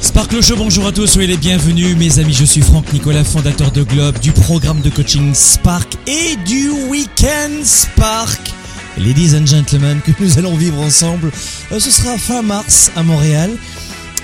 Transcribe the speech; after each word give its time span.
Sparkle 0.00 0.42
Show, 0.42 0.56
bonjour 0.56 0.86
à 0.86 0.92
tous, 0.92 1.06
soyez 1.06 1.28
les 1.28 1.36
bienvenus 1.36 1.96
mes 1.96 2.18
amis, 2.18 2.32
je 2.32 2.44
suis 2.44 2.60
Franck 2.60 2.92
Nicolas, 2.92 3.24
fondateur 3.24 3.70
de 3.72 3.82
Globe, 3.82 4.18
du 4.20 4.32
programme 4.32 4.80
de 4.80 4.90
coaching 4.90 5.34
Spark 5.34 5.96
et 6.06 6.36
du 6.46 6.70
Weekend 6.88 7.64
Spark. 7.64 8.40
Ladies 8.98 9.36
and 9.36 9.46
gentlemen, 9.46 10.00
que 10.00 10.12
nous 10.20 10.38
allons 10.38 10.54
vivre 10.56 10.80
ensemble, 10.80 11.30
euh, 11.72 11.80
ce 11.80 11.90
sera 11.90 12.16
fin 12.18 12.42
mars 12.42 12.90
à 12.96 13.02
Montréal. 13.02 13.50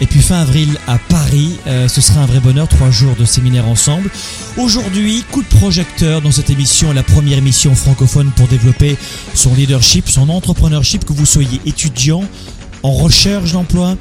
Et 0.01 0.07
puis 0.07 0.21
fin 0.21 0.41
avril 0.41 0.69
à 0.89 0.99
Paris, 0.99 1.59
euh, 1.67 1.87
ce 1.87 2.01
sera 2.01 2.23
un 2.23 2.27
vrai 2.27 2.41
bonheur, 2.41 2.67
trois 2.67 2.91
jours 2.91 3.15
de 3.15 3.25
séminaire 3.25 3.69
ensemble. 3.69 4.11
Aujourd'hui, 4.57 5.25
coup 5.31 5.43
de 5.43 5.49
projecteur 5.49 6.21
dans 6.23 6.33
cette 6.33 6.51
émission, 6.51 6.93
la 6.93 7.03
première 7.03 7.39
émission 7.39 7.75
francophone 7.75 8.31
pour 8.35 8.49
développer 8.49 8.97
son 9.35 9.55
leadership, 9.55 10.09
son 10.09 10.29
entrepreneurship, 10.29 11.05
que 11.05 11.13
vous 11.13 11.27
soyez 11.27 11.61
étudiant, 11.67 12.25
en 12.83 12.93
recherche 12.93 13.53
d'emploi, 13.53 13.97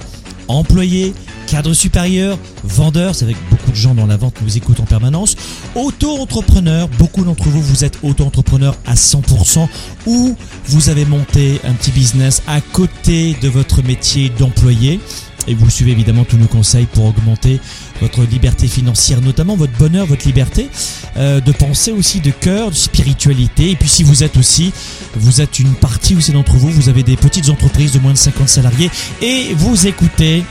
employé, 0.47 1.13
cadre 1.47 1.73
supérieur, 1.73 2.37
vendeur, 2.63 3.15
c'est 3.15 3.25
avec 3.25 3.37
beaucoup 3.49 3.71
de 3.71 3.75
gens 3.75 3.93
dans 3.93 4.05
la 4.05 4.17
vente 4.17 4.33
que 4.35 4.43
vous 4.43 4.57
écoutez 4.57 4.81
en 4.81 4.85
permanence, 4.85 5.35
auto-entrepreneur, 5.75 6.87
beaucoup 6.99 7.23
d'entre 7.23 7.49
vous 7.49 7.61
vous 7.61 7.83
êtes 7.83 7.97
auto-entrepreneur 8.03 8.75
à 8.85 8.93
100% 8.93 9.67
ou 10.05 10.35
vous 10.65 10.89
avez 10.89 11.05
monté 11.05 11.59
un 11.63 11.73
petit 11.73 11.91
business 11.91 12.41
à 12.47 12.61
côté 12.61 13.35
de 13.41 13.49
votre 13.49 13.83
métier 13.83 14.31
d'employé. 14.37 14.99
Et 15.47 15.55
vous 15.55 15.69
suivez 15.69 15.91
évidemment 15.91 16.23
tous 16.23 16.37
nos 16.37 16.47
conseils 16.47 16.85
pour 16.85 17.05
augmenter 17.05 17.59
votre 18.01 18.23
liberté 18.23 18.67
financière, 18.67 19.21
notamment 19.21 19.55
votre 19.55 19.73
bonheur, 19.73 20.05
votre 20.05 20.25
liberté 20.25 20.69
euh, 21.17 21.39
de 21.39 21.51
penser 21.51 21.91
aussi, 21.91 22.19
de 22.19 22.31
cœur, 22.31 22.71
de 22.71 22.75
spiritualité. 22.75 23.71
Et 23.71 23.75
puis 23.75 23.87
si 23.87 24.03
vous 24.03 24.23
êtes 24.23 24.37
aussi, 24.37 24.73
vous 25.15 25.39
êtes 25.39 25.59
une 25.59 25.73
partie 25.75 26.15
aussi 26.15 26.31
d'entre 26.31 26.53
vous, 26.53 26.69
vous 26.69 26.89
avez 26.89 27.03
des 27.03 27.15
petites 27.15 27.49
entreprises 27.49 27.91
de 27.93 27.99
moins 27.99 28.13
de 28.13 28.17
50 28.17 28.49
salariés 28.49 28.89
et 29.21 29.53
vous 29.55 29.87
écoutez 29.87 30.43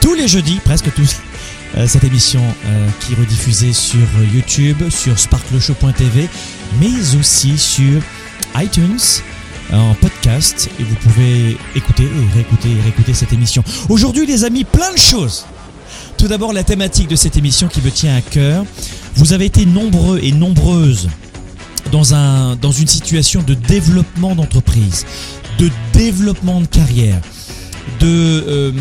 tous 0.00 0.14
les 0.14 0.26
jeudis, 0.26 0.60
presque 0.64 0.92
tous, 0.94 1.16
euh, 1.76 1.86
cette 1.86 2.04
émission 2.04 2.42
euh, 2.66 2.88
qui 3.00 3.12
est 3.12 3.16
rediffusée 3.16 3.72
sur 3.72 4.06
YouTube, 4.32 4.88
sur 4.90 5.18
sparkleshow.tv, 5.18 6.28
mais 6.80 7.16
aussi 7.18 7.58
sur 7.58 8.00
iTunes 8.56 8.98
en 9.72 9.94
podcast 9.94 10.70
et 10.78 10.84
vous 10.84 10.94
pouvez 10.96 11.56
écouter 11.74 12.04
et 12.04 12.34
réécouter 12.34 12.70
et 12.70 12.80
réécouter 12.82 13.14
cette 13.14 13.32
émission. 13.32 13.64
Aujourd'hui 13.88 14.26
les 14.26 14.44
amis, 14.44 14.64
plein 14.64 14.92
de 14.92 14.98
choses. 14.98 15.46
Tout 16.24 16.30
d'abord 16.30 16.54
la 16.54 16.64
thématique 16.64 17.08
de 17.08 17.16
cette 17.16 17.36
émission 17.36 17.68
qui 17.68 17.82
me 17.82 17.90
tient 17.90 18.16
à 18.16 18.22
cœur. 18.22 18.64
Vous 19.14 19.34
avez 19.34 19.44
été 19.44 19.66
nombreux 19.66 20.20
et 20.22 20.32
nombreuses 20.32 21.10
dans, 21.92 22.14
un, 22.14 22.56
dans 22.56 22.72
une 22.72 22.86
situation 22.86 23.42
de 23.42 23.52
développement 23.52 24.34
d'entreprise, 24.34 25.04
de 25.58 25.68
développement 25.92 26.62
de 26.62 26.66
carrière, 26.66 27.20
de, 28.00 28.06
euh, 28.48 28.72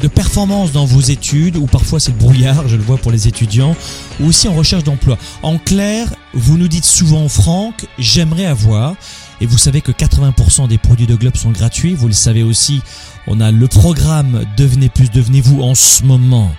de 0.00 0.06
performance 0.06 0.70
dans 0.70 0.84
vos 0.84 1.00
études, 1.00 1.56
ou 1.56 1.66
parfois 1.66 1.98
c'est 1.98 2.12
le 2.12 2.18
brouillard, 2.18 2.68
je 2.68 2.76
le 2.76 2.84
vois 2.84 2.98
pour 2.98 3.10
les 3.10 3.26
étudiants, 3.26 3.74
ou 4.20 4.26
aussi 4.26 4.46
en 4.46 4.54
recherche 4.54 4.84
d'emploi. 4.84 5.18
En 5.42 5.58
clair, 5.58 6.06
vous 6.34 6.56
nous 6.56 6.68
dites 6.68 6.84
souvent, 6.84 7.28
Franck, 7.28 7.84
j'aimerais 7.98 8.46
avoir, 8.46 8.94
et 9.40 9.46
vous 9.46 9.58
savez 9.58 9.80
que 9.80 9.92
80% 9.92 10.68
des 10.68 10.78
produits 10.78 11.06
de 11.06 11.14
Globe 11.14 11.36
sont 11.36 11.50
gratuits, 11.50 11.94
vous 11.94 12.06
le 12.06 12.12
savez 12.12 12.42
aussi, 12.42 12.82
on 13.26 13.40
a 13.40 13.50
le 13.50 13.68
programme 13.68 14.44
Devenez 14.56 14.88
plus, 14.88 15.10
devenez-vous 15.10 15.62
en 15.62 15.74
ce 15.74 16.04
moment. 16.04 16.52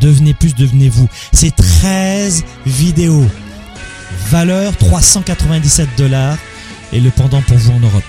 Devenez 0.00 0.34
plus, 0.34 0.54
devenez-vous. 0.54 1.08
C'est 1.32 1.54
13 1.54 2.44
vidéos. 2.66 3.26
Valeur 4.30 4.76
397 4.76 5.88
dollars 5.96 6.36
et 6.92 7.00
le 7.00 7.10
pendant 7.10 7.40
pour 7.42 7.56
vous 7.56 7.72
en 7.72 7.80
Europe. 7.80 8.04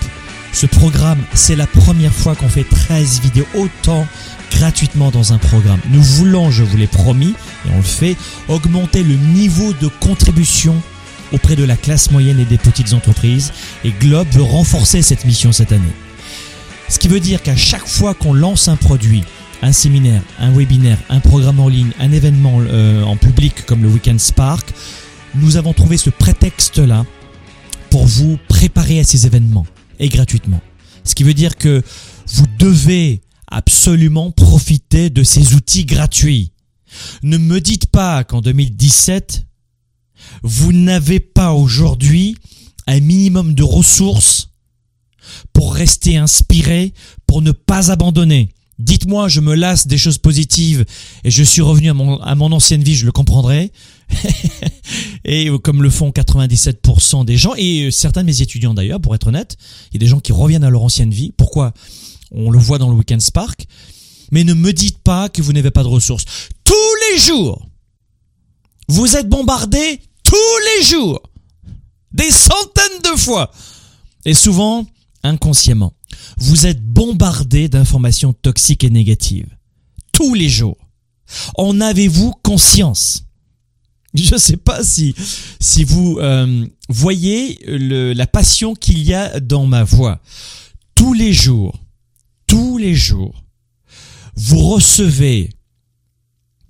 Ce 0.52 0.66
programme, 0.66 1.18
c'est 1.34 1.56
la 1.56 1.66
première 1.66 2.12
fois 2.12 2.36
qu'on 2.36 2.48
fait 2.48 2.64
13 2.64 3.20
vidéos 3.20 3.46
autant 3.54 4.06
gratuitement 4.52 5.10
dans 5.10 5.32
un 5.32 5.38
programme. 5.38 5.80
Nous 5.90 6.02
voulons, 6.02 6.50
je 6.50 6.62
vous 6.62 6.76
l'ai 6.76 6.86
promis, 6.86 7.34
et 7.66 7.70
on 7.72 7.78
le 7.78 7.82
fait, 7.82 8.16
augmenter 8.48 9.02
le 9.02 9.16
niveau 9.16 9.72
de 9.72 9.88
contribution 9.88 10.80
auprès 11.34 11.56
de 11.56 11.64
la 11.64 11.76
classe 11.76 12.10
moyenne 12.10 12.38
et 12.38 12.44
des 12.44 12.58
petites 12.58 12.92
entreprises. 12.92 13.52
Et 13.84 13.90
Globe 13.90 14.28
veut 14.30 14.42
renforcer 14.42 15.02
cette 15.02 15.24
mission 15.24 15.52
cette 15.52 15.72
année. 15.72 15.92
Ce 16.88 16.98
qui 16.98 17.08
veut 17.08 17.20
dire 17.20 17.42
qu'à 17.42 17.56
chaque 17.56 17.86
fois 17.86 18.14
qu'on 18.14 18.32
lance 18.32 18.68
un 18.68 18.76
produit, 18.76 19.24
un 19.62 19.72
séminaire, 19.72 20.22
un 20.38 20.52
webinaire, 20.52 20.98
un 21.08 21.20
programme 21.20 21.60
en 21.60 21.68
ligne, 21.68 21.90
un 21.98 22.12
événement 22.12 22.58
euh, 22.60 23.02
en 23.02 23.16
public 23.16 23.66
comme 23.66 23.82
le 23.82 23.88
Weekend 23.88 24.20
Spark, 24.20 24.72
nous 25.34 25.56
avons 25.56 25.72
trouvé 25.72 25.96
ce 25.96 26.10
prétexte-là 26.10 27.04
pour 27.90 28.06
vous 28.06 28.38
préparer 28.48 29.00
à 29.00 29.04
ces 29.04 29.26
événements 29.26 29.66
et 29.98 30.08
gratuitement. 30.08 30.60
Ce 31.02 31.14
qui 31.14 31.24
veut 31.24 31.34
dire 31.34 31.56
que 31.56 31.82
vous 32.34 32.46
devez 32.58 33.22
absolument 33.50 34.30
profiter 34.30 35.10
de 35.10 35.22
ces 35.22 35.54
outils 35.54 35.84
gratuits. 35.84 36.52
Ne 37.22 37.38
me 37.38 37.60
dites 37.60 37.86
pas 37.86 38.24
qu'en 38.24 38.40
2017, 38.40 39.46
vous 40.42 40.72
n'avez 40.72 41.20
pas 41.20 41.52
aujourd'hui 41.52 42.36
un 42.86 43.00
minimum 43.00 43.54
de 43.54 43.62
ressources 43.62 44.50
pour 45.52 45.74
rester 45.74 46.16
inspiré, 46.16 46.92
pour 47.26 47.42
ne 47.42 47.52
pas 47.52 47.90
abandonner. 47.90 48.50
Dites-moi, 48.78 49.28
je 49.28 49.40
me 49.40 49.54
lasse 49.54 49.86
des 49.86 49.98
choses 49.98 50.18
positives 50.18 50.84
et 51.22 51.30
je 51.30 51.42
suis 51.44 51.62
revenu 51.62 51.90
à 51.90 51.94
mon, 51.94 52.52
ancienne 52.52 52.82
vie, 52.82 52.96
je 52.96 53.06
le 53.06 53.12
comprendrai. 53.12 53.72
et 55.24 55.48
comme 55.62 55.82
le 55.82 55.90
font 55.90 56.10
97% 56.10 57.24
des 57.24 57.36
gens, 57.36 57.54
et 57.56 57.90
certains 57.92 58.22
de 58.22 58.26
mes 58.26 58.42
étudiants 58.42 58.74
d'ailleurs, 58.74 59.00
pour 59.00 59.14
être 59.14 59.28
honnête, 59.28 59.56
il 59.90 59.94
y 59.94 59.98
a 59.98 60.00
des 60.00 60.08
gens 60.08 60.20
qui 60.20 60.32
reviennent 60.32 60.64
à 60.64 60.70
leur 60.70 60.82
ancienne 60.82 61.12
vie. 61.12 61.32
Pourquoi? 61.36 61.72
On 62.32 62.50
le 62.50 62.58
voit 62.58 62.78
dans 62.78 62.88
le 62.88 62.96
Weekend 62.96 63.20
Spark. 63.20 63.66
Mais 64.32 64.42
ne 64.42 64.54
me 64.54 64.72
dites 64.72 64.98
pas 64.98 65.28
que 65.28 65.40
vous 65.40 65.52
n'avez 65.52 65.70
pas 65.70 65.84
de 65.84 65.88
ressources. 65.88 66.24
Tous 66.64 66.74
les 67.12 67.20
jours, 67.20 67.68
vous 68.88 69.16
êtes 69.16 69.28
bombardés 69.28 70.00
tous 70.22 70.58
les 70.78 70.84
jours, 70.84 71.22
des 72.12 72.30
centaines 72.30 73.12
de 73.12 73.18
fois, 73.18 73.50
et 74.24 74.34
souvent 74.34 74.86
inconsciemment. 75.22 75.94
Vous 76.38 76.66
êtes 76.66 76.82
bombardé 76.82 77.68
d'informations 77.68 78.32
toxiques 78.32 78.84
et 78.84 78.90
négatives. 78.90 79.48
Tous 80.12 80.34
les 80.34 80.48
jours. 80.48 80.78
En 81.56 81.80
avez-vous 81.80 82.32
conscience? 82.42 83.24
Je 84.14 84.34
ne 84.34 84.38
sais 84.38 84.56
pas 84.56 84.84
si, 84.84 85.14
si 85.58 85.82
vous 85.82 86.18
euh, 86.20 86.66
voyez 86.88 87.58
la 87.66 88.26
passion 88.26 88.74
qu'il 88.74 89.02
y 89.02 89.12
a 89.12 89.40
dans 89.40 89.66
ma 89.66 89.82
voix. 89.82 90.20
Tous 90.94 91.14
les 91.14 91.32
jours, 91.32 91.76
tous 92.46 92.78
les 92.78 92.94
jours, 92.94 93.44
vous 94.36 94.60
recevez 94.60 95.50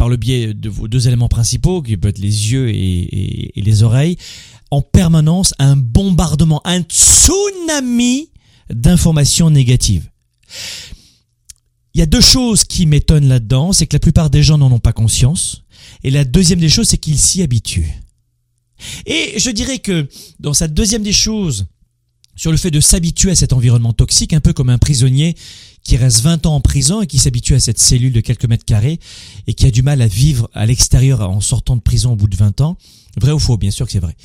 par 0.04 0.10
le 0.10 0.18
biais 0.18 0.52
de 0.52 0.68
vos 0.68 0.86
deux 0.86 1.08
éléments 1.08 1.30
principaux, 1.30 1.80
qui 1.80 1.96
peuvent 1.96 2.10
être 2.10 2.18
les 2.18 2.52
yeux 2.52 2.68
et, 2.68 3.52
les 3.56 3.82
oreilles, 3.82 4.18
en 4.70 4.82
permanence 4.82 5.54
un 5.58 5.76
bombardement, 5.76 6.60
un 6.66 6.82
tsunami 6.82 8.28
d'informations 8.68 9.48
négatives. 9.48 10.10
Il 11.94 12.00
y 12.00 12.02
a 12.02 12.06
deux 12.06 12.20
choses 12.20 12.64
qui 12.64 12.84
m'étonnent 12.84 13.28
là-dedans, 13.28 13.72
c'est 13.72 13.86
que 13.86 13.96
la 13.96 13.98
plupart 13.98 14.28
des 14.28 14.42
gens 14.42 14.58
n'en 14.58 14.70
ont 14.70 14.78
pas 14.78 14.92
conscience, 14.92 15.62
et 16.02 16.10
la 16.10 16.26
deuxième 16.26 16.60
des 16.60 16.68
choses, 16.68 16.88
c'est 16.88 16.98
qu'ils 16.98 17.18
s'y 17.18 17.40
habituent. 17.40 18.02
Et 19.06 19.38
je 19.38 19.48
dirais 19.48 19.78
que 19.78 20.06
dans 20.38 20.52
cette 20.52 20.74
deuxième 20.74 21.02
des 21.02 21.14
choses, 21.14 21.64
sur 22.36 22.50
le 22.50 22.58
fait 22.58 22.70
de 22.70 22.80
s'habituer 22.80 23.30
à 23.30 23.36
cet 23.36 23.54
environnement 23.54 23.94
toxique, 23.94 24.34
un 24.34 24.40
peu 24.40 24.52
comme 24.52 24.68
un 24.68 24.76
prisonnier 24.76 25.34
qui 25.84 25.96
reste 25.96 26.22
20 26.22 26.46
ans 26.46 26.56
en 26.56 26.60
prison 26.60 27.02
et 27.02 27.06
qui 27.06 27.18
s'habitue 27.18 27.54
à 27.54 27.60
cette 27.60 27.78
cellule 27.78 28.12
de 28.12 28.20
quelques 28.20 28.46
mètres 28.46 28.64
carrés 28.64 28.98
et 29.46 29.54
qui 29.54 29.66
a 29.66 29.70
du 29.70 29.82
mal 29.82 30.00
à 30.00 30.06
vivre 30.06 30.50
à 30.54 30.66
l'extérieur 30.66 31.20
en 31.20 31.40
sortant 31.40 31.76
de 31.76 31.82
prison 31.82 32.12
au 32.12 32.16
bout 32.16 32.26
de 32.26 32.36
20 32.36 32.62
ans. 32.62 32.78
Vrai 33.20 33.32
ou 33.32 33.38
faux? 33.38 33.58
Bien 33.58 33.70
sûr 33.70 33.86
que 33.86 33.92
c'est 33.92 34.00
vrai. 34.00 34.16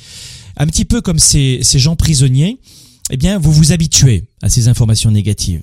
Un 0.56 0.66
petit 0.66 0.86
peu 0.86 1.00
comme 1.00 1.18
ces, 1.18 1.60
ces 1.62 1.78
gens 1.78 1.96
prisonniers, 1.96 2.58
eh 3.10 3.16
bien, 3.16 3.38
vous 3.38 3.52
vous 3.52 3.72
habituez 3.72 4.24
à 4.42 4.48
ces 4.48 4.68
informations 4.68 5.10
négatives. 5.10 5.62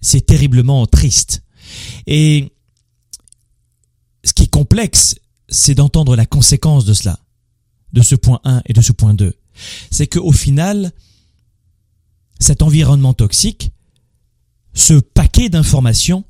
C'est 0.00 0.24
terriblement 0.24 0.86
triste. 0.86 1.42
Et 2.06 2.52
ce 4.24 4.32
qui 4.32 4.44
est 4.44 4.50
complexe, 4.50 5.16
c'est 5.48 5.74
d'entendre 5.74 6.14
la 6.14 6.26
conséquence 6.26 6.84
de 6.84 6.94
cela, 6.94 7.18
de 7.92 8.02
ce 8.02 8.14
point 8.14 8.40
1 8.44 8.62
et 8.66 8.72
de 8.72 8.80
ce 8.80 8.92
point 8.92 9.14
2. 9.14 9.34
C'est 9.90 10.06
qu'au 10.06 10.32
final, 10.32 10.92
cet 12.38 12.62
environnement 12.62 13.14
toxique, 13.14 13.72
ce 14.78 14.94
paquet 14.94 15.48
d'informations, 15.48 16.24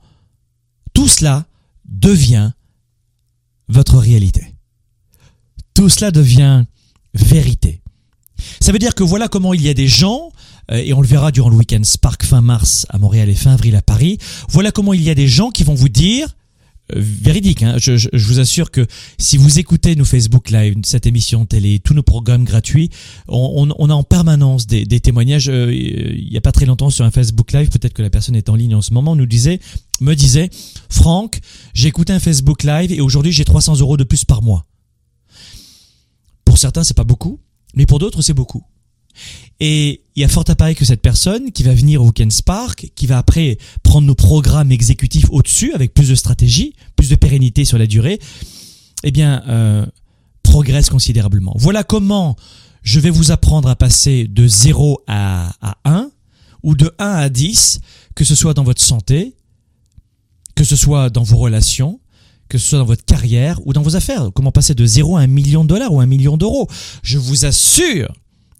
tout 0.94 1.06
cela 1.06 1.46
devient 1.84 2.52
votre 3.68 3.98
réalité. 3.98 4.54
Tout 5.74 5.90
cela 5.90 6.10
devient 6.10 6.64
vérité. 7.12 7.82
Ça 8.60 8.72
veut 8.72 8.78
dire 8.78 8.94
que 8.94 9.02
voilà 9.04 9.28
comment 9.28 9.52
il 9.52 9.60
y 9.60 9.68
a 9.68 9.74
des 9.74 9.86
gens, 9.86 10.32
euh, 10.70 10.76
et 10.76 10.94
on 10.94 11.02
le 11.02 11.06
verra 11.06 11.30
durant 11.30 11.50
le 11.50 11.56
week-end 11.56 11.82
Spark 11.84 12.24
fin 12.24 12.40
mars 12.40 12.86
à 12.88 12.96
Montréal 12.96 13.28
et 13.28 13.34
fin 13.34 13.52
avril 13.52 13.76
à 13.76 13.82
Paris, 13.82 14.16
voilà 14.48 14.72
comment 14.72 14.94
il 14.94 15.02
y 15.02 15.10
a 15.10 15.14
des 15.14 15.28
gens 15.28 15.50
qui 15.50 15.62
vont 15.62 15.74
vous 15.74 15.90
dire, 15.90 16.34
véridique. 16.94 17.62
Hein. 17.62 17.76
Je, 17.78 17.96
je, 17.96 18.08
vous 18.12 18.40
assure 18.40 18.70
que 18.70 18.86
si 19.18 19.36
vous 19.36 19.58
écoutez 19.58 19.96
nos 19.96 20.04
Facebook 20.04 20.50
Live, 20.50 20.76
cette 20.84 21.06
émission 21.06 21.46
télé, 21.46 21.78
tous 21.78 21.94
nos 21.94 22.02
programmes 22.02 22.44
gratuits, 22.44 22.90
on, 23.28 23.68
on, 23.78 23.90
a 23.90 23.94
en 23.94 24.02
permanence 24.02 24.66
des, 24.66 24.84
des 24.84 25.00
témoignages. 25.00 25.48
Euh, 25.48 25.72
il 25.72 26.32
y 26.32 26.36
a 26.36 26.40
pas 26.40 26.52
très 26.52 26.66
longtemps 26.66 26.90
sur 26.90 27.04
un 27.04 27.10
Facebook 27.10 27.52
Live, 27.52 27.68
peut-être 27.68 27.94
que 27.94 28.02
la 28.02 28.10
personne 28.10 28.36
est 28.36 28.48
en 28.48 28.54
ligne 28.54 28.74
en 28.74 28.82
ce 28.82 28.92
moment, 28.92 29.16
nous 29.16 29.26
disait, 29.26 29.60
me 30.00 30.14
disait, 30.14 30.50
Franck, 30.88 31.40
j'ai 31.74 31.88
écouté 31.88 32.12
un 32.12 32.20
Facebook 32.20 32.62
Live 32.62 32.92
et 32.92 33.00
aujourd'hui 33.00 33.32
j'ai 33.32 33.44
300 33.44 33.80
euros 33.80 33.96
de 33.96 34.04
plus 34.04 34.24
par 34.24 34.42
mois. 34.42 34.64
Pour 36.44 36.58
certains, 36.58 36.84
c'est 36.84 36.96
pas 36.96 37.04
beaucoup, 37.04 37.40
mais 37.74 37.86
pour 37.86 37.98
d'autres, 37.98 38.22
c'est 38.22 38.34
beaucoup. 38.34 38.64
Et 39.60 40.02
il 40.14 40.22
y 40.22 40.24
a 40.24 40.28
fort 40.28 40.44
à 40.46 40.54
parier 40.54 40.74
que 40.74 40.84
cette 40.84 41.02
personne 41.02 41.50
qui 41.50 41.64
va 41.64 41.74
venir 41.74 42.00
au 42.00 42.06
Weekend 42.06 42.30
Spark, 42.30 42.90
qui 42.94 43.06
va 43.06 43.18
après 43.18 43.58
prendre 43.82 44.06
nos 44.06 44.14
programmes 44.14 44.70
exécutifs 44.70 45.26
au-dessus 45.30 45.72
avec 45.74 45.94
plus 45.94 46.08
de 46.08 46.14
stratégie, 46.14 46.74
plus 46.94 47.08
de 47.08 47.16
pérennité 47.16 47.64
sur 47.64 47.78
la 47.78 47.86
durée, 47.86 48.20
eh 49.02 49.10
bien, 49.10 49.42
euh, 49.48 49.84
progresse 50.42 50.90
considérablement. 50.90 51.54
Voilà 51.56 51.82
comment 51.82 52.36
je 52.82 53.00
vais 53.00 53.10
vous 53.10 53.32
apprendre 53.32 53.68
à 53.68 53.74
passer 53.74 54.28
de 54.28 54.46
0 54.46 55.02
à, 55.08 55.52
à 55.60 55.76
1 55.84 56.10
ou 56.62 56.76
de 56.76 56.92
1 56.98 57.06
à 57.06 57.28
10, 57.28 57.80
que 58.14 58.24
ce 58.24 58.34
soit 58.34 58.54
dans 58.54 58.64
votre 58.64 58.82
santé, 58.82 59.34
que 60.54 60.64
ce 60.64 60.76
soit 60.76 61.10
dans 61.10 61.22
vos 61.24 61.36
relations, 61.36 62.00
que 62.48 62.58
ce 62.58 62.68
soit 62.68 62.78
dans 62.78 62.84
votre 62.84 63.04
carrière 63.04 63.60
ou 63.66 63.72
dans 63.72 63.82
vos 63.82 63.96
affaires. 63.96 64.30
Comment 64.34 64.52
passer 64.52 64.74
de 64.74 64.86
0 64.86 65.16
à 65.16 65.20
1 65.20 65.26
million 65.26 65.64
de 65.64 65.68
dollars 65.68 65.92
ou 65.92 66.00
1 66.00 66.06
million 66.06 66.36
d'euros? 66.36 66.68
Je 67.02 67.18
vous 67.18 67.44
assure 67.44 68.12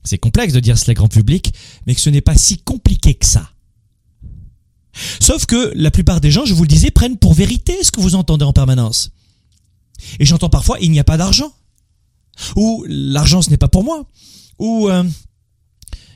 c'est 0.08 0.18
complexe 0.18 0.52
de 0.52 0.60
dire 0.60 0.78
cela 0.78 0.94
grand 0.94 1.08
public, 1.08 1.52
mais 1.86 1.94
que 1.94 2.00
ce 2.00 2.10
n'est 2.10 2.20
pas 2.20 2.36
si 2.36 2.58
compliqué 2.58 3.14
que 3.14 3.26
ça. 3.26 3.50
Sauf 5.20 5.46
que 5.46 5.72
la 5.74 5.90
plupart 5.90 6.20
des 6.20 6.30
gens, 6.30 6.44
je 6.44 6.54
vous 6.54 6.62
le 6.62 6.68
disais, 6.68 6.90
prennent 6.90 7.18
pour 7.18 7.34
vérité 7.34 7.76
ce 7.82 7.90
que 7.90 8.00
vous 8.00 8.14
entendez 8.14 8.44
en 8.44 8.52
permanence. 8.52 9.12
Et 10.18 10.24
j'entends 10.24 10.48
parfois, 10.48 10.78
il 10.80 10.90
n'y 10.90 11.00
a 11.00 11.04
pas 11.04 11.16
d'argent. 11.16 11.52
Ou 12.56 12.84
l'argent, 12.88 13.42
ce 13.42 13.50
n'est 13.50 13.56
pas 13.56 13.68
pour 13.68 13.84
moi. 13.84 14.06
Ou 14.58 14.88
euh, 14.88 15.04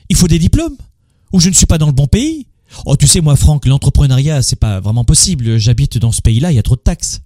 il 0.09 0.15
faut 0.15 0.27
des 0.27 0.39
diplômes. 0.39 0.75
Ou 1.31 1.39
je 1.39 1.49
ne 1.49 1.53
suis 1.53 1.65
pas 1.65 1.77
dans 1.77 1.87
le 1.87 1.93
bon 1.93 2.07
pays. 2.07 2.47
Oh, 2.85 2.97
tu 2.97 3.07
sais, 3.07 3.21
moi, 3.21 3.35
Franck, 3.35 3.65
l'entrepreneuriat, 3.65 4.41
c'est 4.41 4.55
pas 4.55 4.79
vraiment 4.79 5.05
possible. 5.05 5.57
J'habite 5.57 5.97
dans 5.97 6.11
ce 6.11 6.21
pays-là, 6.21 6.51
il 6.51 6.55
y 6.55 6.59
a 6.59 6.63
trop 6.63 6.75
de 6.75 6.81
taxes. 6.81 7.21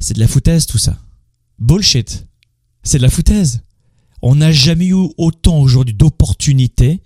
C'est 0.00 0.14
de 0.14 0.20
la 0.20 0.28
foutaise, 0.28 0.66
tout 0.66 0.78
ça. 0.78 0.98
Bullshit. 1.58 2.26
C'est 2.82 2.98
de 2.98 3.02
la 3.02 3.10
foutaise. 3.10 3.63
On 4.26 4.36
n'a 4.36 4.52
jamais 4.52 4.86
eu 4.86 5.10
autant 5.18 5.58
aujourd'hui 5.58 5.92
d'opportunités 5.92 7.02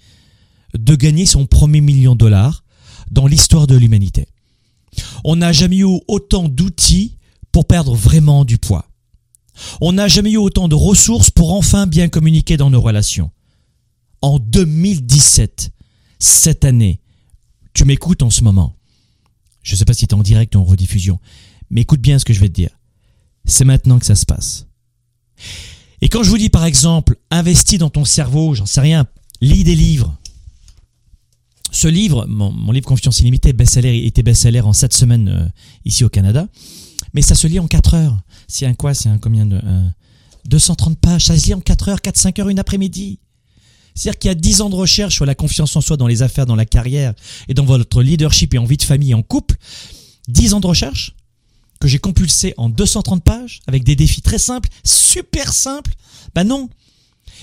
de 0.73 0.95
gagner 0.95 1.27
son 1.27 1.47
premier 1.47 1.81
million 1.81 2.13
de 2.13 2.19
dollars 2.19 2.63
dans 3.11 3.27
l'histoire 3.27 3.67
de 3.67 3.75
l'humanité. 3.75 4.29
On 5.25 5.35
n'a 5.35 5.51
jamais 5.51 5.79
eu 5.79 6.01
autant 6.07 6.49
d'outils 6.49 7.17
pour 7.51 7.67
perdre 7.67 7.97
vraiment 7.97 8.45
du 8.45 8.57
poids. 8.57 8.89
On 9.81 9.95
n'a 9.95 10.07
jamais 10.07 10.31
eu 10.31 10.37
autant 10.37 10.69
de 10.69 10.77
ressources 10.77 11.29
pour 11.29 11.55
enfin 11.55 11.89
bien 11.89 12.09
communiquer 12.09 12.57
dans 12.57 12.71
nos 12.71 12.81
relations. 12.81 13.33
En 14.23 14.39
2017, 14.39 15.73
cette 16.21 16.65
année, 16.65 17.01
tu 17.75 17.85
m'écoutes 17.85 18.23
en 18.23 18.31
ce 18.31 18.45
moment. 18.45 18.77
Je 19.65 19.73
ne 19.73 19.77
sais 19.77 19.85
pas 19.85 19.95
si 19.95 20.07
tu 20.07 20.15
es 20.15 20.19
en 20.19 20.23
direct 20.23 20.55
ou 20.55 20.61
en 20.61 20.65
rediffusion, 20.65 21.19
mais 21.69 21.81
écoute 21.81 22.01
bien 22.01 22.21
ce 22.21 22.25
que 22.25 22.33
je 22.33 22.39
vais 22.39 22.49
te 22.49 22.55
dire. 22.55 22.79
C'est 23.45 23.65
maintenant 23.65 23.99
que 23.99 24.07
ça 24.07 24.15
se 24.15 24.25
passe. 24.25 24.69
Et 26.01 26.09
quand 26.09 26.23
je 26.23 26.31
vous 26.31 26.39
dis 26.39 26.49
par 26.49 26.65
exemple, 26.65 27.17
investis 27.31 27.79
dans 27.79 27.91
ton 27.91 28.05
cerveau, 28.05 28.55
j'en 28.55 28.67
sais 28.67 28.81
rien, 28.81 29.07
lis 29.41 29.65
des 29.65 29.75
livres. 29.75 30.17
Ce 31.71 31.87
livre, 31.87 32.27
mon, 32.27 32.73
livre 32.73 32.87
Confiance 32.87 33.21
illimitée, 33.21 33.53
best-seller, 33.53 34.07
était 34.07 34.23
best-seller 34.23 34.61
en 34.61 34.73
7 34.73 34.93
semaines 34.93 35.29
euh, 35.29 35.49
ici 35.85 36.03
au 36.03 36.09
Canada, 36.09 36.49
mais 37.13 37.23
ça 37.23 37.35
se 37.35 37.47
lit 37.47 37.61
en 37.61 37.67
4 37.67 37.95
heures. 37.95 38.19
C'est 38.47 38.65
un 38.65 38.75
quoi? 38.75 38.95
C'est 38.95 39.09
un 39.09 39.19
combien 39.19 39.45
de 39.45 39.61
230 40.47 40.99
pages, 40.99 41.25
ça 41.27 41.37
se 41.37 41.47
lit 41.47 41.55
en 41.55 41.61
4 41.61 41.89
heures, 41.89 41.99
4-5 41.99 42.41
heures 42.41 42.49
une 42.49 42.59
après-midi. 42.59 43.21
C'est-à-dire 43.95 44.19
qu'il 44.19 44.29
y 44.29 44.33
a 44.33 44.35
10 44.35 44.61
ans 44.63 44.71
de 44.71 44.77
recherche 44.77 45.15
sur 45.15 45.27
la 45.27 45.35
confiance 45.35 45.75
en 45.75 45.81
soi 45.81 45.97
dans 45.97 46.07
les 46.07 46.23
affaires, 46.23 46.47
dans 46.47 46.57
la 46.57 46.65
carrière 46.65 47.15
et 47.49 47.55
dans 47.55 47.65
votre 47.65 48.01
leadership 48.03 48.55
et 48.55 48.59
en 48.59 48.65
vie 48.65 48.77
de 48.77 48.85
famille 48.85 49.13
en 49.13 49.23
couple. 49.23 49.57
10 50.29 50.55
ans 50.55 50.61
de 50.61 50.67
recherche 50.67 51.15
que 51.81 51.89
j'ai 51.89 51.99
compulsé 51.99 52.55
en 52.57 52.69
230 52.69 53.23
pages 53.23 53.61
avec 53.67 53.85
des 53.85 53.97
défis 53.97 54.23
très 54.23 54.39
simples, 54.39 54.69
super 54.85 55.53
simples. 55.53 55.93
Ben 56.35 56.45
non. 56.45 56.69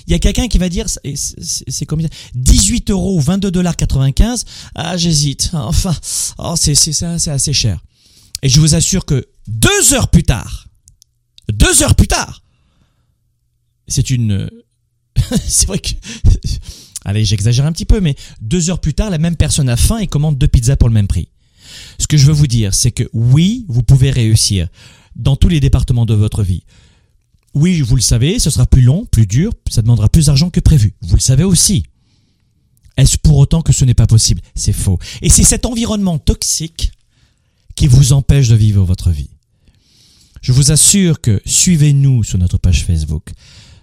Il 0.07 0.11
y 0.11 0.13
a 0.13 0.19
quelqu'un 0.19 0.47
qui 0.47 0.57
va 0.57 0.69
dire, 0.69 0.87
c'est 0.87 1.85
combien 1.85 2.07
18 2.35 2.91
euros 2.91 3.17
ou 3.17 3.21
22 3.21 3.49
dollars 3.49 3.75
95. 3.75 4.45
Ah, 4.75 4.97
j'hésite. 4.97 5.51
Enfin, 5.53 5.95
oh, 6.37 6.55
c'est 6.57 6.75
c'est 6.75 7.03
assez 7.03 7.53
cher. 7.53 7.79
Et 8.43 8.49
je 8.49 8.59
vous 8.59 8.75
assure 8.75 9.05
que 9.05 9.27
deux 9.47 9.93
heures 9.93 10.09
plus 10.09 10.23
tard, 10.23 10.67
deux 11.51 11.81
heures 11.81 11.95
plus 11.95 12.07
tard, 12.07 12.43
c'est 13.87 14.09
une, 14.09 14.49
c'est 15.47 15.67
vrai 15.67 15.79
que, 15.79 15.89
allez, 17.05 17.25
j'exagère 17.25 17.65
un 17.65 17.71
petit 17.71 17.85
peu, 17.85 18.01
mais 18.01 18.15
deux 18.41 18.69
heures 18.69 18.81
plus 18.81 18.93
tard, 18.93 19.09
la 19.09 19.17
même 19.17 19.35
personne 19.35 19.69
a 19.69 19.77
faim 19.77 19.97
et 19.97 20.07
commande 20.07 20.37
deux 20.37 20.47
pizzas 20.47 20.75
pour 20.75 20.89
le 20.89 20.93
même 20.93 21.07
prix. 21.07 21.29
Ce 21.99 22.07
que 22.07 22.17
je 22.17 22.25
veux 22.25 22.33
vous 22.33 22.47
dire, 22.47 22.73
c'est 22.73 22.91
que 22.91 23.09
oui, 23.13 23.65
vous 23.67 23.83
pouvez 23.83 24.11
réussir 24.11 24.67
dans 25.15 25.35
tous 25.35 25.47
les 25.47 25.59
départements 25.59 26.05
de 26.05 26.13
votre 26.13 26.43
vie. 26.43 26.63
Oui, 27.53 27.81
vous 27.81 27.95
le 27.95 28.01
savez, 28.01 28.37
ce 28.39 28.49
sera 28.49 28.65
plus 28.65 28.81
long, 28.81 29.05
plus 29.05 29.27
dur, 29.27 29.53
ça 29.69 29.81
demandera 29.81 30.09
plus 30.09 30.25
d'argent 30.25 30.49
que 30.49 30.59
prévu. 30.59 30.93
Vous 31.01 31.15
le 31.15 31.21
savez 31.21 31.45
aussi. 31.45 31.85
Est-ce 32.97 33.17
pour 33.17 33.37
autant 33.37 33.61
que 33.61 33.73
ce 33.73 33.85
n'est 33.85 33.93
pas 33.93 34.07
possible? 34.07 34.41
C'est 34.55 34.73
faux. 34.73 34.99
Et 35.21 35.29
c'est 35.29 35.43
cet 35.43 35.65
environnement 35.65 36.17
toxique 36.17 36.91
qui 37.75 37.87
vous 37.87 38.13
empêche 38.13 38.47
de 38.49 38.55
vivre 38.55 38.83
votre 38.83 39.11
vie. 39.11 39.29
Je 40.41 40.51
vous 40.51 40.71
assure 40.71 41.21
que 41.21 41.41
suivez-nous 41.45 42.23
sur 42.23 42.37
notre 42.37 42.57
page 42.57 42.85
Facebook, 42.85 43.31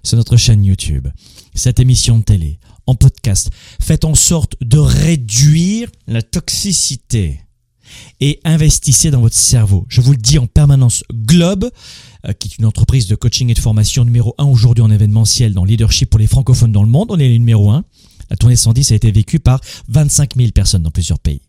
sur 0.03 0.17
notre 0.17 0.37
chaîne 0.37 0.65
YouTube, 0.65 1.09
cette 1.55 1.81
émission 1.81 2.19
de 2.19 2.25
télé, 2.25 2.59
en 2.87 2.95
podcast. 2.95 3.51
Faites 3.81 4.05
en 4.05 4.15
sorte 4.15 4.57
de 4.61 4.79
réduire 4.79 5.91
la 6.07 6.23
toxicité 6.23 7.41
et 8.21 8.41
investissez 8.45 9.11
dans 9.11 9.21
votre 9.21 9.37
cerveau. 9.37 9.85
Je 9.89 10.01
vous 10.01 10.13
le 10.13 10.19
dis 10.19 10.39
en 10.39 10.47
permanence, 10.47 11.05
Globe, 11.13 11.71
euh, 12.27 12.33
qui 12.33 12.49
est 12.49 12.59
une 12.59 12.67
entreprise 12.67 13.07
de 13.07 13.15
coaching 13.15 13.51
et 13.51 13.55
de 13.55 13.59
formation 13.59 14.05
numéro 14.05 14.35
1 14.39 14.45
aujourd'hui 14.45 14.83
en 14.83 14.91
événementiel 14.91 15.55
dans 15.55 15.65
leadership 15.65 16.11
pour 16.11 16.21
les 16.21 16.27
francophones 16.27 16.73
dans 16.73 16.83
le 16.83 16.89
monde, 16.89 17.09
on 17.11 17.19
est 17.19 17.29
numéro 17.29 17.71
1. 17.71 17.85
La 18.31 18.37
tournée 18.37 18.57
110 18.57 18.93
a 18.93 18.95
été 18.95 19.11
vécue 19.11 19.41
par 19.41 19.61
25 19.89 20.37
000 20.37 20.51
personnes 20.53 20.83
dans 20.83 20.91
plusieurs 20.91 21.19
pays. 21.19 21.43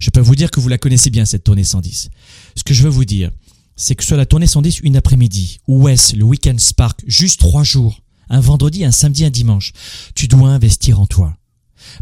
Je 0.00 0.10
peux 0.10 0.20
vous 0.20 0.36
dire 0.36 0.50
que 0.50 0.60
vous 0.60 0.68
la 0.68 0.78
connaissez 0.78 1.10
bien, 1.10 1.24
cette 1.24 1.44
tournée 1.44 1.64
110. 1.64 2.08
Ce 2.56 2.64
que 2.64 2.72
je 2.72 2.82
veux 2.84 2.88
vous 2.88 3.04
dire, 3.04 3.30
c'est 3.76 3.94
que 3.94 4.04
sur 4.04 4.16
la 4.16 4.26
tournée 4.26 4.46
110, 4.46 4.80
une 4.80 4.96
après-midi, 4.96 5.58
ou 5.66 5.88
est 5.88 6.14
le 6.14 6.24
week-end 6.24 6.56
Spark, 6.56 7.02
juste 7.06 7.40
trois 7.40 7.64
jours, 7.64 8.02
un 8.28 8.40
vendredi, 8.40 8.84
un 8.84 8.92
samedi, 8.92 9.24
un 9.24 9.30
dimanche, 9.30 9.72
tu 10.14 10.28
dois 10.28 10.48
investir 10.48 11.00
en 11.00 11.06
toi. 11.06 11.36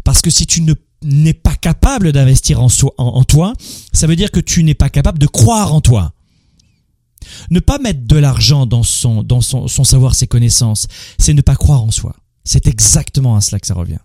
Parce 0.03 0.21
que 0.21 0.29
si 0.29 0.45
tu 0.45 0.61
ne 0.61 0.73
n'est 1.03 1.33
pas 1.33 1.55
capable 1.55 2.11
d'investir 2.11 2.61
en, 2.61 2.67
en, 2.97 3.23
toi, 3.23 3.53
ça 3.93 4.07
veut 4.07 4.15
dire 4.15 4.31
que 4.31 4.39
tu 4.39 4.63
n'es 4.63 4.75
pas 4.75 4.89
capable 4.89 5.19
de 5.19 5.27
croire 5.27 5.73
en 5.73 5.81
toi. 5.81 6.13
Ne 7.49 7.59
pas 7.59 7.79
mettre 7.79 8.05
de 8.05 8.17
l'argent 8.17 8.65
dans 8.65 8.83
son, 8.83 9.23
dans 9.23 9.41
son, 9.41 9.67
son 9.67 9.83
savoir, 9.83 10.15
ses 10.15 10.27
connaissances, 10.27 10.87
c'est 11.17 11.33
ne 11.33 11.41
pas 11.41 11.55
croire 11.55 11.83
en 11.83 11.91
soi. 11.91 12.15
C'est 12.43 12.67
exactement 12.67 13.35
à 13.35 13.41
cela 13.41 13.59
que 13.59 13.67
ça 13.67 13.73
revient. 13.73 13.99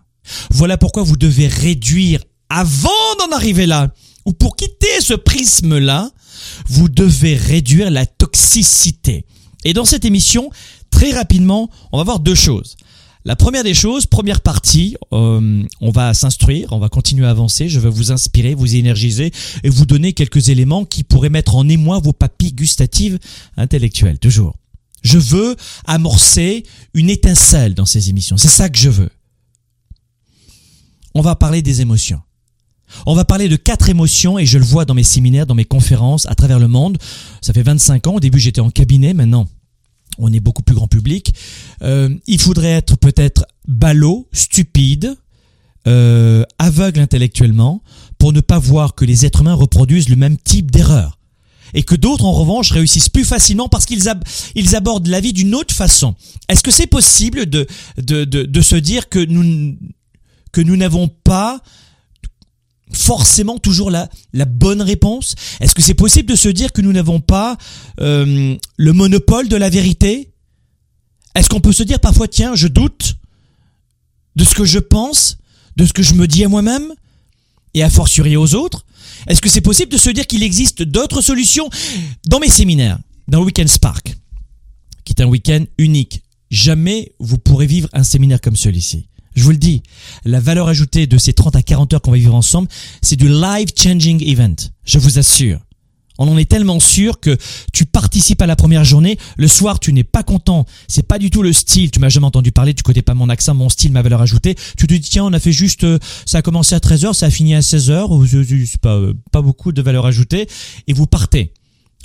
Voilà 0.51 0.77
pourquoi 0.77 1.03
vous 1.03 1.17
devez 1.17 1.47
réduire 1.47 2.21
avant 2.49 2.89
d'en 3.19 3.35
arriver 3.35 3.65
là, 3.65 3.93
ou 4.25 4.33
pour 4.33 4.55
quitter 4.55 5.01
ce 5.01 5.13
prisme-là, 5.13 6.11
vous 6.67 6.89
devez 6.89 7.35
réduire 7.35 7.89
la 7.91 8.05
toxicité. 8.05 9.25
Et 9.63 9.73
dans 9.73 9.85
cette 9.85 10.05
émission, 10.05 10.49
très 10.91 11.11
rapidement, 11.11 11.69
on 11.91 11.97
va 11.97 12.03
voir 12.03 12.19
deux 12.19 12.35
choses. 12.35 12.77
La 13.27 13.35
première 13.35 13.65
des 13.65 13.73
choses, 13.73 14.05
première 14.05 14.39
partie, 14.39 14.95
euh, 15.11 15.61
on 15.81 15.91
va 15.91 16.13
s'instruire, 16.13 16.71
on 16.71 16.79
va 16.79 16.87
continuer 16.87 17.25
à 17.25 17.29
avancer, 17.29 17.67
je 17.67 17.77
vais 17.77 17.89
vous 17.89 18.13
inspirer, 18.13 18.55
vous 18.55 18.77
énergiser 18.77 19.33
et 19.65 19.69
vous 19.69 19.85
donner 19.85 20.13
quelques 20.13 20.47
éléments 20.47 20.85
qui 20.85 21.03
pourraient 21.03 21.27
mettre 21.27 21.57
en 21.57 21.67
émoi 21.67 21.99
vos 21.99 22.13
papilles 22.13 22.53
gustatives 22.53 23.19
intellectuelles, 23.57 24.17
toujours. 24.17 24.55
Je 25.01 25.17
veux 25.17 25.57
amorcer 25.85 26.63
une 26.93 27.09
étincelle 27.09 27.73
dans 27.73 27.85
ces 27.85 28.09
émissions, 28.09 28.37
c'est 28.37 28.47
ça 28.47 28.69
que 28.69 28.77
je 28.77 28.89
veux. 28.89 29.09
On 31.13 31.19
va 31.19 31.35
parler 31.35 31.61
des 31.61 31.81
émotions. 31.81 32.21
On 33.05 33.13
va 33.13 33.25
parler 33.25 33.49
de 33.49 33.57
quatre 33.57 33.89
émotions 33.89 34.39
et 34.39 34.45
je 34.45 34.57
le 34.57 34.63
vois 34.63 34.85
dans 34.85 34.93
mes 34.93 35.03
séminaires, 35.03 35.45
dans 35.45 35.53
mes 35.53 35.65
conférences 35.65 36.25
à 36.27 36.35
travers 36.35 36.59
le 36.59 36.69
monde. 36.69 36.97
Ça 37.41 37.51
fait 37.51 37.61
25 37.61 38.07
ans, 38.07 38.13
au 38.13 38.19
début 38.21 38.39
j'étais 38.39 38.61
en 38.61 38.69
cabinet, 38.69 39.13
maintenant 39.13 39.49
on 40.17 40.31
est 40.33 40.39
beaucoup 40.39 40.63
plus 40.63 40.75
grand 40.75 40.87
public. 40.87 41.33
Euh, 41.81 42.09
il 42.27 42.39
faudrait 42.39 42.71
être 42.71 42.97
peut-être 42.97 43.45
ballot, 43.67 44.27
stupide, 44.31 45.15
euh, 45.87 46.43
aveugle 46.59 46.99
intellectuellement, 46.99 47.81
pour 48.17 48.33
ne 48.33 48.41
pas 48.41 48.59
voir 48.59 48.95
que 48.95 49.05
les 49.05 49.25
êtres 49.25 49.41
humains 49.41 49.53
reproduisent 49.53 50.09
le 50.09 50.15
même 50.15 50.37
type 50.37 50.71
d'erreur. 50.71 51.17
Et 51.73 51.83
que 51.83 51.95
d'autres, 51.95 52.25
en 52.25 52.31
revanche, 52.31 52.71
réussissent 52.71 53.09
plus 53.09 53.25
facilement 53.25 53.67
parce 53.67 53.85
qu'ils 53.85 54.03
ils 54.55 54.75
abordent 54.75 55.07
la 55.07 55.19
vie 55.19 55.33
d'une 55.33 55.53
autre 55.53 55.73
façon. 55.73 56.15
Est-ce 56.47 56.63
que 56.63 56.71
c'est 56.71 56.87
possible 56.87 57.45
de, 57.45 57.67
de, 57.97 58.23
de, 58.23 58.43
de 58.43 58.61
se 58.61 58.77
dire 58.77 59.09
que 59.09 59.19
nous, 59.19 59.77
que 60.53 60.61
nous 60.61 60.77
n'avons 60.77 61.09
pas 61.09 61.61
forcément 62.93 63.57
toujours 63.57 63.91
la, 63.91 64.09
la 64.33 64.45
bonne 64.45 64.81
réponse? 64.81 65.35
Est-ce 65.59 65.75
que 65.75 65.81
c'est 65.81 65.93
possible 65.93 66.29
de 66.29 66.35
se 66.35 66.49
dire 66.49 66.71
que 66.71 66.81
nous 66.81 66.93
n'avons 66.93 67.19
pas 67.19 67.57
euh, 67.99 68.55
le 68.77 68.93
monopole 68.93 69.47
de 69.47 69.55
la 69.55 69.69
vérité? 69.69 70.31
Est-ce 71.35 71.49
qu'on 71.49 71.59
peut 71.59 71.73
se 71.73 71.83
dire 71.83 71.99
parfois, 71.99 72.27
tiens, 72.27 72.55
je 72.55 72.67
doute 72.67 73.17
de 74.35 74.43
ce 74.43 74.55
que 74.55 74.65
je 74.65 74.79
pense, 74.79 75.37
de 75.75 75.85
ce 75.85 75.93
que 75.93 76.03
je 76.03 76.13
me 76.13 76.27
dis 76.27 76.43
à 76.43 76.47
moi-même 76.47 76.93
et 77.73 77.83
à 77.83 77.89
fortiori 77.89 78.35
aux 78.35 78.55
autres? 78.55 78.85
Est-ce 79.27 79.41
que 79.41 79.49
c'est 79.49 79.61
possible 79.61 79.91
de 79.91 79.97
se 79.97 80.09
dire 80.09 80.25
qu'il 80.25 80.43
existe 80.43 80.83
d'autres 80.83 81.21
solutions? 81.21 81.69
Dans 82.25 82.39
mes 82.39 82.49
séminaires, 82.49 82.99
dans 83.27 83.39
le 83.39 83.45
Weekend 83.45 83.67
Spark, 83.67 84.15
qui 85.03 85.13
est 85.13 85.21
un 85.21 85.27
week-end 85.27 85.65
unique, 85.77 86.21
jamais 86.49 87.13
vous 87.19 87.37
pourrez 87.37 87.67
vivre 87.67 87.89
un 87.93 88.03
séminaire 88.03 88.41
comme 88.41 88.55
celui-ci. 88.55 89.07
Je 89.37 89.43
vous 89.43 89.51
le 89.51 89.57
dis, 89.57 89.83
la 90.25 90.39
valeur 90.39 90.67
ajoutée 90.67 91.05
de 91.05 91.19
ces 91.19 91.31
30 91.31 91.55
à 91.55 91.61
40 91.61 91.93
heures 91.93 92.01
qu'on 92.01 92.09
va 92.09 92.17
vivre 92.17 92.33
ensemble, 92.33 92.67
c'est 93.03 93.15
du 93.15 93.29
life 93.29 93.69
changing 93.77 94.27
event. 94.27 94.55
Je 94.83 94.97
vous 94.97 95.19
assure. 95.19 95.59
On 96.17 96.27
en 96.27 96.39
est 96.39 96.49
tellement 96.49 96.79
sûr 96.79 97.19
que 97.19 97.37
tu 97.71 97.85
participes 97.85 98.41
à 98.41 98.47
la 98.47 98.55
première 98.55 98.83
journée, 98.83 99.19
le 99.37 99.47
soir 99.47 99.79
tu 99.79 99.93
n'es 99.93 100.03
pas 100.03 100.23
content, 100.23 100.65
c'est 100.87 101.05
pas 101.05 101.19
du 101.19 101.29
tout 101.29 101.43
le 101.43 101.53
style, 101.53 101.91
tu 101.91 101.99
m'as 101.99 102.09
jamais 102.09 102.25
entendu 102.25 102.51
parler, 102.51 102.73
tu 102.73 102.81
connais 102.81 103.03
pas 103.03 103.13
mon 103.13 103.29
accent, 103.29 103.53
mon 103.53 103.69
style, 103.69 103.91
ma 103.91 104.01
valeur 104.01 104.23
ajoutée, 104.23 104.55
tu 104.75 104.87
te 104.87 104.93
dis 104.95 105.01
tiens 105.01 105.25
on 105.25 105.33
a 105.33 105.39
fait 105.39 105.51
juste, 105.51 105.83
euh, 105.83 105.99
ça 106.25 106.39
a 106.39 106.41
commencé 106.41 106.73
à 106.73 106.79
13h, 106.79 107.13
ça 107.13 107.27
a 107.27 107.29
fini 107.29 107.53
à 107.53 107.59
16h, 107.59 108.65
c'est 108.65 108.81
pas, 108.81 108.95
euh, 108.95 109.13
pas 109.31 109.43
beaucoup 109.43 109.71
de 109.71 109.83
valeur 109.83 110.07
ajoutée, 110.07 110.47
et 110.87 110.93
vous 110.93 111.05
partez, 111.05 111.53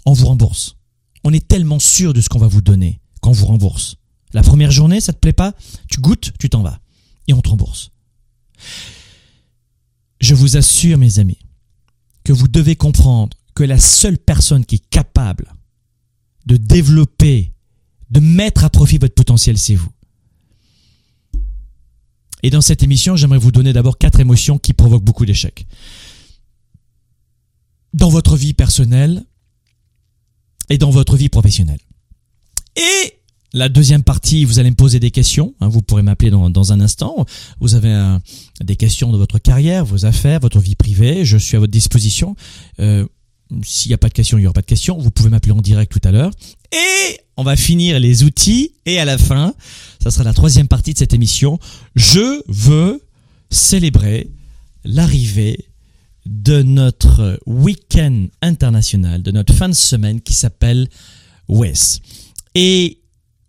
on 0.04 0.12
vous 0.12 0.26
rembourse. 0.26 0.76
On 1.24 1.32
est 1.32 1.48
tellement 1.48 1.78
sûr 1.78 2.12
de 2.12 2.20
ce 2.20 2.28
qu'on 2.28 2.38
va 2.38 2.48
vous 2.48 2.60
donner 2.60 3.00
qu'on 3.22 3.32
vous 3.32 3.46
rembourse. 3.46 3.96
La 4.34 4.42
première 4.42 4.72
journée, 4.72 5.00
ça 5.00 5.14
te 5.14 5.18
plaît 5.18 5.32
pas, 5.32 5.54
tu 5.88 6.00
goûtes, 6.00 6.32
tu 6.38 6.50
t'en 6.50 6.62
vas 6.62 6.81
et 7.29 7.33
on 7.33 7.41
te 7.41 7.49
rembourse. 7.49 7.91
Je 10.21 10.35
vous 10.35 10.57
assure, 10.57 10.99
mes 10.99 11.19
amis, 11.19 11.38
que 12.25 12.33
vous 12.33 12.49
devez 12.49 12.76
comprendre 12.76 13.37
que 13.55 13.64
la 13.64 13.79
seule 13.79 14.19
personne 14.19 14.64
qui 14.64 14.76
est 14.76 14.91
capable 14.91 15.52
de 16.47 16.57
développer, 16.57 17.52
de 18.11 18.21
mettre 18.21 18.64
à 18.64 18.71
profit 18.71 18.99
votre 18.99 19.14
potentiel, 19.14 19.59
c'est 19.59 19.75
vous. 19.75 19.91
Et 22.43 22.50
dans 22.50 22.61
cette 22.61 22.83
émission, 22.83 23.17
j'aimerais 23.17 23.38
vous 23.38 23.52
donner 23.52 23.73
d'abord 23.73 23.99
quatre 23.99 24.21
émotions 24.21 24.59
qui 24.59 24.73
provoquent 24.73 25.05
beaucoup 25.05 25.26
d'échecs. 25.26 25.67
Dans 27.95 28.09
votre 28.09 28.37
vie 28.37 28.55
personnelle 28.55 29.25
et 30.69 30.79
dans 30.79 30.91
votre 30.91 31.17
vie 31.17 31.29
professionnelle. 31.29 31.81
Et 32.76 33.22
la 33.54 33.68
deuxième 33.68 34.02
partie, 34.02 34.44
vous 34.44 34.59
allez 34.59 34.71
me 34.71 34.76
poser 34.76 34.99
des 34.99 35.11
questions. 35.11 35.54
Hein, 35.61 35.68
vous 35.68 35.82
pourrez 35.82 36.02
m'appeler 36.02 36.30
dans, 36.30 36.49
dans, 36.49 36.73
un 36.73 36.80
instant. 36.80 37.26
Vous 37.61 37.75
avez 37.75 38.18
des 38.62 38.76
questions 38.76 39.12
de 39.12 39.18
votre 39.18 39.38
carrière, 39.38 39.85
vos 39.85 40.06
affaires, 40.06 40.40
votre 40.40 40.61
vie 40.61 40.75
privée. 40.75 41.25
Je 41.25 41.37
suis 41.37 41.56
à 41.56 41.61
votre 41.61 41.73
disposition. 41.73 42.35
Euh, 42.80 43.06
S'il 43.62 43.90
n'y 43.90 43.94
a 43.94 43.99
pas 43.99 44.09
de 44.09 44.14
questions, 44.14 44.38
il 44.38 44.42
n'y 44.42 44.47
aura 44.47 44.54
pas 44.54 44.62
de 44.62 44.66
questions. 44.66 44.97
Vous 44.99 45.11
pouvez 45.11 45.28
m'appeler 45.28 45.52
en 45.52 45.61
direct 45.61 45.92
tout 45.92 46.06
à 46.09 46.12
l'heure. 46.12 46.30
Et 46.73 47.21
on 47.37 47.42
va 47.42 47.56
finir 47.56 48.00
les 48.00 48.25
outils. 48.25 48.73
Et 48.87 48.99
à 48.99 49.04
la 49.04 49.18
fin, 49.18 49.54
ça 50.02 50.11
sera 50.11 50.25
la 50.25 50.32
troisième 50.32 50.68
partie 50.68 50.94
de 50.94 50.99
cette 50.99 51.12
émission. 51.12 51.59
Je 51.94 52.42
veux 52.49 53.02
célébrer 53.50 54.30
l'arrivée 54.85 55.66
de 56.25 56.62
notre 56.62 57.38
week-end 57.47 58.28
international, 58.40 59.23
de 59.23 59.30
notre 59.30 59.52
fin 59.52 59.68
de 59.68 59.75
semaine 59.75 60.21
qui 60.21 60.32
s'appelle 60.32 60.88
WES. 61.49 62.00
Et 62.54 63.01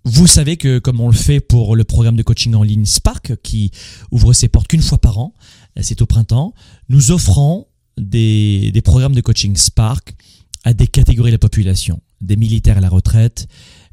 vous 0.05 0.27
savez 0.27 0.57
que 0.57 0.79
comme 0.79 1.00
on 1.00 1.07
le 1.07 1.13
fait 1.13 1.39
pour 1.39 1.75
le 1.75 1.83
programme 1.83 2.15
de 2.15 2.24
coaching 2.24 2.53
en 2.55 2.63
ligne 2.63 2.86
Spark, 2.86 3.36
qui 3.41 3.72
ouvre 4.12 4.33
ses 4.33 4.50
portes 4.50 4.67
qu'une 4.67 4.81
fois 4.81 4.98
par 4.98 5.17
an, 5.17 5.33
c'est 5.79 6.01
au 6.01 6.05
printemps, 6.05 6.53
nous 6.89 7.12
offrons 7.12 7.67
des, 7.98 8.72
des 8.72 8.81
programmes 8.81 9.15
de 9.15 9.22
coaching 9.22 9.55
Spark 9.55 10.15
à 10.63 10.74
des 10.74 10.88
catégories 10.88 11.31
de 11.31 11.36
la 11.36 11.39
population, 11.39 12.01
des 12.22 12.36
militaires 12.36 12.77
à 12.77 12.81
la 12.81 12.89
retraite, 12.89 13.48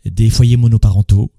des 0.04 0.30
foyers 0.30 0.56
monoparentaux, 0.56 1.32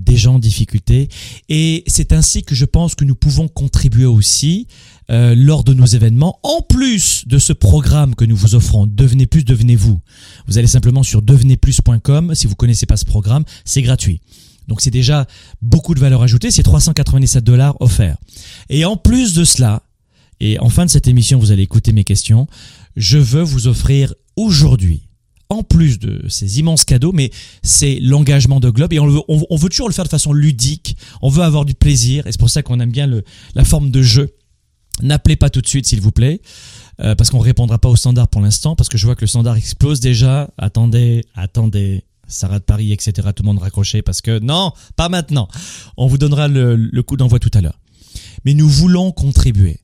des 0.00 0.16
gens 0.16 0.36
en 0.36 0.38
difficulté. 0.38 1.08
Et 1.48 1.84
c'est 1.86 2.12
ainsi 2.12 2.42
que 2.42 2.54
je 2.54 2.64
pense 2.64 2.94
que 2.94 3.04
nous 3.04 3.14
pouvons 3.14 3.48
contribuer 3.48 4.04
aussi 4.04 4.66
euh, 5.10 5.34
lors 5.34 5.64
de 5.64 5.74
nos 5.74 5.86
événements. 5.86 6.38
En 6.42 6.62
plus 6.62 7.26
de 7.26 7.38
ce 7.38 7.52
programme 7.52 8.14
que 8.14 8.24
nous 8.24 8.36
vous 8.36 8.54
offrons, 8.54 8.86
Devenez 8.86 9.26
plus, 9.26 9.44
devenez-vous. 9.44 10.00
Vous 10.46 10.58
allez 10.58 10.66
simplement 10.66 11.02
sur 11.02 11.22
devenezplus.com. 11.22 12.34
Si 12.34 12.46
vous 12.46 12.54
connaissez 12.54 12.86
pas 12.86 12.96
ce 12.96 13.04
programme, 13.04 13.44
c'est 13.64 13.82
gratuit. 13.82 14.20
Donc 14.66 14.80
c'est 14.80 14.90
déjà 14.90 15.26
beaucoup 15.62 15.94
de 15.94 16.00
valeur 16.00 16.22
ajoutée. 16.22 16.50
C'est 16.50 16.62
397 16.62 17.42
dollars 17.42 17.76
offerts. 17.80 18.18
Et 18.68 18.84
en 18.84 18.96
plus 18.96 19.34
de 19.34 19.44
cela, 19.44 19.82
et 20.40 20.58
en 20.60 20.68
fin 20.68 20.84
de 20.84 20.90
cette 20.90 21.08
émission, 21.08 21.38
vous 21.38 21.52
allez 21.52 21.62
écouter 21.62 21.92
mes 21.92 22.04
questions. 22.04 22.46
Je 22.96 23.18
veux 23.18 23.42
vous 23.42 23.66
offrir 23.66 24.14
aujourd'hui 24.36 25.07
en 25.50 25.62
plus 25.62 25.98
de 25.98 26.28
ces 26.28 26.58
immenses 26.58 26.84
cadeaux, 26.84 27.12
mais 27.12 27.30
c'est 27.62 27.98
l'engagement 28.00 28.60
de 28.60 28.70
Globe 28.70 28.92
et 28.92 28.98
on 28.98 29.06
veut, 29.06 29.68
toujours 29.68 29.88
le 29.88 29.94
faire 29.94 30.04
de 30.04 30.10
façon 30.10 30.32
ludique. 30.32 30.96
On 31.22 31.30
veut 31.30 31.42
avoir 31.42 31.64
du 31.64 31.74
plaisir 31.74 32.26
et 32.26 32.32
c'est 32.32 32.38
pour 32.38 32.50
ça 32.50 32.62
qu'on 32.62 32.80
aime 32.80 32.90
bien 32.90 33.10
la 33.54 33.64
forme 33.64 33.90
de 33.90 34.02
jeu. 34.02 34.34
N'appelez 35.02 35.36
pas 35.36 35.48
tout 35.48 35.60
de 35.60 35.66
suite, 35.68 35.86
s'il 35.86 36.00
vous 36.00 36.10
plaît, 36.10 36.40
euh, 37.00 37.14
parce 37.14 37.30
qu'on 37.30 37.38
répondra 37.38 37.78
pas 37.78 37.88
au 37.88 37.96
standard 37.96 38.28
pour 38.28 38.40
l'instant, 38.40 38.74
parce 38.74 38.88
que 38.88 38.98
je 38.98 39.06
vois 39.06 39.14
que 39.14 39.22
le 39.22 39.28
standard 39.28 39.56
explose 39.56 40.00
déjà. 40.00 40.50
Attendez, 40.58 41.24
attendez. 41.34 42.04
Sarah 42.30 42.58
de 42.58 42.64
Paris, 42.64 42.92
etc. 42.92 43.28
Tout 43.34 43.42
le 43.42 43.46
monde 43.46 43.58
raccroché 43.58 44.02
parce 44.02 44.20
que 44.20 44.38
non, 44.38 44.72
pas 44.96 45.08
maintenant. 45.08 45.48
On 45.96 46.08
vous 46.08 46.18
donnera 46.18 46.46
le 46.46 47.00
coup 47.00 47.16
d'envoi 47.16 47.38
tout 47.38 47.50
à 47.54 47.62
l'heure. 47.62 47.80
Mais 48.44 48.52
nous 48.52 48.68
voulons 48.68 49.12
contribuer. 49.12 49.80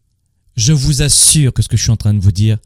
Je 0.56 0.72
vous 0.72 1.02
assure 1.02 1.52
que 1.52 1.62
ce 1.62 1.68
que 1.68 1.76
je 1.76 1.82
suis 1.82 1.90
en 1.90 1.96
train 1.96 2.14
de 2.14 2.20
vous 2.20 2.32
dire, 2.32 2.58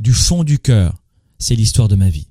du 0.00 0.12
fond 0.12 0.44
du 0.44 0.58
cœur, 0.58 0.94
c'est 1.38 1.54
l'histoire 1.54 1.88
de 1.88 1.94
ma 1.94 2.08
vie. 2.08 2.26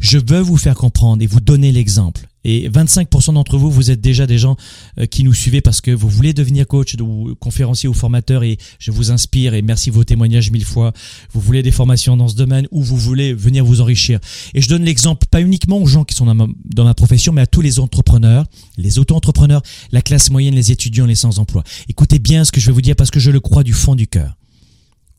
Je 0.00 0.18
veux 0.18 0.40
vous 0.40 0.56
faire 0.56 0.74
comprendre 0.74 1.22
et 1.22 1.26
vous 1.26 1.40
donner 1.40 1.72
l'exemple. 1.72 2.26
Et 2.44 2.68
25% 2.68 3.34
d'entre 3.34 3.56
vous, 3.56 3.70
vous 3.70 3.90
êtes 3.90 4.00
déjà 4.00 4.26
des 4.26 4.38
gens 4.38 4.56
euh, 4.98 5.06
qui 5.06 5.22
nous 5.22 5.34
suivez 5.34 5.60
parce 5.60 5.80
que 5.80 5.92
vous 5.92 6.08
voulez 6.08 6.32
devenir 6.32 6.66
coach 6.66 6.96
ou 7.00 7.34
conférencier 7.38 7.88
ou 7.88 7.94
formateur 7.94 8.42
et 8.42 8.58
je 8.78 8.90
vous 8.90 9.12
inspire 9.12 9.54
et 9.54 9.62
merci 9.62 9.90
vos 9.90 10.02
témoignages 10.02 10.50
mille 10.50 10.64
fois. 10.64 10.92
Vous 11.32 11.40
voulez 11.40 11.62
des 11.62 11.70
formations 11.70 12.16
dans 12.16 12.28
ce 12.28 12.34
domaine 12.34 12.66
ou 12.72 12.82
vous 12.82 12.96
voulez 12.96 13.32
venir 13.32 13.64
vous 13.64 13.80
enrichir. 13.80 14.18
Et 14.54 14.60
je 14.60 14.68
donne 14.68 14.82
l'exemple 14.82 15.26
pas 15.30 15.40
uniquement 15.40 15.78
aux 15.78 15.86
gens 15.86 16.04
qui 16.04 16.14
sont 16.14 16.26
dans 16.26 16.34
ma, 16.34 16.46
dans 16.64 16.84
ma 16.84 16.94
profession, 16.94 17.32
mais 17.32 17.42
à 17.42 17.46
tous 17.46 17.60
les 17.60 17.78
entrepreneurs, 17.78 18.46
les 18.76 18.98
auto-entrepreneurs, 18.98 19.62
la 19.92 20.02
classe 20.02 20.30
moyenne, 20.30 20.54
les 20.54 20.72
étudiants, 20.72 21.06
les 21.06 21.14
sans-emploi. 21.14 21.62
Écoutez 21.88 22.18
bien 22.18 22.44
ce 22.44 22.50
que 22.50 22.60
je 22.60 22.66
vais 22.66 22.72
vous 22.72 22.82
dire 22.82 22.96
parce 22.96 23.10
que 23.10 23.20
je 23.20 23.30
le 23.30 23.40
crois 23.40 23.62
du 23.62 23.72
fond 23.72 23.94
du 23.94 24.08
cœur. 24.08 24.36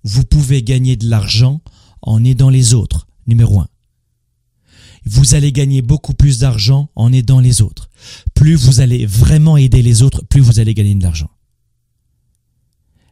Vous 0.04 0.26
pouvez 0.26 0.62
gagner 0.62 0.98
de 0.98 1.10
l'argent 1.10 1.62
en 2.02 2.24
aidant 2.26 2.50
les 2.50 2.74
autres. 2.74 3.08
Numéro 3.26 3.62
un 3.62 3.68
vous 5.06 5.36
allez 5.36 5.52
gagner 5.52 5.82
beaucoup 5.82 6.14
plus 6.14 6.40
d'argent 6.40 6.90
en 6.96 7.12
aidant 7.12 7.40
les 7.40 7.62
autres. 7.62 7.90
Plus 8.34 8.56
vous 8.56 8.80
allez 8.80 9.06
vraiment 9.06 9.58
aider 9.58 9.82
les 9.82 10.02
autres, 10.02 10.24
plus 10.26 10.42
vous 10.42 10.60
allez 10.60 10.74
gagner 10.74 10.96
de 10.96 11.04
l'argent. 11.04 11.30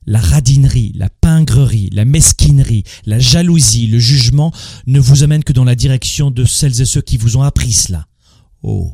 La 0.07 0.19
radinerie, 0.19 0.93
la 0.95 1.09
pingrerie, 1.09 1.89
la 1.91 2.05
mesquinerie, 2.05 2.83
la 3.05 3.19
jalousie, 3.19 3.87
le 3.87 3.99
jugement 3.99 4.51
ne 4.87 4.99
vous 4.99 5.23
amènent 5.23 5.43
que 5.43 5.53
dans 5.53 5.63
la 5.63 5.75
direction 5.75 6.31
de 6.31 6.43
celles 6.43 6.81
et 6.81 6.85
ceux 6.85 7.01
qui 7.01 7.17
vous 7.17 7.37
ont 7.37 7.43
appris 7.43 7.71
cela. 7.71 8.07
Oh. 8.63 8.91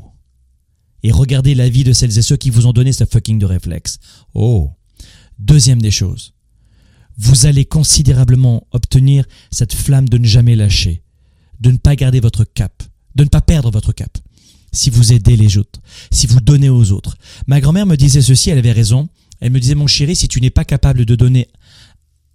Et 1.03 1.11
regardez 1.11 1.55
la 1.55 1.69
vie 1.69 1.85
de 1.85 1.93
celles 1.93 2.17
et 2.17 2.21
ceux 2.21 2.35
qui 2.35 2.49
vous 2.49 2.65
ont 2.65 2.73
donné 2.73 2.91
ce 2.91 3.05
fucking 3.05 3.39
de 3.39 3.45
réflexe. 3.45 3.99
Oh. 4.33 4.71
Deuxième 5.39 5.81
des 5.81 5.91
choses. 5.91 6.33
Vous 7.17 7.45
allez 7.45 7.65
considérablement 7.65 8.67
obtenir 8.71 9.25
cette 9.49 9.73
flamme 9.73 10.09
de 10.09 10.17
ne 10.17 10.27
jamais 10.27 10.55
lâcher 10.55 11.03
de 11.59 11.71
ne 11.71 11.77
pas 11.77 11.95
garder 11.95 12.19
votre 12.19 12.43
cap, 12.43 12.83
de 13.15 13.23
ne 13.23 13.29
pas 13.29 13.41
perdre 13.41 13.71
votre 13.71 13.93
cap. 13.93 14.17
si 14.73 14.89
vous 14.89 15.13
aidez 15.13 15.37
les 15.37 15.57
autres, 15.57 15.79
si 16.11 16.27
vous 16.27 16.39
donnez 16.39 16.69
aux 16.69 16.91
autres. 16.91 17.17
Ma 17.47 17.61
grand-mère 17.61 17.85
me 17.85 17.95
disait 17.95 18.21
ceci, 18.21 18.49
elle 18.49 18.57
avait 18.59 18.73
raison. 18.73 19.09
Elle 19.39 19.51
me 19.51 19.59
disait, 19.59 19.75
mon 19.75 19.87
chéri, 19.87 20.15
si 20.15 20.27
tu 20.27 20.41
n'es 20.41 20.49
pas 20.49 20.65
capable 20.65 21.05
de 21.05 21.15
donner 21.15 21.47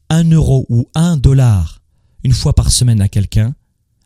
un 0.08 0.24
euro 0.24 0.66
ou 0.68 0.88
un 0.94 1.16
dollar 1.16 1.82
une 2.24 2.32
fois 2.32 2.54
par 2.54 2.72
semaine 2.72 3.00
à 3.00 3.08
quelqu'un, 3.08 3.54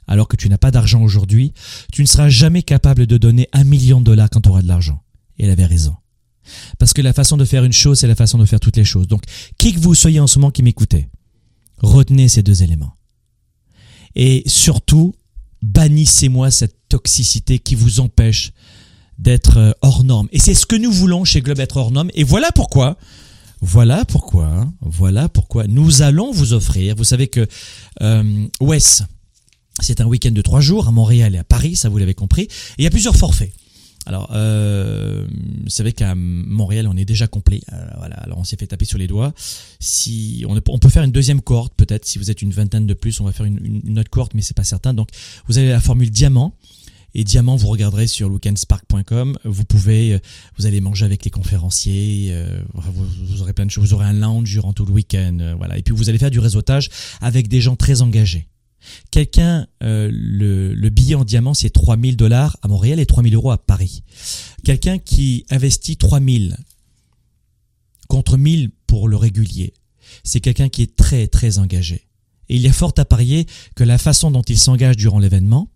alors 0.06 0.28
que 0.28 0.37
tu 0.37 0.49
n'as 0.49 0.58
pas 0.58 0.70
d'argent 0.70 1.02
aujourd'hui, 1.02 1.52
tu 1.92 2.02
ne 2.02 2.06
seras 2.06 2.28
jamais 2.28 2.62
capable 2.62 3.06
de 3.06 3.18
donner 3.18 3.49
un 3.52 3.64
million 3.64 4.00
de 4.00 4.06
dollars 4.06 4.30
quand 4.30 4.40
tu 4.42 4.49
auras 4.49 4.62
de 4.62 4.68
l'argent. 4.68 5.02
Et 5.38 5.44
elle 5.44 5.50
avait 5.50 5.66
raison. 5.66 5.94
Parce 6.78 6.92
que 6.92 7.02
la 7.02 7.12
façon 7.12 7.37
de 7.37 7.44
faire 7.44 7.64
une 7.64 7.73
chose, 7.73 8.00
c'est 8.00 8.06
la 8.06 8.14
façon 8.14 8.38
de 8.38 8.44
faire 8.44 8.61
toutes 8.61 8.76
les 8.76 8.85
choses. 8.85 9.08
Donc, 9.08 9.23
qui 9.58 9.75
que 9.75 9.80
vous 9.80 9.94
soyez 9.94 10.20
en 10.20 10.26
ce 10.26 10.38
moment 10.38 10.50
qui 10.50 10.62
m'écoutez, 10.62 11.08
retenez 11.78 12.28
ces 12.28 12.42
deux 12.42 12.62
éléments. 12.62 12.94
Et 14.16 14.42
surtout, 14.46 15.14
bannissez-moi 15.62 16.50
cette 16.50 16.76
toxicité 16.88 17.58
qui 17.58 17.75
vous 17.75 18.00
empêche 18.00 18.52
d'être 19.18 19.58
euh, 19.58 19.73
hors 19.82 20.04
norme. 20.04 20.28
Et 20.32 20.38
c'est 20.38 20.54
ce 20.54 20.66
que 20.66 20.76
nous 20.76 20.90
voulons 20.90 21.25
chez 21.25 21.42
Globe 21.42 21.61
être 21.61 21.76
hors 21.76 21.90
norme. 21.90 22.11
Et 22.14 22.25
voilà 22.25 22.50
pourquoi, 22.52 22.96
voilà 23.61 24.04
pourquoi, 24.04 24.70
voilà 24.80 25.28
pourquoi 25.28 25.66
nous 25.66 26.02
allons 26.02 26.32
vous 26.32 26.52
offrir. 26.52 26.96
Vous 26.96 27.04
savez 27.04 27.28
que 27.28 27.46
euh, 28.02 28.46
Wes, 28.61 29.02
c'est 29.80 30.00
un 30.00 30.06
week-end 30.06 30.32
de 30.32 30.42
trois 30.42 30.61
jours 30.61 30.88
à 30.88 30.90
Montréal 30.90 31.35
et 31.35 31.38
à 31.38 31.44
Paris, 31.44 31.76
ça 31.76 31.88
vous 31.88 31.99
l'avez 31.99 32.14
compris. 32.14 32.42
Et 32.42 32.49
il 32.78 32.85
y 32.85 32.87
a 32.87 32.90
plusieurs 32.90 33.16
forfaits. 33.16 33.52
Alors, 34.07 34.31
euh, 34.35 35.27
vous 35.65 35.71
savez 35.71 35.93
qu'à 35.93 36.15
Montréal, 36.15 36.89
on 36.89 36.97
est 36.97 37.05
déjà 37.05 37.27
complet. 37.27 37.61
Euh, 37.73 37.87
voilà, 37.99 38.17
alors 38.17 38.39
on 38.39 38.45
s'est 38.45 38.57
fait 38.57 38.69
taper 38.69 38.85
sur 38.85 38.99
les 38.99 39.07
doigts. 39.07 39.35
Si 39.81 40.45
on, 40.49 40.79
peut 40.79 40.89
faire 40.89 41.03
une 41.03 41.13
deuxième 41.13 41.41
cohorte, 41.41 41.75
peut-être. 41.77 42.05
Si 42.07 42.19
vous 42.19 42.31
êtes 42.31 42.41
une 42.41 42.53
vingtaine 42.53 42.87
de 42.87 42.95
plus, 42.95 43.21
on 43.21 43.25
va 43.25 43.33
faire 43.33 43.47
une, 43.47 43.83
une 43.85 43.99
autre 43.99 44.11
cohorte, 44.11 44.35
mais 44.35 44.43
c'est 44.43 44.57
pas 44.57 44.65
certain. 44.65 44.95
Donc, 44.95 45.09
vous 45.47 45.59
avez 45.59 45.69
la 45.69 45.81
formule 45.81 46.11
diamant. 46.11 46.55
Et 47.19 47.25
diamant, 47.25 47.57
vous 47.57 47.69
regarderez 47.69 48.09
sur 48.09 48.31
weekendspark.com. 48.31 49.39
Vous 49.43 49.65
pouvez, 49.65 50.13
euh, 50.13 50.19
vous 50.59 50.67
allez 50.67 50.83
manger 50.83 51.07
avec 51.07 51.25
les 51.25 51.31
conférenciers. 51.31 52.29
Euh, 52.31 52.61
vous, 52.75 53.41
aurez 53.41 53.55
plein 53.55 53.65
de 53.65 53.71
choses. 53.71 53.85
Vous 53.85 53.95
aurez 53.95 54.05
un 54.05 54.13
lounge 54.13 54.51
durant 54.51 54.75
tout 54.75 54.85
le 54.85 54.93
week-end. 54.93 55.39
Euh, 55.41 55.55
voilà. 55.57 55.79
Et 55.79 55.83
puis 55.83 55.95
vous 55.95 56.11
allez 56.11 56.19
faire 56.19 56.31
du 56.31 56.41
réseautage 56.41 56.91
avec 57.23 57.49
des 57.49 57.63
gens 57.63 57.75
très 57.75 58.03
engagés. 58.03 58.49
Quelqu'un, 59.11 59.66
euh, 59.83 60.11
le, 60.12 60.75
le, 60.75 60.90
billet 60.90 61.14
en 61.14 61.25
diamant, 61.25 61.55
c'est 61.55 61.71
3000 61.71 62.16
dollars 62.16 62.57
à 62.62 62.69
Montréal 62.69 63.00
et 63.00 63.07
3000 63.07 63.35
euros 63.35 63.50
à 63.50 63.59
Paris. 63.59 64.02
Quelqu'un 64.64 64.99
qui 64.99 65.45
investit 65.50 65.97
3000 65.97 66.57
contre 68.09 68.37
1000 68.37 68.71
pour 68.87 69.09
le 69.09 69.16
régulier, 69.16 69.75
c'est 70.25 70.40
quelqu'un 70.40 70.69
qui 70.69 70.83
est 70.83 70.97
très 70.97 71.26
très 71.26 71.59
engagé. 71.59 72.07
Et 72.49 72.57
il 72.57 72.62
y 72.62 72.69
a 72.69 72.73
fort 72.73 72.95
à 72.97 73.05
parier 73.05 73.47
que 73.75 73.85
la 73.85 73.99
façon 73.99 74.31
dont 74.31 74.43
il 74.43 74.59
s'engage 74.59 74.97
durant 74.97 75.19
l'événement 75.19 75.69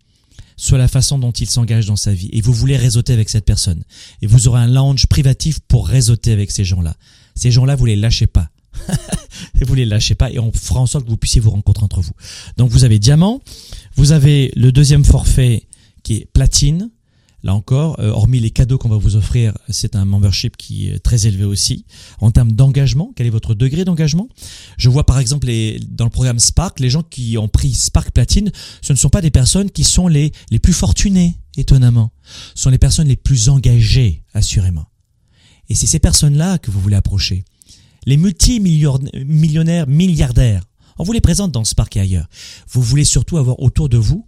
soit 0.57 0.77
la 0.77 0.87
façon 0.87 1.17
dont 1.17 1.31
il 1.31 1.49
s'engage 1.49 1.87
dans 1.87 1.95
sa 1.95 2.13
vie. 2.13 2.29
Et 2.33 2.41
vous 2.41 2.53
voulez 2.53 2.77
réseauter 2.77 3.13
avec 3.13 3.29
cette 3.29 3.45
personne. 3.45 3.83
Et 4.21 4.27
vous 4.27 4.47
aurez 4.47 4.61
un 4.61 4.67
lounge 4.67 5.07
privatif 5.07 5.59
pour 5.59 5.87
réseauter 5.87 6.31
avec 6.31 6.51
ces 6.51 6.63
gens-là. 6.63 6.95
Ces 7.35 7.51
gens-là, 7.51 7.75
vous 7.75 7.85
les 7.85 7.95
lâchez 7.95 8.27
pas. 8.27 8.49
vous 9.65 9.75
les 9.75 9.85
lâchez 9.85 10.15
pas 10.15 10.31
et 10.31 10.39
on 10.39 10.51
fera 10.51 10.79
en 10.79 10.85
sorte 10.85 11.05
que 11.05 11.09
vous 11.09 11.17
puissiez 11.17 11.41
vous 11.41 11.51
rencontrer 11.51 11.83
entre 11.83 12.01
vous. 12.01 12.13
Donc 12.57 12.69
vous 12.69 12.83
avez 12.83 12.99
diamant, 12.99 13.41
vous 13.95 14.11
avez 14.11 14.51
le 14.55 14.71
deuxième 14.71 15.05
forfait 15.05 15.67
qui 16.03 16.15
est 16.15 16.27
platine. 16.31 16.89
Là 17.43 17.55
encore, 17.55 17.99
euh, 17.99 18.09
hormis 18.09 18.39
les 18.39 18.51
cadeaux 18.51 18.77
qu'on 18.77 18.89
va 18.89 18.97
vous 18.97 19.15
offrir, 19.15 19.57
c'est 19.67 19.95
un 19.95 20.05
membership 20.05 20.57
qui 20.57 20.89
est 20.89 20.99
très 20.99 21.25
élevé 21.25 21.43
aussi. 21.43 21.85
En 22.19 22.29
termes 22.29 22.51
d'engagement, 22.51 23.11
quel 23.15 23.25
est 23.25 23.31
votre 23.31 23.55
degré 23.55 23.83
d'engagement? 23.83 24.29
Je 24.77 24.89
vois 24.89 25.07
par 25.07 25.17
exemple 25.17 25.47
les, 25.47 25.79
dans 25.89 26.03
le 26.03 26.11
programme 26.11 26.37
Spark, 26.37 26.79
les 26.79 26.91
gens 26.91 27.01
qui 27.01 27.39
ont 27.39 27.47
pris 27.47 27.73
Spark 27.73 28.11
Platine, 28.11 28.51
ce 28.83 28.93
ne 28.93 28.97
sont 28.97 29.09
pas 29.09 29.21
des 29.21 29.31
personnes 29.31 29.71
qui 29.71 29.83
sont 29.83 30.07
les, 30.07 30.31
les 30.51 30.59
plus 30.59 30.73
fortunées, 30.73 31.39
étonnamment. 31.57 32.11
Ce 32.53 32.63
sont 32.63 32.69
les 32.69 32.77
personnes 32.77 33.07
les 33.07 33.15
plus 33.15 33.49
engagées, 33.49 34.23
assurément. 34.35 34.85
Et 35.67 35.73
c'est 35.73 35.87
ces 35.87 35.99
personnes-là 35.99 36.59
que 36.59 36.69
vous 36.69 36.79
voulez 36.79 36.95
approcher 36.95 37.43
les 38.05 38.17
multimillionnaires, 38.17 39.87
milliardaires. 39.87 40.63
On 40.97 41.03
vous 41.03 41.13
les 41.13 41.21
présente 41.21 41.51
dans 41.51 41.63
Spark 41.63 41.95
et 41.97 41.99
ailleurs. 41.99 42.27
Vous 42.69 42.81
voulez 42.81 43.03
surtout 43.03 43.37
avoir 43.37 43.59
autour 43.59 43.89
de 43.89 43.97
vous 43.97 44.27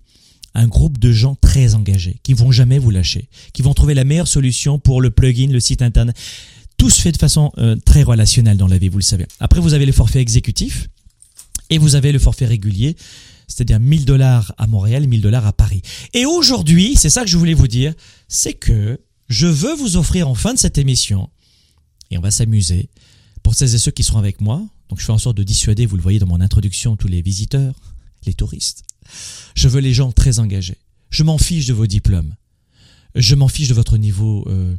un 0.55 0.67
groupe 0.67 0.99
de 0.99 1.11
gens 1.11 1.35
très 1.35 1.73
engagés, 1.73 2.17
qui 2.23 2.33
vont 2.33 2.51
jamais 2.51 2.77
vous 2.77 2.91
lâcher, 2.91 3.27
qui 3.53 3.61
vont 3.61 3.73
trouver 3.73 3.93
la 3.93 4.03
meilleure 4.03 4.27
solution 4.27 4.79
pour 4.79 5.01
le 5.01 5.09
plugin, 5.09 5.47
le 5.47 5.59
site 5.59 5.81
internet. 5.81 6.15
Tout 6.77 6.89
se 6.89 7.01
fait 7.01 7.11
de 7.11 7.17
façon 7.17 7.51
euh, 7.57 7.75
très 7.75 8.03
relationnelle 8.03 8.57
dans 8.57 8.67
la 8.67 8.77
vie, 8.77 8.89
vous 8.89 8.99
le 8.99 9.03
savez. 9.03 9.25
Après, 9.39 9.59
vous 9.59 9.73
avez 9.73 9.85
le 9.85 9.91
forfait 9.91 10.19
exécutif 10.19 10.89
et 11.69 11.77
vous 11.77 11.95
avez 11.95 12.11
le 12.11 12.19
forfait 12.19 12.45
régulier, 12.45 12.95
c'est-à-dire 13.47 13.79
1000 13.79 14.05
dollars 14.05 14.53
à 14.57 14.67
Montréal, 14.67 15.07
1000 15.07 15.21
dollars 15.21 15.47
à 15.47 15.53
Paris. 15.53 15.81
Et 16.13 16.25
aujourd'hui, 16.25 16.95
c'est 16.95 17.09
ça 17.09 17.21
que 17.21 17.29
je 17.29 17.37
voulais 17.37 17.53
vous 17.53 17.67
dire, 17.67 17.93
c'est 18.27 18.53
que 18.53 18.99
je 19.29 19.47
veux 19.47 19.73
vous 19.73 19.97
offrir 19.97 20.27
en 20.27 20.35
fin 20.35 20.53
de 20.53 20.59
cette 20.59 20.77
émission, 20.77 21.29
et 22.11 22.17
on 22.17 22.21
va 22.21 22.31
s'amuser, 22.31 22.89
pour 23.43 23.55
celles 23.55 23.75
et 23.75 23.77
ceux 23.77 23.91
qui 23.91 24.03
seront 24.03 24.19
avec 24.19 24.41
moi, 24.41 24.65
donc 24.89 24.99
je 24.99 25.05
fais 25.05 25.11
en 25.11 25.17
sorte 25.17 25.37
de 25.37 25.43
dissuader, 25.43 25.85
vous 25.85 25.97
le 25.97 26.01
voyez 26.01 26.19
dans 26.19 26.27
mon 26.27 26.41
introduction, 26.41 26.95
tous 26.95 27.07
les 27.07 27.21
visiteurs, 27.21 27.75
les 28.25 28.33
touristes. 28.33 28.83
Je 29.55 29.67
veux 29.67 29.81
les 29.81 29.93
gens 29.93 30.11
très 30.11 30.39
engagés. 30.39 30.77
Je 31.09 31.23
m'en 31.23 31.37
fiche 31.37 31.65
de 31.67 31.73
vos 31.73 31.85
diplômes. 31.85 32.35
Je 33.15 33.35
m'en 33.35 33.47
fiche 33.47 33.67
de 33.67 33.73
votre 33.73 33.97
niveau 33.97 34.45
euh, 34.47 34.75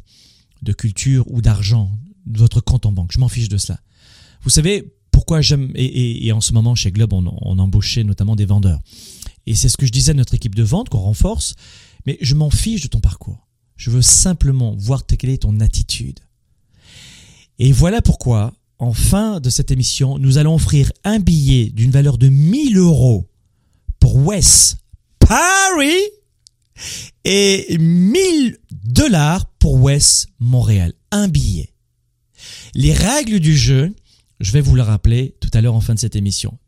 de 0.63 0.73
culture 0.73 1.25
ou 1.31 1.43
d'argent, 1.43 1.93
de 2.27 2.39
votre 2.39 2.61
compte 2.61 2.87
en 2.87 2.93
banque. 2.93 3.13
Je 3.13 3.21
m'en 3.21 3.29
fiche 3.29 3.49
de 3.49 3.59
cela. 3.59 3.79
Vous 4.43 4.51
savez 4.51 4.95
pourquoi 5.11 5.41
j'aime 5.41 5.71
et, 5.75 6.27
et, 6.27 6.33
en 6.33 6.41
ce 6.41 6.53
moment 6.53 6.75
chez 6.75 6.91
Globe 6.91 7.13
on, 7.13 7.25
on 7.43 7.59
embauchait 7.59 8.03
notamment 8.03 8.35
des 8.35 8.47
vendeurs. 8.47 8.81
Et 9.47 9.55
c'est 9.55 9.69
ce 9.69 9.77
que 9.77 9.87
je 9.87 9.93
disais 9.93 10.11
à 10.11 10.15
notre 10.15 10.35
équipe 10.35 10.55
de 10.55 10.63
vente 10.63 10.89
qu'on 10.89 10.99
renforce. 10.99 11.55
Mais 12.07 12.19
je 12.21 12.35
m'en 12.35 12.51
fiche 12.51 12.83
de 12.83 12.89
ton 12.89 13.01
parcours. 13.01 13.47
Je 13.77 13.91
veux 13.91 14.03
simplement 14.03 14.75
voir 14.77 15.07
quelle 15.07 15.31
est 15.31 15.43
ton 15.43 15.61
attitude. 15.61 16.21
Et 17.59 17.73
voilà 17.73 18.03
pourquoi, 18.03 18.53
en 18.79 18.93
fin 18.93 19.41
de 19.41 19.51
cette 19.51 19.71
émission, 19.71 20.19
nous 20.19 20.39
allons 20.39 20.55
offrir 20.55 20.91
un 21.05 21.21
billet 21.21 21.71
d'une 21.71 21.91
valeur 21.91 22.19
de 22.19 22.29
1000 22.29 22.77
euros 22.79 23.29
pour 24.01 24.17
West 24.17 24.79
Paris 25.19 26.03
et 27.25 27.79
1000 27.79 28.59
dollars 28.71 29.47
pour 29.59 29.81
West 29.81 30.29
Montréal. 30.41 30.93
Un 31.11 31.29
billet. 31.29 31.71
Les 32.75 32.93
règles 32.93 33.39
du 33.39 33.57
jeu, 33.57 33.95
je 34.41 34.53
vais 34.53 34.61
vous 34.61 34.75
le 34.75 34.83
rappeler 34.83 35.37
tout 35.41 35.51
à 35.55 35.61
l'heure 35.61 35.75
en 35.75 35.81
fin 35.81 35.95
de 35.95 36.01
cette 36.01 36.17
émission. 36.17 36.59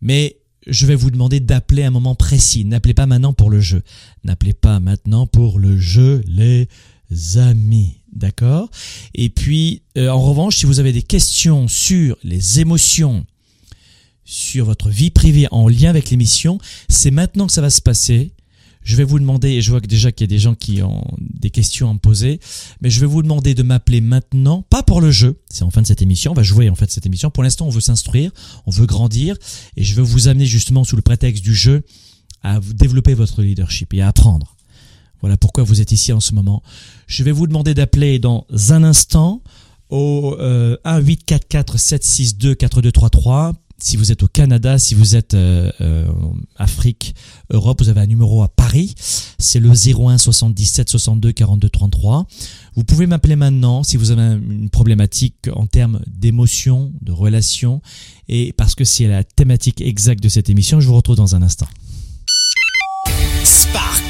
Mais 0.00 0.40
je 0.66 0.86
vais 0.86 0.94
vous 0.94 1.10
demander 1.10 1.40
d'appeler 1.40 1.82
un 1.82 1.90
moment 1.90 2.14
précis. 2.14 2.64
N'appelez 2.64 2.94
pas 2.94 3.06
maintenant 3.06 3.32
pour 3.32 3.50
le 3.50 3.60
jeu. 3.60 3.82
N'appelez 4.24 4.52
pas 4.52 4.78
maintenant 4.80 5.26
pour 5.26 5.58
le 5.58 5.78
jeu, 5.78 6.22
les 6.26 6.68
amis. 7.36 7.99
D'accord 8.12 8.70
Et 9.14 9.28
puis, 9.28 9.82
euh, 9.96 10.08
en 10.08 10.20
revanche, 10.20 10.56
si 10.56 10.66
vous 10.66 10.80
avez 10.80 10.92
des 10.92 11.02
questions 11.02 11.68
sur 11.68 12.16
les 12.24 12.60
émotions, 12.60 13.24
sur 14.24 14.64
votre 14.64 14.88
vie 14.88 15.10
privée 15.10 15.48
en 15.50 15.68
lien 15.68 15.90
avec 15.90 16.10
l'émission, 16.10 16.58
c'est 16.88 17.10
maintenant 17.10 17.46
que 17.46 17.52
ça 17.52 17.60
va 17.60 17.70
se 17.70 17.80
passer. 17.80 18.32
Je 18.82 18.96
vais 18.96 19.04
vous 19.04 19.18
demander, 19.18 19.50
et 19.50 19.62
je 19.62 19.70
vois 19.70 19.80
que 19.80 19.86
déjà 19.86 20.10
qu'il 20.10 20.24
y 20.24 20.28
a 20.30 20.34
des 20.34 20.38
gens 20.38 20.54
qui 20.54 20.82
ont 20.82 21.04
des 21.18 21.50
questions 21.50 21.90
à 21.90 21.92
me 21.92 21.98
poser, 21.98 22.40
mais 22.80 22.90
je 22.90 23.00
vais 23.00 23.06
vous 23.06 23.22
demander 23.22 23.54
de 23.54 23.62
m'appeler 23.62 24.00
maintenant, 24.00 24.62
pas 24.70 24.82
pour 24.82 25.00
le 25.00 25.10
jeu, 25.10 25.38
c'est 25.50 25.64
en 25.64 25.70
fin 25.70 25.82
de 25.82 25.86
cette 25.86 26.00
émission, 26.00 26.32
on 26.32 26.34
va 26.34 26.42
jouer 26.42 26.70
en 26.70 26.74
fait 26.74 26.90
cette 26.90 27.04
émission. 27.04 27.30
Pour 27.30 27.42
l'instant, 27.42 27.66
on 27.66 27.70
veut 27.70 27.80
s'instruire, 27.80 28.30
on 28.66 28.70
veut 28.70 28.86
grandir, 28.86 29.36
et 29.76 29.84
je 29.84 29.94
veux 29.94 30.02
vous 30.02 30.28
amener 30.28 30.46
justement 30.46 30.84
sous 30.84 30.96
le 30.96 31.02
prétexte 31.02 31.44
du 31.44 31.54
jeu 31.54 31.82
à 32.42 32.58
développer 32.60 33.14
votre 33.14 33.42
leadership 33.42 33.92
et 33.92 34.00
à 34.00 34.08
apprendre. 34.08 34.56
Voilà 35.20 35.36
pourquoi 35.36 35.64
vous 35.64 35.80
êtes 35.80 35.92
ici 35.92 36.12
en 36.12 36.20
ce 36.20 36.34
moment. 36.34 36.62
Je 37.06 37.24
vais 37.24 37.32
vous 37.32 37.46
demander 37.46 37.74
d'appeler 37.74 38.18
dans 38.18 38.46
un 38.70 38.84
instant 38.84 39.42
au 39.88 40.36
euh, 40.38 40.76
1 40.84 40.98
844 41.00 41.78
762 41.78 42.54
4233 42.54 43.54
si 43.82 43.96
vous 43.96 44.12
êtes 44.12 44.22
au 44.22 44.28
Canada, 44.28 44.78
si 44.78 44.94
vous 44.94 45.16
êtes 45.16 45.34
euh, 45.34 45.70
euh, 45.80 46.06
Afrique, 46.56 47.14
Europe, 47.50 47.80
vous 47.82 47.88
avez 47.88 48.00
un 48.00 48.06
numéro 48.06 48.42
à 48.42 48.48
Paris, 48.48 48.94
c'est 49.38 49.60
le 49.60 49.70
01 49.70 50.18
77 50.18 50.88
62 50.88 51.32
42 51.32 51.68
33. 51.68 52.26
Vous 52.76 52.84
pouvez 52.84 53.06
m'appeler 53.06 53.36
maintenant 53.36 53.82
si 53.82 53.96
vous 53.96 54.10
avez 54.10 54.22
une 54.22 54.70
problématique 54.70 55.48
en 55.52 55.66
termes 55.66 56.00
d'émotion, 56.06 56.92
de 57.00 57.12
relation, 57.12 57.80
et 58.28 58.52
parce 58.52 58.74
que 58.74 58.84
c'est 58.84 59.06
la 59.06 59.24
thématique 59.24 59.80
exacte 59.80 60.22
de 60.22 60.28
cette 60.28 60.50
émission, 60.50 60.80
je 60.80 60.86
vous 60.86 60.96
retrouve 60.96 61.16
dans 61.16 61.34
un 61.34 61.42
instant. 61.42 61.68
Spark 63.44 64.09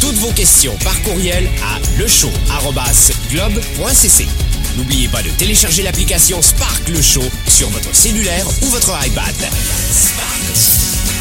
Toutes 0.00 0.16
vos 0.16 0.32
questions 0.32 0.76
par 0.84 1.00
courriel 1.02 1.48
à 1.62 1.78
lechaud.globe.cc. 1.98 4.26
N'oubliez 4.76 5.08
pas 5.08 5.22
de 5.22 5.30
télécharger 5.30 5.82
l'application 5.82 6.40
Spark 6.42 6.88
Le 6.88 7.02
Show 7.02 7.24
sur 7.46 7.68
votre 7.70 7.94
cellulaire 7.94 8.46
ou 8.62 8.66
votre 8.66 8.92
iPad. 9.06 9.34
Spark. 9.90 10.28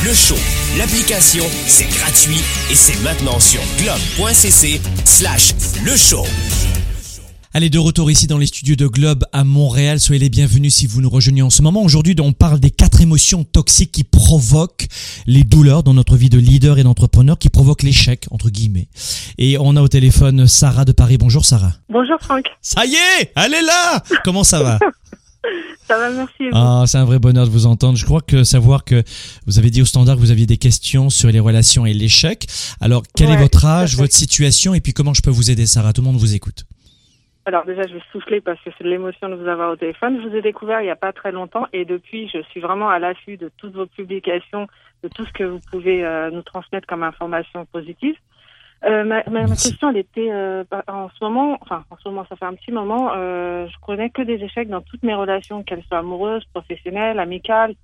Le 0.03 0.13
Show, 0.13 0.37
l'application, 0.77 1.45
c'est 1.65 1.87
gratuit 1.87 2.43
et 2.69 2.75
c'est 2.75 2.99
maintenant 3.01 3.39
sur 3.39 3.61
globe.cc 3.79 4.79
slash 5.05 5.55
le 5.83 5.97
show. 5.97 6.23
Allez, 7.57 7.71
de 7.71 7.79
retour 7.79 8.11
ici 8.11 8.27
dans 8.27 8.37
les 8.37 8.45
studios 8.45 8.75
de 8.75 8.85
Globe 8.85 9.25
à 9.33 9.43
Montréal. 9.43 9.99
Soyez 9.99 10.19
les 10.19 10.29
bienvenus 10.29 10.75
si 10.75 10.85
vous 10.85 11.01
nous 11.01 11.09
rejoignez 11.09 11.41
en 11.41 11.49
ce 11.49 11.63
moment. 11.63 11.81
Aujourd'hui, 11.81 12.15
on 12.19 12.31
parle 12.31 12.59
des 12.59 12.69
quatre 12.69 13.01
émotions 13.01 13.43
toxiques 13.43 13.91
qui 13.91 14.03
provoquent 14.03 14.85
les 15.25 15.43
douleurs 15.43 15.81
dans 15.81 15.95
notre 15.95 16.17
vie 16.17 16.29
de 16.29 16.37
leader 16.37 16.77
et 16.77 16.83
d'entrepreneur, 16.83 17.39
qui 17.39 17.49
provoquent 17.49 17.81
l'échec, 17.81 18.27
entre 18.29 18.51
guillemets. 18.51 18.89
Et 19.39 19.57
on 19.59 19.75
a 19.75 19.81
au 19.81 19.87
téléphone 19.87 20.45
Sarah 20.45 20.85
de 20.85 20.91
Paris. 20.91 21.17
Bonjour 21.17 21.45
Sarah. 21.45 21.73
Bonjour 21.89 22.19
Franck. 22.21 22.45
Ça 22.61 22.85
y 22.85 22.93
est, 22.93 23.31
elle 23.35 23.55
est 23.55 23.63
là 23.63 24.03
Comment 24.23 24.43
ça 24.43 24.61
va? 24.61 24.77
Ça 25.87 25.97
va, 25.97 26.09
merci. 26.09 26.43
Ah, 26.51 26.83
c'est 26.85 26.97
un 26.97 27.05
vrai 27.05 27.17
bonheur 27.17 27.45
de 27.45 27.49
vous 27.49 27.65
entendre. 27.65 27.97
Je 27.97 28.03
crois 28.03 28.19
que 28.19 28.43
savoir 28.43 28.83
que 28.83 29.03
vous 29.45 29.57
avez 29.57 29.69
dit 29.69 29.81
au 29.81 29.85
standard 29.85 30.17
que 30.17 30.19
vous 30.19 30.31
aviez 30.31 30.45
des 30.45 30.57
questions 30.57 31.09
sur 31.09 31.31
les 31.31 31.39
relations 31.39 31.85
et 31.85 31.93
l'échec. 31.93 32.45
Alors, 32.81 33.03
quel 33.15 33.29
est 33.29 33.37
votre 33.37 33.63
âge, 33.63 33.95
votre 33.95 34.13
situation, 34.13 34.73
et 34.73 34.81
puis 34.81 34.91
comment 34.91 35.13
je 35.13 35.21
peux 35.21 35.29
vous 35.29 35.49
aider, 35.49 35.65
Sarah? 35.65 35.93
Tout 35.93 36.01
le 36.01 36.07
monde 36.07 36.17
vous 36.17 36.35
écoute. 36.35 36.65
Alors 37.47 37.63
déjà, 37.63 37.83
je 37.87 37.93
vais 37.93 38.01
souffler 38.11 38.41
parce 38.41 38.59
que 38.59 38.71
c'est 38.77 38.83
de 38.83 38.89
l'émotion 38.89 39.29
de 39.29 39.35
vous 39.35 39.47
avoir 39.47 39.71
au 39.71 39.77
téléphone. 39.77 40.19
Je 40.21 40.27
vous 40.27 40.35
ai 40.35 40.41
découvert 40.41 40.81
il 40.81 40.83
n'y 40.83 40.89
a 40.89 40.97
pas 40.97 41.13
très 41.13 41.31
longtemps 41.31 41.65
et 41.71 41.85
depuis, 41.85 42.27
je 42.27 42.41
suis 42.49 42.59
vraiment 42.59 42.89
à 42.89 42.99
l'affût 42.99 43.37
de 43.37 43.49
toutes 43.55 43.73
vos 43.73 43.85
publications, 43.85 44.67
de 45.01 45.07
tout 45.07 45.25
ce 45.25 45.31
que 45.31 45.45
vous 45.45 45.61
pouvez 45.71 46.03
euh, 46.03 46.29
nous 46.29 46.41
transmettre 46.41 46.85
comme 46.85 47.03
information 47.03 47.65
positive. 47.67 48.17
Euh, 48.83 49.05
ma, 49.05 49.23
ma, 49.29 49.45
question, 49.45 49.91
elle 49.91 49.97
était 49.97 50.29
euh, 50.29 50.65
en 50.89 51.07
ce 51.07 51.23
moment, 51.23 51.57
enfin 51.61 51.85
en 51.89 51.95
ce 51.95 52.09
moment, 52.09 52.25
ça 52.27 52.35
fait 52.35 52.43
un 52.43 52.53
petit 52.53 52.73
moment, 52.73 53.13
je 53.13 53.79
connais 53.85 54.09
que 54.09 54.23
des 54.23 54.43
échecs 54.43 54.67
dans 54.67 54.81
toutes 54.81 55.03
mes 55.03 55.15
relations, 55.15 55.63
qu'elles 55.63 55.83
soient 55.83 55.99
amoureuses, 55.99 56.43
professionnelles, 56.53 57.17
amicales, 57.17 57.75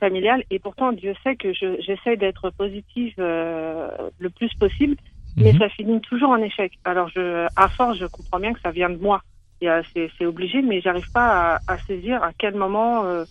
familiales, 0.00 0.42
et 0.50 0.58
pourtant 0.58 0.90
Dieu 0.90 1.14
sait 1.22 1.36
que 1.36 1.52
j'essaie 1.52 2.16
d'être 2.16 2.50
positive 2.50 3.14
le 3.18 4.30
plus 4.30 4.52
possible 4.54 4.96
mais 5.36 5.52
mhm. 5.52 5.58
ça 5.58 5.68
finit 5.68 6.00
toujours 6.00 6.30
en 6.30 6.38
échec. 6.38 6.72
Alors, 6.84 7.08
je, 7.08 7.46
à 7.56 7.68
force, 7.68 7.98
je 7.98 8.06
comprends 8.06 8.40
bien 8.40 8.52
que 8.52 8.60
ça 8.60 8.70
vient 8.70 8.90
de 8.90 8.96
moi. 8.96 9.22
C'est 9.60 10.26
obligé, 10.26 10.62
mais 10.62 10.80
j'arrive 10.80 11.10
pas 11.12 11.54
à, 11.54 11.60
à, 11.66 11.78
saisir 11.78 12.22
à 12.22 12.32
quel 12.36 12.54
moment, 12.54 13.04
euh, 13.04 13.24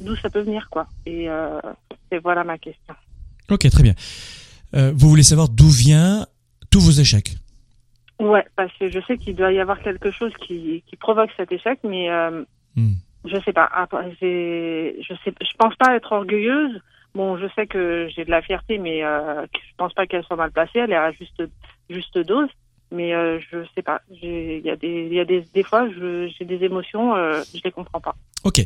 d'où 0.00 0.16
ça 0.16 0.30
peut 0.30 0.40
venir, 0.40 0.68
quoi. 0.70 0.86
Et 1.06 1.28
euh, 1.28 1.60
voilà 2.22 2.44
ma 2.44 2.58
question. 2.58 2.94
Ok, 3.50 3.68
très 3.70 3.82
bien. 3.82 3.94
Euh, 4.74 4.92
vous 4.94 5.08
voulez 5.08 5.22
savoir 5.22 5.48
d'où 5.48 5.68
vient 5.68 6.26
tous 6.70 6.80
vos 6.80 6.90
échecs? 6.90 7.34
Ouais, 8.18 8.46
parce 8.56 8.72
que 8.78 8.90
je 8.90 9.00
sais 9.06 9.18
qu'il 9.18 9.34
doit 9.34 9.52
y 9.52 9.58
avoir 9.58 9.80
quelque 9.80 10.10
chose 10.10 10.32
qui, 10.46 10.82
qui 10.86 10.96
provoque 10.96 11.30
cet 11.36 11.52
échec, 11.52 11.80
mais 11.82 12.10
euh, 12.10 12.44
hmm. 12.76 12.92
je 13.24 13.36
sais 13.44 13.52
pas. 13.52 13.68
Je 13.90 15.14
sais, 15.24 15.34
je 15.40 15.56
pense 15.58 15.74
pas 15.76 15.96
être 15.96 16.12
orgueilleuse. 16.12 16.80
Bon, 17.14 17.36
je 17.36 17.46
sais 17.54 17.66
que 17.66 18.08
j'ai 18.14 18.24
de 18.24 18.30
la 18.30 18.40
fierté, 18.40 18.78
mais 18.78 19.04
euh, 19.04 19.44
je 19.52 19.74
pense 19.76 19.92
pas 19.92 20.06
qu'elle 20.06 20.24
soit 20.24 20.36
mal 20.36 20.50
placée. 20.50 20.78
Elle 20.78 20.92
est 20.92 20.96
à 20.96 21.12
juste, 21.12 21.42
juste 21.90 22.18
dose. 22.18 22.48
Mais 22.90 23.14
euh, 23.14 23.38
je 23.50 23.58
sais 23.74 23.82
pas. 23.82 24.02
Il 24.10 24.60
y 24.64 24.70
a 24.70 24.76
des, 24.76 25.08
y 25.08 25.20
a 25.20 25.24
des, 25.24 25.44
des 25.54 25.62
fois, 25.62 25.88
j'ai 25.90 26.44
des 26.44 26.64
émotions, 26.64 27.14
euh, 27.16 27.42
je 27.54 27.60
les 27.64 27.70
comprends 27.70 28.00
pas. 28.00 28.14
Ok. 28.44 28.60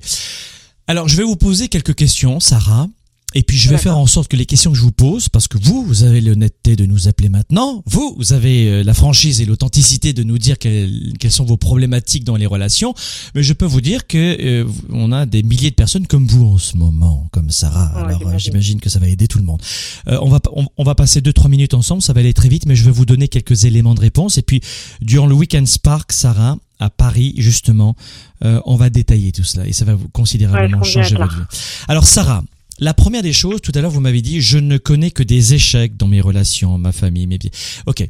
Alors, 0.89 1.09
je 1.09 1.17
vais 1.17 1.23
vous 1.23 1.37
poser 1.37 1.69
quelques 1.69 1.95
questions, 1.95 2.41
Sarah. 2.41 2.87
Et 3.35 3.43
puis 3.43 3.59
je 3.59 3.69
vais 3.69 3.77
faire 3.77 3.99
en 3.99 4.07
sorte 4.07 4.29
que 4.29 4.37
les 4.37 4.47
questions 4.47 4.71
que 4.71 4.79
je 4.79 4.83
vous 4.83 4.93
pose, 4.93 5.29
parce 5.29 5.49
que 5.49 5.59
vous, 5.59 5.85
vous 5.85 6.05
avez 6.05 6.21
l'honnêteté 6.21 6.77
de 6.77 6.87
nous 6.87 7.09
appeler 7.09 7.29
maintenant, 7.29 7.83
vous, 7.85 8.15
vous 8.17 8.33
avez 8.33 8.69
euh, 8.69 8.83
la 8.85 8.95
franchise 8.95 9.41
et 9.41 9.45
l'authenticité 9.45 10.12
de 10.12 10.23
nous 10.23 10.39
dire 10.39 10.59
quelles, 10.59 11.12
quelles, 11.19 11.33
sont 11.33 11.45
vos 11.45 11.57
problématiques 11.57 12.25
dans 12.25 12.37
les 12.37 12.47
relations, 12.47 12.95
mais 13.35 13.43
je 13.43 13.53
peux 13.53 13.67
vous 13.67 13.81
dire 13.81 14.07
que 14.07 14.17
euh, 14.41 14.65
on 14.91 15.11
a 15.11 15.27
des 15.27 15.43
milliers 15.43 15.71
de 15.71 15.75
personnes 15.75 16.07
comme 16.07 16.27
vous 16.27 16.47
en 16.47 16.59
ce 16.59 16.77
moment, 16.77 17.29
comme 17.33 17.51
Sarah. 17.51 17.89
Alors 17.99 18.27
euh, 18.27 18.39
j'imagine 18.39 18.81
que 18.81 18.89
ça 18.89 19.01
va 19.01 19.09
aider 19.09 19.27
tout 19.27 19.39
le 19.39 19.45
monde. 19.45 19.61
on 20.07 20.29
va 20.29 20.41
on, 20.77 20.85
va 20.85 20.95
passer 20.95 21.21
deux 21.21 21.33
trois 21.33 21.51
minutes 21.51 21.75
ensemble, 21.75 22.03
ça 22.03 22.12
va 22.12 22.21
aller 22.21 22.33
très 22.33 22.49
vite, 22.49 22.65
mais 22.65 22.77
je 22.77 22.85
vais 22.85 22.93
vous 22.93 23.07
donner 23.07 23.27
quelques 23.29 23.65
éléments 23.65 23.95
de 23.95 24.01
réponse. 24.01 24.39
Et 24.39 24.43
puis 24.43 24.62
durant 25.03 25.27
le 25.27 25.35
week-end 25.35 25.67
Spark, 25.67 26.12
Sarah, 26.12 26.57
à 26.79 26.91
Paris 26.91 27.35
justement, 27.39 27.97
on 28.43 28.77
va 28.77 28.89
détailler 28.89 29.33
tout 29.33 29.45
cela 29.45 29.67
et 29.67 29.73
ça 29.73 29.85
va 29.85 29.95
vous 29.95 30.09
considérablement 30.09 30.83
changer 30.85 31.17
votre 31.17 31.37
vie. 31.37 31.43
Alors 31.89 32.07
Sarah, 32.07 32.43
la 32.81 32.95
première 32.95 33.23
des 33.23 33.33
choses, 33.33 33.61
tout 33.61 33.73
à 33.75 33.81
l'heure, 33.81 33.91
vous 33.91 34.01
m'avez 34.01 34.23
dit, 34.23 34.41
je 34.41 34.59
ne 34.59 34.79
connais 34.79 35.11
que 35.11 35.23
des 35.23 35.55
échecs 35.55 35.97
dans 35.97 36.09
mes 36.09 36.21
relations, 36.21 36.79
ma 36.79 36.93
famille, 36.93 37.27
mes 37.27 37.39
vies. 37.39 37.51
Ok. 37.87 38.07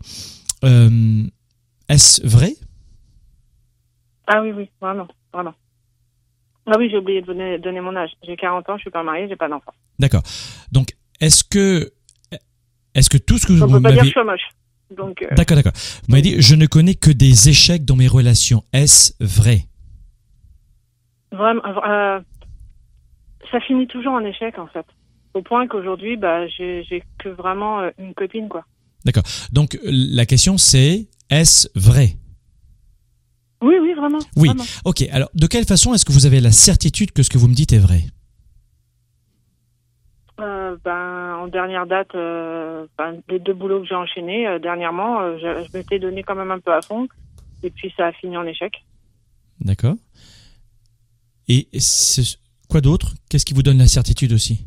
Euh, 0.65 1.23
Est-ce 1.89 2.27
vrai? 2.27 2.55
Ah 4.27 4.43
oui, 4.43 4.53
oui, 4.57 4.69
vraiment, 4.81 5.07
vraiment. 5.33 5.55
Ah 6.67 6.75
oui, 6.79 6.89
j'ai 6.91 6.99
oublié 6.99 7.23
de 7.23 7.59
donner 7.59 7.81
mon 7.81 7.95
âge. 7.95 8.11
J'ai 8.27 8.37
40 8.37 8.69
ans, 8.71 8.77
je 8.77 8.83
suis 8.83 8.91
pas 8.91 9.05
mariée, 9.05 9.29
j'ai 9.29 9.37
pas 9.37 9.49
d'enfant. 9.49 9.73
D'accord. 10.01 10.23
Donc, 10.73 10.97
est-ce 11.21 11.45
que, 11.45 11.93
est-ce 12.95 13.09
que 13.09 13.19
tout 13.19 13.39
ce 13.39 13.47
que 13.47 13.53
vous 13.53 13.61
m'avez... 13.61 13.75
On 13.75 13.77
peut 13.77 13.83
pas 13.83 13.93
dire 13.93 14.01
que 14.01 14.07
je 14.07 14.13
suis 14.13 14.25
moche. 14.25 14.49
Donc. 14.97 15.23
Euh... 15.23 15.35
D'accord, 15.37 15.57
d'accord. 15.57 15.73
Vous 15.75 16.11
m'avez 16.11 16.23
dit, 16.23 16.43
je 16.43 16.55
ne 16.57 16.67
connais 16.67 16.95
que 16.95 17.11
des 17.11 17.49
échecs 17.49 17.85
dans 17.85 17.97
mes 17.97 18.09
relations. 18.09 18.65
Est-ce 18.73 19.13
vrai? 19.21 19.67
Vraiment. 21.31 21.63
Euh, 21.89 22.21
ça 23.51 23.61
finit 23.61 23.87
toujours 23.87 24.13
en 24.13 24.25
échec 24.25 24.59
en 24.59 24.67
fait. 24.67 24.87
Au 25.35 25.43
point 25.43 25.67
qu'aujourd'hui, 25.69 26.17
bah, 26.17 26.47
j'ai 26.49 27.03
que 27.19 27.29
vraiment 27.29 27.81
euh, 27.81 27.91
une 27.99 28.15
copine 28.15 28.49
quoi. 28.49 28.65
D'accord. 29.05 29.25
Donc 29.53 29.79
la 29.85 30.27
question 30.27 30.59
c'est 30.59 31.09
est-ce 31.31 31.69
vrai? 31.75 32.17
Oui, 33.63 33.77
oui, 33.81 33.95
vraiment. 33.95 34.19
Oui. 34.37 34.51
Ok. 34.85 35.03
Alors, 35.11 35.31
de 35.35 35.47
quelle 35.47 35.65
façon 35.65 35.95
est-ce 35.95 36.05
que 36.05 36.13
vous 36.13 36.27
avez 36.27 36.41
la 36.41 36.53
certitude 36.53 37.13
que 37.13 37.23
ce 37.23 37.31
que 37.31 37.39
vous 37.39 37.49
me 37.49 37.55
dites 37.55 37.73
est 37.73 37.79
vrai? 37.79 38.03
Euh, 40.39 40.77
ben, 40.85 41.37
en 41.37 41.49
dernière 41.49 41.87
date, 41.87 42.15
euh, 42.15 42.87
ben, 42.99 43.23
les 43.31 43.39
deux 43.39 43.55
boulots 43.55 43.81
que 43.81 43.87
j'ai 43.89 43.95
enchaînés 43.95 44.47
euh, 44.47 44.59
dernièrement, 44.59 45.39
je, 45.39 45.65
je 45.65 45.77
m'étais 45.77 45.99
donné 45.99 46.23
quand 46.23 46.35
même 46.35 46.51
un 46.51 46.61
peu 46.61 46.75
à 46.75 46.83
fond, 46.83 47.09
et 47.63 47.71
puis 47.71 47.93
ça 47.97 48.09
a 48.09 48.13
fini 48.13 48.37
en 48.37 48.45
échec. 48.45 48.85
D'accord. 49.61 49.97
Et 51.49 51.69
Quoi 52.69 52.81
d'autre? 52.81 53.15
Qu'est-ce 53.29 53.45
qui 53.45 53.55
vous 53.55 53.63
donne 53.63 53.79
la 53.79 53.87
certitude 53.87 54.33
aussi? 54.33 54.67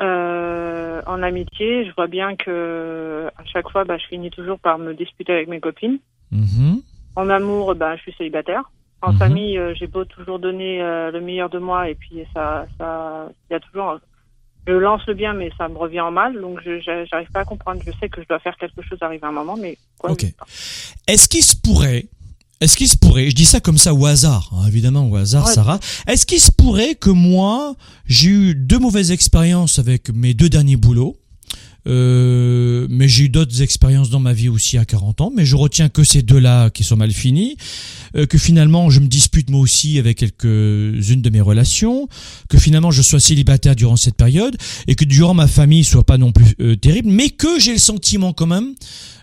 Euh, 0.00 1.02
En 1.06 1.22
amitié, 1.22 1.86
je 1.86 1.94
vois 1.94 2.06
bien 2.06 2.36
que 2.36 3.28
à 3.36 3.44
chaque 3.44 3.70
fois, 3.70 3.84
bah, 3.84 3.96
je 3.98 4.06
finis 4.06 4.30
toujours 4.30 4.58
par 4.58 4.78
me 4.78 4.94
disputer 4.94 5.32
avec 5.32 5.48
mes 5.48 5.60
copines. 5.60 5.98
Mhm. 6.30 6.82
En 7.14 7.30
amour, 7.30 7.74
bah, 7.74 7.96
je 7.96 8.02
suis 8.02 8.14
célibataire. 8.14 8.70
En 9.02 9.12
mhm. 9.12 9.18
famille, 9.18 9.58
euh, 9.58 9.74
j'ai 9.74 9.86
beau 9.86 10.04
toujours 10.04 10.38
donner 10.38 10.82
euh, 10.82 11.10
le 11.10 11.20
meilleur 11.20 11.48
de 11.48 11.58
moi 11.58 11.88
et 11.88 11.94
puis 11.94 12.24
ça, 12.34 12.66
ça, 12.78 13.28
il 13.48 13.52
y 13.52 13.56
a 13.56 13.60
toujours, 13.60 14.00
je 14.66 14.72
lance 14.72 15.06
le 15.06 15.14
bien, 15.14 15.32
mais 15.32 15.50
ça 15.56 15.68
me 15.68 15.76
revient 15.76 16.00
en 16.00 16.10
mal. 16.10 16.40
Donc, 16.40 16.60
je 16.64 16.80
j'arrive 16.80 17.30
pas 17.30 17.40
à 17.40 17.44
comprendre. 17.44 17.80
Je 17.86 17.92
sais 18.00 18.08
que 18.08 18.20
je 18.20 18.26
dois 18.26 18.40
faire 18.40 18.56
quelque 18.56 18.82
chose 18.82 18.98
arriver 19.00 19.24
à 19.24 19.28
un 19.28 19.32
moment, 19.32 19.56
mais 19.56 19.78
quoi 19.98 20.10
Ok. 20.10 20.24
Est-ce 21.06 21.28
qu'il 21.28 21.44
se 21.44 21.56
pourrait 21.56 22.06
est-ce 22.60 22.76
qu'il 22.76 22.88
se 22.88 22.96
pourrait, 22.96 23.28
je 23.28 23.34
dis 23.34 23.44
ça 23.44 23.60
comme 23.60 23.76
ça 23.76 23.92
au 23.92 24.06
hasard, 24.06 24.50
hein, 24.52 24.66
évidemment 24.66 25.08
au 25.08 25.16
hasard, 25.16 25.48
Sarah, 25.48 25.78
est-ce 26.06 26.24
qu'il 26.24 26.40
se 26.40 26.50
pourrait 26.50 26.94
que 26.94 27.10
moi, 27.10 27.76
j'ai 28.06 28.28
eu 28.28 28.54
deux 28.54 28.78
mauvaises 28.78 29.10
expériences 29.10 29.78
avec 29.78 30.08
mes 30.10 30.32
deux 30.32 30.48
derniers 30.48 30.76
boulots, 30.76 31.18
euh, 31.86 32.86
mais 32.90 33.08
j'ai 33.08 33.24
eu 33.24 33.28
d'autres 33.28 33.62
expériences 33.62 34.10
dans 34.10 34.20
ma 34.20 34.32
vie 34.32 34.48
aussi 34.48 34.78
à 34.78 34.84
40 34.84 35.20
ans, 35.20 35.32
mais 35.34 35.44
je 35.44 35.56
retiens 35.56 35.88
que 35.88 36.04
ces 36.04 36.22
deux-là 36.22 36.70
qui 36.70 36.84
sont 36.84 36.96
mal 36.96 37.12
finis, 37.12 37.56
euh, 38.16 38.26
que 38.26 38.38
finalement 38.38 38.90
je 38.90 39.00
me 39.00 39.06
dispute 39.06 39.50
moi 39.50 39.60
aussi 39.60 39.98
avec 39.98 40.18
quelques-unes 40.18 41.22
de 41.22 41.30
mes 41.30 41.40
relations, 41.40 42.08
que 42.48 42.58
finalement 42.58 42.90
je 42.90 43.02
sois 43.02 43.20
célibataire 43.20 43.76
durant 43.76 43.96
cette 43.96 44.16
période, 44.16 44.56
et 44.86 44.94
que 44.94 45.04
durant 45.04 45.34
ma 45.34 45.46
famille 45.46 45.84
soit 45.84 46.04
pas 46.04 46.18
non 46.18 46.32
plus 46.32 46.54
euh, 46.60 46.76
terrible, 46.76 47.10
mais 47.10 47.30
que 47.30 47.60
j'ai 47.60 47.72
le 47.72 47.78
sentiment 47.78 48.32
quand 48.32 48.46
même 48.46 48.74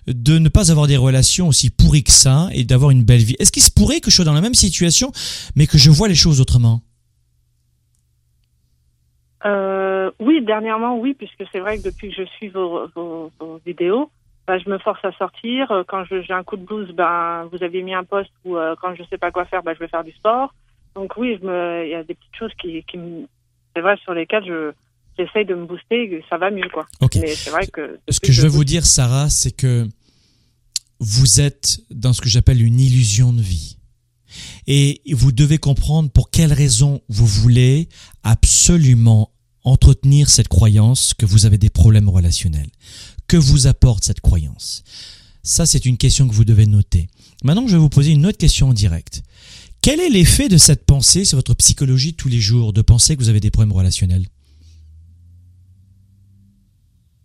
de 0.08 0.38
ne 0.38 0.50
pas 0.50 0.72
avoir 0.72 0.88
des 0.88 0.98
relations 0.98 1.48
aussi 1.48 1.70
pourries 1.70 2.04
que 2.04 2.12
ça 2.12 2.50
et 2.54 2.64
d'avoir 2.64 2.92
une 2.92 3.04
belle 3.04 3.24
vie. 3.24 3.36
Est-ce 3.40 3.52
qu'il 3.52 3.64
se 3.64 3.72
pourrait 3.72 4.02
que 4.02 4.10
je 4.10 4.16
sois 4.16 4.26
dans 4.26 4.34
la 4.34 4.42
même 4.42 4.54
situation, 4.54 5.12
mais 5.56 5.68
que 5.68 5.78
je 5.78 5.90
vois 5.90 6.08
les 6.08 6.16
choses 6.16 6.42
autrement? 6.42 6.82
Euh, 9.46 10.12
Oui, 10.20 10.44
dernièrement, 10.44 10.98
oui, 10.98 11.14
puisque 11.14 11.44
c'est 11.52 11.60
vrai 11.60 11.78
que 11.78 11.84
depuis 11.84 12.10
que 12.10 12.16
je 12.24 12.28
suis 12.38 12.50
vos, 12.50 12.88
vos, 12.96 13.32
vidéos, 13.66 14.10
bah, 14.48 14.58
je 14.58 14.70
me 14.70 14.78
force 14.78 15.04
à 15.04 15.12
sortir. 15.14 15.84
Quand 15.88 16.04
j'ai 16.06 16.34
un 16.34 16.44
coup 16.44 16.58
de 16.58 16.66
blues, 16.66 16.92
ben, 16.92 17.48
vous 17.52 17.64
avez 17.64 17.82
mis 17.82 17.94
un 17.94 18.04
poste 18.04 18.32
où 18.46 18.58
euh, 18.58 18.76
quand 18.82 18.96
je 18.96 19.04
sais 19.10 19.18
pas 19.18 19.32
quoi 19.32 19.46
faire, 19.46 19.64
ben, 19.64 19.74
je 19.74 19.80
vais 19.80 19.88
faire 19.88 20.04
du 20.04 20.12
sport. 20.12 20.54
Donc 20.96 21.18
oui, 21.18 21.40
il 21.42 21.90
y 21.90 21.96
a 21.96 22.04
des 22.04 22.14
petites 22.14 22.36
choses 22.38 22.54
qui, 22.60 22.84
qui 22.84 23.00
c'est 23.76 23.82
vrai, 23.82 23.96
sur 24.04 24.14
lesquelles 24.14 24.46
je, 24.46 24.72
j'essaye 25.18 25.46
de 25.46 25.56
me 25.56 25.66
booster, 25.66 26.24
ça 26.30 26.38
va 26.38 26.52
mieux, 26.52 26.70
quoi. 26.72 26.86
Mais 27.16 27.36
c'est 27.36 27.50
vrai 27.50 27.68
que. 27.68 28.00
Ce 28.10 28.20
que 28.20 28.32
je 28.32 28.42
veux 28.42 28.48
vous 28.48 28.64
dire, 28.64 28.86
Sarah, 28.86 29.30
c'est 29.30 29.56
que 29.56 29.88
vous 31.00 31.42
êtes 31.42 31.80
dans 31.90 32.14
ce 32.14 32.22
que 32.22 32.30
j'appelle 32.30 32.62
une 32.62 32.80
illusion 32.80 33.34
de 33.34 33.42
vie. 33.42 33.78
Et 34.66 35.02
vous 35.12 35.32
devez 35.32 35.60
comprendre 35.60 36.10
pour 36.10 36.32
quelles 36.32 36.54
raisons 36.54 37.02
vous 37.08 37.28
voulez 37.28 37.90
absolument 38.24 39.30
entretenir 39.64 40.30
cette 40.30 40.48
croyance 40.48 41.14
que 41.14 41.26
vous 41.26 41.46
avez 41.46 41.58
des 41.58 41.70
problèmes 41.70 42.10
relationnels. 42.10 42.70
Que 43.28 43.38
vous 43.38 43.68
apporte 43.68 44.04
cette 44.04 44.22
croyance? 44.22 44.84
Ça, 45.44 45.66
c'est 45.66 45.86
une 45.86 45.98
question 45.98 46.28
que 46.28 46.34
vous 46.34 46.46
devez 46.46 46.66
noter. 46.66 47.08
Maintenant, 47.44 47.68
je 47.68 47.74
vais 47.74 47.80
vous 47.80 47.90
poser 47.90 48.12
une 48.12 48.26
autre 48.26 48.38
question 48.38 48.70
en 48.70 48.74
direct. 48.74 49.24
Quel 49.82 50.00
est 50.00 50.10
l'effet 50.10 50.48
de 50.48 50.58
cette 50.58 50.86
pensée 50.86 51.26
sur 51.26 51.38
votre 51.38 51.54
psychologie 51.54 52.14
tous 52.14 52.30
les 52.30 52.40
jours, 52.40 52.72
de 52.72 52.82
penser 52.82 53.16
que 53.18 53.22
vous 53.22 53.30
avez 53.30 53.42
des 53.42 53.52
problèmes 53.52 53.74
relationnels? 53.74 54.26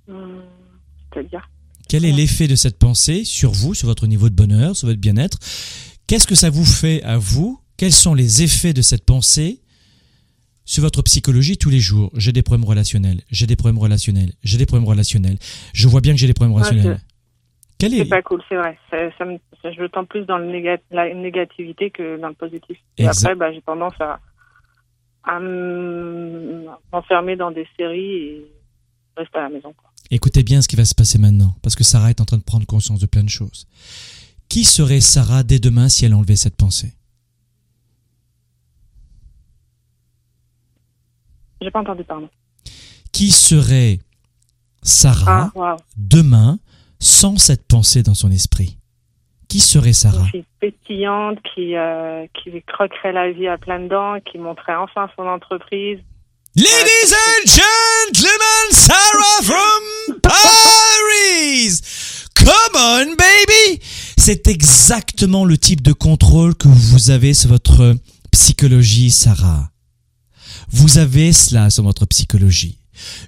Hum, 0.09 0.43
C'est-à-dire 1.13 1.49
Quel 1.89 2.05
est 2.05 2.13
l'effet 2.13 2.49
de 2.49 2.57
cette 2.57 2.79
pensée 2.79 3.25
sur 3.25 3.53
vous, 3.53 3.75
sur 3.75 3.87
votre 3.87 4.09
niveau 4.09 4.29
de 4.29 4.35
bonheur, 4.35 4.77
sur 4.77 4.89
votre 4.89 5.01
bien-être? 5.01 5.39
Qu'est-ce 6.09 6.27
que 6.27 6.35
ça 6.35 6.51
vous 6.51 6.65
fait 6.65 7.03
à 7.05 7.19
vous? 7.19 7.61
Quels 7.77 7.93
sont 7.93 8.15
les 8.15 8.43
effets 8.43 8.73
de 8.73 8.83
cette 8.83 9.05
pensée 9.05 9.61
sur 10.69 10.83
votre 10.83 11.01
psychologie 11.01 11.57
tous 11.57 11.71
les 11.71 11.81
jours 11.81 12.11
J'ai 12.15 12.31
des 12.31 12.43
problèmes 12.43 12.69
relationnels, 12.69 13.23
j'ai 13.31 13.47
des 13.47 13.57
problèmes 13.57 13.79
relationnels, 13.79 14.33
j'ai 14.45 14.59
des 14.59 14.67
problèmes 14.67 14.87
relationnels. 14.87 15.39
Je 15.73 15.89
vois 15.89 16.03
bien 16.03 16.13
que 16.13 16.19
j'ai 16.21 16.27
des 16.27 16.35
problèmes 16.35 16.55
Ouais, 16.55 16.63
relationnels. 16.63 17.01
Quel 17.79 17.93
C'est 17.93 18.01
est 18.01 18.05
pas 18.05 18.21
cool, 18.21 18.43
c'est 18.51 18.57
vrai. 18.57 18.79
Ça, 18.91 18.97
ça 19.17 19.25
me, 19.25 19.39
ça- 19.63 19.73
je 19.73 19.81
le 19.81 19.89
tends 19.89 20.05
plus 20.05 20.27
dans 20.27 20.37
le 20.37 20.45
néga- 20.47 20.79
la 20.91 21.15
négativité 21.15 21.91
que 21.91 22.21
dans 22.21 22.29
le 22.29 22.35
positif. 22.35 22.77
Et 22.99 23.07
Exact. 23.07 23.25
après, 23.25 23.35
bah, 23.37 23.53
j'ai 23.53 23.63
tendance 23.63 23.95
à, 23.99 24.21
m'enfermer 26.93 27.37
dans 27.37 27.51
des 27.51 27.67
séries 27.79 28.17
et 28.17 28.53
rester 29.17 29.39
à 29.39 29.43
la 29.45 29.49
maison. 29.49 29.73
Quoi. 29.75 29.91
Écoutez 30.11 30.43
bien 30.43 30.61
ce 30.61 30.69
qui 30.69 30.77
va 30.77 30.85
se 30.85 30.95
passer 30.95 31.19
maintenant, 31.19 31.55
parce 31.63 31.77
que 31.77 31.85
Sarah 31.85 32.11
est 32.11 32.21
en 32.21 32.25
train 32.27 32.37
de 32.39 32.43
prendre 32.43 32.67
conscience 32.67 33.01
de 33.01 33.07
plein 33.07 33.25
de 33.25 33.29
choses. 33.31 33.67
Qui 34.51 34.65
serait 34.65 35.01
Sarah 35.01 35.43
dès 35.45 35.61
demain 35.61 35.89
si 35.89 36.05
elle 36.05 36.15
enlevait 36.15 36.37
cette 36.37 36.57
pensée? 36.57 36.93
J'ai 41.61 41.71
pas 41.71 41.81
entendu, 41.81 42.05
pardon. 42.05 42.29
Qui 43.13 43.31
serait 43.31 43.99
Sarah 44.83 45.51
Ah, 45.57 45.77
demain 45.97 46.59
sans 47.01 47.37
cette 47.37 47.67
pensée 47.67 48.03
dans 48.03 48.15
son 48.15 48.31
esprit? 48.31 48.79
Qui 49.49 49.61
serait 49.61 49.89
Une 49.89 49.95
Sarah 49.95 50.25
fille 50.27 50.45
pétillante 50.61 51.39
qui, 51.55 51.75
euh, 51.75 52.27
qui 52.35 52.51
croquerait 52.63 53.13
la 53.13 53.33
vie 53.33 53.49
à 53.49 53.57
plein 53.57 53.81
dents, 53.81 54.19
qui 54.21 54.39
montrait 54.39 54.77
enfin 54.77 55.09
son 55.17 55.27
entreprise. 55.27 55.99
Ladies 56.55 57.15
and 57.15 57.47
gentlemen, 57.47 58.73
Sarah 58.73 59.43
from 59.43 60.21
Paris 60.21 61.81
Come 62.35 62.75
on, 62.75 63.05
baby 63.17 63.81
C'est 64.17 64.47
exactement 64.49 65.45
le 65.45 65.57
type 65.57 65.83
de 65.83 65.93
contrôle 65.93 66.55
que 66.55 66.69
vous 66.69 67.11
avez 67.11 67.33
sur 67.35 67.51
votre 67.51 67.95
psychologie, 68.33 69.11
Sarah. 69.11 69.71
Vous 70.71 70.99
avez 70.99 71.33
cela 71.33 71.71
sur 71.71 71.85
votre 71.85 72.07
psychologie. 72.07 72.79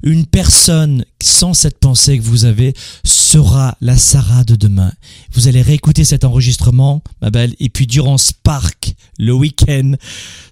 Une 0.03 0.27
personne 0.27 1.05
sans 1.23 1.55
cette 1.55 1.79
pensée 1.79 2.19
que 2.19 2.25
vous 2.25 2.45
avez 2.45 2.75
sera 3.05 3.77
la 3.81 3.97
Sarah 3.97 4.45
de 4.45 4.57
demain. 4.57 4.93
Vous 5.33 5.49
allez 5.49 5.63
réécouter 5.63 6.05
cet 6.05 6.25
enregistrement, 6.25 7.03
ma 7.23 7.31
belle, 7.31 7.55
et 7.61 7.69
puis 7.69 7.87
durant 7.87 8.19
Spark, 8.19 8.95
le 9.19 9.33
week-end, 9.33 9.93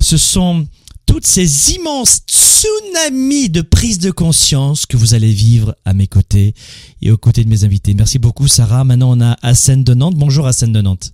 ce 0.00 0.16
sont 0.16 0.66
toutes 1.06 1.26
ces 1.26 1.72
immenses 1.72 2.20
tsunamis 2.28 3.48
de 3.48 3.62
prise 3.62 3.98
de 3.98 4.10
conscience 4.10 4.86
que 4.86 4.96
vous 4.96 5.14
allez 5.14 5.32
vivre 5.32 5.74
à 5.84 5.94
mes 5.94 6.06
côtés 6.06 6.54
et 7.02 7.10
aux 7.10 7.16
côtés 7.16 7.44
de 7.44 7.48
mes 7.48 7.64
invités. 7.64 7.94
Merci 7.94 8.18
beaucoup, 8.18 8.46
Sarah. 8.46 8.84
Maintenant, 8.84 9.16
on 9.16 9.20
a 9.20 9.36
Hassen 9.42 9.84
de 9.84 9.94
Nantes. 9.94 10.16
Bonjour, 10.16 10.46
Hassen 10.46 10.72
de 10.72 10.80
Nantes. 10.80 11.12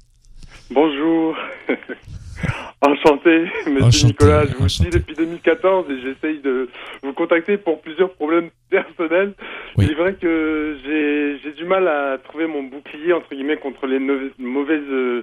Bonjour. 0.70 1.34
Enchanté, 2.81 3.44
monsieur 3.66 3.83
Enchanté, 3.83 4.07
Nicolas. 4.07 4.44
Je 4.44 4.57
vous 4.57 4.64
enchanté. 4.64 4.90
suis 4.90 5.00
depuis 5.00 5.14
2014 5.14 5.87
et 5.90 6.00
j'essaye 6.00 6.38
de 6.40 6.68
vous 7.03 7.12
contacter 7.14 7.57
pour 7.57 7.81
plusieurs 7.81 8.12
problèmes 8.12 8.50
personnels. 8.70 9.33
Oui. 9.77 9.87
Il 9.87 9.92
est 9.92 9.94
vrai 9.94 10.14
que 10.14 10.77
j'ai 10.85 11.53
du 11.53 11.64
mal 11.64 11.88
à 11.88 12.18
trouver 12.18 12.46
mon 12.46 12.62
bouclier 12.64 13.12
entre 13.12 13.35
guillemets 13.35 13.57
contre 13.57 13.87
les 13.87 13.98
mauvaises 13.98 14.33
mauvaises, 14.38 14.90
euh, 14.90 15.22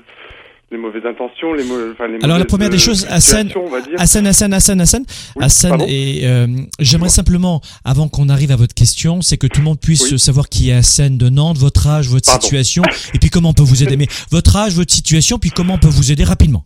les 0.72 0.78
mauvaises 0.78 1.06
intentions, 1.06 1.54
les, 1.54 1.64
mau- 1.66 1.92
enfin, 1.92 2.08
les 2.08 2.24
Alors, 2.24 2.38
la 2.40 2.46
première 2.46 2.70
des 2.70 2.78
euh, 2.78 2.80
choses, 2.80 3.06
Hassan-. 3.10 3.52
Hassan, 3.98 4.26
Hassan, 4.26 4.54
Hassan, 4.54 4.80
Hassan. 4.82 5.04
Oui, 5.36 5.44
Hassan, 5.44 5.82
et 5.88 6.22
euh, 6.24 6.48
j'aimerais 6.80 7.10
simplement, 7.10 7.60
avant 7.84 8.08
qu'on 8.08 8.30
arrive 8.30 8.52
à 8.52 8.56
votre 8.56 8.74
question, 8.74 9.22
c'est 9.22 9.38
que 9.38 9.48
tout 9.48 9.60
le 9.60 9.66
monde 9.66 9.80
puisse 9.82 10.10
Oui. 10.12 10.18
savoir 10.20 10.48
qui 10.48 10.70
est 10.70 10.74
Hassan 10.74 11.18
de 11.18 11.30
Nantes, 11.30 11.58
votre 11.58 11.88
âge, 11.88 12.08
votre 12.08 12.26
Pardon. 12.26 12.42
situation, 12.42 12.84
et 13.14 13.20
puis 13.20 13.30
comment 13.30 13.50
on 13.50 13.54
peut 13.54 13.64
vous 13.64 13.84
aider. 13.84 13.98
Mais 13.98 14.08
votre 14.32 14.56
âge, 14.56 14.74
votre 14.76 14.94
situation, 14.94 15.38
puis 15.40 15.50
comment 15.52 15.74
on 15.74 15.78
peut 15.80 15.88
vous 15.90 16.12
aider 16.12 16.24
rapidement. 16.24 16.64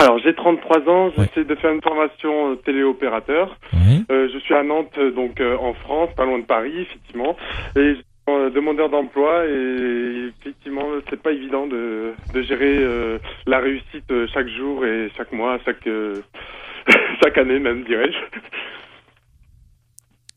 Alors 0.00 0.18
j'ai 0.24 0.34
33 0.34 0.78
ans, 0.88 1.06
Ouais. 1.16 1.28
j'essaie 1.34 1.46
de 1.46 1.54
faire 1.54 1.72
une 1.72 1.82
formation 1.82 2.52
euh, 2.52 2.54
téléopérateur. 2.64 3.56
Ouais. 3.72 4.00
Euh, 4.10 4.28
je 4.32 4.38
suis 4.40 4.54
à 4.54 4.62
Nantes, 4.64 4.90
euh, 4.98 5.12
donc 5.14 5.40
euh, 5.40 5.56
en 5.58 5.72
France, 5.74 6.08
pas 6.16 6.24
loin 6.24 6.38
de 6.40 6.44
Paris, 6.44 6.72
effectivement. 6.80 7.36
Et 7.76 7.94
demandeur 8.26 8.88
d'emploi 8.88 9.46
et 9.46 10.30
effectivement, 10.40 10.86
c'est 11.10 11.20
pas 11.22 11.32
évident 11.32 11.66
de, 11.66 12.12
de 12.32 12.42
gérer 12.42 12.78
euh, 12.78 13.18
la 13.46 13.58
réussite 13.60 14.10
euh, 14.10 14.26
chaque 14.32 14.48
jour 14.48 14.84
et 14.86 15.10
chaque 15.16 15.32
mois, 15.32 15.58
chaque 15.64 15.86
euh, 15.86 16.22
chaque 17.22 17.36
année 17.38 17.58
même, 17.58 17.84
dirais-je. 17.84 18.18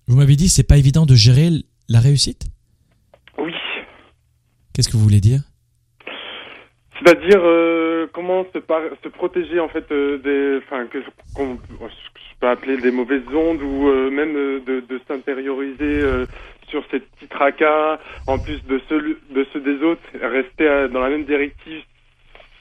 Vous 0.08 0.18
m'avez 0.18 0.36
dit, 0.36 0.50
c'est 0.50 0.68
pas 0.68 0.78
évident 0.78 1.06
de 1.06 1.16
gérer 1.16 1.50
la 1.90 2.00
réussite? 2.00 2.44
Oui. 3.38 3.54
Qu'est-ce 4.74 4.90
que 4.90 4.98
vous 4.98 5.04
voulez 5.04 5.22
dire? 5.22 5.40
C'est-à-dire 7.00 7.42
euh, 7.44 8.08
comment 8.14 8.46
se, 8.54 8.58
par- 8.60 8.82
se 9.04 9.10
protéger 9.10 9.60
en 9.60 9.70
fait 9.70 9.86
euh, 9.92 10.18
des, 10.18 10.64
enfin 10.66 10.88
que 10.88 11.00
je 11.02 11.50
peux 12.40 12.48
appeler 12.48 12.78
des 12.78 12.92
mauvaises 12.92 13.28
ondes 13.34 13.62
ou 13.62 13.88
euh, 13.88 14.10
même 14.10 14.36
euh, 14.36 14.60
de, 14.66 14.80
de 14.82 15.00
s'intérioriser 15.08 15.76
euh, 15.82 16.26
sur 16.70 16.84
ces 16.92 17.00
petits 17.00 17.28
tracas, 17.28 18.00
en 18.26 18.40
plus 18.40 18.62
de 18.68 18.80
ceux 18.90 19.20
de 19.30 19.46
ceux 19.54 19.62
des 19.62 19.82
autres, 19.84 20.02
rester 20.22 20.68
euh, 20.68 20.88
dans 20.88 21.02
la 21.02 21.10
même 21.10 21.26
directive 21.26 21.84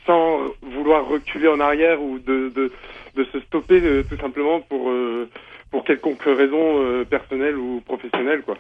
sans 0.07 0.41
vouloir 0.63 1.07
reculer 1.09 1.49
en 1.49 1.61
arrière 1.61 2.01
ou 2.03 2.19
de 2.19 2.51
de, 2.55 2.73
de 3.17 3.25
se 3.33 3.41
stopper 3.41 3.81
euh, 3.81 4.05
tout 4.09 4.17
simplement 4.19 4.61
pour 4.61 4.91
euh, 4.91 5.29
pour 5.71 5.85
quelconque 5.85 6.23
raison 6.23 6.83
euh, 6.83 7.05
personnelle 7.05 7.57
ou 7.57 7.81
professionnelle 7.81 8.43
quoi. 8.43 8.57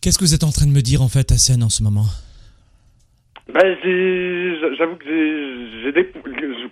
Qu'est-ce 0.00 0.18
que 0.18 0.24
vous 0.24 0.34
êtes 0.34 0.44
en 0.44 0.52
train 0.52 0.66
de 0.66 0.72
me 0.72 0.82
dire 0.82 1.02
en 1.02 1.08
fait, 1.08 1.32
Hassan, 1.32 1.62
en 1.62 1.68
ce 1.68 1.82
moment? 1.82 2.06
Ben, 3.52 3.76
j'ai, 3.82 4.56
j'avoue 4.76 4.96
que 4.96 5.04
j'ai, 5.04 5.92
des, 5.92 6.12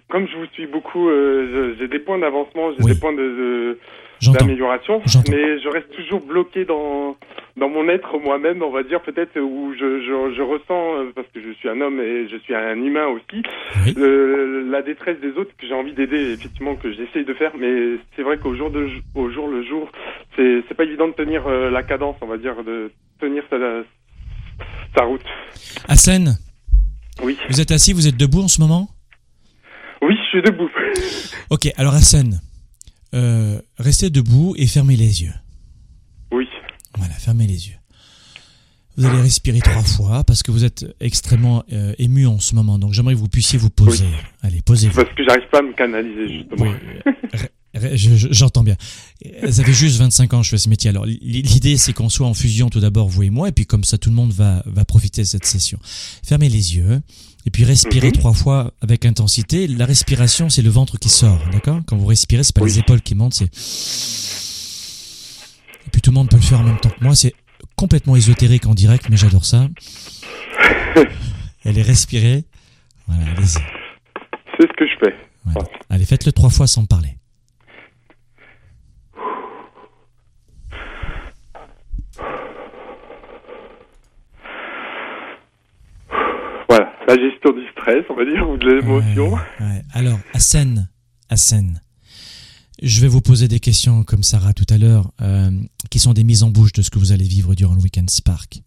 comme 0.09 0.29
je 0.29 0.37
vous 0.37 0.46
suis 0.53 0.66
beaucoup, 0.66 1.09
j'ai 1.79 1.88
des 1.88 1.98
points 1.98 2.18
d'avancement, 2.18 2.72
j'ai 2.72 2.85
Oui. 2.85 2.92
des 2.94 2.98
points 3.00 3.12
de. 3.12 3.79
D'amélioration, 4.32 5.02
mais 5.30 5.58
je 5.60 5.68
reste 5.68 5.90
toujours 5.94 6.20
bloqué 6.20 6.64
dans, 6.64 7.16
dans 7.56 7.68
mon 7.68 7.88
être 7.88 8.18
moi-même, 8.18 8.62
on 8.62 8.70
va 8.70 8.82
dire 8.82 9.00
peut-être 9.02 9.38
où 9.38 9.72
je, 9.78 10.00
je, 10.00 10.34
je 10.37 10.42
ressens, 10.42 10.96
euh, 10.98 11.12
parce 11.14 11.26
que 11.34 11.40
je 11.42 11.52
suis 11.52 11.68
un 11.68 11.80
homme 11.80 12.00
et 12.00 12.28
je 12.28 12.37
suis 12.38 12.54
un 12.54 12.76
humain 12.76 13.06
aussi, 13.06 13.42
Oui. 13.87 13.94
le- 13.96 14.68
la 14.70 14.82
détresse 14.82 15.20
des 15.20 15.32
autres 15.32 15.52
que 15.58 15.66
j'ai 15.66 15.74
envie 15.74 15.92
d'aider, 15.92 16.32
effectivement, 16.32 16.74
que 16.74 16.90
j'essaye 16.92 17.24
de 17.24 17.34
faire, 17.34 17.52
mais 17.58 17.96
c'est 18.16 18.22
vrai 18.22 18.38
qu'au 18.38 18.54
jour 18.56 18.70
de, 18.70 18.88
au 19.14 19.30
jour 19.30 19.48
le 19.48 19.62
jour, 19.64 19.90
c'est, 20.37 20.62
c'est 20.68 20.74
pas 20.74 20.84
évident 20.84 21.06
de 21.08 21.12
tenir 21.12 21.46
euh, 21.46 21.70
la 21.70 21.82
cadence, 21.82 22.16
on 22.22 22.26
va 22.26 22.38
dire, 22.38 22.62
de 22.64 22.90
tenir 23.20 23.42
sa, 23.50 23.56
sa 24.96 25.04
route. 25.04 25.24
Hassan, 25.88 26.37
Oui. 27.22 27.37
vous 27.50 27.60
êtes 27.60 27.70
assis, 27.70 27.92
vous 27.92 28.06
êtes 28.08 28.16
debout 28.16 28.40
en 28.42 28.48
ce 28.48 28.60
moment? 28.60 28.88
Oui, 30.02 30.16
je 30.16 30.28
suis 30.28 30.42
debout. 30.42 30.70
Ok, 31.50 31.68
alors 31.76 31.94
Hassan, 31.94 32.40
euh, 33.14 33.61
restez 33.79 34.11
debout 34.11 34.55
et 34.59 34.66
fermez 34.66 34.96
les 34.96 35.22
yeux. 35.22 35.33
Oui. 36.33 36.46
Voilà, 36.98 37.14
fermez 37.14 37.46
les 37.46 37.68
yeux. 37.68 37.77
Vous 38.96 39.07
allez 39.07 39.22
respirer 39.22 39.59
trois 39.59 39.83
fois 39.83 40.22
parce 40.22 40.42
que 40.44 40.53
vous 40.53 40.64
êtes 40.64 40.87
extrêmement 41.00 41.64
euh, 41.72 41.94
ému 41.98 42.27
en 42.27 42.38
ce 42.38 42.55
moment. 42.55 42.79
Donc 42.79 42.92
j'aimerais 42.92 43.14
que 43.14 43.18
vous 43.18 43.29
puissiez 43.29 43.59
vous 43.59 43.70
poser. 43.70 44.07
Allez, 44.42 44.62
posez-vous. 44.62 44.94
Parce 44.94 45.14
que 45.14 45.24
j'arrive 45.27 45.48
pas 45.50 45.59
à 45.59 45.62
me 45.62 45.72
canaliser, 45.72 46.29
justement. 46.33 46.66
Oui, 46.66 47.40
euh, 47.77 47.96
j'entends 48.31 48.62
bien. 48.62 48.77
Ça 49.50 49.64
fait 49.64 49.72
juste 49.72 49.98
25 49.98 50.35
ans 50.35 50.38
que 50.38 50.44
je 50.44 50.50
fais 50.50 50.59
ce 50.59 50.68
métier. 50.68 50.90
Alors 50.90 51.07
l'idée 51.07 51.77
c'est 51.77 51.92
qu'on 51.92 52.09
soit 52.09 52.27
en 52.27 52.35
fusion 52.35 52.70
tout 52.70 52.79
d'abord 52.79 53.09
vous 53.09 53.24
et 53.24 53.31
moi 53.31 53.48
et 53.48 53.53
puis 53.53 53.66
comme 53.66 53.83
ça 53.83 53.98
tout 53.98 54.11
le 54.11 54.14
monde 54.14 54.33
va 54.33 54.62
va 54.66 54.85
profiter 54.85 55.22
de 55.22 55.27
cette 55.27 55.44
session. 55.44 55.79
Fermez 56.24 56.48
les 56.48 56.77
yeux 56.77 57.00
et 57.46 57.50
puis 57.50 57.64
respirez 57.64 58.09
Mhm. 58.09 58.12
trois 58.14 58.33
fois 58.33 58.72
avec 58.80 59.04
intensité. 59.07 59.66
La 59.66 59.87
respiration 59.87 60.48
c'est 60.50 60.62
le 60.62 60.70
ventre 60.70 60.98
qui 60.98 61.09
sort, 61.09 61.40
d'accord? 61.52 61.80
Quand 61.87 61.96
vous 61.96 62.07
respirez 62.07 62.42
c'est 62.42 62.54
pas 62.54 62.62
Oui. 62.62 62.70
les 62.70 62.78
épaules 62.80 63.02
qui 63.02 63.14
montent, 63.14 63.35
c'est 63.35 63.50
et 65.87 65.90
puis 65.90 66.00
tout 66.00 66.11
le 66.11 66.14
monde 66.14 66.28
peut 66.28 66.37
le 66.37 66.42
faire 66.42 66.61
en 66.61 66.64
même 66.64 66.78
temps 66.80 66.90
que 66.90 67.02
moi. 67.04 67.14
C'est 67.14 67.35
complètement 67.76 68.16
ésotérique 68.16 68.66
en 68.66 68.74
direct, 68.74 69.07
mais 69.11 69.16
j'adore 69.16 69.44
ça. 69.44 69.68
Allez 71.64 71.83
respirer. 71.83 72.44
Voilà, 73.07 73.30
allez-y. 73.33 73.59
C'est 74.57 74.66
ce 74.66 74.72
que 74.78 74.87
je 74.87 74.96
fais. 75.04 75.14
Voilà. 75.44 75.68
Allez, 75.90 76.04
faites-le 76.04 76.33
trois 76.33 76.50
fois 76.50 76.66
sans 76.66 76.85
parler. 76.87 77.16
Voilà, 86.74 86.92
la 87.06 87.14
gestion 87.14 87.52
du 87.52 87.62
stress, 87.70 88.04
on 88.10 88.16
va 88.16 88.24
dire, 88.24 88.50
ou 88.50 88.56
de 88.56 88.68
l'émotion. 88.68 89.34
Ouais, 89.34 89.40
ouais. 89.60 89.82
Alors, 89.92 90.18
Hassan, 90.32 90.88
Hassan, 91.28 91.80
Je 92.82 93.00
vais 93.00 93.06
vous 93.06 93.20
poser 93.20 93.46
des 93.46 93.60
questions 93.60 94.02
comme 94.02 94.24
Sarah 94.24 94.52
tout 94.52 94.66
à 94.68 94.76
l'heure, 94.76 95.12
euh, 95.22 95.52
qui 95.90 96.00
sont 96.00 96.14
des 96.14 96.24
mises 96.24 96.42
en 96.42 96.50
bouche 96.50 96.72
de 96.72 96.82
ce 96.82 96.90
que 96.90 96.98
vous 96.98 97.12
allez 97.12 97.26
vivre 97.26 97.54
durant 97.54 97.74
le 97.74 97.80
week-end 97.80 98.06
Spark. 98.08 98.60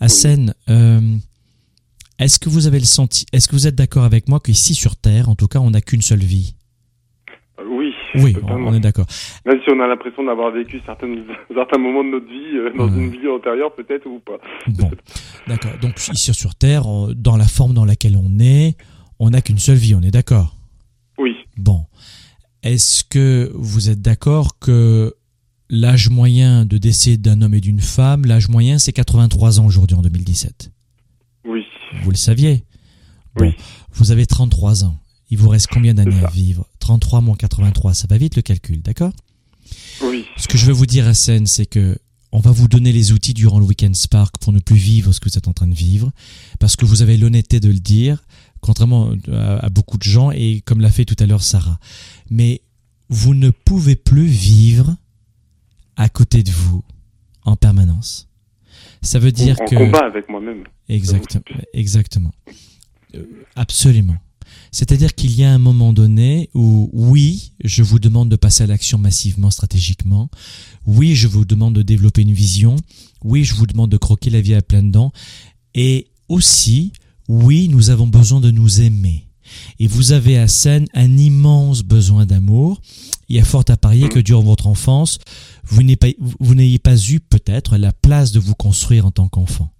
Hassen, 0.00 0.54
euh, 0.68 1.16
est-ce 2.18 2.40
que 2.40 2.48
vous 2.48 2.66
avez 2.66 2.80
le 2.80 2.84
senti, 2.84 3.26
est-ce 3.32 3.46
que 3.46 3.54
vous 3.54 3.68
êtes 3.68 3.76
d'accord 3.76 4.04
avec 4.04 4.28
moi 4.28 4.40
qu'ici 4.40 4.74
sur 4.74 4.96
Terre, 4.96 5.28
en 5.28 5.36
tout 5.36 5.46
cas, 5.46 5.60
on 5.60 5.70
n'a 5.70 5.80
qu'une 5.80 6.02
seule 6.02 6.24
vie? 6.24 6.54
Oui. 8.16 8.34
On, 8.36 8.40
totalement. 8.40 8.68
on 8.70 8.74
est 8.74 8.80
d'accord. 8.80 9.06
Même 9.46 9.58
si 9.64 9.70
on 9.70 9.80
a 9.80 9.86
l'impression 9.86 10.24
d'avoir 10.24 10.50
vécu 10.52 10.80
certaines, 10.86 11.24
certains 11.54 11.78
moments 11.78 12.04
de 12.04 12.10
notre 12.10 12.26
vie 12.26 12.56
euh, 12.56 12.72
dans 12.76 12.88
Ouais. 12.88 13.02
une 13.04 13.10
vie 13.10 13.28
antérieure, 13.28 13.74
peut-être 13.74 14.06
ou 14.06 14.18
pas. 14.20 14.38
Bon, 14.68 14.90
d'accord. 15.48 15.72
Donc 15.80 15.96
ici 16.12 16.34
sur 16.34 16.54
Terre, 16.54 16.84
dans 17.14 17.36
la 17.36 17.46
forme 17.46 17.74
dans 17.74 17.84
laquelle 17.84 18.16
on 18.16 18.38
est, 18.40 18.76
on 19.18 19.30
n'a 19.30 19.40
qu'une 19.40 19.58
seule 19.58 19.76
vie, 19.76 19.94
on 19.94 20.02
est 20.02 20.10
d'accord? 20.10 20.56
Oui. 21.18 21.36
Bon. 21.56 21.84
Est-ce 22.62 23.04
que 23.04 23.50
vous 23.54 23.88
êtes 23.90 24.02
d'accord 24.02 24.58
que 24.58 25.14
l'âge 25.70 26.10
moyen 26.10 26.64
de 26.66 26.78
décès 26.78 27.16
d'un 27.16 27.40
homme 27.42 27.54
et 27.54 27.60
d'une 27.60 27.80
femme, 27.80 28.26
l'âge 28.26 28.48
moyen, 28.48 28.78
c'est 28.78 28.92
83 28.92 29.60
ans 29.60 29.66
aujourd'hui 29.66 29.96
en 29.96 30.02
2017 30.02 30.70
Oui. 31.44 31.64
Vous 32.02 32.10
le 32.10 32.16
saviez? 32.16 32.64
Bon. 33.36 33.44
Oui. 33.46 33.54
Vous 33.92 34.10
avez 34.12 34.26
33 34.26 34.84
ans. 34.84 34.96
Il 35.30 35.38
vous 35.38 35.48
reste 35.48 35.68
combien 35.68 35.94
d'années 35.94 36.24
à 36.24 36.30
vivre? 36.30 36.66
33 36.80 37.20
moins 37.20 37.36
83, 37.36 37.94
ça 37.94 38.06
va 38.08 38.18
vite 38.18 38.36
le 38.36 38.42
calcul, 38.42 38.82
d'accord? 38.82 39.12
Oui. 40.02 40.26
Ce 40.36 40.48
que 40.48 40.58
je 40.58 40.66
veux 40.66 40.72
vous 40.72 40.86
dire, 40.86 41.06
Hassan, 41.06 41.46
c'est 41.46 41.66
que 41.66 41.98
on 42.32 42.40
va 42.40 42.52
vous 42.52 42.68
donner 42.68 42.92
les 42.92 43.12
outils 43.12 43.34
durant 43.34 43.58
le 43.58 43.64
week-end 43.64 43.92
Spark 43.92 44.38
pour 44.38 44.52
ne 44.52 44.60
plus 44.60 44.76
vivre 44.76 45.12
ce 45.12 45.18
que 45.20 45.28
vous 45.28 45.36
êtes 45.36 45.48
en 45.48 45.52
train 45.52 45.66
de 45.66 45.74
vivre, 45.74 46.10
parce 46.58 46.76
que 46.76 46.84
vous 46.84 47.02
avez 47.02 47.16
l'honnêteté 47.16 47.58
de 47.60 47.68
le 47.68 47.80
dire, 47.80 48.22
contrairement 48.60 49.12
à, 49.32 49.66
à 49.66 49.68
beaucoup 49.68 49.98
de 49.98 50.02
gens, 50.04 50.30
et 50.30 50.60
comme 50.60 50.80
l'a 50.80 50.90
fait 50.90 51.04
tout 51.04 51.16
à 51.18 51.26
l'heure 51.26 51.42
Sarah. 51.42 51.78
Mais 52.30 52.62
vous 53.08 53.34
ne 53.34 53.50
pouvez 53.50 53.96
plus 53.96 54.26
vivre 54.26 54.96
à 55.96 56.08
côté 56.08 56.42
de 56.42 56.50
vous 56.50 56.82
en 57.44 57.56
permanence. 57.56 58.28
Ça 59.02 59.18
veut 59.18 59.32
dire 59.32 59.56
en 59.60 59.64
que 59.64 59.74
combat 59.76 60.06
avec 60.06 60.28
moi-même. 60.28 60.64
Exactement. 60.88 61.44
Exactement. 61.72 62.32
Euh, 63.14 63.24
absolument. 63.56 64.16
C'est-à-dire 64.72 65.14
qu'il 65.14 65.32
y 65.36 65.44
a 65.44 65.52
un 65.52 65.58
moment 65.58 65.92
donné 65.92 66.48
où, 66.54 66.90
oui, 66.92 67.52
je 67.64 67.82
vous 67.82 67.98
demande 67.98 68.28
de 68.28 68.36
passer 68.36 68.62
à 68.64 68.66
l'action 68.66 68.98
massivement, 68.98 69.50
stratégiquement. 69.50 70.30
Oui, 70.86 71.14
je 71.14 71.28
vous 71.28 71.44
demande 71.44 71.74
de 71.74 71.82
développer 71.82 72.22
une 72.22 72.32
vision. 72.32 72.76
Oui, 73.24 73.44
je 73.44 73.54
vous 73.54 73.66
demande 73.66 73.90
de 73.90 73.96
croquer 73.96 74.30
la 74.30 74.40
vie 74.40 74.54
à 74.54 74.62
pleines 74.62 74.90
dents. 74.90 75.12
Et 75.74 76.06
aussi, 76.28 76.92
oui, 77.28 77.68
nous 77.68 77.90
avons 77.90 78.06
besoin 78.06 78.40
de 78.40 78.50
nous 78.50 78.80
aimer. 78.80 79.26
Et 79.78 79.86
vous 79.86 80.12
avez 80.12 80.38
à 80.38 80.46
scène 80.46 80.86
un 80.94 81.16
immense 81.16 81.82
besoin 81.82 82.26
d'amour. 82.26 82.80
Il 83.28 83.36
y 83.36 83.40
a 83.40 83.44
fort 83.44 83.64
à 83.68 83.76
parier 83.76 84.08
que 84.08 84.20
durant 84.20 84.42
votre 84.42 84.66
enfance, 84.68 85.18
vous 85.64 85.82
n'ayez 85.82 85.96
pas, 85.96 86.08
pas 86.82 86.96
eu 87.08 87.20
peut-être 87.20 87.76
la 87.76 87.92
place 87.92 88.32
de 88.32 88.40
vous 88.40 88.54
construire 88.54 89.06
en 89.06 89.10
tant 89.10 89.28
qu'enfant. 89.28 89.70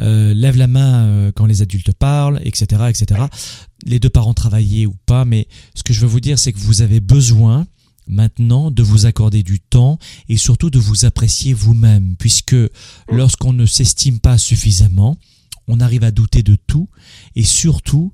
Euh, 0.00 0.34
lève 0.34 0.56
la 0.56 0.66
main 0.66 1.04
euh, 1.04 1.32
quand 1.34 1.46
les 1.46 1.62
adultes 1.62 1.92
parlent, 1.92 2.40
etc., 2.44 2.84
etc. 2.88 3.22
Les 3.84 3.98
deux 3.98 4.08
parents 4.08 4.34
travaillaient 4.34 4.86
ou 4.86 4.94
pas, 5.06 5.24
mais 5.24 5.48
ce 5.74 5.82
que 5.82 5.92
je 5.92 6.00
veux 6.00 6.06
vous 6.06 6.20
dire, 6.20 6.38
c'est 6.38 6.52
que 6.52 6.58
vous 6.58 6.82
avez 6.82 7.00
besoin 7.00 7.66
maintenant 8.08 8.70
de 8.70 8.82
vous 8.82 9.06
accorder 9.06 9.42
du 9.42 9.60
temps 9.60 9.98
et 10.28 10.36
surtout 10.36 10.70
de 10.70 10.78
vous 10.78 11.04
apprécier 11.04 11.52
vous-même, 11.52 12.16
puisque 12.18 12.56
lorsqu'on 13.08 13.52
ne 13.52 13.66
s'estime 13.66 14.18
pas 14.18 14.38
suffisamment, 14.38 15.16
on 15.68 15.80
arrive 15.80 16.04
à 16.04 16.10
douter 16.10 16.42
de 16.42 16.56
tout 16.66 16.88
et 17.36 17.44
surtout 17.44 18.12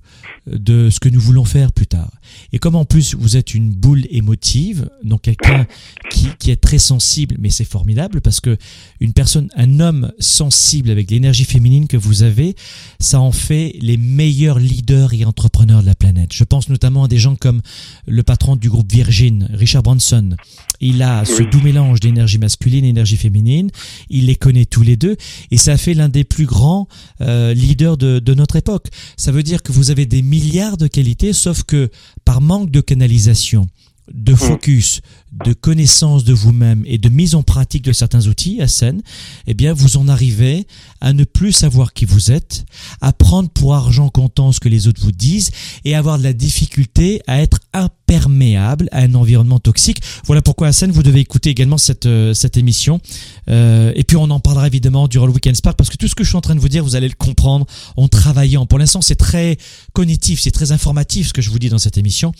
euh, 0.48 0.58
de 0.58 0.90
ce 0.90 1.00
que 1.00 1.08
nous 1.08 1.20
voulons 1.20 1.44
faire 1.44 1.72
plus 1.72 1.86
tard. 1.86 2.10
Et 2.52 2.58
comme 2.58 2.76
en 2.76 2.84
plus 2.84 3.14
vous 3.14 3.36
êtes 3.36 3.54
une 3.54 3.70
boule 3.70 4.04
émotive, 4.10 4.90
donc 5.02 5.22
quelqu'un 5.22 5.66
qui, 6.10 6.28
qui 6.38 6.50
est 6.50 6.60
très 6.60 6.78
sensible, 6.78 7.36
mais 7.38 7.50
c'est 7.50 7.64
formidable 7.64 8.20
parce 8.20 8.40
que 8.40 8.56
une 9.00 9.12
personne, 9.12 9.48
un 9.56 9.80
homme 9.80 10.12
sensible 10.18 10.90
avec 10.90 11.10
l'énergie 11.10 11.44
féminine 11.44 11.88
que 11.88 11.96
vous 11.96 12.22
avez, 12.22 12.54
ça 13.00 13.20
en 13.20 13.32
fait 13.32 13.76
les 13.80 13.96
meilleurs 13.96 14.58
leaders 14.58 15.14
et 15.14 15.24
entrepreneurs 15.24 15.82
de 15.82 15.86
la 15.86 15.94
planète. 15.94 16.32
Je 16.32 16.44
pense 16.44 16.68
notamment 16.68 17.04
à 17.04 17.08
des 17.08 17.18
gens 17.18 17.36
comme 17.36 17.62
le 18.06 18.22
patron 18.22 18.56
du 18.56 18.68
groupe 18.68 18.90
Virgin, 18.90 19.48
Richard 19.52 19.82
Branson. 19.82 20.36
Il 20.80 21.02
a 21.02 21.24
ce 21.24 21.42
doux 21.42 21.60
mélange 21.60 22.00
d'énergie 22.00 22.38
masculine 22.38 22.84
et 22.84 22.88
d'énergie 22.88 23.16
féminine. 23.16 23.70
Il 24.10 24.26
les 24.26 24.36
connaît 24.36 24.64
tous 24.64 24.82
les 24.82 24.96
deux 24.96 25.16
et 25.50 25.56
ça 25.58 25.76
fait 25.76 25.94
l'un 25.94 26.08
des 26.08 26.24
plus 26.24 26.46
grands 26.46 26.88
euh, 27.20 27.54
leaders 27.54 27.96
de, 27.96 28.18
de 28.18 28.34
notre 28.34 28.56
époque. 28.56 28.86
Ça 29.16 29.32
veut 29.32 29.42
dire 29.42 29.62
que 29.62 29.72
vous 29.72 29.90
avez 29.90 30.06
des 30.06 30.22
milliards 30.22 30.76
de 30.76 30.86
qualités, 30.86 31.32
sauf 31.32 31.64
que 31.64 31.90
par 32.24 32.40
manque 32.40 32.70
de 32.70 32.80
canalisation, 32.80 33.66
de 34.12 34.34
focus, 34.34 35.00
de 35.44 35.52
connaissance 35.52 36.24
de 36.24 36.32
vous-même 36.32 36.82
et 36.86 36.98
de 36.98 37.08
mise 37.08 37.34
en 37.34 37.42
pratique 37.42 37.82
de 37.82 37.92
certains 37.92 38.26
outils 38.26 38.60
à 38.60 38.68
scène, 38.68 39.02
eh 39.46 39.54
bien, 39.54 39.72
vous 39.72 39.96
en 39.96 40.08
arrivez 40.08 40.66
à 41.00 41.12
ne 41.12 41.24
plus 41.24 41.52
savoir 41.52 41.92
qui 41.92 42.04
vous 42.04 42.30
êtes, 42.30 42.64
à 43.00 43.12
prendre 43.12 43.48
pour 43.50 43.74
argent 43.74 44.08
comptant 44.08 44.52
ce 44.52 44.60
que 44.60 44.68
les 44.68 44.88
autres 44.88 45.02
vous 45.02 45.12
disent 45.12 45.50
et 45.84 45.94
avoir 45.94 46.18
de 46.18 46.24
la 46.24 46.32
difficulté 46.32 47.20
à 47.26 47.40
être 47.40 47.58
imperméable 47.72 48.88
à 48.92 49.00
un 49.00 49.14
environnement 49.14 49.58
toxique. 49.58 50.00
Voilà 50.24 50.42
pourquoi 50.42 50.68
à 50.68 50.72
scène, 50.72 50.90
vous 50.90 51.02
devez 51.02 51.20
écouter 51.20 51.50
également 51.50 51.78
cette, 51.78 52.06
euh, 52.06 52.34
cette 52.34 52.56
émission. 52.56 53.00
Euh, 53.48 53.92
et 53.94 54.04
puis, 54.04 54.16
on 54.16 54.30
en 54.30 54.40
parlera 54.40 54.66
évidemment 54.66 55.08
durant 55.08 55.26
le 55.26 55.32
Weekend 55.32 55.56
Spark 55.56 55.76
parce 55.76 55.90
que 55.90 55.96
tout 55.96 56.08
ce 56.08 56.14
que 56.14 56.24
je 56.24 56.28
suis 56.28 56.36
en 56.36 56.40
train 56.40 56.54
de 56.54 56.60
vous 56.60 56.68
dire, 56.68 56.82
vous 56.82 56.96
allez 56.96 57.08
le 57.08 57.14
comprendre 57.14 57.66
en 57.96 58.08
travaillant. 58.08 58.66
Pour 58.66 58.78
l'instant, 58.78 59.02
c'est 59.02 59.16
très 59.16 59.58
cognitif, 59.92 60.40
c'est 60.40 60.50
très 60.50 60.72
informatif 60.72 61.28
ce 61.28 61.32
que 61.32 61.42
je 61.42 61.50
vous 61.50 61.58
dis 61.58 61.68
dans 61.68 61.78
cette 61.78 61.98
émission. 61.98 62.32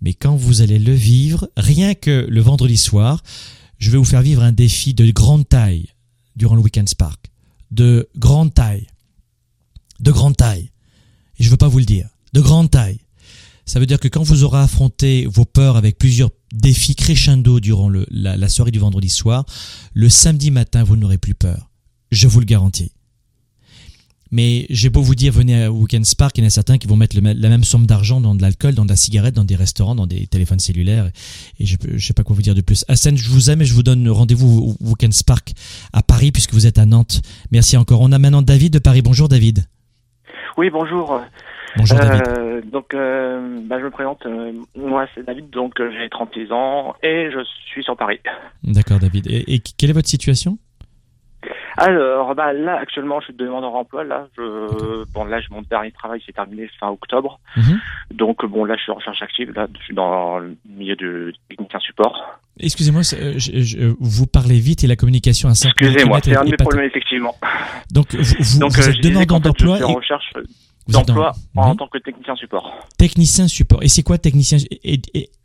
Mais 0.00 0.14
quand 0.14 0.36
vous 0.36 0.60
allez 0.60 0.78
le 0.78 0.94
vivre, 0.94 1.48
rien 1.56 1.94
que 1.94 2.26
le 2.28 2.40
vendredi 2.40 2.76
soir, 2.76 3.22
je 3.78 3.90
vais 3.90 3.98
vous 3.98 4.04
faire 4.04 4.22
vivre 4.22 4.42
un 4.42 4.52
défi 4.52 4.94
de 4.94 5.10
grande 5.10 5.48
taille 5.48 5.88
durant 6.36 6.54
le 6.54 6.62
Weekend 6.62 6.88
Spark. 6.88 7.30
De 7.70 8.08
grande 8.16 8.54
taille. 8.54 8.86
De 10.00 10.12
grande 10.12 10.36
taille. 10.36 10.70
Et 11.38 11.44
je 11.44 11.50
veux 11.50 11.56
pas 11.56 11.68
vous 11.68 11.78
le 11.78 11.84
dire. 11.84 12.08
De 12.32 12.40
grande 12.40 12.70
taille. 12.70 13.00
Ça 13.64 13.80
veut 13.80 13.86
dire 13.86 13.98
que 13.98 14.08
quand 14.08 14.22
vous 14.22 14.44
aurez 14.44 14.60
affronté 14.60 15.26
vos 15.26 15.44
peurs 15.44 15.76
avec 15.76 15.98
plusieurs 15.98 16.30
défis 16.52 16.94
crescendo 16.94 17.58
durant 17.58 17.90
la 17.90 18.48
soirée 18.48 18.70
du 18.70 18.78
vendredi 18.78 19.08
soir, 19.08 19.44
le 19.92 20.08
samedi 20.08 20.52
matin, 20.52 20.84
vous 20.84 20.96
n'aurez 20.96 21.18
plus 21.18 21.34
peur. 21.34 21.68
Je 22.12 22.28
vous 22.28 22.38
le 22.38 22.46
garantis. 22.46 22.92
Mais 24.32 24.66
j'ai 24.70 24.90
beau 24.90 25.02
vous 25.02 25.14
dire, 25.14 25.32
venez 25.32 25.66
au 25.68 25.72
Weekend 25.74 26.04
Spark, 26.04 26.36
il 26.36 26.40
y 26.40 26.44
en 26.44 26.48
a 26.48 26.50
certains 26.50 26.78
qui 26.78 26.86
vont 26.86 26.96
mettre 26.96 27.16
le 27.16 27.22
la 27.32 27.48
même 27.48 27.64
somme 27.64 27.86
d'argent 27.86 28.20
dans 28.20 28.34
de 28.34 28.42
l'alcool, 28.42 28.74
dans 28.74 28.84
de 28.84 28.90
la 28.90 28.96
cigarette, 28.96 29.34
dans 29.34 29.44
des 29.44 29.56
restaurants, 29.56 29.94
dans 29.94 30.06
des 30.06 30.26
téléphones 30.26 30.58
cellulaires. 30.58 31.08
Et 31.60 31.66
je, 31.66 31.76
je 31.94 32.04
sais 32.06 32.14
pas 32.14 32.22
quoi 32.24 32.34
vous 32.34 32.42
dire 32.42 32.54
de 32.54 32.60
plus. 32.60 32.84
Hassan, 32.88 33.16
je 33.16 33.28
vous 33.30 33.50
aime 33.50 33.62
et 33.62 33.64
je 33.64 33.74
vous 33.74 33.82
donne 33.82 34.08
rendez-vous 34.08 34.76
au 34.80 34.84
Weekend 34.88 35.12
Spark 35.12 35.52
à 35.92 36.02
Paris 36.02 36.32
puisque 36.32 36.54
vous 36.54 36.66
êtes 36.66 36.78
à 36.78 36.86
Nantes. 36.86 37.22
Merci 37.52 37.76
encore. 37.76 38.00
On 38.00 38.12
a 38.12 38.18
maintenant 38.18 38.42
David 38.42 38.72
de 38.72 38.78
Paris. 38.78 39.02
Bonjour 39.02 39.28
David. 39.28 39.64
Oui, 40.56 40.70
bonjour. 40.70 41.20
Bonjour 41.76 41.98
David. 41.98 42.22
Euh, 42.28 42.62
donc, 42.72 42.94
euh, 42.94 43.60
bah, 43.68 43.78
je 43.78 43.84
me 43.84 43.90
présente. 43.90 44.24
euh, 44.24 44.52
moi, 44.76 45.06
c'est 45.14 45.26
David, 45.26 45.50
donc 45.50 45.74
j'ai 45.78 46.08
36 46.08 46.50
ans 46.50 46.94
et 47.02 47.28
je 47.30 47.40
suis 47.70 47.82
sur 47.84 47.96
Paris. 47.96 48.18
D'accord 48.64 48.98
David. 48.98 49.26
Et, 49.26 49.54
et 49.54 49.60
quelle 49.76 49.90
est 49.90 49.92
votre 49.92 50.08
situation? 50.08 50.56
Alors, 51.78 52.34
bah, 52.34 52.52
là, 52.52 52.78
actuellement, 52.78 53.20
je 53.20 53.26
suis 53.26 53.34
demandeur 53.34 53.72
d'emploi. 53.72 54.04
Là, 54.04 54.28
je, 54.36 55.04
bon, 55.12 55.24
là, 55.24 55.40
mon 55.50 55.62
dernier 55.62 55.92
travail 55.92 56.22
s'est 56.24 56.32
terminé 56.32 56.68
fin 56.80 56.88
octobre. 56.88 57.38
Mhm. 57.56 57.78
Donc, 58.14 58.44
bon, 58.46 58.64
là, 58.64 58.76
je 58.76 58.82
suis 58.82 58.92
en 58.92 58.96
recherche 58.96 59.20
active. 59.22 59.52
Là, 59.54 59.66
je 59.78 59.82
suis 59.84 59.94
dans 59.94 60.38
le 60.38 60.56
milieu 60.68 60.96
de 60.96 61.32
technicien 61.48 61.78
support. 61.80 62.38
Excusez-moi, 62.58 63.02
euh, 63.14 63.94
vous 64.00 64.26
parlez 64.26 64.58
vite 64.58 64.82
et 64.84 64.86
la 64.86 64.96
communication 64.96 65.48
à 65.50 65.54
5 65.54 65.68
Excusez-moi, 65.68 66.20
c'est 66.24 66.36
un 66.36 66.44
de 66.44 66.50
mes 66.50 66.56
problèmes, 66.56 66.86
effectivement. 66.86 67.34
Donc 67.92 68.14
vous, 68.14 68.22
vous, 68.38 68.58
Donc, 68.58 68.72
vous 68.72 68.82
euh, 68.82 68.90
êtes 68.92 69.02
demandeur 69.02 69.40
d'emploi 69.40 69.76
Je 69.76 69.82
suis 69.84 69.90
et 69.92 69.94
en 69.94 69.98
recherche 69.98 70.32
d'emploi 70.88 71.32
en 71.54 71.72
Oui. 71.72 71.76
tant 71.76 71.88
que 71.88 71.98
technicien 71.98 72.34
support. 72.36 72.72
technicien 72.96 73.46
support. 73.48 73.82
Et 73.82 73.88
c'est 73.88 74.02
quoi 74.02 74.16
technicien 74.16 74.56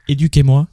Éduquez-moi. 0.07 0.67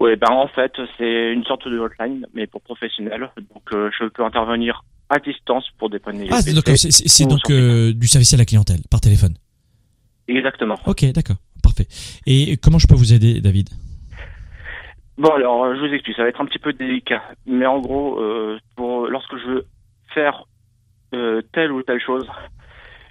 Oui, 0.00 0.16
ben 0.16 0.30
en 0.30 0.48
fait, 0.48 0.72
c'est 0.96 1.32
une 1.32 1.44
sorte 1.44 1.68
de 1.68 1.78
hotline, 1.78 2.26
mais 2.32 2.46
pour 2.46 2.62
professionnels. 2.62 3.30
Donc, 3.36 3.62
euh, 3.72 3.90
je 3.98 4.06
peux 4.06 4.24
intervenir 4.24 4.82
à 5.10 5.18
distance 5.18 5.68
pour 5.78 5.90
dépanner. 5.90 6.26
Ah, 6.30 6.36
PC. 6.36 6.54
donc 6.54 6.64
c'est 6.66 6.76
c'est- 6.90 7.06
c'est 7.08 7.26
donc 7.26 7.50
euh, 7.50 7.92
du 7.92 8.06
service 8.06 8.32
à 8.32 8.38
la 8.38 8.44
clientèle 8.46 8.80
par 8.90 9.00
téléphone. 9.00 9.34
Exactement. 10.26 10.76
Ok, 10.86 11.04
d'accord, 11.12 11.36
parfait. 11.62 11.86
Et 12.26 12.56
comment 12.56 12.78
je 12.78 12.86
peux 12.86 12.94
vous 12.94 13.12
aider, 13.12 13.40
David? 13.40 13.68
Bon, 15.18 15.30
alors, 15.34 15.74
je 15.74 15.80
vous 15.80 15.92
explique, 15.92 16.16
ça 16.16 16.22
va 16.22 16.28
être 16.30 16.40
un 16.40 16.46
petit 16.46 16.58
peu 16.58 16.72
délicat. 16.72 17.22
Mais 17.44 17.66
en 17.66 17.78
gros, 17.80 18.18
euh, 18.20 18.58
pour, 18.76 19.06
lorsque 19.08 19.36
je 19.36 19.46
veux 19.46 19.66
faire 20.14 20.44
telle 21.52 21.72
ou 21.72 21.82
telle 21.82 22.00
chose, 22.00 22.26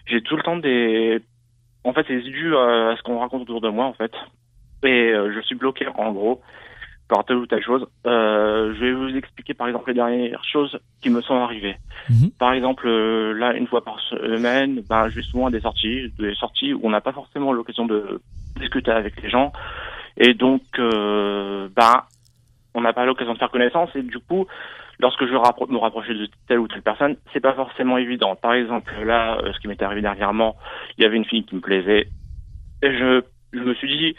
j'ai 0.08 0.22
tout 0.22 0.38
le 0.38 0.42
temps 0.42 0.58
des... 0.58 1.20
En 1.84 1.94
fait, 1.94 2.06
c'est 2.08 2.22
dû 2.22 2.56
à 2.56 2.96
ce 2.98 3.04
qu'on 3.04 3.20
raconte 3.20 3.42
autour 3.44 3.62
de 3.62 3.70
moi, 3.70 3.86
en 3.86 3.94
fait. 3.94 4.12
Et 4.84 5.12
je 5.36 5.40
suis 5.44 5.56
bloqué, 5.56 5.86
en 5.96 6.12
gros, 6.14 6.42
par 7.10 7.26
telle 7.26 7.38
ou 7.38 7.48
telle 7.48 7.64
chose. 7.64 7.86
Euh, 8.06 8.74
je 8.76 8.86
vais 8.86 8.94
vous 8.94 9.18
expliquer, 9.18 9.54
par 9.54 9.68
exemple, 9.68 9.90
les 9.90 9.96
dernières 9.96 10.44
choses 10.46 10.80
qui 11.02 11.10
me 11.10 11.22
sont 11.22 11.36
arrivées. 11.36 11.76
Mhm. 12.10 12.30
Par 12.40 12.54
exemple, 12.54 12.88
euh, 12.88 13.34
là, 13.34 13.54
une 13.54 13.68
fois 13.68 13.84
par 13.84 14.00
semaine, 14.00 14.82
ben, 14.88 15.10
je 15.10 15.16
vais 15.16 15.22
souvent 15.24 15.48
à 15.48 15.52
des 15.52 15.60
sorties, 15.60 16.14
des 16.20 16.36
sorties 16.36 16.74
où 16.74 16.82
on 16.84 16.92
n'a 16.92 17.02
pas 17.02 17.12
forcément 17.12 17.52
l'occasion 17.52 17.86
de 17.86 18.22
discuter 18.58 18.92
avec 18.92 19.22
les 19.22 19.30
gens. 19.30 19.52
Et 20.18 20.34
donc, 20.34 20.62
euh, 20.78 21.68
ben, 21.76 22.04
on 22.76 22.82
n'a 22.82 22.94
pas 22.94 23.06
l'occasion 23.06 23.34
de 23.34 23.40
faire 23.40 23.52
connaissance. 23.52 23.90
Et 23.96 24.04
du 24.04 24.20
coup, 24.20 24.46
lorsque 25.00 25.26
je 25.26 25.32
veux 25.32 25.40
me 25.70 25.78
rapprocher 25.78 26.14
de 26.14 26.30
telle 26.48 26.60
ou 26.60 26.68
telle 26.68 26.84
personne, 26.84 27.16
c'est 27.34 27.40
pas 27.40 27.54
forcément 27.54 27.98
évident. 27.98 28.36
Par 28.36 28.54
exemple, 28.54 28.94
là, 29.04 29.40
euh, 29.44 29.52
ce 29.54 29.60
qui 29.60 29.68
m'est 29.68 29.82
arrivé 29.82 30.02
dernièrement, 30.02 30.56
il 30.98 31.04
y 31.04 31.08
avait 31.08 31.18
une 31.18 31.26
fille 31.26 31.44
qui 31.44 31.56
me 31.56 31.62
plaisait. 31.62 32.08
Et 32.84 32.98
je, 32.98 33.24
je 33.52 33.60
me 33.60 33.74
suis 33.74 33.88
dit, 33.88 34.16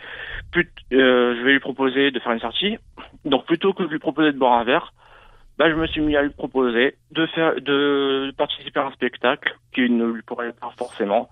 euh, 0.56 1.36
je 1.36 1.44
vais 1.44 1.52
lui 1.52 1.60
proposer 1.60 2.10
de 2.10 2.18
faire 2.20 2.32
une 2.32 2.40
sortie. 2.40 2.78
Donc, 3.24 3.46
plutôt 3.46 3.72
que 3.72 3.82
de 3.82 3.88
lui 3.88 3.98
proposer 3.98 4.32
de 4.32 4.38
boire 4.38 4.54
un 4.54 4.64
verre, 4.64 4.92
bah, 5.58 5.68
je 5.68 5.74
me 5.74 5.86
suis 5.86 6.00
mis 6.00 6.16
à 6.16 6.22
lui 6.22 6.30
proposer 6.30 6.96
de 7.10 7.26
faire, 7.26 7.54
de 7.56 8.32
participer 8.36 8.80
à 8.80 8.86
un 8.86 8.92
spectacle 8.92 9.54
qui 9.74 9.90
ne 9.90 10.06
lui 10.06 10.22
pourrait 10.22 10.52
pas 10.52 10.72
forcément. 10.78 11.28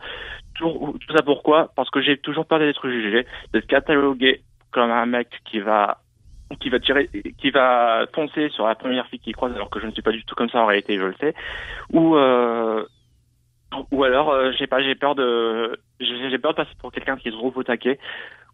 Tout, 0.55 0.99
tout 1.01 1.17
ça 1.17 1.23
pourquoi? 1.23 1.71
Parce 1.75 1.89
que 1.89 2.03
j'ai 2.03 2.19
toujours 2.19 2.45
peur 2.45 2.59
d'être 2.59 2.89
jugé, 2.91 3.27
d'être 3.53 3.67
catalogué 3.67 4.43
comme 4.71 4.91
un 4.91 5.07
mec 5.07 5.29
qui 5.45 5.61
va 5.61 5.99
qui 6.61 6.71
va 6.71 6.81
tirer, 6.81 7.09
qui 7.39 7.51
va 7.51 8.07
foncer 8.15 8.49
sur 8.51 8.67
la 8.67 8.75
première 8.75 9.07
fille 9.09 9.19
qui 9.19 9.33
croise, 9.33 9.55
alors 9.55 9.71
que 9.71 9.81
je 9.81 9.87
ne 9.87 9.93
suis 9.93 10.03
pas 10.03 10.13
du 10.13 10.25
tout 10.25 10.35
comme 10.35 10.49
ça 10.49 10.61
en 10.61 10.67
réalité, 10.67 10.97
je 10.97 11.05
le 11.05 11.15
sais. 11.21 11.35
Ou 11.93 12.17
euh, 12.17 12.85
ou 13.91 14.05
alors 14.05 14.31
euh, 14.31 14.53
j'ai 14.59 14.67
pas, 14.67 14.83
j'ai 14.83 14.95
peur 14.95 15.15
de, 15.15 15.79
j'ai 16.01 16.39
peur 16.39 16.53
de 16.53 16.57
passer 16.57 16.75
pour 16.79 16.93
quelqu'un 16.93 17.17
qui 17.17 17.29
est 17.29 17.33
trop 17.33 17.53
au 17.55 17.63
taquet. 17.63 17.99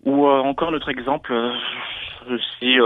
Ou 0.05 0.27
euh, 0.27 0.41
encore 0.41 0.71
notre 0.71 0.91
exemple, 0.91 1.33
euh, 1.33 2.39
si 2.59 2.77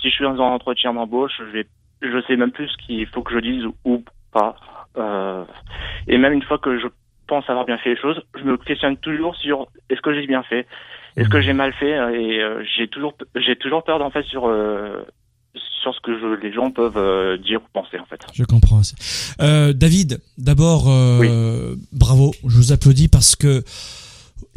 si 0.00 0.10
je 0.10 0.14
suis 0.14 0.24
dans 0.24 0.40
un 0.42 0.52
entretien 0.52 0.92
d'embauche, 0.94 1.32
je 1.38 1.44
vais, 1.44 1.66
je 2.02 2.22
sais 2.22 2.36
même 2.36 2.52
plus 2.52 2.68
ce 2.68 2.76
qu'il 2.78 3.06
faut 3.06 3.22
que 3.22 3.32
je 3.32 3.38
dise 3.38 3.64
ou 3.84 4.04
pas. 4.32 4.56
et 6.06 6.18
même 6.18 6.32
une 6.32 6.42
fois 6.42 6.58
que 6.58 6.78
je 6.78 6.88
pense 7.26 7.48
avoir 7.48 7.64
bien 7.64 7.78
fait 7.78 7.90
les 7.90 8.00
choses, 8.00 8.22
je 8.36 8.44
me 8.44 8.56
questionne 8.56 8.96
toujours 8.96 9.36
sur 9.36 9.68
est-ce 9.88 10.00
que 10.00 10.14
j'ai 10.14 10.26
bien 10.26 10.42
fait? 10.42 10.66
Est-ce 11.16 11.28
que 11.28 11.40
j'ai 11.40 11.52
mal 11.52 11.72
fait? 11.74 11.92
Et 11.92 12.42
euh, 12.42 12.64
j'ai 12.76 12.88
toujours, 12.88 13.14
j'ai 13.36 13.56
toujours 13.56 13.84
peur 13.84 13.98
d'en 13.98 14.10
fait 14.10 14.24
sur 14.24 14.48
euh, 14.48 15.04
sur 15.84 15.94
ce 15.94 16.00
que 16.00 16.18
je, 16.18 16.40
les 16.42 16.52
gens 16.52 16.70
peuvent 16.70 16.96
euh, 16.96 17.36
dire 17.38 17.60
ou 17.60 17.66
penser 17.72 17.98
en 17.98 18.06
fait. 18.06 18.20
Je 18.32 18.44
comprends. 18.44 18.80
David, 19.38 20.20
d'abord, 20.38 20.84
bravo, 21.92 22.34
je 22.46 22.56
vous 22.56 22.72
applaudis 22.72 23.08
parce 23.08 23.36
que 23.36 23.62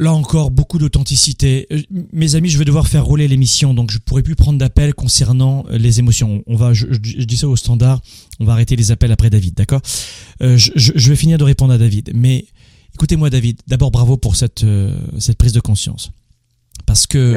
là 0.00 0.12
encore 0.12 0.50
beaucoup 0.50 0.78
d'authenticité. 0.78 1.68
Mes 2.12 2.34
amis, 2.34 2.48
je 2.48 2.58
vais 2.58 2.64
devoir 2.64 2.86
faire 2.86 3.04
rouler 3.04 3.28
l'émission, 3.28 3.74
donc 3.74 3.90
je 3.90 3.98
pourrai 3.98 4.22
plus 4.22 4.36
prendre 4.36 4.58
d'appels 4.58 4.94
concernant 4.94 5.64
les 5.70 5.98
émotions. 5.98 6.42
On 6.46 6.56
va, 6.56 6.72
je, 6.72 6.86
dis 6.86 7.36
ça 7.36 7.48
au 7.48 7.56
standard, 7.56 8.00
on 8.40 8.44
va 8.44 8.52
arrêter 8.52 8.76
les 8.76 8.90
appels 8.90 9.12
après 9.12 9.30
David, 9.30 9.54
d'accord? 9.54 9.80
Je, 10.40 10.70
je, 10.74 11.08
vais 11.10 11.16
finir 11.16 11.38
de 11.38 11.44
répondre 11.44 11.72
à 11.72 11.78
David, 11.78 12.10
mais 12.14 12.46
écoutez-moi 12.94 13.30
David. 13.30 13.60
D'abord, 13.66 13.90
bravo 13.90 14.16
pour 14.16 14.36
cette 14.36 14.64
cette 15.18 15.36
prise 15.36 15.52
de 15.52 15.60
conscience. 15.60 16.10
Parce 16.86 17.06
que 17.06 17.36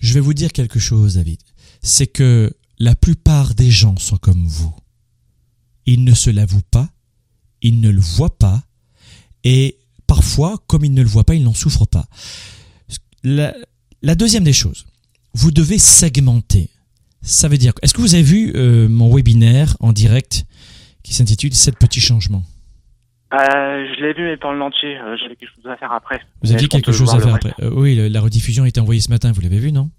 je 0.00 0.14
vais 0.14 0.20
vous 0.20 0.34
dire 0.34 0.52
quelque 0.52 0.78
chose, 0.78 1.14
David. 1.14 1.38
C'est 1.82 2.06
que 2.06 2.52
la 2.78 2.94
plupart 2.94 3.54
des 3.54 3.70
gens 3.70 3.96
sont 3.96 4.16
comme 4.16 4.46
vous. 4.46 4.74
Ils 5.86 6.04
ne 6.04 6.14
se 6.14 6.30
l'avouent 6.30 6.62
pas, 6.70 6.88
ils 7.62 7.80
ne 7.80 7.90
le 7.90 8.00
voient 8.00 8.36
pas, 8.38 8.62
et 9.44 9.78
parfois, 10.06 10.56
comme 10.66 10.84
ils 10.84 10.92
ne 10.92 11.02
le 11.02 11.08
voient 11.08 11.24
pas, 11.24 11.34
ils 11.34 11.42
n'en 11.42 11.54
souffrent 11.54 11.86
pas. 11.86 12.06
La, 13.24 13.54
deuxième 14.14 14.44
des 14.44 14.52
choses, 14.52 14.86
vous 15.34 15.50
devez 15.50 15.78
segmenter. 15.78 16.70
Ça 17.22 17.48
veut 17.48 17.58
dire, 17.58 17.72
est-ce 17.82 17.94
que 17.94 18.00
vous 18.00 18.14
avez 18.14 18.22
vu 18.22 18.52
euh, 18.54 18.88
mon 18.88 19.12
webinaire 19.14 19.76
en 19.80 19.92
direct 19.92 20.44
qui 21.02 21.14
s'intitule 21.14 21.54
7 21.54 21.76
petits 21.78 22.00
changements 22.00 22.44
euh, 23.32 23.86
je 23.94 24.02
l'ai 24.02 24.14
vu, 24.14 24.24
mais 24.24 24.36
pas 24.38 24.48
en 24.48 24.60
entier. 24.60 24.96
Euh, 24.96 25.16
J'avais 25.20 25.36
quelque 25.36 25.54
chose 25.54 25.70
à 25.70 25.76
faire 25.76 25.92
après. 25.92 26.20
Vous 26.42 26.52
aviez 26.52 26.68
quelque 26.68 26.92
chose 26.92 27.14
à 27.14 27.20
faire 27.20 27.34
après. 27.34 27.52
Euh, 27.60 27.70
oui, 27.74 28.08
la 28.08 28.20
rediffusion 28.20 28.64
a 28.64 28.68
été 28.68 28.80
envoyée 28.80 29.00
ce 29.00 29.10
matin. 29.10 29.32
Vous 29.32 29.42
l'avez 29.42 29.58
vu, 29.58 29.70
non? 29.70 29.90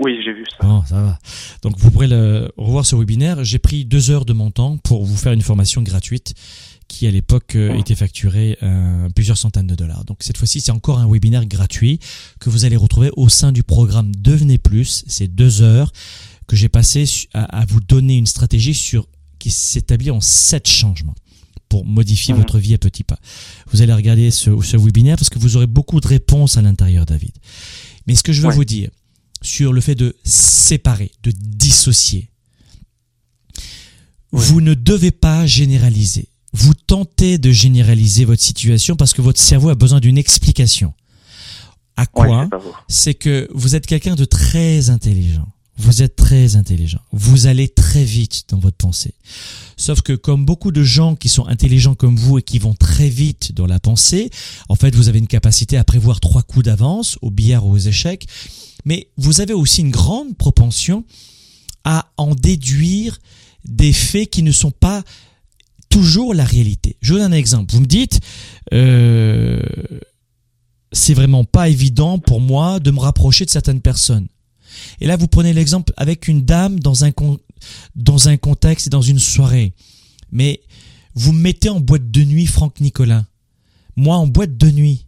Oui, 0.00 0.18
j'ai 0.24 0.32
vu 0.32 0.44
ça. 0.50 0.66
Bon, 0.66 0.84
ça 0.84 1.00
va. 1.00 1.18
Donc, 1.62 1.78
vous 1.78 1.90
pourrez 1.90 2.08
le 2.08 2.50
revoir 2.56 2.84
ce 2.84 2.96
webinaire. 2.96 3.44
J'ai 3.44 3.58
pris 3.58 3.84
deux 3.84 4.10
heures 4.10 4.24
de 4.24 4.32
mon 4.32 4.50
temps 4.50 4.76
pour 4.78 5.04
vous 5.04 5.16
faire 5.16 5.32
une 5.32 5.42
formation 5.42 5.82
gratuite 5.82 6.34
qui, 6.88 7.06
à 7.06 7.10
l'époque, 7.10 7.54
euh, 7.54 7.78
était 7.78 7.94
facturée 7.94 8.58
plusieurs 9.14 9.38
centaines 9.38 9.66
de 9.66 9.74
dollars. 9.74 10.04
Donc, 10.04 10.18
cette 10.20 10.36
fois-ci, 10.36 10.60
c'est 10.60 10.72
encore 10.72 10.98
un 10.98 11.08
webinaire 11.08 11.46
gratuit 11.46 12.00
que 12.40 12.50
vous 12.50 12.64
allez 12.64 12.76
retrouver 12.76 13.10
au 13.16 13.28
sein 13.28 13.52
du 13.52 13.62
programme 13.62 14.12
Devenez 14.16 14.58
Plus. 14.58 15.04
C'est 15.06 15.28
deux 15.28 15.62
heures 15.62 15.92
que 16.46 16.56
j'ai 16.56 16.68
passé 16.68 17.04
à, 17.32 17.44
à 17.44 17.64
vous 17.64 17.80
donner 17.80 18.16
une 18.16 18.26
stratégie 18.26 18.74
sur 18.74 19.06
qui 19.38 19.50
s'établit 19.50 20.10
en 20.10 20.20
sept 20.20 20.66
changements 20.66 21.14
pour 21.68 21.84
modifier 21.84 22.32
votre 22.32 22.58
vie 22.58 22.72
à 22.72 22.78
petits 22.78 23.04
pas. 23.04 23.18
Vous 23.70 23.82
allez 23.82 23.92
regarder 23.92 24.30
ce, 24.30 24.58
ce, 24.62 24.76
webinaire 24.76 25.16
parce 25.16 25.28
que 25.28 25.38
vous 25.38 25.56
aurez 25.56 25.66
beaucoup 25.66 26.00
de 26.00 26.06
réponses 26.06 26.56
à 26.56 26.62
l'intérieur, 26.62 27.04
David. 27.04 27.32
Mais 28.06 28.14
ce 28.14 28.22
que 28.22 28.32
je 28.32 28.40
veux 28.42 28.52
vous 28.52 28.64
dire 28.64 28.90
sur 29.44 29.72
le 29.72 29.80
fait 29.80 29.94
de 29.94 30.16
séparer, 30.24 31.12
de 31.22 31.30
dissocier, 31.30 32.30
vous 34.32 34.60
ne 34.60 34.74
devez 34.74 35.12
pas 35.12 35.46
généraliser. 35.46 36.28
Vous 36.52 36.74
tentez 36.74 37.38
de 37.38 37.52
généraliser 37.52 38.24
votre 38.24 38.42
situation 38.42 38.96
parce 38.96 39.12
que 39.12 39.22
votre 39.22 39.40
cerveau 39.40 39.68
a 39.68 39.74
besoin 39.74 40.00
d'une 40.00 40.18
explication. 40.18 40.92
À 41.96 42.06
quoi 42.06 42.48
C'est 42.88 43.14
que 43.14 43.48
vous 43.54 43.76
êtes 43.76 43.86
quelqu'un 43.86 44.16
de 44.16 44.24
très 44.24 44.90
intelligent. 44.90 45.46
Vous 45.76 46.02
êtes 46.02 46.16
très 46.16 46.56
intelligent. 46.56 47.00
Vous 47.12 47.46
allez 47.46 47.68
très 47.68 48.04
vite 48.04 48.44
dans 48.48 48.58
votre 48.58 48.76
pensée. 48.76 49.14
Sauf 49.76 50.02
que 50.02 50.12
comme 50.12 50.44
beaucoup 50.44 50.70
de 50.70 50.82
gens 50.82 51.16
qui 51.16 51.28
sont 51.28 51.46
intelligents 51.46 51.94
comme 51.94 52.16
vous 52.16 52.38
et 52.38 52.42
qui 52.42 52.58
vont 52.58 52.74
très 52.74 53.08
vite 53.08 53.52
dans 53.52 53.66
la 53.66 53.80
pensée, 53.80 54.30
en 54.68 54.76
fait, 54.76 54.94
vous 54.94 55.08
avez 55.08 55.18
une 55.18 55.26
capacité 55.26 55.76
à 55.76 55.84
prévoir 55.84 56.20
trois 56.20 56.42
coups 56.42 56.64
d'avance, 56.64 57.18
au 57.22 57.30
billard 57.30 57.66
ou 57.66 57.72
aux 57.72 57.78
échecs, 57.78 58.26
mais 58.84 59.08
vous 59.16 59.40
avez 59.40 59.54
aussi 59.54 59.80
une 59.80 59.90
grande 59.90 60.36
propension 60.36 61.04
à 61.84 62.10
en 62.16 62.34
déduire 62.34 63.18
des 63.64 63.92
faits 63.92 64.30
qui 64.30 64.42
ne 64.42 64.52
sont 64.52 64.70
pas 64.70 65.02
toujours 65.88 66.34
la 66.34 66.44
réalité. 66.44 66.96
Je 67.00 67.12
vous 67.12 67.18
donne 67.18 67.32
un 67.32 67.36
exemple. 67.36 67.72
Vous 67.72 67.80
me 67.80 67.86
dites, 67.86 68.20
euh, 68.72 69.62
c'est 70.92 71.14
vraiment 71.14 71.44
pas 71.44 71.68
évident 71.68 72.18
pour 72.18 72.40
moi 72.40 72.80
de 72.80 72.90
me 72.90 73.00
rapprocher 73.00 73.44
de 73.44 73.50
certaines 73.50 73.80
personnes. 73.80 74.28
Et 75.00 75.06
là, 75.06 75.16
vous 75.16 75.28
prenez 75.28 75.52
l'exemple 75.52 75.92
avec 75.96 76.28
une 76.28 76.42
dame 76.42 76.80
dans 76.80 77.04
un, 77.04 77.10
dans 77.94 78.28
un 78.28 78.36
contexte 78.36 78.88
et 78.88 78.90
dans 78.90 79.02
une 79.02 79.18
soirée. 79.18 79.72
Mais 80.32 80.60
vous 81.14 81.32
me 81.32 81.40
mettez 81.40 81.68
en 81.68 81.80
boîte 81.80 82.10
de 82.10 82.24
nuit, 82.24 82.46
Franck 82.46 82.80
Nicolas. 82.80 83.24
Moi, 83.96 84.16
en 84.16 84.26
boîte 84.26 84.56
de 84.56 84.70
nuit. 84.70 85.03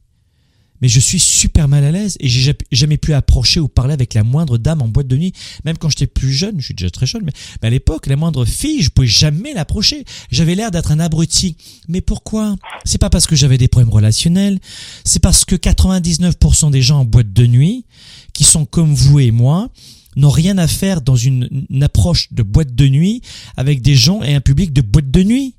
Mais 0.82 0.88
je 0.88 1.00
suis 1.00 1.18
super 1.18 1.68
mal 1.68 1.84
à 1.84 1.90
l'aise 1.90 2.16
et 2.20 2.28
j'ai 2.28 2.54
jamais 2.72 2.96
pu 2.96 3.14
approcher 3.14 3.60
ou 3.60 3.68
parler 3.68 3.94
avec 3.94 4.14
la 4.14 4.24
moindre 4.24 4.58
dame 4.58 4.82
en 4.82 4.88
boîte 4.88 5.08
de 5.08 5.16
nuit. 5.16 5.32
Même 5.64 5.78
quand 5.78 5.88
j'étais 5.88 6.06
plus 6.06 6.32
jeune, 6.32 6.60
je 6.60 6.66
suis 6.66 6.74
déjà 6.74 6.90
très 6.90 7.06
jeune, 7.06 7.22
mais, 7.24 7.32
à 7.62 7.70
l'époque, 7.70 8.06
la 8.06 8.16
moindre 8.16 8.44
fille, 8.44 8.82
je 8.82 8.90
pouvais 8.90 9.08
jamais 9.08 9.54
l'approcher. 9.54 10.04
J'avais 10.30 10.54
l'air 10.54 10.70
d'être 10.70 10.92
un 10.92 11.00
abruti. 11.00 11.56
Mais 11.88 12.00
pourquoi? 12.00 12.56
C'est 12.84 12.98
pas 12.98 13.10
parce 13.10 13.26
que 13.26 13.36
j'avais 13.36 13.58
des 13.58 13.68
problèmes 13.68 13.92
relationnels. 13.92 14.58
C'est 15.04 15.20
parce 15.20 15.44
que 15.44 15.56
99% 15.56 16.70
des 16.70 16.82
gens 16.82 17.00
en 17.00 17.04
boîte 17.04 17.32
de 17.32 17.46
nuit, 17.46 17.84
qui 18.32 18.44
sont 18.44 18.64
comme 18.64 18.94
vous 18.94 19.18
et 19.18 19.30
moi, 19.30 19.70
n'ont 20.16 20.30
rien 20.30 20.56
à 20.58 20.66
faire 20.66 21.02
dans 21.02 21.16
une, 21.16 21.66
approche 21.82 22.32
de 22.32 22.42
boîte 22.42 22.74
de 22.74 22.88
nuit 22.88 23.22
avec 23.56 23.82
des 23.82 23.94
gens 23.94 24.22
et 24.22 24.34
un 24.34 24.40
public 24.40 24.72
de 24.72 24.80
boîte 24.80 25.10
de 25.10 25.22
nuit. 25.22 25.54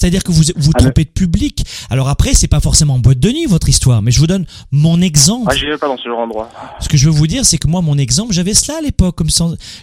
C'est-à-dire 0.00 0.24
que 0.24 0.32
vous 0.32 0.44
vous 0.56 0.72
ah, 0.74 0.78
trompez 0.78 1.04
de 1.04 1.10
public. 1.10 1.62
Alors 1.90 2.08
après, 2.08 2.32
c'est 2.32 2.48
pas 2.48 2.60
forcément 2.60 2.94
en 2.94 2.98
boîte 2.98 3.18
de 3.18 3.30
nuit 3.30 3.44
votre 3.44 3.68
histoire, 3.68 4.00
mais 4.00 4.10
je 4.10 4.18
vous 4.18 4.26
donne 4.26 4.46
mon 4.72 5.02
exemple. 5.02 5.50
Ah, 5.50 5.54
vais 5.54 5.76
pas 5.76 5.88
dans 5.88 5.98
ce 5.98 6.08
genre 6.08 6.20
endroit. 6.20 6.48
Ce 6.80 6.88
que 6.88 6.96
je 6.96 7.04
veux 7.04 7.14
vous 7.14 7.26
dire, 7.26 7.44
c'est 7.44 7.58
que 7.58 7.68
moi, 7.68 7.82
mon 7.82 7.98
exemple, 7.98 8.32
j'avais 8.32 8.54
cela 8.54 8.78
à 8.78 8.80
l'époque, 8.80 9.16
comme 9.16 9.28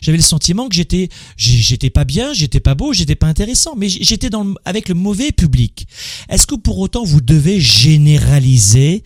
j'avais 0.01 0.17
le 0.17 0.23
sentiment 0.23 0.69
que 0.69 0.75
j'étais, 0.75 1.09
j'étais 1.37 1.91
pas 1.91 2.03
bien, 2.03 2.33
j'étais 2.33 2.59
pas 2.59 2.73
beau, 2.73 2.93
j'étais 2.93 3.13
pas 3.13 3.27
intéressant, 3.27 3.75
mais 3.77 3.89
j'étais 3.89 4.31
dans 4.31 4.55
avec 4.65 4.89
le 4.89 4.95
mauvais 4.95 5.31
public. 5.31 5.87
Est-ce 6.29 6.47
que 6.47 6.55
pour 6.55 6.79
autant 6.79 7.03
vous 7.03 7.21
devez 7.21 7.59
généraliser? 7.59 9.03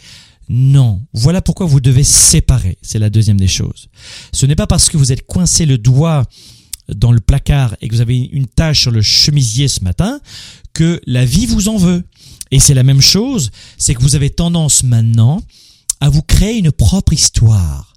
Non. 0.47 1.01
Voilà 1.13 1.41
pourquoi 1.41 1.65
vous 1.65 1.81
devez 1.81 2.03
séparer. 2.03 2.77
C'est 2.81 2.99
la 2.99 3.09
deuxième 3.09 3.37
des 3.37 3.47
choses. 3.47 3.89
Ce 4.31 4.45
n'est 4.45 4.55
pas 4.55 4.67
parce 4.67 4.89
que 4.89 4.95
vous 4.95 5.11
êtes 5.11 5.25
coincé 5.25 5.65
le 5.65 5.77
doigt 5.77 6.23
dans 6.95 7.11
le 7.11 7.19
placard 7.19 7.75
et 7.81 7.87
que 7.87 7.95
vous 7.95 8.01
avez 8.01 8.17
une 8.17 8.47
tache 8.47 8.81
sur 8.81 8.91
le 8.91 9.01
chemisier 9.01 9.67
ce 9.67 9.83
matin 9.83 10.19
que 10.73 11.01
la 11.05 11.25
vie 11.25 11.45
vous 11.45 11.69
en 11.69 11.77
veut. 11.77 12.03
Et 12.51 12.59
c'est 12.59 12.73
la 12.73 12.83
même 12.83 13.01
chose, 13.01 13.51
c'est 13.77 13.93
que 13.93 14.01
vous 14.01 14.15
avez 14.15 14.29
tendance 14.29 14.83
maintenant 14.83 15.41
à 15.99 16.09
vous 16.09 16.21
créer 16.21 16.57
une 16.57 16.71
propre 16.71 17.13
histoire. 17.13 17.93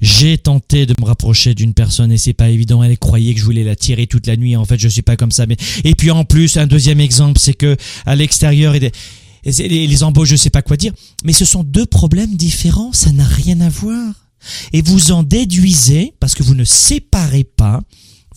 J'ai 0.00 0.38
tenté 0.38 0.86
de 0.86 0.94
me 1.00 1.06
rapprocher 1.06 1.54
d'une 1.54 1.74
personne 1.74 2.12
et 2.12 2.18
c'est 2.18 2.32
pas 2.32 2.50
évident. 2.50 2.82
Elle 2.82 2.98
croyait 2.98 3.34
que 3.34 3.40
je 3.40 3.44
voulais 3.44 3.64
la 3.64 3.76
tirer 3.76 4.06
toute 4.06 4.26
la 4.26 4.36
nuit. 4.36 4.56
En 4.56 4.64
fait, 4.64 4.78
je 4.78 4.88
suis 4.88 5.02
pas 5.02 5.16
comme 5.16 5.32
ça. 5.32 5.46
Mais 5.46 5.56
et 5.84 5.94
puis 5.94 6.10
en 6.10 6.24
plus, 6.24 6.56
un 6.56 6.66
deuxième 6.66 7.00
exemple, 7.00 7.38
c'est 7.38 7.54
que 7.54 7.76
à 8.04 8.14
l'extérieur, 8.14 8.74
les, 8.74 8.90
les 9.44 10.02
embauches, 10.02 10.28
je 10.28 10.36
sais 10.36 10.50
pas 10.50 10.62
quoi 10.62 10.76
dire, 10.76 10.92
mais 11.24 11.32
ce 11.32 11.44
sont 11.44 11.64
deux 11.64 11.86
problèmes 11.86 12.36
différents, 12.36 12.92
ça 12.92 13.12
n'a 13.12 13.24
rien 13.24 13.60
à 13.60 13.68
voir. 13.68 14.14
Et 14.72 14.82
vous 14.82 15.12
en 15.12 15.22
déduisez, 15.22 16.14
parce 16.20 16.34
que 16.34 16.42
vous 16.42 16.54
ne 16.54 16.64
séparez 16.64 17.44
pas, 17.44 17.82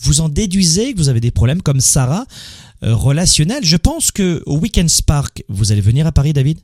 vous 0.00 0.20
en 0.20 0.28
déduisez 0.28 0.92
que 0.92 0.98
vous 0.98 1.08
avez 1.08 1.20
des 1.20 1.30
problèmes 1.30 1.62
comme 1.62 1.80
Sarah, 1.80 2.24
euh, 2.82 2.94
relationnels. 2.94 3.64
Je 3.64 3.76
pense 3.76 4.10
que 4.10 4.42
au 4.46 4.58
Weekend 4.58 4.88
Spark, 4.88 5.42
vous 5.48 5.72
allez 5.72 5.80
venir 5.80 6.06
à 6.06 6.12
Paris, 6.12 6.32
David? 6.32 6.58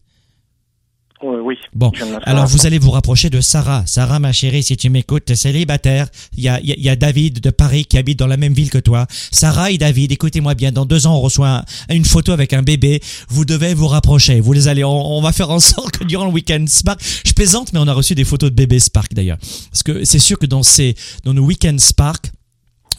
Oui. 1.22 1.54
Bon, 1.72 1.92
alors 2.24 2.46
vous 2.46 2.66
allez 2.66 2.78
vous 2.78 2.90
rapprocher 2.90 3.30
de 3.30 3.40
Sarah. 3.40 3.84
Sarah, 3.86 4.18
ma 4.18 4.32
chérie, 4.32 4.62
si 4.62 4.76
tu 4.76 4.90
m'écoutes, 4.90 5.34
célibataire. 5.34 6.08
Il 6.36 6.42
y 6.42 6.48
a, 6.48 6.58
y 6.62 6.88
a 6.88 6.96
David 6.96 7.40
de 7.40 7.50
Paris 7.50 7.84
qui 7.84 7.96
habite 7.96 8.18
dans 8.18 8.26
la 8.26 8.36
même 8.36 8.52
ville 8.52 8.70
que 8.70 8.78
toi. 8.78 9.06
Sarah 9.30 9.70
et 9.70 9.78
David, 9.78 10.10
écoutez-moi 10.10 10.54
bien. 10.54 10.72
Dans 10.72 10.84
deux 10.84 11.06
ans, 11.06 11.16
on 11.16 11.20
reçoit 11.20 11.64
une 11.88 12.04
photo 12.04 12.32
avec 12.32 12.52
un 12.52 12.62
bébé. 12.62 13.00
Vous 13.28 13.44
devez 13.44 13.72
vous 13.72 13.86
rapprocher. 13.86 14.40
Vous 14.40 14.52
les 14.52 14.66
allez. 14.66 14.82
On, 14.82 15.20
va 15.22 15.32
faire 15.32 15.50
en 15.50 15.60
sorte 15.60 15.98
que 15.98 16.04
durant 16.04 16.24
le 16.24 16.32
week-end 16.32 16.64
Spark, 16.66 17.00
je 17.24 17.32
plaisante, 17.32 17.72
mais 17.72 17.78
on 17.78 17.86
a 17.86 17.94
reçu 17.94 18.16
des 18.16 18.24
photos 18.24 18.50
de 18.50 18.56
bébés 18.56 18.80
Spark 18.80 19.14
d'ailleurs. 19.14 19.38
Parce 19.70 19.84
que 19.84 20.04
c'est 20.04 20.18
sûr 20.18 20.38
que 20.38 20.46
dans 20.46 20.64
ces, 20.64 20.96
dans 21.24 21.34
nos 21.34 21.44
week-ends 21.44 21.78
Spark, 21.78 22.32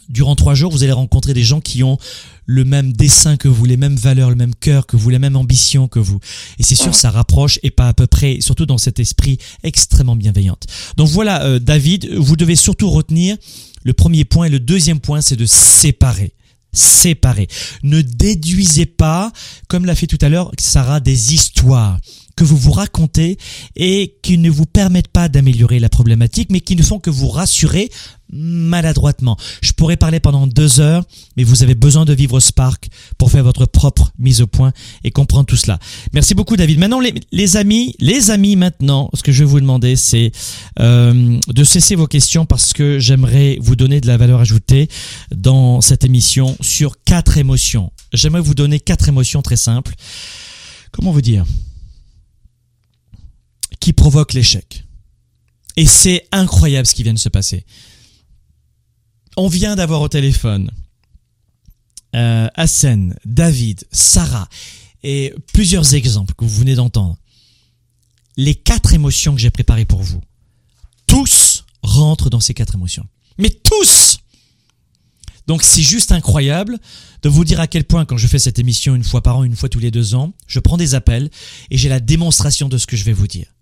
durant 0.08 0.36
trois 0.36 0.54
jours, 0.54 0.70
vous 0.72 0.82
allez 0.82 0.92
rencontrer 0.92 1.34
des 1.34 1.42
gens 1.42 1.60
qui 1.60 1.82
ont 1.82 1.98
le 2.46 2.64
même 2.64 2.92
dessin 2.92 3.36
que 3.36 3.48
vous, 3.48 3.64
les 3.64 3.76
mêmes 3.76 3.96
valeurs, 3.96 4.30
le 4.30 4.36
même 4.36 4.54
cœur 4.54 4.86
que 4.86 4.96
vous, 4.96 5.10
la 5.10 5.18
même 5.18 5.36
ambition 5.36 5.88
que 5.88 5.98
vous. 5.98 6.18
Et 6.58 6.62
c'est 6.62 6.74
sûr, 6.74 6.94
ça 6.94 7.10
rapproche 7.10 7.58
et 7.62 7.70
pas 7.70 7.88
à 7.88 7.94
peu 7.94 8.06
près, 8.06 8.38
surtout 8.40 8.66
dans 8.66 8.78
cet 8.78 9.00
esprit 9.00 9.38
extrêmement 9.62 10.16
bienveillant. 10.16 10.56
Donc 10.96 11.08
voilà, 11.08 11.44
euh, 11.44 11.58
David, 11.58 12.12
vous 12.14 12.36
devez 12.36 12.56
surtout 12.56 12.90
retenir 12.90 13.36
le 13.82 13.92
premier 13.92 14.24
point 14.24 14.46
et 14.46 14.50
le 14.50 14.60
deuxième 14.60 15.00
point, 15.00 15.20
c'est 15.20 15.36
de 15.36 15.46
séparer 15.46 16.32
séparer. 16.76 17.46
Ne 17.82 18.02
déduisez 18.02 18.86
pas, 18.86 19.32
comme 19.68 19.86
l'a 19.86 19.94
fait 19.94 20.08
tout 20.08 20.18
à 20.20 20.28
l'heure 20.28 20.50
Sarah, 20.58 21.00
des 21.00 21.32
histoires 21.32 21.98
que 22.36 22.44
vous 22.44 22.56
vous 22.56 22.72
racontez 22.72 23.38
et 23.76 24.16
qui 24.22 24.38
ne 24.38 24.50
vous 24.50 24.66
permettent 24.66 25.08
pas 25.08 25.28
d'améliorer 25.28 25.78
la 25.78 25.88
problématique, 25.88 26.50
mais 26.50 26.60
qui 26.60 26.76
ne 26.76 26.82
font 26.82 26.98
que 26.98 27.10
vous 27.10 27.28
rassurer 27.28 27.90
maladroitement. 28.32 29.36
Je 29.60 29.72
pourrais 29.72 29.96
parler 29.96 30.18
pendant 30.18 30.46
deux 30.46 30.80
heures, 30.80 31.04
mais 31.36 31.44
vous 31.44 31.62
avez 31.62 31.74
besoin 31.74 32.04
de 32.04 32.12
vivre 32.12 32.40
Spark 32.40 32.88
pour 33.16 33.30
faire 33.30 33.44
votre 33.44 33.66
propre 33.66 34.12
mise 34.18 34.40
au 34.40 34.46
point 34.46 34.72
et 35.04 35.10
comprendre 35.10 35.46
tout 35.46 35.56
cela. 35.56 35.78
Merci 36.12 36.34
beaucoup 36.34 36.56
David. 36.56 36.78
Maintenant 36.78 37.00
les, 37.00 37.56
amis, 37.56 37.94
les 38.00 38.30
amis 38.30 38.56
maintenant, 38.56 39.10
ce 39.14 39.22
que 39.22 39.30
je 39.30 39.44
vais 39.44 39.50
vous 39.50 39.60
demander 39.60 39.94
c'est 39.94 40.32
euh, 40.80 41.38
de 41.46 41.64
cesser 41.64 41.94
vos 41.94 42.06
questions 42.06 42.46
parce 42.46 42.72
que 42.72 42.98
j'aimerais 42.98 43.58
vous 43.60 43.76
donner 43.76 44.00
de 44.00 44.06
la 44.06 44.16
valeur 44.16 44.40
ajoutée 44.40 44.88
dans 45.34 45.80
cette 45.80 46.04
émission 46.04 46.56
sur 46.60 46.96
quatre 47.04 47.38
émotions. 47.38 47.92
J'aimerais 48.12 48.40
vous 48.40 48.54
donner 48.54 48.80
quatre 48.80 49.08
émotions 49.08 49.42
très 49.42 49.56
simples. 49.56 49.94
Comment 50.90 51.12
vous 51.12 51.22
dire? 51.22 51.44
Qui 53.84 53.92
provoque 53.92 54.32
l'échec. 54.32 54.86
Et 55.76 55.84
c'est 55.84 56.26
incroyable 56.32 56.86
ce 56.86 56.94
qui 56.94 57.02
vient 57.02 57.12
de 57.12 57.18
se 57.18 57.28
passer. 57.28 57.66
On 59.36 59.46
vient 59.46 59.76
d'avoir 59.76 60.00
au 60.00 60.08
téléphone 60.08 60.70
euh, 62.16 62.48
Hassan, 62.54 63.14
David, 63.26 63.84
Sarah 63.92 64.48
et 65.02 65.34
plusieurs 65.52 65.92
exemples 65.92 66.32
que 66.32 66.46
vous 66.46 66.60
venez 66.60 66.76
d'entendre. 66.76 67.18
Les 68.38 68.54
quatre 68.54 68.94
émotions 68.94 69.34
que 69.34 69.40
j'ai 69.42 69.50
préparées 69.50 69.84
pour 69.84 70.02
vous, 70.02 70.22
tous 71.06 71.66
rentrent 71.82 72.30
dans 72.30 72.40
ces 72.40 72.54
quatre 72.54 72.76
émotions. 72.76 73.06
Mais 73.36 73.50
tous 73.50 74.20
donc 75.46 75.62
c'est 75.62 75.82
juste 75.82 76.10
incroyable 76.10 76.78
de 77.20 77.28
vous 77.28 77.44
dire 77.44 77.60
à 77.60 77.66
quel 77.66 77.84
point 77.84 78.06
quand 78.06 78.16
je 78.16 78.28
fais 78.28 78.38
cette 78.38 78.58
émission 78.58 78.94
une 78.94 79.04
fois 79.04 79.22
par 79.22 79.36
an, 79.36 79.44
une 79.44 79.54
fois 79.54 79.68
tous 79.68 79.78
les 79.78 79.90
deux 79.90 80.14
ans, 80.14 80.32
je 80.46 80.58
prends 80.58 80.78
des 80.78 80.94
appels 80.94 81.28
et 81.70 81.76
j'ai 81.76 81.90
la 81.90 82.00
démonstration 82.00 82.70
de 82.70 82.78
ce 82.78 82.86
que 82.86 82.96
je 82.96 83.04
vais 83.04 83.12
vous 83.12 83.26
dire. 83.26 83.54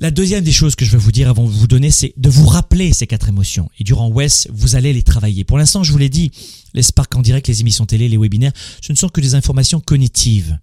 La 0.00 0.12
deuxième 0.12 0.44
des 0.44 0.52
choses 0.52 0.76
que 0.76 0.84
je 0.84 0.92
vais 0.92 0.98
vous 0.98 1.10
dire 1.10 1.28
avant 1.28 1.44
de 1.44 1.50
vous 1.50 1.66
donner, 1.66 1.90
c'est 1.90 2.14
de 2.16 2.30
vous 2.30 2.46
rappeler 2.46 2.92
ces 2.92 3.08
quatre 3.08 3.28
émotions. 3.28 3.68
Et 3.80 3.84
durant 3.84 4.08
WES, 4.08 4.46
vous 4.52 4.76
allez 4.76 4.92
les 4.92 5.02
travailler. 5.02 5.42
Pour 5.42 5.58
l'instant, 5.58 5.82
je 5.82 5.90
vous 5.90 5.98
l'ai 5.98 6.08
dit, 6.08 6.30
les 6.72 6.82
Spark 6.82 7.12
en 7.16 7.22
direct, 7.22 7.48
les 7.48 7.60
émissions 7.62 7.84
télé, 7.84 8.08
les 8.08 8.16
webinaires, 8.16 8.52
ce 8.80 8.92
ne 8.92 8.96
sont 8.96 9.08
que 9.08 9.20
des 9.20 9.34
informations 9.34 9.80
cognitives. 9.80 10.56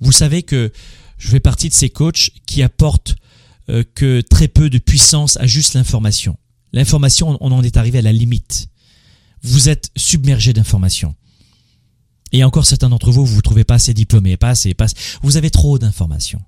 Vous 0.00 0.12
savez 0.12 0.42
que 0.42 0.72
je 1.18 1.28
fais 1.28 1.40
partie 1.40 1.68
de 1.68 1.74
ces 1.74 1.90
coachs 1.90 2.30
qui 2.46 2.62
apportent 2.62 3.16
euh, 3.68 3.84
que 3.94 4.22
très 4.22 4.48
peu 4.48 4.70
de 4.70 4.78
puissance 4.78 5.36
à 5.36 5.46
juste 5.46 5.74
l'information. 5.74 6.38
L'information, 6.72 7.36
on 7.42 7.52
en 7.52 7.62
est 7.62 7.76
arrivé 7.76 7.98
à 7.98 8.02
la 8.02 8.12
limite. 8.12 8.68
Vous 9.42 9.68
êtes 9.68 9.90
submergé 9.96 10.54
d'informations. 10.54 11.14
Et 12.32 12.42
encore 12.42 12.64
certains 12.64 12.88
d'entre 12.88 13.10
vous, 13.10 13.26
vous 13.26 13.34
vous 13.34 13.42
trouvez 13.42 13.64
pas 13.64 13.74
assez 13.74 13.92
diplômés, 13.92 14.38
pas 14.38 14.50
assez, 14.50 14.72
pas 14.72 14.86
Vous 15.22 15.36
avez 15.36 15.50
trop 15.50 15.78
d'informations. 15.78 16.40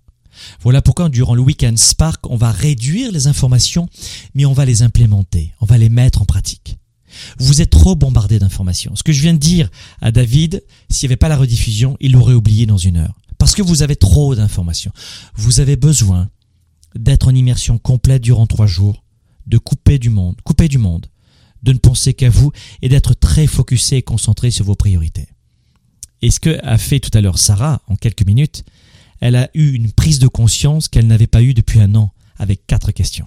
Voilà 0.61 0.83
pourquoi 0.83 1.09
durant 1.09 1.35
le 1.35 1.43
week-end 1.43 1.75
Spark, 1.77 2.29
on 2.31 2.37
va 2.37 2.51
réduire 2.51 3.13
les 3.13 3.27
informations, 3.27 3.89
mais 4.35 4.45
on 4.45 4.53
va 4.53 4.65
les 4.65 4.83
implémenter, 4.83 5.53
on 5.61 5.67
va 5.67 5.79
les 5.79 5.89
mettre 5.89 6.23
en 6.23 6.25
pratique. 6.25 6.77
Vous 7.39 7.61
êtes 7.61 7.71
trop 7.71 7.97
bombardé 7.97 8.39
d'informations. 8.39 8.95
Ce 8.95 9.03
que 9.03 9.13
je 9.13 9.23
viens 9.23 9.35
de 9.35 9.39
dire 9.39 9.69
à 10.01 10.13
David, 10.13 10.63
s'il 10.89 11.09
n'y 11.09 11.13
avait 11.13 11.17
pas 11.17 11.29
la 11.29 11.37
rediffusion, 11.37 11.97
il 12.01 12.13
l'aurait 12.13 12.35
oublié 12.35 12.67
dans 12.67 12.79
une 12.79 12.97
heure. 12.97 13.19
Parce 13.39 13.55
que 13.55 13.63
vous 13.63 13.83
avez 13.83 13.97
trop 13.97 14.35
d'informations. 14.35 14.93
Vous 15.35 15.61
avez 15.61 15.77
besoin 15.77 16.29
d'être 16.95 17.29
en 17.29 17.35
immersion 17.35 17.79
complète 17.79 18.23
durant 18.23 18.47
trois 18.47 18.67
jours, 18.67 19.03
de 19.47 19.59
couper 19.59 19.99
du 19.99 20.11
monde, 20.11 20.37
couper 20.45 20.69
du 20.69 20.79
monde, 20.79 21.07
de 21.63 21.73
ne 21.73 21.79
penser 21.79 22.15
qu'à 22.15 22.31
vous 22.31 22.53
et 22.83 22.89
d'être 22.89 23.15
très 23.15 23.47
focusé 23.47 23.99
et 23.99 24.03
concentré 24.03 24.51
sur 24.51 24.65
vos 24.65 24.75
priorités. 24.75 25.29
Et 26.23 26.31
ce 26.31 26.41
que 26.41 26.59
a 26.63 26.79
fait 26.79 27.01
tout 27.01 27.17
à 27.17 27.21
l'heure 27.21 27.39
Sarah 27.39 27.81
en 27.87 27.97
quelques 27.97 28.27
minutes, 28.27 28.65
elle 29.21 29.37
a 29.37 29.51
eu 29.55 29.73
une 29.73 29.93
prise 29.93 30.19
de 30.19 30.29
conscience 30.29 30.89
qu'elle 30.89 31.07
n'avait 31.07 31.27
pas 31.27 31.43
eue 31.43 31.55
depuis 31.55 31.81
un 31.81 31.95
an, 31.95 32.13
avec 32.39 32.67
quatre 32.67 32.91
questions. 32.91 33.27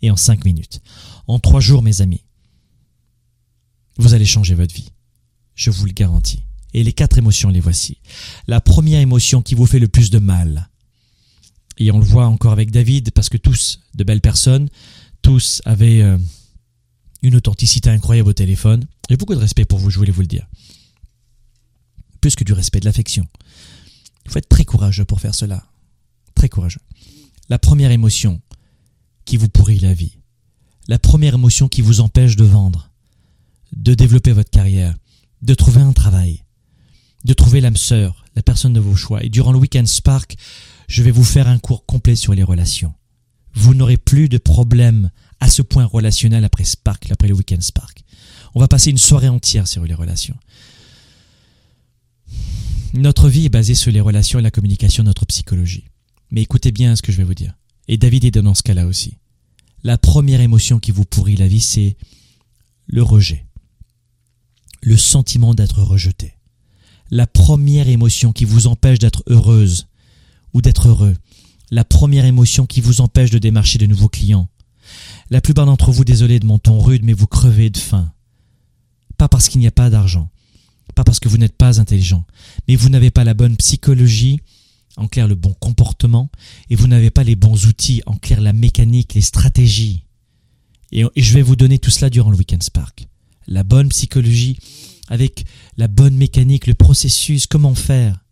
Et 0.00 0.10
en 0.10 0.16
cinq 0.16 0.44
minutes. 0.44 0.80
En 1.26 1.38
trois 1.38 1.60
jours, 1.60 1.82
mes 1.82 2.00
amis, 2.00 2.24
vous 3.98 4.14
allez 4.14 4.24
changer 4.24 4.54
votre 4.54 4.74
vie. 4.74 4.90
Je 5.54 5.70
vous 5.70 5.86
le 5.86 5.92
garantis. 5.92 6.42
Et 6.74 6.82
les 6.82 6.92
quatre 6.92 7.18
émotions, 7.18 7.50
les 7.50 7.60
voici. 7.60 7.98
La 8.46 8.60
première 8.60 9.00
émotion 9.00 9.42
qui 9.42 9.54
vous 9.54 9.66
fait 9.66 9.78
le 9.78 9.88
plus 9.88 10.10
de 10.10 10.18
mal. 10.18 10.70
Et 11.78 11.90
on 11.90 11.98
le 11.98 12.04
voit 12.04 12.26
encore 12.26 12.52
avec 12.52 12.70
David, 12.70 13.10
parce 13.10 13.28
que 13.28 13.36
tous, 13.36 13.80
de 13.94 14.04
belles 14.04 14.20
personnes, 14.20 14.68
tous 15.20 15.62
avaient 15.64 16.02
euh, 16.02 16.18
une 17.22 17.36
authenticité 17.36 17.90
incroyable 17.90 18.30
au 18.30 18.34
téléphone. 18.34 18.86
J'ai 19.08 19.16
beaucoup 19.16 19.34
de 19.34 19.40
respect 19.40 19.64
pour 19.64 19.78
vous, 19.78 19.90
je 19.90 19.98
voulais 19.98 20.12
vous 20.12 20.22
le 20.22 20.26
dire. 20.26 20.46
Plus 22.20 22.34
que 22.36 22.44
du 22.44 22.52
respect, 22.52 22.80
de 22.80 22.84
l'affection. 22.84 23.26
Il 24.24 24.30
faut 24.30 24.38
être 24.38 24.48
très 24.48 24.64
courageux 24.64 25.04
pour 25.04 25.20
faire 25.20 25.34
cela. 25.34 25.66
Très 26.34 26.48
courageux. 26.48 26.80
La 27.48 27.58
première 27.58 27.90
émotion 27.90 28.40
qui 29.24 29.36
vous 29.36 29.48
pourrit 29.48 29.78
la 29.78 29.94
vie. 29.94 30.18
La 30.88 30.98
première 30.98 31.34
émotion 31.34 31.68
qui 31.68 31.82
vous 31.82 32.00
empêche 32.00 32.36
de 32.36 32.44
vendre, 32.44 32.90
de 33.76 33.94
développer 33.94 34.32
votre 34.32 34.50
carrière, 34.50 34.96
de 35.42 35.54
trouver 35.54 35.80
un 35.80 35.92
travail, 35.92 36.42
de 37.24 37.32
trouver 37.32 37.60
l'âme 37.60 37.76
sœur, 37.76 38.24
la 38.34 38.42
personne 38.42 38.72
de 38.72 38.80
vos 38.80 38.96
choix. 38.96 39.22
Et 39.22 39.28
durant 39.28 39.52
le 39.52 39.58
week-end 39.58 39.86
Spark, 39.86 40.36
je 40.88 41.02
vais 41.02 41.10
vous 41.10 41.24
faire 41.24 41.48
un 41.48 41.58
cours 41.58 41.86
complet 41.86 42.16
sur 42.16 42.34
les 42.34 42.42
relations. 42.42 42.94
Vous 43.54 43.74
n'aurez 43.74 43.96
plus 43.96 44.28
de 44.28 44.38
problème 44.38 45.10
à 45.40 45.48
ce 45.48 45.62
point 45.62 45.84
relationnel 45.84 46.44
après 46.44 46.64
Spark, 46.64 47.10
après 47.10 47.28
le 47.28 47.34
week-end 47.34 47.60
Spark. 47.60 48.02
On 48.54 48.60
va 48.60 48.68
passer 48.68 48.90
une 48.90 48.98
soirée 48.98 49.28
entière 49.28 49.66
sur 49.66 49.84
les 49.84 49.94
relations. 49.94 50.36
Notre 52.94 53.30
vie 53.30 53.46
est 53.46 53.48
basée 53.48 53.74
sur 53.74 53.90
les 53.90 54.00
relations 54.00 54.38
et 54.38 54.42
la 54.42 54.50
communication, 54.50 55.02
notre 55.02 55.24
psychologie. 55.24 55.84
Mais 56.30 56.42
écoutez 56.42 56.72
bien 56.72 56.94
ce 56.94 57.00
que 57.00 57.10
je 57.10 57.16
vais 57.16 57.24
vous 57.24 57.34
dire. 57.34 57.54
Et 57.88 57.96
David 57.96 58.24
est 58.24 58.30
dans 58.30 58.54
ce 58.54 58.62
cas-là 58.62 58.86
aussi. 58.86 59.16
La 59.82 59.96
première 59.96 60.42
émotion 60.42 60.78
qui 60.78 60.90
vous 60.90 61.06
pourrit 61.06 61.36
la 61.36 61.48
vie, 61.48 61.60
c'est 61.60 61.96
le 62.86 63.02
rejet. 63.02 63.46
Le 64.82 64.98
sentiment 64.98 65.54
d'être 65.54 65.82
rejeté. 65.82 66.34
La 67.10 67.26
première 67.26 67.88
émotion 67.88 68.32
qui 68.32 68.44
vous 68.44 68.66
empêche 68.66 68.98
d'être 68.98 69.22
heureuse 69.26 69.88
ou 70.52 70.60
d'être 70.60 70.88
heureux. 70.88 71.16
La 71.70 71.84
première 71.84 72.26
émotion 72.26 72.66
qui 72.66 72.82
vous 72.82 73.00
empêche 73.00 73.30
de 73.30 73.38
démarcher 73.38 73.78
de 73.78 73.86
nouveaux 73.86 74.10
clients. 74.10 74.48
La 75.30 75.40
plupart 75.40 75.64
d'entre 75.64 75.92
vous, 75.92 76.04
désolé 76.04 76.40
de 76.40 76.46
mon 76.46 76.58
ton 76.58 76.78
rude, 76.78 77.04
mais 77.04 77.14
vous 77.14 77.26
crevez 77.26 77.70
de 77.70 77.78
faim. 77.78 78.12
Pas 79.16 79.28
parce 79.28 79.48
qu'il 79.48 79.60
n'y 79.60 79.66
a 79.66 79.72
pas 79.72 79.88
d'argent, 79.88 80.30
pas 80.94 81.04
parce 81.04 81.20
que 81.20 81.28
vous 81.28 81.38
n'êtes 81.38 81.56
pas 81.56 81.80
intelligent, 81.80 82.24
mais 82.68 82.76
vous 82.76 82.88
n'avez 82.88 83.10
pas 83.10 83.24
la 83.24 83.34
bonne 83.34 83.56
psychologie, 83.56 84.40
en 84.96 85.08
clair 85.08 85.28
le 85.28 85.34
bon 85.34 85.54
comportement, 85.54 86.30
et 86.70 86.76
vous 86.76 86.86
n'avez 86.86 87.10
pas 87.10 87.24
les 87.24 87.36
bons 87.36 87.66
outils, 87.66 88.02
en 88.06 88.16
clair 88.16 88.40
la 88.40 88.52
mécanique, 88.52 89.14
les 89.14 89.22
stratégies. 89.22 90.04
Et, 90.92 91.04
je 91.16 91.34
vais 91.34 91.42
vous 91.42 91.56
donner 91.56 91.78
tout 91.78 91.90
cela 91.90 92.10
durant 92.10 92.30
le 92.30 92.36
Weekend 92.36 92.62
Spark. 92.62 93.06
La 93.46 93.62
bonne 93.62 93.88
psychologie, 93.88 94.58
avec 95.08 95.44
la 95.76 95.88
bonne 95.88 96.14
mécanique, 96.14 96.66
le 96.66 96.74
processus, 96.74 97.46
comment 97.46 97.74
faire. 97.74 98.24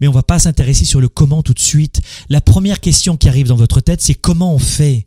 Mais 0.00 0.08
on 0.08 0.12
va 0.12 0.22
pas 0.22 0.38
s'intéresser 0.38 0.84
sur 0.84 1.00
le 1.00 1.08
comment 1.08 1.42
tout 1.42 1.52
de 1.52 1.60
suite. 1.60 2.00
La 2.30 2.40
première 2.40 2.80
question 2.80 3.16
qui 3.16 3.28
arrive 3.28 3.48
dans 3.48 3.56
votre 3.56 3.80
tête, 3.80 4.00
c'est 4.00 4.14
comment 4.14 4.54
on 4.54 4.58
fait? 4.58 5.06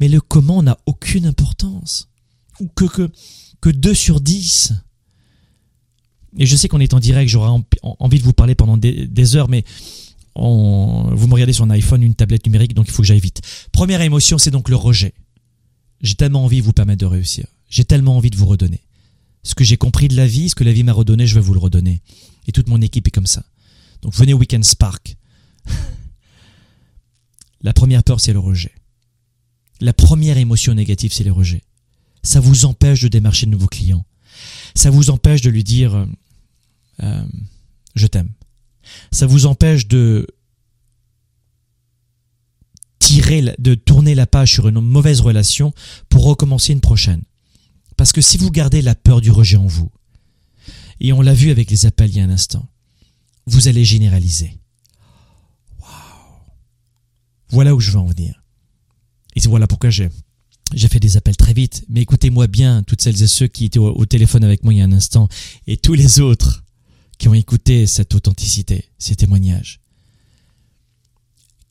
Mais 0.00 0.08
le 0.08 0.20
comment 0.20 0.62
n'a 0.62 0.78
aucune 0.86 1.26
importance. 1.26 2.08
Ou 2.60 2.68
que, 2.68 2.86
que, 2.86 3.10
que 3.60 3.70
2 3.70 3.94
sur 3.94 4.20
10. 4.20 4.72
Et 6.36 6.46
je 6.46 6.56
sais 6.56 6.68
qu'on 6.68 6.80
est 6.80 6.94
en 6.94 7.00
direct, 7.00 7.30
j'aurais 7.30 7.58
envie 7.82 8.18
de 8.18 8.24
vous 8.24 8.32
parler 8.32 8.54
pendant 8.54 8.76
des, 8.76 9.36
heures, 9.36 9.48
mais 9.48 9.64
vous 10.36 11.26
me 11.26 11.32
regardez 11.32 11.52
sur 11.52 11.64
un 11.64 11.70
iPhone, 11.70 12.02
une 12.02 12.14
tablette 12.14 12.44
numérique, 12.46 12.74
donc 12.74 12.86
il 12.88 12.92
faut 12.92 13.02
que 13.02 13.08
j'aille 13.08 13.20
vite. 13.20 13.40
Première 13.72 14.02
émotion, 14.02 14.38
c'est 14.38 14.50
donc 14.50 14.68
le 14.68 14.76
rejet. 14.76 15.14
J'ai 16.00 16.14
tellement 16.14 16.44
envie 16.44 16.60
de 16.60 16.64
vous 16.64 16.72
permettre 16.72 17.00
de 17.00 17.06
réussir. 17.06 17.46
J'ai 17.68 17.84
tellement 17.84 18.16
envie 18.16 18.30
de 18.30 18.36
vous 18.36 18.46
redonner. 18.46 18.82
Ce 19.42 19.54
que 19.54 19.64
j'ai 19.64 19.76
compris 19.76 20.08
de 20.08 20.16
la 20.16 20.26
vie, 20.26 20.50
ce 20.50 20.54
que 20.54 20.64
la 20.64 20.72
vie 20.72 20.84
m'a 20.84 20.92
redonné, 20.92 21.26
je 21.26 21.34
vais 21.34 21.40
vous 21.40 21.54
le 21.54 21.58
redonner. 21.58 22.02
Et 22.46 22.52
toute 22.52 22.68
mon 22.68 22.80
équipe 22.80 23.08
est 23.08 23.10
comme 23.10 23.26
ça. 23.26 23.44
Donc 24.02 24.14
venez 24.14 24.32
au 24.32 24.38
Weekend 24.38 24.64
Spark. 24.64 25.16
La 27.60 27.72
première 27.72 28.04
peur, 28.04 28.20
c'est 28.20 28.32
le 28.32 28.38
rejet. 28.38 28.72
La 29.80 29.92
première 29.92 30.38
émotion 30.38 30.74
négative, 30.74 31.12
c'est 31.12 31.24
le 31.24 31.32
rejet. 31.32 31.62
Ça 32.22 32.40
vous 32.40 32.64
empêche 32.64 33.00
de 33.00 33.08
démarcher 33.08 33.46
de 33.46 33.50
nouveaux 33.50 33.66
clients. 33.66 34.04
Ça 34.78 34.90
vous 34.90 35.10
empêche 35.10 35.40
de 35.40 35.50
lui 35.50 35.64
dire 35.64 35.96
euh, 35.96 36.06
euh, 37.02 37.26
je 37.96 38.06
t'aime. 38.06 38.30
Ça 39.10 39.26
vous 39.26 39.46
empêche 39.46 39.88
de 39.88 40.24
tirer, 43.00 43.56
de 43.58 43.74
tourner 43.74 44.14
la 44.14 44.28
page 44.28 44.52
sur 44.52 44.68
une 44.68 44.80
mauvaise 44.80 45.20
relation 45.20 45.72
pour 46.08 46.26
recommencer 46.26 46.72
une 46.72 46.80
prochaine. 46.80 47.24
Parce 47.96 48.12
que 48.12 48.20
si 48.20 48.38
vous 48.38 48.52
gardez 48.52 48.80
la 48.80 48.94
peur 48.94 49.20
du 49.20 49.32
rejet 49.32 49.56
en 49.56 49.66
vous, 49.66 49.90
et 51.00 51.12
on 51.12 51.22
l'a 51.22 51.34
vu 51.34 51.50
avec 51.50 51.72
les 51.72 51.84
appels 51.84 52.10
il 52.10 52.18
y 52.18 52.20
a 52.20 52.24
un 52.24 52.30
instant, 52.30 52.68
vous 53.46 53.66
allez 53.66 53.84
généraliser. 53.84 54.60
Waouh 55.80 55.90
Voilà 57.48 57.74
où 57.74 57.80
je 57.80 57.90
veux 57.90 57.98
en 57.98 58.06
venir. 58.06 58.44
Et 59.34 59.40
voilà 59.40 59.66
pourquoi 59.66 59.90
j'ai 59.90 60.08
j'ai 60.74 60.88
fait 60.88 61.00
des 61.00 61.16
appels 61.16 61.36
très 61.36 61.54
vite, 61.54 61.84
mais 61.88 62.02
écoutez-moi 62.02 62.46
bien, 62.46 62.82
toutes 62.82 63.00
celles 63.00 63.22
et 63.22 63.26
ceux 63.26 63.46
qui 63.46 63.66
étaient 63.66 63.78
au, 63.78 64.06
téléphone 64.06 64.44
avec 64.44 64.64
moi 64.64 64.74
il 64.74 64.78
y 64.78 64.80
a 64.80 64.84
un 64.84 64.92
instant, 64.92 65.28
et 65.66 65.76
tous 65.76 65.94
les 65.94 66.20
autres 66.20 66.64
qui 67.16 67.28
ont 67.28 67.34
écouté 67.34 67.86
cette 67.86 68.14
authenticité, 68.14 68.84
ces 68.98 69.16
témoignages. 69.16 69.80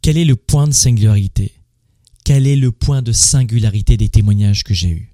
Quel 0.01 0.17
est 0.17 0.25
le 0.25 0.35
point 0.35 0.67
de 0.67 0.73
singularité? 0.73 1.53
Quel 2.23 2.47
est 2.47 2.55
le 2.55 2.71
point 2.71 3.01
de 3.01 3.11
singularité 3.11 3.97
des 3.97 4.09
témoignages 4.09 4.63
que 4.63 4.73
j'ai 4.73 4.89
eus? 4.89 5.13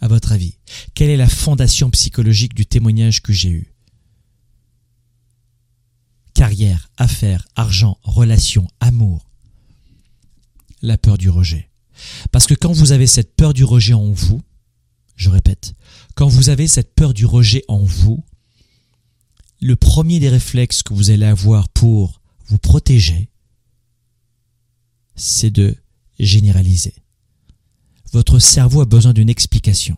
À 0.00 0.08
votre 0.08 0.32
avis, 0.32 0.58
quelle 0.94 1.10
est 1.10 1.16
la 1.16 1.28
fondation 1.28 1.90
psychologique 1.90 2.54
du 2.54 2.66
témoignage 2.66 3.22
que 3.22 3.32
j'ai 3.32 3.50
eu? 3.50 3.72
Carrière, 6.34 6.90
affaires, 6.96 7.46
argent, 7.56 7.98
relations, 8.02 8.68
amour. 8.80 9.28
La 10.82 10.98
peur 10.98 11.18
du 11.18 11.28
rejet. 11.28 11.71
Parce 12.30 12.46
que 12.46 12.54
quand 12.54 12.72
vous 12.72 12.92
avez 12.92 13.06
cette 13.06 13.34
peur 13.34 13.54
du 13.54 13.64
rejet 13.64 13.94
en 13.94 14.10
vous, 14.10 14.40
je 15.16 15.30
répète, 15.30 15.74
quand 16.14 16.28
vous 16.28 16.48
avez 16.48 16.68
cette 16.68 16.94
peur 16.94 17.14
du 17.14 17.26
rejet 17.26 17.64
en 17.68 17.82
vous, 17.84 18.24
le 19.60 19.76
premier 19.76 20.18
des 20.18 20.28
réflexes 20.28 20.82
que 20.82 20.94
vous 20.94 21.10
allez 21.10 21.26
avoir 21.26 21.68
pour 21.68 22.20
vous 22.46 22.58
protéger, 22.58 23.30
c'est 25.14 25.50
de 25.50 25.76
généraliser. 26.18 26.94
Votre 28.12 28.38
cerveau 28.38 28.80
a 28.80 28.86
besoin 28.86 29.12
d'une 29.12 29.30
explication. 29.30 29.96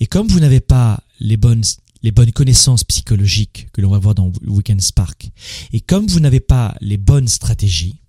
Et 0.00 0.06
comme 0.06 0.28
vous 0.28 0.40
n'avez 0.40 0.60
pas 0.60 1.02
les 1.20 1.36
bonnes, 1.36 1.62
les 2.02 2.10
bonnes 2.10 2.32
connaissances 2.32 2.84
psychologiques 2.84 3.68
que 3.72 3.80
l'on 3.80 3.90
va 3.90 3.98
voir 3.98 4.14
dans 4.14 4.32
Weekend 4.46 4.80
Spark, 4.80 5.30
et 5.72 5.80
comme 5.80 6.06
vous 6.06 6.20
n'avez 6.20 6.40
pas 6.40 6.76
les 6.80 6.96
bonnes 6.96 7.28
stratégies, 7.28 8.00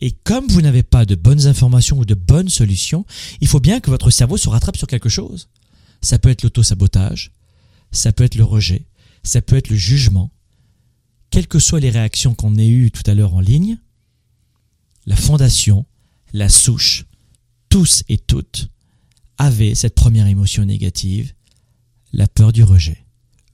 et 0.00 0.12
comme 0.12 0.46
vous 0.48 0.62
n'avez 0.62 0.82
pas 0.82 1.04
de 1.04 1.14
bonnes 1.14 1.46
informations 1.46 1.98
ou 1.98 2.04
de 2.04 2.14
bonnes 2.14 2.48
solutions, 2.48 3.04
il 3.40 3.48
faut 3.48 3.60
bien 3.60 3.80
que 3.80 3.90
votre 3.90 4.10
cerveau 4.10 4.36
se 4.36 4.48
rattrape 4.48 4.76
sur 4.76 4.86
quelque 4.86 5.08
chose. 5.08 5.48
Ça 6.00 6.18
peut 6.18 6.30
être 6.30 6.42
l'auto-sabotage, 6.42 7.32
ça 7.92 8.12
peut 8.12 8.24
être 8.24 8.36
le 8.36 8.44
rejet, 8.44 8.86
ça 9.22 9.42
peut 9.42 9.56
être 9.56 9.68
le 9.68 9.76
jugement. 9.76 10.30
Quelles 11.30 11.48
que 11.48 11.58
soient 11.58 11.80
les 11.80 11.90
réactions 11.90 12.34
qu'on 12.34 12.56
ait 12.56 12.68
eues 12.68 12.90
tout 12.90 13.08
à 13.08 13.14
l'heure 13.14 13.34
en 13.34 13.40
ligne, 13.40 13.78
la 15.06 15.16
fondation, 15.16 15.86
la 16.32 16.48
souche, 16.48 17.04
tous 17.68 18.02
et 18.08 18.18
toutes 18.18 18.68
avaient 19.38 19.74
cette 19.74 19.94
première 19.94 20.26
émotion 20.26 20.64
négative, 20.64 21.32
la 22.12 22.26
peur 22.26 22.52
du 22.52 22.62
rejet. 22.62 23.04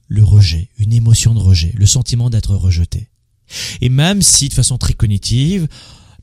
Le 0.09 0.23
rejet, 0.23 0.71
une 0.79 0.93
émotion 0.93 1.35
de 1.35 1.41
rejet, 1.41 1.73
le 1.77 1.87
sentiment 1.87 2.31
d'être 2.31 2.55
rejeté. 2.55 3.09
Et 3.81 3.89
même 3.89 4.23
si 4.23 4.49
de 4.49 4.55
façon 4.55 4.79
très 4.79 4.95
cognitive, 4.95 5.69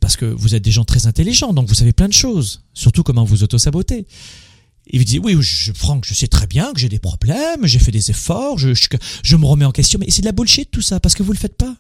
parce 0.04 0.18
que 0.18 0.26
vous 0.26 0.54
êtes 0.54 0.62
des 0.62 0.70
gens 0.70 0.84
très 0.84 1.08
intelligents, 1.08 1.54
donc 1.54 1.70
vous 1.70 1.76
savez 1.76 1.94
plein 1.94 2.10
de 2.10 2.14
choses, 2.14 2.66
surtout 2.74 3.04
comment 3.04 3.24
vous 3.24 3.42
auto-saboter. 3.42 4.06
Et 4.88 4.98
vous 4.98 5.06
dites, 5.06 5.22
oui, 5.24 5.38
je, 5.40 5.72
Franck, 5.72 6.04
je 6.04 6.14
sais 6.14 6.28
très 6.28 6.46
bien 6.46 6.74
que 6.74 6.80
j'ai 6.82 6.90
des 6.90 7.00
problèmes, 7.00 7.66
j'ai 7.66 7.80
fait 7.80 7.94
des 7.94 8.12
efforts, 8.12 8.58
je, 8.58 8.74
je, 8.74 9.36
me 9.38 9.46
remets 9.46 9.64
en 9.64 9.72
question, 9.72 10.00
mais 10.02 10.08
c'est 10.10 10.22
de 10.22 10.26
la 10.26 10.34
bullshit 10.34 10.70
tout 10.70 10.82
ça, 10.82 11.00
parce 11.00 11.16
que 11.16 11.24
vous 11.24 11.32
le 11.32 11.38
faites 11.38 11.56
pas. 11.56 11.78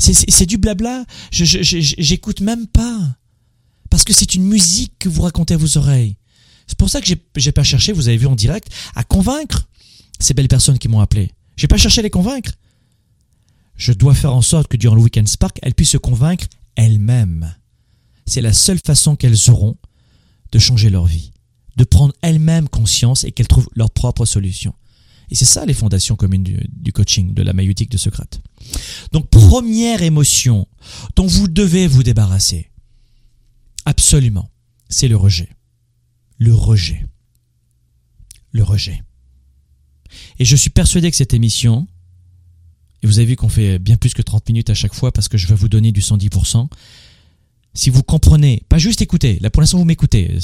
C'est 0.00 0.46
du 0.46 0.58
blabla, 0.58 1.04
j'écoute 1.30 2.40
même 2.40 2.66
pas. 2.66 3.16
Parce 3.90 4.02
que 4.02 4.12
c'est 4.12 4.34
une 4.34 4.44
musique 4.44 4.94
que 4.98 5.08
vous 5.08 5.22
racontez 5.22 5.54
à 5.54 5.56
vos 5.56 5.78
oreilles. 5.78 6.16
C'est 6.66 6.78
pour 6.78 6.90
ça 6.90 7.00
que 7.00 7.06
j'ai 7.36 7.52
pas 7.52 7.62
cherché, 7.62 7.92
vous 7.92 8.08
avez 8.08 8.16
vu 8.16 8.26
en 8.26 8.34
direct, 8.34 8.72
à 8.96 9.04
convaincre 9.04 9.68
ces 10.18 10.34
belles 10.34 10.48
personnes 10.48 10.80
qui 10.80 10.88
m'ont 10.88 10.98
appelé. 10.98 11.30
J'ai 11.56 11.68
pas 11.68 11.76
cherché 11.76 12.00
à 12.00 12.02
les 12.02 12.10
convaincre. 12.10 12.54
Je 13.76 13.92
dois 13.92 14.16
faire 14.16 14.34
en 14.34 14.42
sorte 14.42 14.66
que 14.66 14.76
durant 14.76 14.96
le 14.96 15.02
Weekend 15.02 15.28
Spark, 15.28 15.60
elles 15.62 15.74
puissent 15.74 15.90
se 15.90 15.96
convaincre 15.96 16.48
elles-mêmes. 16.78 17.54
C'est 18.24 18.40
la 18.40 18.54
seule 18.54 18.78
façon 18.78 19.16
qu'elles 19.16 19.50
auront 19.50 19.76
de 20.52 20.58
changer 20.58 20.88
leur 20.88 21.04
vie, 21.04 21.32
de 21.76 21.84
prendre 21.84 22.14
elles-mêmes 22.22 22.68
conscience 22.68 23.24
et 23.24 23.32
qu'elles 23.32 23.48
trouvent 23.48 23.68
leur 23.74 23.90
propre 23.90 24.24
solution. 24.24 24.72
Et 25.30 25.34
c'est 25.34 25.44
ça 25.44 25.66
les 25.66 25.74
fondations 25.74 26.16
communes 26.16 26.44
du, 26.44 26.92
coaching, 26.92 27.34
de 27.34 27.42
la 27.42 27.52
maïotique 27.52 27.90
de 27.90 27.98
Socrate. 27.98 28.40
Donc 29.12 29.28
première 29.28 30.02
émotion 30.02 30.66
dont 31.16 31.26
vous 31.26 31.48
devez 31.48 31.86
vous 31.86 32.02
débarrasser, 32.02 32.70
absolument, 33.84 34.48
c'est 34.88 35.08
le 35.08 35.16
rejet. 35.16 35.50
Le 36.38 36.54
rejet. 36.54 37.04
Le 38.52 38.62
rejet. 38.62 39.02
Et 40.38 40.44
je 40.44 40.56
suis 40.56 40.70
persuadé 40.70 41.10
que 41.10 41.16
cette 41.16 41.34
émission, 41.34 41.88
et 43.02 43.06
vous 43.06 43.18
avez 43.18 43.26
vu 43.26 43.36
qu'on 43.36 43.48
fait 43.48 43.78
bien 43.78 43.96
plus 43.96 44.14
que 44.14 44.22
30 44.22 44.48
minutes 44.48 44.70
à 44.70 44.74
chaque 44.74 44.94
fois 44.94 45.12
parce 45.12 45.28
que 45.28 45.38
je 45.38 45.46
vais 45.46 45.54
vous 45.54 45.68
donner 45.68 45.92
du 45.92 46.00
110%. 46.00 46.68
Si 47.74 47.90
vous 47.90 48.02
comprenez, 48.02 48.64
pas 48.68 48.78
juste 48.78 49.02
écouter, 49.02 49.38
là 49.40 49.50
pour 49.50 49.60
l'instant 49.60 49.78
vous 49.78 49.84
m'écoutez, 49.84 50.36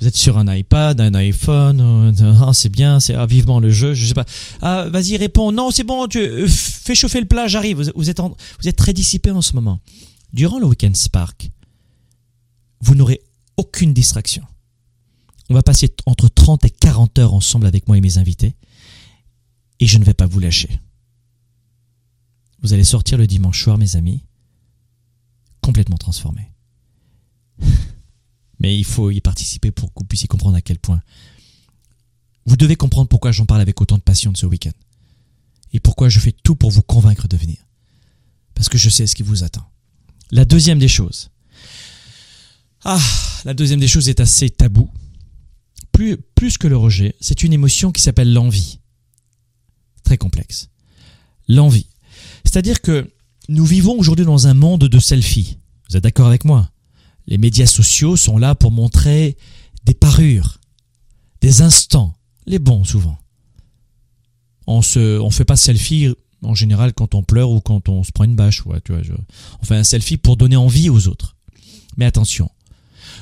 vous 0.00 0.06
êtes 0.06 0.16
sur 0.16 0.38
un 0.38 0.54
iPad, 0.54 0.98
un 1.00 1.14
iPhone, 1.14 1.80
euh, 1.80 2.34
ah, 2.40 2.52
c'est 2.54 2.70
bien, 2.70 3.00
c'est 3.00 3.14
ah, 3.14 3.26
vivement 3.26 3.60
le 3.60 3.70
jeu, 3.70 3.92
je 3.92 4.06
sais 4.06 4.14
pas. 4.14 4.24
Ah, 4.62 4.86
vas-y 4.88 5.16
réponds, 5.18 5.52
non 5.52 5.70
c'est 5.70 5.84
bon, 5.84 6.06
tu 6.06 6.20
euh, 6.20 6.46
fais 6.48 6.94
chauffer 6.94 7.20
le 7.20 7.26
plat, 7.26 7.48
j'arrive. 7.48 7.76
Vous, 7.94 8.08
êtes 8.08 8.20
vous 8.20 8.68
êtes 8.68 8.76
très 8.76 8.94
dissipé 8.94 9.30
en 9.30 9.42
ce 9.42 9.54
moment. 9.54 9.80
Durant 10.32 10.58
le 10.58 10.66
week-end 10.66 10.94
Spark, 10.94 11.50
vous 12.80 12.94
n'aurez 12.94 13.20
aucune 13.56 13.92
distraction. 13.92 14.42
On 15.50 15.54
va 15.54 15.62
passer 15.62 15.94
entre 16.06 16.28
30 16.28 16.64
et 16.64 16.70
40 16.70 17.18
heures 17.18 17.34
ensemble 17.34 17.66
avec 17.66 17.88
moi 17.88 17.98
et 17.98 18.00
mes 18.00 18.16
invités, 18.16 18.54
et 19.80 19.86
je 19.86 19.98
ne 19.98 20.04
vais 20.04 20.14
pas 20.14 20.26
vous 20.26 20.40
lâcher. 20.40 20.70
Vous 22.64 22.72
allez 22.72 22.82
sortir 22.82 23.18
le 23.18 23.26
dimanche 23.26 23.62
soir, 23.62 23.76
mes 23.76 23.94
amis, 23.94 24.24
complètement 25.60 25.98
transformé. 25.98 26.50
Mais 28.58 28.78
il 28.78 28.86
faut 28.86 29.10
y 29.10 29.20
participer 29.20 29.70
pour 29.70 29.92
que 29.92 30.00
vous 30.00 30.06
puissiez 30.06 30.28
comprendre 30.28 30.56
à 30.56 30.62
quel 30.62 30.78
point. 30.78 31.02
Vous 32.46 32.56
devez 32.56 32.74
comprendre 32.76 33.08
pourquoi 33.08 33.32
j'en 33.32 33.44
parle 33.44 33.60
avec 33.60 33.82
autant 33.82 33.98
de 33.98 34.02
passion 34.02 34.32
de 34.32 34.38
ce 34.38 34.46
week-end. 34.46 34.72
Et 35.74 35.80
pourquoi 35.80 36.08
je 36.08 36.18
fais 36.18 36.32
tout 36.32 36.56
pour 36.56 36.70
vous 36.70 36.80
convaincre 36.80 37.28
de 37.28 37.36
venir. 37.36 37.58
Parce 38.54 38.70
que 38.70 38.78
je 38.78 38.88
sais 38.88 39.06
ce 39.06 39.14
qui 39.14 39.22
vous 39.22 39.44
attend. 39.44 39.70
La 40.30 40.46
deuxième 40.46 40.78
des 40.78 40.88
choses. 40.88 41.30
Ah, 42.82 42.98
la 43.44 43.52
deuxième 43.52 43.80
des 43.80 43.88
choses 43.88 44.08
est 44.08 44.20
assez 44.20 44.48
tabou. 44.48 44.90
Plus, 45.92 46.16
plus 46.34 46.56
que 46.56 46.66
le 46.66 46.78
rejet, 46.78 47.14
c'est 47.20 47.42
une 47.42 47.52
émotion 47.52 47.92
qui 47.92 48.00
s'appelle 48.00 48.32
l'envie. 48.32 48.78
Très 50.02 50.16
complexe. 50.16 50.70
L'envie. 51.46 51.88
C'est-à-dire 52.54 52.82
que 52.82 53.10
nous 53.48 53.64
vivons 53.64 53.98
aujourd'hui 53.98 54.24
dans 54.24 54.46
un 54.46 54.54
monde 54.54 54.84
de 54.84 54.98
selfies. 55.00 55.58
Vous 55.90 55.96
êtes 55.96 56.04
d'accord 56.04 56.28
avec 56.28 56.44
moi? 56.44 56.70
Les 57.26 57.36
médias 57.36 57.66
sociaux 57.66 58.16
sont 58.16 58.38
là 58.38 58.54
pour 58.54 58.70
montrer 58.70 59.36
des 59.82 59.92
parures, 59.92 60.60
des 61.40 61.62
instants, 61.62 62.14
les 62.46 62.60
bons 62.60 62.84
souvent. 62.84 63.18
On 64.68 64.82
se, 64.82 65.18
on 65.18 65.30
fait 65.30 65.44
pas 65.44 65.56
selfie 65.56 66.14
en 66.42 66.54
général 66.54 66.92
quand 66.92 67.16
on 67.16 67.24
pleure 67.24 67.50
ou 67.50 67.60
quand 67.60 67.88
on 67.88 68.04
se 68.04 68.12
prend 68.12 68.22
une 68.22 68.36
bâche. 68.36 68.62
Tu 68.84 68.92
vois, 68.92 69.00
on 69.60 69.64
fait 69.64 69.74
un 69.74 69.82
selfie 69.82 70.16
pour 70.16 70.36
donner 70.36 70.54
envie 70.54 70.90
aux 70.90 71.08
autres. 71.08 71.34
Mais 71.96 72.04
attention, 72.04 72.52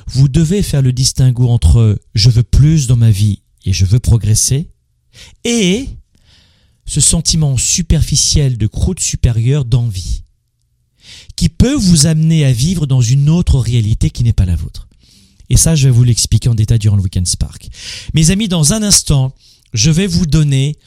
vous 0.05 0.27
devez 0.27 0.61
faire 0.61 0.83
le 0.83 0.93
distinguo 0.93 1.49
entre 1.49 1.99
je 2.13 2.29
veux 2.29 2.43
plus 2.43 2.85
dans 2.85 2.97
ma 2.97 3.09
vie 3.09 3.41
et 3.65 3.73
je 3.73 3.85
veux 3.85 3.99
progresser 3.99 4.69
et 5.43 5.89
ce 6.85 7.01
sentiment 7.01 7.57
superficiel 7.57 8.57
de 8.57 8.67
croûte 8.67 8.99
supérieure 8.99 9.65
d'envie, 9.65 10.23
qui 11.35 11.49
peut 11.49 11.75
vous 11.75 12.05
amener 12.05 12.45
à 12.45 12.51
vivre 12.51 12.87
dans 12.87 13.01
une 13.01 13.29
autre 13.29 13.59
réalité 13.59 14.09
qui 14.09 14.23
n'est 14.23 14.33
pas 14.33 14.45
la 14.45 14.55
vôtre. 14.55 14.87
Et 15.49 15.57
ça, 15.57 15.75
je 15.75 15.87
vais 15.87 15.93
vous 15.93 16.03
l'expliquer 16.03 16.49
en 16.49 16.55
détail 16.55 16.79
durant 16.79 16.95
le 16.95 17.03
Weekend 17.03 17.27
Spark. 17.27 17.69
Mes 18.13 18.31
amis, 18.31 18.47
dans 18.47 18.73
un 18.73 18.81
instant, 18.81 19.35
je 19.73 19.91
vais 19.91 20.07
vous 20.07 20.25
donner 20.25 20.77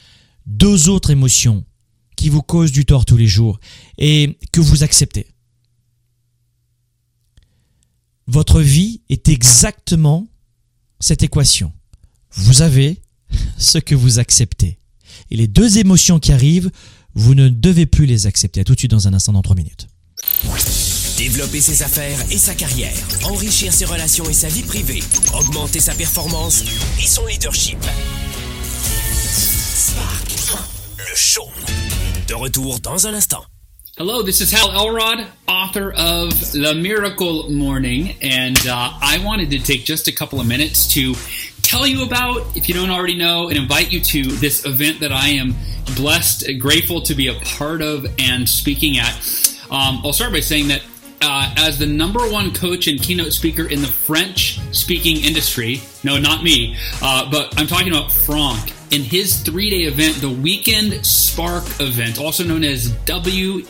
deux 0.45 0.89
autres 0.89 1.11
émotions 1.11 1.63
qui 2.15 2.29
vous 2.29 2.41
causent 2.41 2.71
du 2.71 2.85
tort 2.85 3.05
tous 3.05 3.17
les 3.17 3.27
jours 3.27 3.59
et 3.97 4.37
que 4.51 4.59
vous 4.59 4.83
acceptez. 4.83 5.27
Votre 8.25 8.61
vie 8.61 9.01
est 9.09 9.29
exactement 9.29 10.27
cette 10.99 11.23
équation. 11.23 11.71
Vous 12.31 12.61
avez 12.61 13.01
ce 13.57 13.77
que 13.77 13.95
vous 13.95 14.19
acceptez. 14.19 14.79
Et 15.31 15.35
les 15.35 15.47
deux 15.47 15.77
émotions 15.77 16.19
qui 16.19 16.31
arrivent, 16.31 16.71
vous 17.15 17.35
ne 17.35 17.49
devez 17.49 17.85
plus 17.85 18.05
les 18.05 18.27
accepter. 18.27 18.61
À 18.61 18.63
tout 18.63 18.73
de 18.73 18.79
suite 18.79 18.91
dans 18.91 19.07
un 19.07 19.13
instant, 19.13 19.33
dans 19.33 19.41
trois 19.41 19.55
minutes. 19.55 19.87
développer 21.17 21.61
ses 21.61 21.83
affaires 21.83 22.19
et 22.31 22.37
sa 22.37 22.53
carrière, 22.53 22.93
enrichir 23.23 23.73
ses 23.73 23.85
relations 23.85 24.29
et 24.29 24.33
sa 24.33 24.47
vie 24.49 24.63
privée, 24.63 25.01
augmenter 25.33 25.79
sa 25.79 25.93
performance 25.93 26.63
et 27.01 27.07
son 27.07 27.25
leadership. 27.25 27.79
Spark, 29.75 30.27
le 30.97 31.15
show. 31.15 31.49
De 32.27 32.35
retour 32.35 32.79
dans 32.79 33.07
un 33.07 33.13
instant. 33.13 33.43
Hello, 33.97 34.21
this 34.21 34.41
is 34.41 34.51
Hal 34.51 34.71
Elrod, 34.73 35.25
author 35.47 35.91
of 35.91 36.29
The 36.51 36.75
Miracle 36.79 37.49
Morning, 37.49 38.15
and 38.21 38.55
uh, 38.67 38.91
I 39.01 39.19
wanted 39.25 39.49
to 39.49 39.57
take 39.57 39.85
just 39.85 40.07
a 40.07 40.11
couple 40.11 40.39
of 40.39 40.45
minutes 40.45 40.93
to 40.93 41.15
tell 41.63 41.87
you 41.87 42.05
about, 42.05 42.55
if 42.55 42.69
you 42.69 42.75
don't 42.75 42.91
already 42.91 43.17
know, 43.17 43.49
and 43.49 43.57
invite 43.57 43.91
you 43.91 43.99
to 43.99 44.21
this 44.23 44.67
event 44.67 44.99
that 44.99 45.11
I 45.11 45.29
am 45.29 45.55
blessed, 45.95 46.47
and 46.47 46.61
grateful 46.61 47.01
to 47.01 47.15
be 47.15 47.27
a 47.29 47.33
part 47.43 47.81
of 47.81 48.05
and 48.19 48.47
speaking 48.47 48.99
at. 48.99 49.15
Um, 49.71 50.01
I'll 50.05 50.13
start 50.13 50.31
by 50.31 50.41
saying 50.41 50.67
that 50.67 50.83
uh, 51.23 51.55
as 51.57 51.79
the 51.79 51.87
number 51.87 52.19
one 52.29 52.53
coach 52.53 52.85
and 52.85 53.01
keynote 53.01 53.33
speaker 53.33 53.65
in 53.65 53.81
the 53.81 53.87
French 53.87 54.59
speaking 54.75 55.25
industry, 55.25 55.81
no, 56.03 56.19
not 56.19 56.43
me, 56.43 56.77
uh, 57.01 57.31
but 57.31 57.59
I'm 57.59 57.65
talking 57.65 57.91
about 57.91 58.11
Franck 58.11 58.76
in 58.91 59.03
his 59.03 59.41
three 59.41 59.69
day 59.69 59.83
event, 59.83 60.15
the 60.15 60.29
Weekend 60.29 61.05
Spark 61.05 61.63
event, 61.79 62.19
also 62.19 62.43
known 62.43 62.63
as 62.63 62.95
WES, 63.07 63.67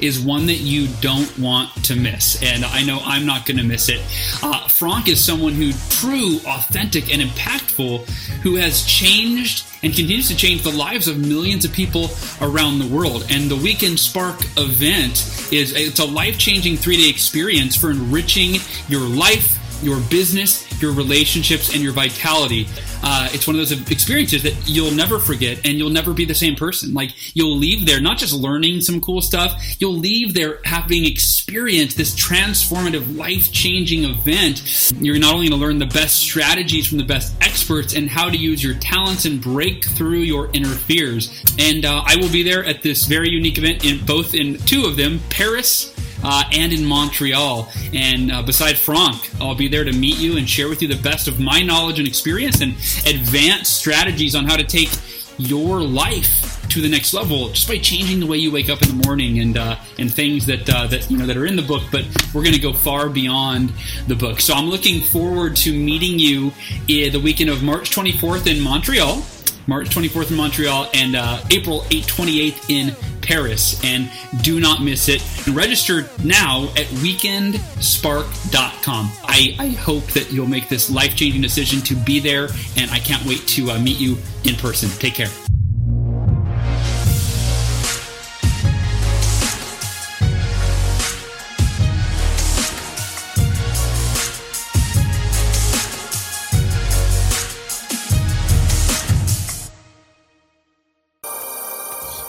is 0.00 0.20
one 0.20 0.46
that 0.46 0.58
you 0.58 0.88
don't 1.00 1.38
want 1.38 1.72
to 1.84 1.96
miss. 1.96 2.42
And 2.42 2.64
I 2.64 2.82
know 2.82 3.00
I'm 3.04 3.26
not 3.26 3.46
going 3.46 3.58
to 3.58 3.62
miss 3.62 3.88
it. 3.88 4.00
Uh, 4.42 4.66
Franck 4.68 5.08
is 5.08 5.24
someone 5.24 5.52
who 5.52 5.72
true, 5.88 6.38
authentic, 6.46 7.12
and 7.12 7.22
impactful 7.22 8.08
who 8.42 8.56
has 8.56 8.84
changed 8.84 9.64
and 9.82 9.94
continues 9.94 10.28
to 10.28 10.36
change 10.36 10.62
the 10.62 10.72
lives 10.72 11.08
of 11.08 11.18
millions 11.18 11.64
of 11.64 11.72
people 11.72 12.10
around 12.40 12.78
the 12.78 12.86
world. 12.86 13.26
And 13.30 13.50
the 13.50 13.56
Weekend 13.56 13.98
Spark 14.00 14.40
event 14.56 15.12
is 15.52 15.72
it's 15.74 16.00
a 16.00 16.04
life 16.04 16.38
changing 16.38 16.76
three 16.76 16.96
day 16.96 17.08
experience 17.08 17.76
for 17.76 17.90
enriching 17.90 18.56
your 18.88 19.02
life, 19.02 19.53
your 19.82 20.00
business, 20.10 20.64
your 20.80 20.92
relationships, 20.92 21.74
and 21.74 21.82
your 21.82 21.92
vitality. 21.92 22.66
Uh, 23.02 23.28
it's 23.32 23.46
one 23.46 23.54
of 23.56 23.68
those 23.68 23.90
experiences 23.90 24.42
that 24.42 24.54
you'll 24.66 24.90
never 24.90 25.18
forget 25.18 25.58
and 25.66 25.78
you'll 25.78 25.90
never 25.90 26.14
be 26.14 26.24
the 26.24 26.34
same 26.34 26.56
person. 26.56 26.94
Like 26.94 27.10
you'll 27.34 27.56
leave 27.56 27.86
there 27.86 28.00
not 28.00 28.18
just 28.18 28.32
learning 28.32 28.80
some 28.80 29.00
cool 29.00 29.20
stuff, 29.20 29.60
you'll 29.78 29.96
leave 29.96 30.34
there 30.34 30.60
having 30.64 31.04
experienced 31.04 31.96
this 31.96 32.14
transformative, 32.14 33.16
life 33.16 33.52
changing 33.52 34.04
event. 34.04 34.92
You're 34.98 35.18
not 35.18 35.34
only 35.34 35.48
going 35.48 35.60
to 35.60 35.66
learn 35.66 35.78
the 35.78 35.86
best 35.86 36.16
strategies 36.16 36.86
from 36.86 36.98
the 36.98 37.04
best 37.04 37.34
experts 37.42 37.94
and 37.94 38.08
how 38.08 38.30
to 38.30 38.36
use 38.36 38.64
your 38.64 38.74
talents 38.74 39.26
and 39.26 39.40
break 39.40 39.84
through 39.84 40.20
your 40.20 40.50
inner 40.54 40.68
fears. 40.68 41.44
And 41.58 41.84
uh, 41.84 42.02
I 42.06 42.16
will 42.16 42.30
be 42.30 42.42
there 42.42 42.64
at 42.64 42.82
this 42.82 43.04
very 43.04 43.28
unique 43.28 43.58
event 43.58 43.84
in 43.84 44.04
both 44.04 44.34
in 44.34 44.58
two 44.60 44.86
of 44.86 44.96
them, 44.96 45.20
Paris 45.28 45.93
uh, 46.24 46.44
and 46.52 46.72
in 46.72 46.84
Montreal. 46.84 47.70
And 47.92 48.32
uh, 48.32 48.42
beside 48.42 48.76
Franck, 48.76 49.30
I'll 49.40 49.54
be 49.54 49.68
there 49.68 49.84
to 49.84 49.92
meet 49.92 50.18
you 50.18 50.36
and 50.36 50.48
share 50.48 50.68
with 50.68 50.82
you 50.82 50.88
the 50.88 51.00
best 51.02 51.28
of 51.28 51.38
my 51.38 51.62
knowledge 51.62 51.98
and 51.98 52.08
experience 52.08 52.60
and 52.60 52.72
advanced 53.06 53.76
strategies 53.76 54.34
on 54.34 54.46
how 54.46 54.56
to 54.56 54.64
take 54.64 54.90
your 55.38 55.80
life 55.80 56.54
to 56.68 56.80
the 56.80 56.88
next 56.88 57.12
level 57.12 57.50
just 57.50 57.68
by 57.68 57.78
changing 57.78 58.20
the 58.20 58.26
way 58.26 58.36
you 58.36 58.50
wake 58.50 58.68
up 58.68 58.82
in 58.82 58.88
the 58.88 59.06
morning 59.06 59.40
and 59.40 59.56
uh, 59.56 59.76
and 59.98 60.12
things 60.12 60.46
that 60.46 60.68
uh, 60.68 60.86
that 60.86 61.10
you 61.10 61.16
know 61.16 61.26
that 61.26 61.36
are 61.36 61.46
in 61.46 61.56
the 61.56 61.62
book. 61.62 61.82
But 61.92 62.04
we're 62.34 62.42
going 62.42 62.54
to 62.54 62.60
go 62.60 62.72
far 62.72 63.08
beyond 63.08 63.72
the 64.06 64.14
book. 64.14 64.40
So 64.40 64.54
I'm 64.54 64.68
looking 64.68 65.00
forward 65.00 65.56
to 65.56 65.72
meeting 65.72 66.18
you 66.18 66.52
in 66.88 67.12
the 67.12 67.20
weekend 67.20 67.50
of 67.50 67.62
March 67.62 67.94
24th 67.94 68.46
in 68.46 68.60
Montreal. 68.60 69.24
March 69.66 69.90
24th 69.90 70.30
in 70.30 70.36
Montreal 70.36 70.88
and 70.94 71.16
uh, 71.16 71.42
April 71.50 71.84
8 71.90 72.04
28th 72.04 72.70
in 72.70 72.94
Paris. 73.22 73.82
And 73.84 74.08
do 74.42 74.60
not 74.60 74.82
miss 74.82 75.08
it. 75.08 75.22
Register 75.48 76.08
now 76.22 76.64
at 76.76 76.86
weekendspark.com. 77.02 79.10
I, 79.22 79.56
I 79.58 79.68
hope 79.68 80.04
that 80.08 80.30
you'll 80.32 80.46
make 80.46 80.68
this 80.68 80.90
life 80.90 81.16
changing 81.16 81.40
decision 81.42 81.80
to 81.82 81.94
be 81.96 82.20
there, 82.20 82.48
and 82.76 82.90
I 82.90 82.98
can't 82.98 83.24
wait 83.24 83.46
to 83.48 83.70
uh, 83.70 83.78
meet 83.78 83.98
you 83.98 84.18
in 84.44 84.56
person. 84.56 84.90
Take 84.98 85.14
care. 85.14 85.43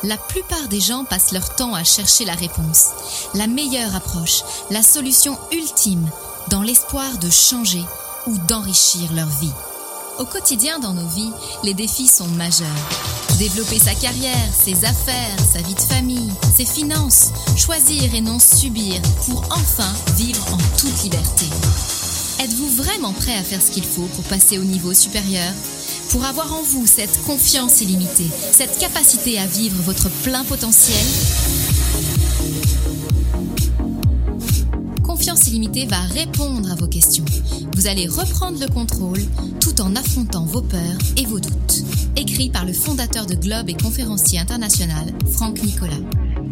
La 0.05 0.17
plupart 0.17 0.67
des 0.67 0.79
gens 0.79 1.03
passent 1.03 1.31
leur 1.31 1.55
temps 1.55 1.73
à 1.73 1.83
chercher 1.83 2.25
la 2.25 2.35
réponse, 2.35 2.89
la 3.33 3.47
meilleure 3.47 3.95
approche, 3.95 4.43
la 4.69 4.83
solution 4.83 5.35
ultime, 5.51 6.07
dans 6.49 6.61
l'espoir 6.61 7.17
de 7.17 7.29
changer 7.31 7.83
ou 8.27 8.37
d'enrichir 8.47 9.11
leur 9.13 9.27
vie. 9.27 9.53
Au 10.19 10.25
quotidien 10.25 10.77
dans 10.77 10.93
nos 10.93 11.07
vies, 11.07 11.31
les 11.63 11.73
défis 11.73 12.07
sont 12.07 12.27
majeurs. 12.27 12.67
Développer 13.39 13.79
sa 13.79 13.95
carrière, 13.95 14.53
ses 14.53 14.85
affaires, 14.85 15.39
sa 15.51 15.61
vie 15.63 15.73
de 15.73 15.81
famille, 15.81 16.31
ses 16.55 16.65
finances, 16.65 17.31
choisir 17.57 18.13
et 18.13 18.21
non 18.21 18.37
subir 18.37 19.01
pour 19.25 19.43
enfin 19.49 19.91
vivre 20.17 20.45
en 20.53 20.77
toute 20.77 21.01
liberté. 21.01 21.47
Êtes-vous 22.39 22.67
vraiment 22.69 23.13
prêt 23.13 23.35
à 23.35 23.43
faire 23.43 23.61
ce 23.61 23.71
qu'il 23.71 23.83
faut 23.83 24.07
pour 24.13 24.23
passer 24.25 24.57
au 24.57 24.63
niveau 24.63 24.93
supérieur? 24.93 25.51
Pour 26.09 26.25
avoir 26.25 26.53
en 26.53 26.61
vous 26.61 26.85
cette 26.85 27.21
confiance 27.23 27.81
illimitée, 27.81 28.29
cette 28.51 28.77
capacité 28.77 29.39
à 29.39 29.47
vivre 29.47 29.81
votre 29.83 30.09
plein 30.21 30.43
potentiel, 30.43 31.05
Confiance 35.03 35.47
illimitée 35.47 35.85
va 35.85 36.01
répondre 36.01 36.69
à 36.69 36.75
vos 36.75 36.87
questions. 36.87 37.23
Vous 37.75 37.87
allez 37.87 38.05
reprendre 38.05 38.59
le 38.59 38.67
contrôle 38.67 39.21
tout 39.61 39.79
en 39.79 39.95
affrontant 39.95 40.43
vos 40.43 40.61
peurs 40.61 40.97
et 41.15 41.25
vos 41.25 41.39
doutes. 41.39 41.83
Écrit 42.17 42.49
par 42.49 42.65
le 42.65 42.73
fondateur 42.73 43.25
de 43.25 43.35
Globe 43.35 43.69
et 43.69 43.75
conférencier 43.75 44.39
international, 44.39 45.13
Franck 45.31 45.63
Nicolas. 45.63 45.93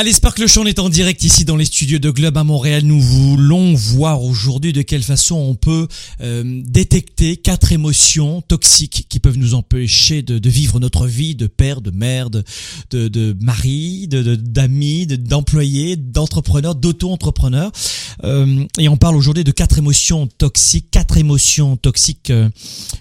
Allez, 0.00 0.12
Spark 0.12 0.38
le 0.38 0.46
Show, 0.46 0.62
on 0.62 0.66
est 0.66 0.78
en 0.78 0.90
direct 0.90 1.24
ici 1.24 1.44
dans 1.44 1.56
les 1.56 1.64
studios 1.64 1.98
de 1.98 2.10
Globe 2.10 2.36
à 2.36 2.44
Montréal. 2.44 2.84
Nous 2.84 3.00
voulons 3.00 3.74
voir 3.74 4.22
aujourd'hui 4.22 4.72
de 4.72 4.82
quelle 4.82 5.02
façon 5.02 5.34
on 5.34 5.56
peut 5.56 5.88
euh, 6.20 6.62
détecter 6.64 7.36
quatre 7.36 7.72
émotions 7.72 8.40
toxiques 8.40 9.06
qui 9.08 9.18
peuvent 9.18 9.38
nous 9.38 9.54
empêcher 9.54 10.22
de, 10.22 10.48
vivre 10.48 10.78
notre 10.78 11.08
vie 11.08 11.34
de 11.34 11.48
père, 11.48 11.80
de 11.80 11.90
mère, 11.90 12.30
de, 12.30 12.44
de, 12.92 13.08
de 13.08 13.36
mari, 13.40 14.06
d'amis, 14.06 15.08
de, 15.08 15.16
d'employés, 15.16 15.96
d'entrepreneurs, 15.96 16.76
d'auto-entrepreneurs. 16.76 17.72
Euh, 18.22 18.66
et 18.78 18.88
on 18.88 18.96
parle 18.96 19.16
aujourd'hui 19.16 19.42
de 19.42 19.50
quatre 19.50 19.78
émotions 19.78 20.28
toxiques, 20.28 20.92
quatre 20.92 21.16
émotions 21.16 21.76
toxiques 21.76 22.30
euh, 22.30 22.48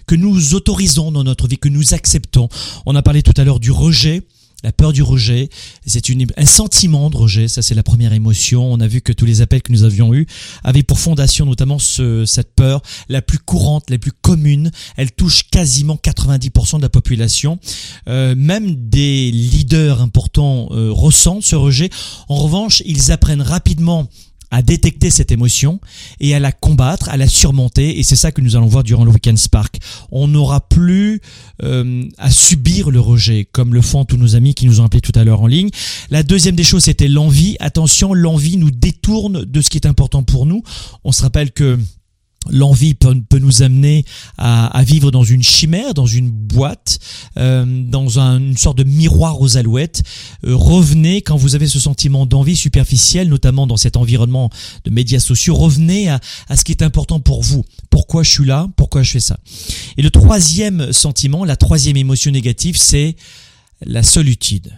que 0.07 0.15
nous 0.15 0.55
autorisons 0.55 1.11
dans 1.11 1.23
notre 1.23 1.47
vie, 1.47 1.59
que 1.59 1.69
nous 1.69 1.93
acceptons. 1.93 2.49
On 2.87 2.95
a 2.95 3.03
parlé 3.03 3.21
tout 3.21 3.33
à 3.37 3.43
l'heure 3.43 3.59
du 3.59 3.69
rejet 3.69 4.23
la 4.63 4.71
peur 4.71 4.91
du 4.91 5.03
rejet, 5.03 5.49
c'est 5.85 6.03
un 6.35 6.45
sentiment 6.45 7.11
de 7.11 7.17
rejet, 7.17 7.47
ça 7.47 7.61
c'est 7.61 7.75
la 7.75 7.83
première 7.83 8.13
émotion. 8.13 8.71
On 8.71 8.79
a 8.79 8.87
vu 8.87 9.01
que 9.01 9.13
tous 9.13 9.25
les 9.25 9.41
appels 9.41 9.61
que 9.61 9.71
nous 9.71 9.83
avions 9.83 10.13
eus 10.15 10.25
avaient 10.63 10.83
pour 10.83 10.99
fondation 10.99 11.45
notamment 11.45 11.77
ce, 11.77 12.25
cette 12.25 12.55
peur, 12.55 12.81
la 13.07 13.21
plus 13.21 13.37
courante, 13.37 13.89
la 13.89 13.99
plus 13.99 14.11
commune. 14.11 14.71
Elle 14.95 15.11
touche 15.11 15.43
quasiment 15.49 15.99
90% 16.03 16.77
de 16.77 16.81
la 16.81 16.89
population. 16.89 17.59
Euh, 18.07 18.33
même 18.35 18.89
des 18.89 19.29
leaders 19.31 20.01
importants 20.01 20.69
euh, 20.71 20.91
ressentent 20.91 21.43
ce 21.43 21.55
rejet. 21.55 21.89
En 22.27 22.37
revanche, 22.37 22.81
ils 22.85 23.11
apprennent 23.11 23.43
rapidement 23.43 24.07
à 24.51 24.61
détecter 24.61 25.09
cette 25.09 25.31
émotion 25.31 25.79
et 26.19 26.33
à 26.35 26.39
la 26.39 26.51
combattre, 26.51 27.09
à 27.09 27.17
la 27.17 27.27
surmonter. 27.27 27.99
Et 27.99 28.03
c'est 28.03 28.15
ça 28.15 28.31
que 28.31 28.41
nous 28.41 28.55
allons 28.55 28.67
voir 28.67 28.83
durant 28.83 29.05
le 29.05 29.11
Weekend 29.11 29.37
Spark. 29.37 29.79
On 30.11 30.27
n'aura 30.27 30.61
plus 30.61 31.21
euh, 31.63 32.03
à 32.17 32.31
subir 32.31 32.89
le 32.89 32.99
rejet, 32.99 33.47
comme 33.51 33.73
le 33.73 33.81
font 33.81 34.05
tous 34.05 34.17
nos 34.17 34.35
amis 34.35 34.53
qui 34.53 34.65
nous 34.65 34.81
ont 34.81 34.85
appelés 34.85 35.01
tout 35.01 35.11
à 35.15 35.23
l'heure 35.23 35.41
en 35.41 35.47
ligne. 35.47 35.69
La 36.09 36.23
deuxième 36.23 36.55
des 36.55 36.63
choses, 36.63 36.83
c'était 36.83 37.07
l'envie. 37.07 37.57
Attention, 37.59 38.13
l'envie 38.13 38.57
nous 38.57 38.71
détourne 38.71 39.45
de 39.45 39.61
ce 39.61 39.69
qui 39.69 39.77
est 39.77 39.87
important 39.87 40.23
pour 40.23 40.45
nous. 40.45 40.63
On 41.03 41.11
se 41.11 41.21
rappelle 41.21 41.51
que 41.51 41.77
L'envie 42.49 42.93
peut, 42.93 43.15
nous 43.39 43.61
amener 43.61 44.05
à, 44.37 44.83
vivre 44.83 45.11
dans 45.11 45.23
une 45.23 45.43
chimère, 45.43 45.93
dans 45.93 46.05
une 46.05 46.29
boîte, 46.29 46.99
euh, 47.37 47.65
dans 47.65 48.19
une 48.19 48.57
sorte 48.57 48.77
de 48.77 48.83
miroir 48.83 49.41
aux 49.41 49.57
alouettes. 49.57 50.03
Euh, 50.45 50.55
revenez 50.55 51.21
quand 51.21 51.37
vous 51.37 51.55
avez 51.55 51.67
ce 51.67 51.79
sentiment 51.79 52.25
d'envie 52.25 52.55
superficielle, 52.55 53.29
notamment 53.29 53.67
dans 53.67 53.77
cet 53.77 53.97
environnement 53.97 54.49
de 54.85 54.91
médias 54.91 55.19
sociaux. 55.19 55.55
Revenez 55.55 56.09
à, 56.09 56.19
à 56.49 56.57
ce 56.57 56.63
qui 56.63 56.71
est 56.71 56.83
important 56.83 57.19
pour 57.19 57.41
vous. 57.43 57.63
Pourquoi 57.89 58.23
je 58.23 58.31
suis 58.31 58.45
là? 58.45 58.67
Pourquoi 58.75 59.03
je 59.03 59.11
fais 59.11 59.19
ça? 59.19 59.37
Et 59.97 60.01
le 60.01 60.09
troisième 60.09 60.91
sentiment, 60.93 61.45
la 61.45 61.55
troisième 61.55 61.97
émotion 61.97 62.31
négative, 62.31 62.77
c'est 62.77 63.15
la 63.85 64.03
solitude. 64.03 64.71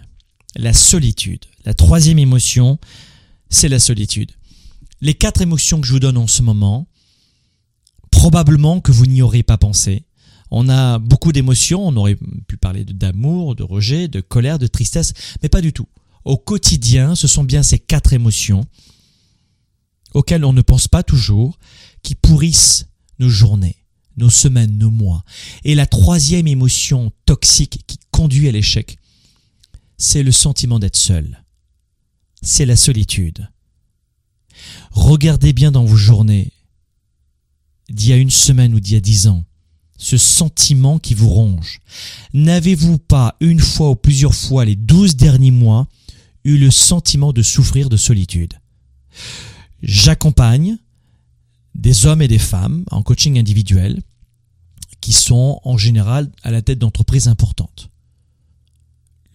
La 0.56 0.72
solitude. 0.72 1.44
La 1.64 1.74
troisième 1.74 2.18
émotion, 2.18 2.78
c'est 3.50 3.68
la 3.68 3.78
solitude. 3.78 4.32
Les 5.00 5.14
quatre 5.14 5.40
émotions 5.40 5.80
que 5.80 5.86
je 5.86 5.92
vous 5.92 6.00
donne 6.00 6.18
en 6.18 6.26
ce 6.26 6.42
moment, 6.42 6.86
probablement 8.10 8.80
que 8.80 8.92
vous 8.92 9.06
n'y 9.06 9.22
aurez 9.22 9.42
pas 9.42 9.58
pensé. 9.58 10.04
On 10.50 10.68
a 10.68 10.98
beaucoup 10.98 11.32
d'émotions, 11.32 11.86
on 11.86 11.96
aurait 11.96 12.18
pu 12.48 12.56
parler 12.56 12.84
d'amour, 12.84 13.54
de 13.54 13.62
rejet, 13.62 14.08
de 14.08 14.20
colère, 14.20 14.58
de 14.58 14.66
tristesse, 14.66 15.12
mais 15.42 15.48
pas 15.48 15.60
du 15.60 15.72
tout. 15.72 15.86
Au 16.24 16.36
quotidien, 16.36 17.14
ce 17.14 17.28
sont 17.28 17.44
bien 17.44 17.62
ces 17.62 17.78
quatre 17.78 18.12
émotions 18.12 18.66
auxquelles 20.12 20.44
on 20.44 20.52
ne 20.52 20.62
pense 20.62 20.88
pas 20.88 21.02
toujours, 21.02 21.58
qui 22.02 22.14
pourrissent 22.14 22.86
nos 23.18 23.28
journées, 23.28 23.76
nos 24.16 24.30
semaines, 24.30 24.76
nos 24.76 24.90
mois. 24.90 25.24
Et 25.64 25.74
la 25.74 25.86
troisième 25.86 26.48
émotion 26.48 27.12
toxique 27.26 27.84
qui 27.86 27.98
conduit 28.10 28.48
à 28.48 28.52
l'échec, 28.52 28.98
c'est 29.98 30.22
le 30.22 30.32
sentiment 30.32 30.78
d'être 30.78 30.96
seul. 30.96 31.44
C'est 32.42 32.66
la 32.66 32.76
solitude. 32.76 33.48
Regardez 34.90 35.52
bien 35.52 35.70
dans 35.70 35.84
vos 35.84 35.96
journées 35.96 36.52
d'il 37.90 38.08
y 38.08 38.12
a 38.12 38.16
une 38.16 38.30
semaine 38.30 38.74
ou 38.74 38.80
d'il 38.80 38.94
y 38.94 38.96
a 38.96 39.00
dix 39.00 39.26
ans, 39.26 39.44
ce 39.98 40.16
sentiment 40.16 40.98
qui 40.98 41.14
vous 41.14 41.28
ronge. 41.28 41.80
N'avez-vous 42.32 42.98
pas 42.98 43.36
une 43.40 43.60
fois 43.60 43.90
ou 43.90 43.96
plusieurs 43.96 44.34
fois 44.34 44.64
les 44.64 44.76
douze 44.76 45.16
derniers 45.16 45.50
mois 45.50 45.86
eu 46.44 46.56
le 46.56 46.70
sentiment 46.70 47.32
de 47.32 47.42
souffrir 47.42 47.88
de 47.88 47.96
solitude? 47.96 48.54
J'accompagne 49.82 50.78
des 51.74 52.06
hommes 52.06 52.22
et 52.22 52.28
des 52.28 52.38
femmes 52.38 52.84
en 52.90 53.02
coaching 53.02 53.38
individuel 53.38 54.02
qui 55.00 55.12
sont 55.12 55.60
en 55.64 55.78
général 55.78 56.30
à 56.42 56.50
la 56.50 56.62
tête 56.62 56.78
d'entreprises 56.78 57.28
importantes. 57.28 57.90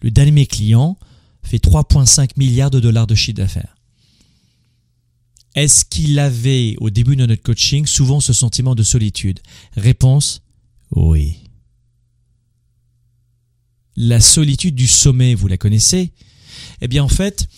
Le 0.00 0.10
dernier 0.10 0.46
clients 0.46 0.98
fait 1.42 1.62
3,5 1.62 2.30
milliards 2.36 2.70
de 2.70 2.80
dollars 2.80 3.06
de 3.06 3.14
chiffre 3.14 3.36
d'affaires. 3.36 3.75
Est-ce 5.56 5.86
qu'il 5.86 6.18
avait, 6.18 6.76
au 6.80 6.90
début 6.90 7.16
de 7.16 7.24
notre 7.24 7.42
coaching, 7.42 7.86
souvent 7.86 8.20
ce 8.20 8.34
sentiment 8.34 8.74
de 8.74 8.82
solitude? 8.82 9.40
Réponse, 9.74 10.42
oui. 10.90 11.38
La 13.96 14.20
solitude 14.20 14.74
du 14.74 14.86
sommet, 14.86 15.34
vous 15.34 15.48
la 15.48 15.56
connaissez? 15.56 16.12
Eh 16.82 16.88
bien, 16.88 17.02
en 17.02 17.08
fait, 17.08 17.48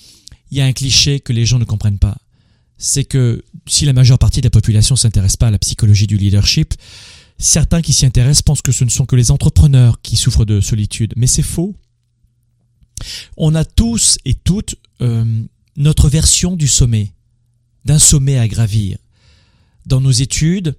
il 0.53 0.59
y 0.59 0.61
a 0.61 0.65
un 0.65 0.73
cliché 0.73 1.19
que 1.19 1.33
les 1.33 1.45
gens 1.45 1.59
ne 1.59 1.65
comprennent 1.65 1.99
pas. 1.99 2.17
C'est 2.77 3.05
que 3.05 3.45
si 3.67 3.85
la 3.85 3.93
majeure 3.93 4.21
partie 4.21 4.41
de 4.41 4.47
la 4.47 4.51
population 4.51 4.95
s'intéresse 4.95 5.37
pas 5.37 5.49
à 5.49 5.51
la 5.51 5.59
psychologie 5.59 6.07
du 6.07 6.17
leadership, 6.17 6.75
certains 7.37 7.83
qui 7.83 7.93
s'y 7.93 8.07
intéressent 8.07 8.43
pensent 8.43 8.63
que 8.63 8.71
ce 8.71 8.85
ne 8.85 8.91
sont 8.91 9.07
que 9.07 9.17
les 9.17 9.33
entrepreneurs 9.33 10.01
qui 10.03 10.15
souffrent 10.15 10.45
de 10.45 10.61
solitude. 10.61 11.15
Mais 11.17 11.27
c'est 11.27 11.43
faux. 11.43 11.75
On 13.37 13.57
a 13.57 13.65
tous 13.65 14.19
et 14.25 14.35
toutes 14.35 14.77
euh, 15.01 15.25
notre 15.77 16.09
version 16.09 16.55
du 16.55 16.69
sommet 16.69 17.13
d'un 17.89 17.99
sommet 17.99 18.39
à 18.39 18.47
gravir. 18.47 18.99
Dans 19.87 20.01
nos 20.03 20.11
études, 20.11 20.77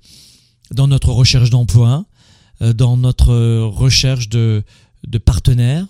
dans 0.71 0.87
notre 0.87 1.09
recherche 1.11 1.49
d'emploi, 1.49 2.05
euh, 2.61 2.71
dans 2.71 2.97
notre 2.97 3.33
recherche 3.65 4.29
de, 4.29 4.63
de 5.07 5.17
partenaires, 5.17 5.87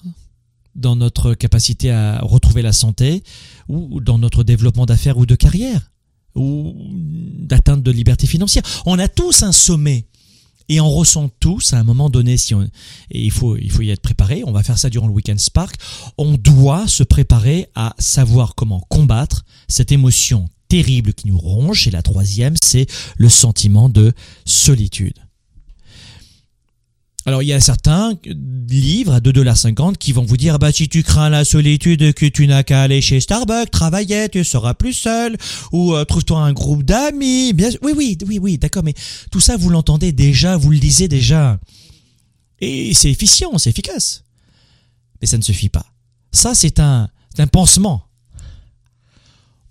dans 0.76 0.96
notre 0.96 1.34
capacité 1.34 1.92
à 1.92 2.20
retrouver 2.22 2.62
la 2.62 2.72
santé, 2.72 3.22
ou 3.68 4.00
dans 4.00 4.18
notre 4.18 4.46
développement 4.46 4.86
d'affaires 4.86 5.18
ou 5.18 5.26
de 5.26 5.36
carrière, 5.36 5.92
ou 6.36 6.74
d'atteinte 7.52 7.84
de 7.84 7.92
liberté 7.92 8.26
financière. 8.26 8.64
On 8.86 8.98
a 8.98 9.10
tous 9.10 9.44
un 9.44 9.52
sommet. 9.52 10.06
Et 10.72 10.80
on 10.80 10.90
ressent 10.90 11.30
tous 11.40 11.74
à 11.74 11.80
un 11.80 11.84
moment 11.84 12.12
donné, 12.12 12.38
si 12.38 12.54
on, 12.54 12.62
et 12.62 12.70
il 13.12 13.32
faut, 13.32 13.58
il 13.58 13.72
faut 13.72 13.82
y 13.82 13.90
être 13.90 14.04
préparé, 14.04 14.44
on 14.46 14.52
va 14.52 14.62
faire 14.62 14.78
ça 14.78 14.92
durant 14.92 15.08
le 15.08 15.14
Weekend 15.14 15.40
Spark, 15.40 15.76
on 16.20 16.36
doit 16.36 16.88
se 16.88 17.02
préparer 17.02 17.70
à 17.74 17.96
savoir 17.98 18.54
comment 18.54 18.80
combattre 18.82 19.46
cette 19.68 19.92
émotion 19.92 20.48
terrible 20.70 21.14
qui 21.14 21.28
nous 21.28 21.38
ronge. 21.38 21.88
Et 21.88 21.92
la 21.92 22.02
troisième, 22.02 22.56
c'est 22.64 22.88
le 23.18 23.28
sentiment 23.28 23.90
de 23.90 24.14
solitude. 24.46 25.20
Alors 27.26 27.44
il 27.44 27.48
y 27.48 27.54
a 27.54 27.60
certains 27.60 28.18
livres 28.26 29.14
à 29.14 29.20
2,50$ 29.20 29.98
qui 29.98 30.14
vont 30.14 30.24
vous 30.24 30.38
dire 30.38 30.58
bah 30.58 30.72
si 30.72 30.88
tu 30.88 31.04
crains 31.04 31.30
la 31.30 31.44
solitude 31.44 32.14
que 32.14 32.26
tu 32.26 32.48
n'as 32.48 32.64
qu'à 32.64 32.82
aller 32.82 33.02
chez 33.02 33.20
Starbucks, 33.20 33.70
travailler, 33.70 34.30
tu 34.30 34.44
seras 34.44 34.74
plus 34.74 34.94
seul 34.94 35.38
ou 35.72 35.94
euh, 35.94 36.06
trouve-toi 36.06 36.40
un 36.40 36.54
groupe 36.54 36.84
d'amis. 36.84 37.54
Oui 37.84 37.94
oui 37.96 38.18
oui 38.26 38.40
oui 38.40 38.58
d'accord 38.58 38.84
mais 38.84 38.96
tout 39.32 39.42
ça 39.42 39.58
vous 39.58 39.70
l'entendez 39.70 40.12
déjà, 40.12 40.56
vous 40.56 40.72
le 40.72 40.78
lisez 40.78 41.08
déjà. 41.08 41.60
Et 42.62 42.94
c'est 42.94 43.12
efficient, 43.12 43.58
c'est 43.58 43.70
efficace. 43.70 44.24
Mais 45.22 45.28
ça 45.28 45.38
ne 45.38 45.44
suffit 45.44 45.70
pas. 45.70 45.86
Ça 46.32 46.56
c'est 46.56 46.80
un 46.80 47.10
pansement 47.52 48.10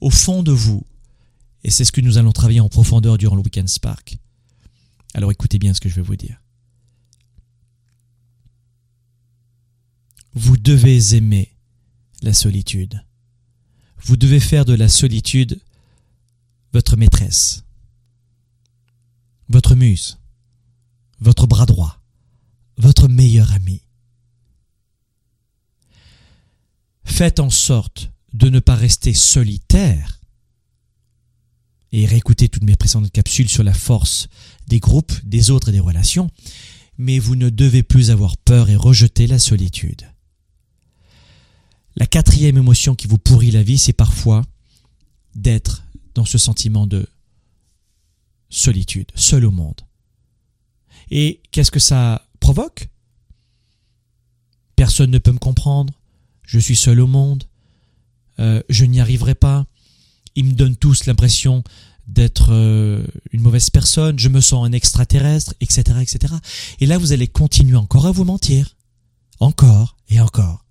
au 0.01 0.11
fond 0.11 0.43
de 0.43 0.53
vous. 0.53 0.85
Et 1.69 1.71
c'est 1.71 1.85
ce 1.85 1.93
que 1.93 2.01
nous 2.01 2.17
allons 2.17 2.33
travailler 2.33 2.61
en 2.61 2.71
profondeur 2.71 3.19
durant 3.19 3.37
le 3.37 3.43
Weekend 3.43 3.69
Spark. 3.69 4.17
Alors 5.13 5.31
écoutez 5.31 5.59
bien 5.59 5.75
ce 5.75 5.83
que 5.83 5.91
je 5.91 5.97
vais 5.97 6.01
vous 6.01 6.17
dire. 6.17 6.41
Vous 10.33 10.57
devez 10.57 11.15
aimer 11.15 11.55
la 12.23 12.33
solitude. 12.33 13.05
Vous 13.99 14.17
devez 14.17 14.41
faire 14.41 14.65
de 14.65 14.73
la 14.73 14.89
solitude 14.89 15.61
votre 16.73 16.97
maîtresse, 16.97 17.65
votre 19.51 19.75
muse, 19.75 20.19
votre 21.21 21.47
bras 21.47 21.67
droit, 21.67 22.01
votre 22.79 23.09
meilleur 23.09 23.53
ami. 23.53 23.83
Faites 27.05 27.41
en 27.41 27.51
sorte 27.51 28.11
de 28.33 28.49
ne 28.49 28.59
pas 28.59 28.75
rester 28.75 29.13
solitaire 29.13 30.18
et 31.93 32.07
réécoutez 32.07 32.49
toutes 32.49 32.65
mes 32.65 32.77
précédentes 32.77 33.11
capsules 33.11 33.49
sur 33.49 33.63
la 33.63 33.75
force 33.75 34.29
des 34.67 34.81
groupes, 34.81 35.13
des 35.25 35.51
autres 35.51 35.71
et 35.71 35.73
des 35.73 35.81
relations, 35.81 36.31
mais 36.99 37.19
vous 37.19 37.37
ne 37.37 37.49
devez 37.49 37.83
plus 37.83 38.11
avoir 38.11 38.37
peur 38.37 38.71
et 38.71 38.77
rejeter 38.77 39.27
la 39.27 39.39
solitude. 39.39 40.03
La 41.97 42.07
quatrième 42.07 42.59
émotion 42.59 42.95
qui 42.95 43.07
vous 43.07 43.19
pourrit 43.19 43.51
la 43.51 43.63
vie, 43.63 43.79
c'est 43.79 43.93
parfois 43.93 44.45
d'être 45.35 45.85
dans 46.15 46.25
ce 46.25 46.39
sentiment 46.39 46.87
de 46.87 47.07
solitude, 48.51 49.11
seul 49.15 49.45
au 49.45 49.51
monde. 49.51 49.81
Et 51.11 51.41
qu'est-ce 51.51 51.71
que 51.71 51.81
ça 51.81 52.29
provoque? 52.41 52.89
Personne 54.77 55.11
ne 55.11 55.19
peut 55.19 55.33
me 55.33 55.39
comprendre, 55.39 55.93
je 56.43 56.59
suis 56.59 56.77
seul 56.77 57.01
au 57.01 57.07
monde, 57.07 57.45
euh, 58.39 58.63
je 58.69 58.85
n'y 58.85 59.01
arriverai 59.01 59.35
pas. 59.35 59.67
Ils 60.39 60.45
me 60.45 60.53
donnent 60.53 60.77
tous 60.77 61.07
l'impression 61.07 61.65
d'être 62.07 62.53
euh, 62.53 63.05
une 63.33 63.43
mauvaise 63.43 63.71
personne, 63.71 64.17
je 64.21 64.29
me 64.29 64.41
sens 64.41 64.65
un 64.65 64.71
extraterrestre, 64.71 65.55
etc., 65.61 65.83
etc. 66.01 66.33
Et 66.79 66.87
là, 66.87 66.97
vous 66.97 67.13
allez 67.13 67.27
continuer 67.27 67.77
encore 67.77 68.07
à 68.07 68.13
vous 68.13 68.23
mentir. 68.23 68.77
Encore 69.41 69.97
et 70.09 70.21
encore. 70.21 70.65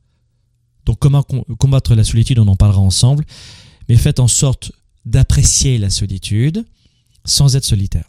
Donc 0.86 1.00
comment 1.00 1.24
combattre 1.24 1.96
la 1.96 2.06
solitude, 2.06 2.40
on 2.40 2.48
en 2.48 2.56
parlera 2.56 2.80
ensemble. 2.80 3.26
Mais 3.90 3.98
faites 3.98 4.22
en 4.22 4.30
sorte 4.30 4.72
d'apprécier 5.06 5.78
la 5.78 5.90
solitude 5.90 6.66
sans 7.26 7.58
être 7.58 7.66
solitaire. 7.66 8.08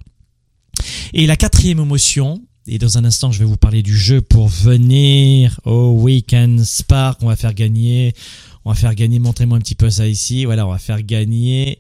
Et 1.13 1.27
la 1.27 1.37
quatrième 1.37 1.81
émotion, 1.81 2.41
et 2.69 2.79
dans 2.79 2.99
un 2.99 3.05
instant 3.05 3.33
je 3.33 3.41
vais 3.41 3.45
vous 3.45 3.57
parler 3.57 3.83
du 3.83 3.97
jeu 3.97 4.21
pour 4.21 4.47
venir 4.47 5.61
au 5.65 5.91
Weekend 5.91 6.65
Spark, 6.65 7.21
on 7.21 7.27
va 7.27 7.35
faire 7.35 7.55
gagner 7.55 8.15
on 8.65 8.71
va 8.71 8.77
faire 8.77 8.95
gagner, 8.95 9.19
montrez-moi 9.19 9.59
un 9.59 9.61
petit 9.61 9.75
peu 9.75 9.91
ça 9.91 10.07
ici. 10.07 10.45
Voilà, 10.45 10.67
on 10.67 10.71
va 10.71 10.79
faire 10.79 11.03
gagner 11.03 11.79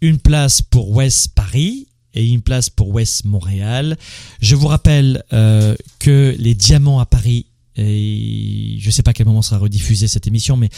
une 0.00 0.18
place 0.18 0.62
pour 0.62 0.90
West 0.90 1.34
Paris 1.34 1.88
et 2.14 2.26
une 2.26 2.42
place 2.42 2.70
pour 2.70 2.88
West 2.90 3.24
Montréal. 3.24 3.96
Je 4.40 4.54
vous 4.54 4.66
rappelle 4.66 5.22
euh, 5.32 5.74
que 5.98 6.34
les 6.38 6.54
diamants 6.54 7.00
à 7.00 7.06
Paris, 7.06 7.46
je 7.76 8.84
ne 8.84 8.90
sais 8.90 9.02
pas 9.02 9.10
à 9.10 9.14
quel 9.14 9.26
moment 9.26 9.42
sera 9.42 9.58
rediffusée 9.58 10.08
cette 10.08 10.26
émission, 10.26 10.56
mais 10.56 10.68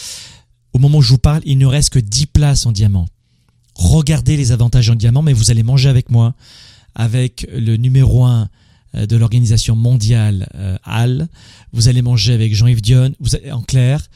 au 0.72 0.78
moment 0.78 0.98
où 0.98 1.02
je 1.02 1.10
vous 1.10 1.18
parle, 1.18 1.42
il 1.44 1.58
ne 1.58 1.66
reste 1.66 1.90
que 1.90 1.98
10 1.98 2.26
places 2.26 2.66
en 2.66 2.72
diamant. 2.72 3.06
regardez 3.74 4.36
les 4.36 4.52
avantages 4.52 4.88
en 4.90 4.94
diamant, 4.94 5.22
mais 5.22 5.32
vous 5.32 5.50
allez 5.50 5.62
manger 5.62 5.88
avec 5.88 6.10
moi, 6.10 6.34
avec 6.94 7.46
le 7.52 7.76
numéro 7.76 8.24
1 8.24 8.48
euh, 8.94 9.06
de 9.06 9.16
l'organisation 9.16 9.74
mondiale 9.74 10.48
euh, 10.54 10.76
HAL. 10.84 11.28
Vous 11.72 11.88
allez 11.88 12.02
manger 12.02 12.34
avec 12.34 12.54
Jean-Yves 12.54 12.82
Dion. 12.82 13.12
Vous, 13.20 13.34
en 13.50 13.62
clair, 13.62 14.06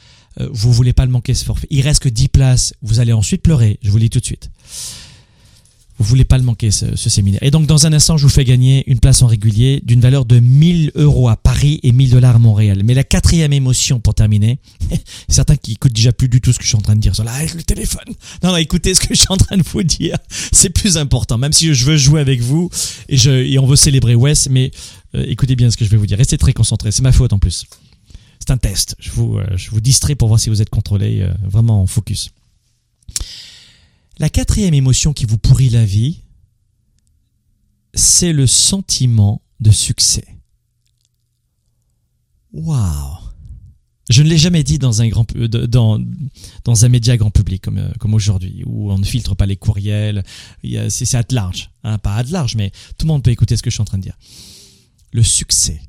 vous 0.51 0.71
voulez 0.71 0.93
pas 0.93 1.05
le 1.05 1.11
manquer 1.11 1.33
ce 1.33 1.45
forfait. 1.45 1.67
Il 1.69 1.81
reste 1.81 2.03
que 2.03 2.09
10 2.09 2.27
places. 2.29 2.73
Vous 2.81 2.99
allez 2.99 3.13
ensuite 3.13 3.41
pleurer. 3.41 3.79
Je 3.81 3.89
vous 3.89 3.97
le 3.97 4.03
dis 4.03 4.09
tout 4.09 4.19
de 4.19 4.25
suite. 4.25 4.49
Vous 5.99 6.05
voulez 6.05 6.25
pas 6.25 6.37
le 6.37 6.43
manquer, 6.43 6.69
ce, 6.69 6.95
séminaire. 6.95 7.41
Et 7.41 7.49
donc, 7.49 7.65
dans 7.65 7.87
un 7.87 7.93
instant, 7.93 8.17
je 8.17 8.23
vous 8.23 8.29
fais 8.29 8.43
gagner 8.43 8.83
une 8.85 8.99
place 8.99 9.23
en 9.23 9.27
régulier 9.27 9.81
d'une 9.83 9.99
valeur 9.99 10.25
de 10.25 10.39
1000 10.39 10.91
euros 10.93 11.27
à 11.27 11.35
Paris 11.37 11.79
et 11.81 11.91
1000 11.91 12.11
dollars 12.11 12.35
à 12.35 12.39
Montréal. 12.39 12.81
Mais 12.83 12.93
la 12.93 13.03
quatrième 13.03 13.51
émotion, 13.51 13.99
pour 13.99 14.13
terminer, 14.13 14.59
certains 15.27 15.55
qui 15.55 15.71
écoutent 15.71 15.93
déjà 15.93 16.11
plus 16.11 16.29
du 16.29 16.39
tout 16.39 16.53
ce 16.53 16.59
que 16.59 16.63
je 16.63 16.69
suis 16.69 16.77
en 16.77 16.81
train 16.81 16.95
de 16.95 17.01
dire 17.01 17.15
sur 17.15 17.27
avec 17.27 17.55
le 17.55 17.63
téléphone. 17.63 18.13
Non, 18.43 18.51
non, 18.51 18.57
écoutez 18.57 18.93
ce 18.93 18.99
que 18.99 19.15
je 19.15 19.19
suis 19.19 19.31
en 19.31 19.37
train 19.37 19.57
de 19.57 19.63
vous 19.63 19.81
dire. 19.81 20.17
C'est 20.51 20.69
plus 20.69 20.97
important, 20.97 21.39
même 21.39 21.53
si 21.53 21.73
je 21.73 21.85
veux 21.85 21.97
jouer 21.97 22.21
avec 22.21 22.41
vous 22.41 22.69
et 23.09 23.57
on 23.57 23.65
veut 23.65 23.75
célébrer 23.75 24.13
Wes, 24.13 24.49
mais 24.51 24.71
euh, 25.15 25.25
écoutez 25.27 25.55
bien 25.55 25.71
ce 25.71 25.77
que 25.77 25.85
je 25.85 25.89
vais 25.89 25.97
vous 25.97 26.05
dire. 26.05 26.19
Restez 26.19 26.37
très 26.37 26.53
concentrés. 26.53 26.91
C'est 26.91 27.01
ma 27.01 27.11
faute 27.11 27.33
en 27.33 27.39
plus. 27.39 27.65
C'est 28.47 28.53
un 28.53 28.57
test. 28.57 28.95
Je 28.97 29.11
vous, 29.11 29.37
euh, 29.37 29.45
je 29.57 29.69
vous 29.71 29.81
distrais 29.81 30.15
pour 30.15 30.29
voir 30.29 30.39
si 30.39 30.49
vous 30.49 30.61
êtes 30.61 30.69
contrôlé, 30.69 31.19
euh, 31.21 31.33
vraiment 31.43 31.81
en 31.81 31.87
focus. 31.87 32.31
La 34.19 34.29
quatrième 34.29 34.73
émotion 34.73 35.11
qui 35.11 35.25
vous 35.25 35.37
pourrit 35.37 35.69
la 35.69 35.83
vie, 35.83 36.21
c'est 37.93 38.31
le 38.31 38.47
sentiment 38.47 39.41
de 39.59 39.69
succès. 39.69 40.25
Waouh 42.53 43.17
Je 44.09 44.23
ne 44.23 44.29
l'ai 44.29 44.37
jamais 44.37 44.63
dit 44.63 44.79
dans 44.79 45.01
un 45.01 45.09
grand 45.09 45.29
euh, 45.35 45.47
dans 45.67 45.99
dans 46.63 46.85
un 46.85 46.89
média 46.89 47.17
grand 47.17 47.31
public 47.31 47.61
comme 47.61 47.91
comme 47.99 48.13
aujourd'hui 48.13 48.63
où 48.65 48.89
on 48.93 48.97
ne 48.97 49.03
filtre 49.03 49.35
pas 49.35 49.45
les 49.45 49.57
courriels. 49.57 50.23
C'est 50.87 51.15
à 51.15 51.23
large, 51.31 51.71
hein, 51.83 51.97
pas 51.97 52.15
à 52.15 52.23
large, 52.23 52.55
mais 52.55 52.71
tout 52.97 53.05
le 53.05 53.11
monde 53.11 53.23
peut 53.23 53.31
écouter 53.31 53.57
ce 53.57 53.61
que 53.61 53.69
je 53.69 53.75
suis 53.75 53.81
en 53.81 53.85
train 53.85 53.97
de 53.97 54.03
dire. 54.03 54.17
Le 55.11 55.21
succès. 55.21 55.81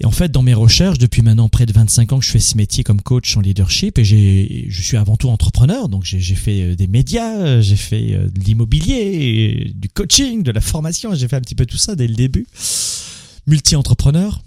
Et 0.00 0.06
en 0.06 0.10
fait, 0.10 0.30
dans 0.30 0.42
mes 0.42 0.54
recherches, 0.54 0.98
depuis 0.98 1.22
maintenant 1.22 1.48
près 1.48 1.66
de 1.66 1.72
25 1.72 2.12
ans 2.12 2.18
que 2.18 2.24
je 2.24 2.30
fais 2.30 2.40
ce 2.40 2.56
métier 2.56 2.82
comme 2.82 3.00
coach 3.00 3.36
en 3.36 3.40
leadership, 3.40 3.98
et 3.98 4.04
j'ai, 4.04 4.66
je 4.68 4.82
suis 4.82 4.96
avant 4.96 5.16
tout 5.16 5.28
entrepreneur, 5.28 5.88
donc 5.88 6.04
j'ai, 6.04 6.20
fait 6.34 6.62
euh, 6.62 6.74
des 6.74 6.86
médias, 6.86 7.60
j'ai 7.60 7.76
fait 7.76 8.14
euh, 8.14 8.28
de 8.28 8.40
l'immobilier, 8.40 9.72
du 9.74 9.88
coaching, 9.88 10.42
de 10.42 10.50
la 10.50 10.60
formation, 10.60 11.14
j'ai 11.14 11.28
fait 11.28 11.36
un 11.36 11.40
petit 11.40 11.54
peu 11.54 11.66
tout 11.66 11.76
ça 11.76 11.94
dès 11.94 12.08
le 12.08 12.14
début, 12.14 12.46
multi-entrepreneur. 13.46 14.42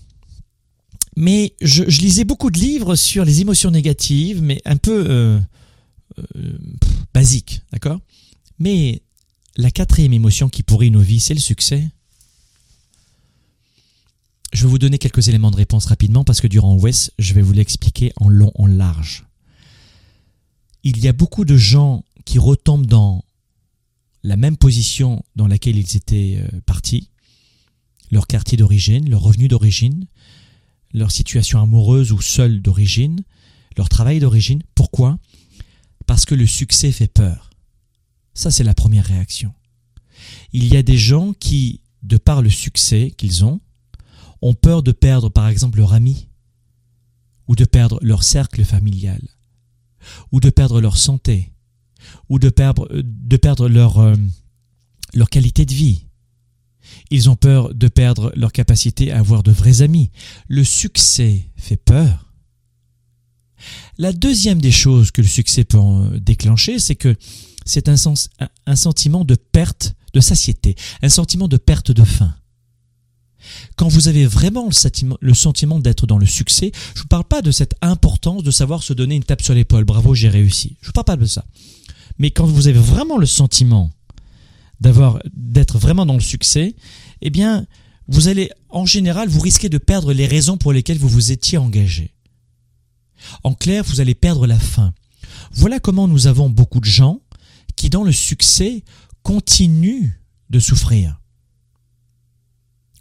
Mais 1.15 1.53
je, 1.61 1.83
lisais 1.83 2.25
beaucoup 2.25 2.51
de 2.51 2.59
livres 2.59 2.95
sur 2.95 3.25
les 3.25 3.41
émotions 3.41 3.71
négatives, 3.71 4.41
mais 4.43 4.61
un 4.65 4.77
peu 4.77 5.05
euh, 5.09 5.39
euh 6.19 6.57
basiques, 7.13 7.61
d'accord? 7.73 7.99
Mais 8.59 9.01
la 9.55 9.71
quatrième 9.71 10.13
émotion 10.13 10.49
qui 10.49 10.61
pourrit 10.61 10.91
nos 10.91 10.99
vies, 10.99 11.19
c'est 11.19 11.33
le 11.33 11.39
succès. 11.39 11.89
Je 14.53 14.63
vais 14.63 14.69
vous 14.69 14.79
donner 14.79 14.97
quelques 14.97 15.27
éléments 15.27 15.51
de 15.51 15.57
réponse 15.57 15.85
rapidement 15.85 16.23
parce 16.23 16.41
que 16.41 16.47
durant 16.47 16.75
West, 16.75 17.13
je 17.19 17.33
vais 17.33 17.41
vous 17.41 17.53
l'expliquer 17.53 18.13
en 18.17 18.29
long, 18.29 18.51
en 18.55 18.65
large. 18.65 19.25
Il 20.83 20.99
y 20.99 21.07
a 21.07 21.13
beaucoup 21.13 21.43
de 21.43 21.57
gens 21.57 22.03
qui 22.25 22.39
retombent 22.39 22.85
dans 22.85 23.23
la 24.23 24.37
même 24.37 24.57
position 24.57 25.23
dans 25.35 25.47
laquelle 25.47 25.77
ils 25.77 25.95
étaient 25.97 26.39
euh, 26.39 26.61
partis, 26.65 27.09
leur 28.11 28.27
quartier 28.27 28.57
d'origine, 28.57 29.09
leur 29.09 29.21
revenu 29.21 29.47
d'origine, 29.47 30.07
leur 30.93 31.11
situation 31.11 31.61
amoureuse 31.61 32.11
ou 32.11 32.21
seule 32.21 32.61
d'origine, 32.61 33.23
leur 33.77 33.89
travail 33.89 34.19
d'origine. 34.19 34.63
Pourquoi? 34.75 35.19
Parce 36.05 36.25
que 36.25 36.35
le 36.35 36.47
succès 36.47 36.91
fait 36.91 37.07
peur. 37.07 37.51
Ça, 38.33 38.51
c'est 38.51 38.63
la 38.63 38.73
première 38.73 39.05
réaction. 39.05 39.53
Il 40.53 40.67
y 40.67 40.77
a 40.77 40.83
des 40.83 40.97
gens 40.97 41.33
qui, 41.33 41.81
de 42.03 42.17
par 42.17 42.41
le 42.41 42.49
succès 42.49 43.13
qu'ils 43.17 43.43
ont, 43.43 43.59
ont 44.41 44.53
peur 44.53 44.83
de 44.83 44.91
perdre 44.91 45.29
par 45.29 45.47
exemple 45.47 45.79
leur 45.79 45.93
ami, 45.93 46.27
ou 47.47 47.55
de 47.55 47.65
perdre 47.65 47.99
leur 48.01 48.23
cercle 48.23 48.63
familial, 48.63 49.21
ou 50.31 50.39
de 50.39 50.49
perdre 50.49 50.81
leur 50.81 50.97
santé, 50.97 51.53
ou 52.29 52.39
de 52.39 52.49
perdre, 52.49 52.87
de 52.93 53.37
perdre 53.37 53.69
leur, 53.69 53.99
euh, 53.99 54.15
leur 55.13 55.29
qualité 55.29 55.65
de 55.65 55.73
vie. 55.73 56.05
Ils 57.09 57.29
ont 57.29 57.35
peur 57.35 57.73
de 57.73 57.87
perdre 57.87 58.31
leur 58.35 58.51
capacité 58.51 59.11
à 59.11 59.19
avoir 59.19 59.43
de 59.43 59.51
vrais 59.51 59.81
amis. 59.81 60.09
Le 60.47 60.63
succès 60.63 61.49
fait 61.55 61.77
peur. 61.77 62.33
La 63.97 64.13
deuxième 64.13 64.61
des 64.61 64.71
choses 64.71 65.11
que 65.11 65.21
le 65.21 65.27
succès 65.27 65.63
peut 65.63 65.79
déclencher, 66.19 66.79
c'est 66.79 66.95
que 66.95 67.15
c'est 67.65 67.89
un, 67.89 67.97
sens, 67.97 68.29
un 68.65 68.75
sentiment 68.75 69.25
de 69.25 69.35
perte 69.35 69.95
de 70.13 70.19
satiété, 70.19 70.75
un 71.01 71.09
sentiment 71.09 71.47
de 71.47 71.57
perte 71.57 71.91
de 71.91 72.03
faim. 72.03 72.33
Quand 73.75 73.87
vous 73.87 74.07
avez 74.07 74.25
vraiment 74.25 74.67
le 75.19 75.33
sentiment, 75.33 75.79
d'être 75.79 76.07
dans 76.07 76.17
le 76.17 76.25
succès, 76.25 76.71
je 76.93 76.99
ne 76.99 77.03
vous 77.03 77.07
parle 77.07 77.23
pas 77.23 77.41
de 77.41 77.51
cette 77.51 77.75
importance 77.81 78.43
de 78.43 78.51
savoir 78.51 78.83
se 78.83 78.93
donner 78.93 79.15
une 79.15 79.23
tape 79.23 79.41
sur 79.41 79.53
l'épaule, 79.53 79.85
bravo, 79.85 80.13
j'ai 80.13 80.29
réussi. 80.29 80.77
Je 80.81 80.85
ne 80.85 80.87
vous 80.87 80.93
parle 80.93 81.05
pas 81.05 81.15
de 81.17 81.25
ça. 81.25 81.45
Mais 82.19 82.31
quand 82.31 82.45
vous 82.45 82.67
avez 82.67 82.79
vraiment 82.79 83.17
le 83.17 83.25
sentiment 83.25 83.91
d'avoir, 84.79 85.19
d'être 85.33 85.77
vraiment 85.77 86.05
dans 86.05 86.13
le 86.13 86.19
succès, 86.19 86.75
eh 87.21 87.29
bien, 87.29 87.65
vous 88.07 88.27
allez, 88.27 88.49
en 88.69 88.85
général, 88.85 89.27
vous 89.29 89.39
risquez 89.39 89.69
de 89.69 89.77
perdre 89.77 90.13
les 90.13 90.25
raisons 90.25 90.57
pour 90.57 90.73
lesquelles 90.73 90.97
vous 90.97 91.09
vous 91.09 91.31
étiez 91.31 91.57
engagé. 91.57 92.13
En 93.43 93.53
clair, 93.53 93.83
vous 93.83 93.99
allez 93.99 94.15
perdre 94.15 94.47
la 94.47 94.59
faim. 94.59 94.93
Voilà 95.51 95.79
comment 95.79 96.07
nous 96.07 96.27
avons 96.27 96.49
beaucoup 96.49 96.79
de 96.79 96.85
gens 96.85 97.21
qui, 97.75 97.89
dans 97.89 98.03
le 98.03 98.11
succès, 98.11 98.83
continuent 99.23 100.09
de 100.49 100.59
souffrir 100.59 101.19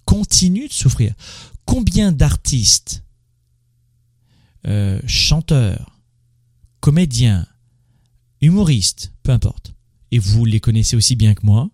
continue 0.07 0.69
de 0.69 0.73
souffrir. 0.73 1.13
Combien 1.67 2.13
d'artistes, 2.13 3.05
euh, 4.67 5.01
chanteurs, 5.07 5.99
comédiens, 6.81 7.47
humoristes, 8.41 9.13
peu 9.23 9.33
importe, 9.33 9.75
et 10.11 10.19
vous 10.19 10.45
les 10.45 10.61
connaissez 10.61 10.97
aussi 10.97 11.17
bien 11.17 11.35
que 11.35 11.45
moi, 11.45 11.69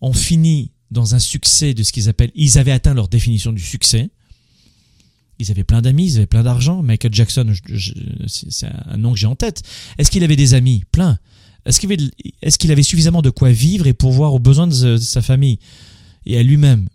ont 0.00 0.12
fini 0.12 0.70
dans 0.90 1.14
un 1.14 1.18
succès 1.18 1.74
de 1.74 1.82
ce 1.82 1.92
qu'ils 1.92 2.08
appellent, 2.08 2.32
ils 2.34 2.58
avaient 2.58 2.72
atteint 2.72 2.94
leur 2.94 3.08
définition 3.08 3.52
du 3.52 3.62
succès, 3.62 4.08
ils 5.38 5.50
avaient 5.50 5.64
plein 5.64 5.82
d'amis, 5.82 6.12
ils 6.12 6.16
avaient 6.16 6.26
plein 6.26 6.42
d'argent. 6.42 6.82
Michael 6.82 7.14
Jackson, 7.14 7.52
c'est 8.26 8.66
un 8.86 8.96
nom 8.96 9.12
que 9.12 9.18
j'ai 9.18 9.26
en 9.26 9.36
tête. 9.36 9.62
Est-ce 9.96 10.10
qu'il 10.10 10.24
avait 10.24 10.36
des 10.36 10.54
amis? 10.54 10.84
Plein. 10.90 11.18
Est-ce 11.64 11.80
qu'il 11.80 11.92
avait, 11.92 12.72
avait, 12.72 12.82
suffisamment 12.82 13.22
de 13.22 13.30
quoi 13.30 13.50
vivre 13.50 13.86
et 13.86 13.92
pourvoir 13.92 14.34
aux 14.34 14.38
besoins 14.38 14.66
de 14.66 14.96
sa 14.96 15.22
famille 15.22 15.58
et 16.26 16.38
à 16.38 16.42
lui-même? 16.42 16.88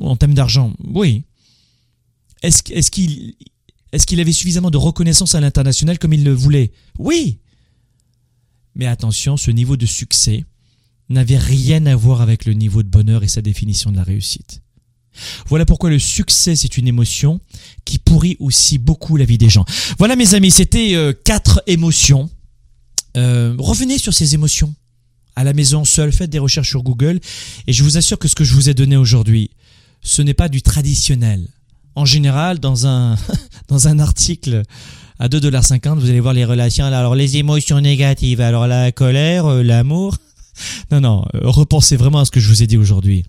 En 0.00 0.16
termes 0.16 0.34
d'argent, 0.34 0.72
oui. 0.84 1.24
Est-ce 2.42 2.90
qu'il 2.90 4.20
avait 4.20 4.32
suffisamment 4.32 4.70
de 4.70 4.76
reconnaissance 4.76 5.34
à 5.34 5.40
l'international 5.40 5.98
comme 5.98 6.12
il 6.12 6.24
le 6.24 6.32
voulait? 6.32 6.72
Oui. 6.98 7.38
Mais 8.74 8.86
attention, 8.86 9.36
ce 9.36 9.50
niveau 9.50 9.76
de 9.76 9.86
succès 9.86 10.44
n'avait 11.08 11.38
rien 11.38 11.86
à 11.86 11.96
voir 11.96 12.20
avec 12.20 12.44
le 12.44 12.52
niveau 12.52 12.82
de 12.82 12.88
bonheur 12.88 13.24
et 13.24 13.28
sa 13.28 13.42
définition 13.42 13.90
de 13.90 13.96
la 13.96 14.04
réussite. 14.04 14.62
Voilà 15.46 15.64
pourquoi 15.64 15.90
le 15.90 15.98
succès, 15.98 16.54
c'est 16.54 16.76
une 16.78 16.86
émotion 16.86 17.40
qui 17.84 17.98
pourrit 17.98 18.36
aussi 18.38 18.78
beaucoup 18.78 19.16
la 19.16 19.24
vie 19.24 19.38
des 19.38 19.48
gens. 19.48 19.64
Voilà 19.98 20.16
mes 20.16 20.34
amis, 20.34 20.50
c'était 20.50 20.94
euh, 20.94 21.12
quatre 21.12 21.62
émotions. 21.66 22.30
Euh, 23.16 23.56
revenez 23.58 23.98
sur 23.98 24.14
ces 24.14 24.34
émotions 24.34 24.74
à 25.34 25.44
la 25.44 25.54
maison 25.54 25.84
seul, 25.84 26.12
faites 26.12 26.30
des 26.30 26.38
recherches 26.38 26.68
sur 26.68 26.82
Google 26.82 27.20
et 27.66 27.72
je 27.72 27.82
vous 27.82 27.96
assure 27.96 28.18
que 28.18 28.28
ce 28.28 28.34
que 28.34 28.44
je 28.44 28.54
vous 28.54 28.68
ai 28.68 28.74
donné 28.74 28.96
aujourd'hui, 28.96 29.50
ce 30.08 30.22
n'est 30.22 30.34
pas 30.34 30.48
du 30.48 30.62
traditionnel. 30.62 31.46
En 31.94 32.06
général, 32.06 32.58
dans 32.60 32.86
un, 32.86 33.16
dans 33.68 33.88
un 33.88 33.98
article 33.98 34.62
à 35.18 35.28
2,50$, 35.28 35.98
vous 35.98 36.08
allez 36.08 36.20
voir 36.20 36.32
les 36.32 36.44
relations. 36.44 36.86
Alors, 36.86 37.14
les 37.14 37.36
émotions 37.36 37.80
négatives, 37.80 38.40
alors 38.40 38.66
la 38.66 38.90
colère, 38.90 39.46
euh, 39.46 39.62
l'amour. 39.62 40.16
Non, 40.90 41.00
non, 41.00 41.24
euh, 41.36 41.42
repensez 41.44 41.94
vraiment 41.96 42.18
à 42.18 42.24
ce 42.24 42.32
que 42.32 42.40
je 42.40 42.48
vous 42.48 42.64
ai 42.64 42.66
dit 42.66 42.76
aujourd'hui. 42.76 43.22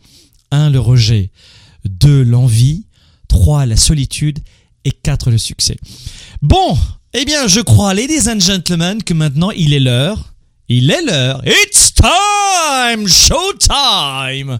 1. 0.49 0.71
Le 0.71 0.79
rejet. 0.79 1.29
2. 1.85 2.23
L'envie. 2.23 2.85
3. 3.27 3.67
La 3.67 3.77
solitude. 3.77 4.39
Et 4.83 4.91
4. 4.91 5.29
Le 5.29 5.37
succès. 5.37 5.77
Bon, 6.41 6.75
eh 7.13 7.25
bien, 7.25 7.45
je 7.47 7.59
crois, 7.59 7.93
ladies 7.93 8.27
and 8.27 8.39
gentlemen, 8.39 9.03
que 9.03 9.13
maintenant 9.13 9.51
il 9.51 9.73
est 9.73 9.79
l'heure 9.79 10.33
il 10.69 10.91
est 10.91 11.01
l'heure. 11.01 11.41
It's 11.45 11.93
time! 11.93 13.07
Showtime! 13.07 14.59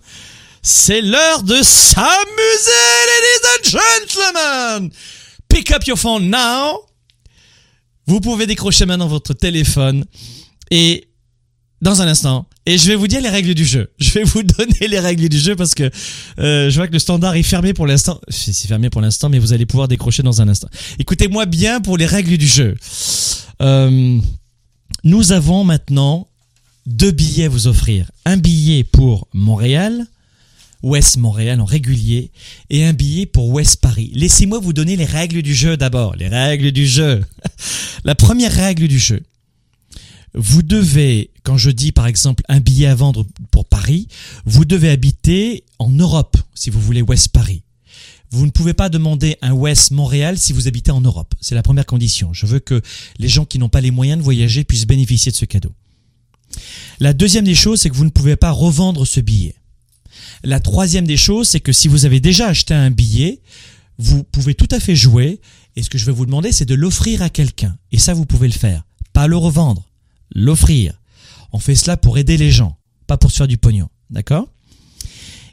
C'est 0.62 1.02
l'heure 1.02 1.44
de 1.44 1.56
s'amuser, 1.64 2.72
ladies 3.08 3.46
and 3.48 3.80
gentlemen! 3.80 4.92
Pick 5.48 5.72
up 5.72 5.86
your 5.88 5.98
phone 5.98 6.30
now. 6.30 6.80
Vous 8.06 8.20
pouvez 8.20 8.46
décrocher 8.46 8.86
maintenant 8.86 9.08
votre 9.08 9.34
téléphone 9.34 10.04
et 10.72 11.08
dans 11.82 12.02
un 12.02 12.08
instant, 12.08 12.46
et 12.66 12.78
je 12.78 12.88
vais 12.88 12.96
vous 12.96 13.08
dire 13.08 13.22
les 13.22 13.30
règles 13.30 13.54
du 13.54 13.66
jeu. 13.66 13.90
Je 14.00 14.12
vais 14.12 14.24
vous 14.24 14.44
donner 14.58 14.88
les 14.88 15.00
règles 15.00 15.30
du 15.30 15.40
jeu 15.40 15.56
parce 15.56 15.74
que 15.74 15.90
euh, 16.40 16.70
je 16.70 16.76
vois 16.76 16.88
que 16.88 16.94
le 16.94 17.00
standard 17.00 17.36
est 17.36 17.44
fermé 17.44 17.74
pour 17.74 17.88
l'instant. 17.88 18.20
C'est 18.28 18.68
fermé 18.68 18.90
pour 18.90 19.02
l'instant, 19.02 19.30
mais 19.30 19.40
vous 19.40 19.54
allez 19.54 19.66
pouvoir 19.66 19.88
décrocher 19.88 20.24
dans 20.24 20.42
un 20.42 20.50
instant. 20.50 20.68
Écoutez-moi 21.00 21.46
bien 21.46 21.80
pour 21.80 21.98
les 21.98 22.06
règles 22.06 22.38
du 22.38 22.48
jeu. 22.48 22.76
Euh, 23.62 24.20
nous 25.04 25.32
avons 25.32 25.64
maintenant 25.64 26.28
deux 26.86 27.12
billets 27.12 27.46
à 27.46 27.50
vous 27.50 27.68
offrir. 27.68 28.12
Un 28.26 28.38
billet 28.38 28.84
pour 28.84 29.28
Montréal, 29.34 30.06
Ouest 30.82 31.18
Montréal 31.18 31.60
en 31.60 31.66
régulier, 31.66 32.32
et 32.70 32.86
un 32.86 32.94
billet 32.94 33.26
pour 33.26 33.50
Ouest 33.50 33.82
Paris. 33.82 34.12
Laissez-moi 34.14 34.60
vous 34.60 34.74
donner 34.74 34.96
les 34.96 35.06
règles 35.06 35.42
du 35.42 35.54
jeu 35.54 35.76
d'abord. 35.76 36.16
Les 36.16 36.28
règles 36.28 36.72
du 36.72 36.88
jeu. 36.88 37.24
La 38.06 38.16
première 38.16 38.54
règle 38.54 38.88
du 38.88 39.00
jeu. 39.00 39.22
Vous 40.34 40.62
devez, 40.62 41.32
quand 41.44 41.58
je 41.58 41.72
dis 41.72 41.92
par 41.92 42.08
exemple 42.08 42.44
un 42.50 42.60
billet 42.60 42.88
à 42.88 42.96
vendre 42.96 43.26
pour 43.52 43.66
Paris, 43.66 44.08
vous 44.46 44.64
devez 44.64 44.90
habiter 44.90 45.64
en 45.80 45.90
Europe 45.90 46.38
si 46.54 46.70
vous 46.70 46.80
voulez 46.80 47.02
Ouest 47.02 47.30
Paris. 47.30 47.64
Vous 48.32 48.46
ne 48.46 48.52
pouvez 48.52 48.76
pas 48.76 48.90
demander 48.90 49.38
un 49.42 49.54
West 49.54 49.92
Montréal 49.92 50.38
si 50.38 50.54
vous 50.54 50.68
habitez 50.68 50.92
en 50.92 51.02
Europe. 51.02 51.34
C'est 51.42 51.56
la 51.56 51.64
première 51.64 51.88
condition. 51.88 52.32
Je 52.32 52.46
veux 52.46 52.60
que 52.60 52.82
les 53.18 53.28
gens 53.28 53.46
qui 53.46 53.58
n'ont 53.58 53.70
pas 53.70 53.82
les 53.82 53.92
moyens 53.92 54.20
de 54.20 54.24
voyager 54.24 54.64
puissent 54.64 54.86
bénéficier 54.86 55.32
de 55.32 55.38
ce 55.38 55.46
cadeau. 55.46 55.72
La 57.00 57.14
deuxième 57.14 57.46
des 57.46 57.56
choses, 57.56 57.82
c'est 57.82 57.90
que 57.90 57.96
vous 57.96 58.06
ne 58.06 58.10
pouvez 58.12 58.36
pas 58.36 58.52
revendre 58.52 59.06
ce 59.06 59.20
billet. 59.20 59.56
La 60.44 60.60
troisième 60.60 61.06
des 61.06 61.18
choses, 61.18 61.50
c'est 61.50 61.60
que 61.60 61.72
si 61.72 61.88
vous 61.88 62.06
avez 62.06 62.20
déjà 62.20 62.48
acheté 62.48 62.74
un 62.74 62.92
billet, 62.92 63.42
vous 63.98 64.24
pouvez 64.24 64.56
tout 64.56 64.68
à 64.72 64.80
fait 64.80 64.96
jouer. 64.96 65.42
Et 65.76 65.84
ce 65.84 65.90
que 65.90 65.98
je 65.98 66.06
vais 66.06 66.12
vous 66.12 66.26
demander, 66.26 66.52
c'est 66.52 66.66
de 66.66 66.76
l'offrir 66.76 67.22
à 67.22 67.30
quelqu'un. 67.30 67.78
Et 67.92 68.00
ça, 68.00 68.14
vous 68.14 68.26
pouvez 68.26 68.48
le 68.48 68.54
faire. 68.54 68.84
Pas 69.14 69.28
le 69.28 69.38
revendre. 69.38 69.90
L'offrir. 70.34 70.94
On 71.52 71.60
fait 71.60 71.76
cela 71.76 71.98
pour 71.98 72.18
aider 72.18 72.38
les 72.38 72.52
gens, 72.52 72.78
pas 73.08 73.18
pour 73.18 73.32
se 73.32 73.38
faire 73.38 73.48
du 73.48 73.58
pognon. 73.58 73.90
D'accord? 74.10 74.48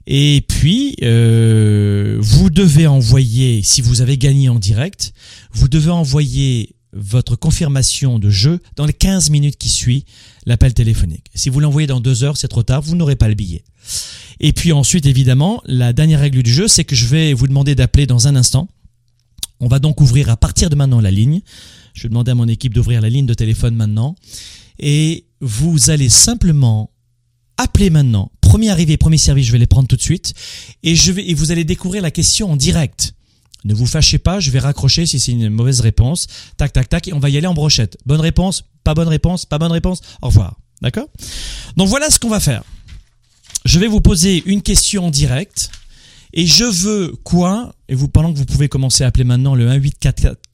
Et 0.07 0.45
puis, 0.47 0.95
euh, 1.03 2.19
vous 2.21 2.51
devez 2.51 2.87
envoyer, 2.87 3.63
si 3.63 3.81
vous 3.81 4.03
avez 4.03 4.19
gagné 4.19 4.49
en 4.49 4.59
direct, 4.59 5.13
vous 5.53 5.69
devez 5.69 5.91
envoyer 5.91 6.77
votre 6.93 7.37
confirmation 7.37 8.19
de 8.19 8.31
jeu 8.31 8.61
dans 8.77 8.87
les 8.87 8.93
15 8.93 9.31
minutes 9.31 9.57
qui 9.57 9.69
suivent 9.69 10.05
l'appel 10.47 10.75
téléphonique. 10.75 11.27
Si 11.35 11.51
vous 11.51 11.61
l'envoyez 11.61 11.87
dans 11.87 12.01
deux 12.01 12.25
heures, 12.25 12.37
c'est 12.37 12.49
trop 12.49 12.63
tard, 12.63 12.83
vous 12.83 12.95
n'aurez 12.95 13.17
pas 13.17 13.29
le 13.29 13.35
billet. 13.35 13.65
Et 14.41 14.53
puis 14.53 14.73
ensuite, 14.73 15.07
évidemment, 15.07 15.63
la 15.65 15.93
dernière 15.93 16.21
règle 16.21 16.43
du 16.43 16.53
jeu, 16.53 16.69
c'est 16.69 16.85
que 16.85 16.95
je 16.95 17.07
vais 17.07 17.33
vous 17.33 17.47
demander 17.47 17.75
d'appeler 17.75 18.07
dans 18.07 18.29
un 18.29 18.37
instant. 18.37 18.69
On 19.61 19.69
va 19.69 19.79
donc 19.79 20.01
ouvrir 20.01 20.29
à 20.29 20.37
partir 20.37 20.69
de 20.69 20.77
maintenant 20.77 21.01
la 21.01 21.11
ligne. 21.11 21.41
Je 21.95 22.03
vais 22.03 22.09
demander 22.11 22.33
à 22.33 22.35
mon 22.35 22.49
équipe 22.49 22.75
d'ouvrir 22.75 23.01
la 23.01 23.09
ligne 23.09 23.27
de 23.27 23.35
téléphone 23.35 23.75
maintenant. 23.75 24.15
Et 24.79 25.25
vous 25.41 25.91
allez 25.91 26.11
simplement 26.11 26.91
appeler 27.57 27.89
maintenant 27.89 28.31
Premier 28.47 28.71
arrivé, 28.71 28.97
premier 28.97 29.19
service, 29.19 29.47
je 29.47 29.53
vais 29.53 29.59
les 29.59 29.67
prendre 29.67 29.89
tout 29.89 29.97
de 29.97 30.03
suite. 30.03 30.33
Et, 30.83 30.95
je 30.95 31.11
vais, 31.11 31.29
et 31.29 31.35
vous 31.35 31.51
allez 31.51 31.65
découvrir 31.65 32.01
la 32.01 32.13
question 32.13 32.53
en 32.53 32.57
direct. 32.57 33.13
Ne 33.65 33.75
vous 33.75 33.87
fâchez 33.87 34.19
pas, 34.19 34.39
je 34.39 34.53
vais 34.53 34.61
raccrocher 34.61 35.05
si 35.05 35.19
c'est 35.19 35.33
une 35.33 35.49
mauvaise 35.49 35.81
réponse. 35.81 36.29
Tac, 36.57 36.73
tac, 36.73 36.89
tac, 36.89 37.09
et 37.09 37.13
on 37.13 37.19
va 37.19 37.29
y 37.29 37.37
aller 37.37 37.49
en 37.49 37.55
brochette. 37.55 37.99
Bonne 38.07 38.21
réponse, 38.21 38.65
pas 38.85 38.95
bonne 38.95 39.09
réponse, 39.09 39.47
pas 39.47 39.59
bonne 39.59 39.73
réponse. 39.73 40.01
Au 40.23 40.29
revoir. 40.29 40.57
D'accord? 40.81 41.09
Donc 41.77 41.89
voilà 41.89 42.09
ce 42.09 42.21
qu'on 42.21 42.29
va 42.29 42.39
faire. 42.39 42.63
Je 43.67 43.81
vais 43.81 43.89
vous 43.89 44.01
poser 44.01 44.45
une 44.47 44.63
question 44.63 45.07
en 45.07 45.11
direct. 45.11 45.71
Et 46.33 46.47
je 46.47 46.63
veux 46.63 47.17
quoi 47.25 47.75
Et 47.89 47.97
vous 47.97 48.07
pendant 48.07 48.33
que 48.33 48.39
vous 48.39 48.45
pouvez 48.45 48.69
commencer 48.69 49.03
à 49.03 49.09
appeler 49.09 49.25
maintenant 49.25 49.57
le 49.57 49.69
1 49.69 49.81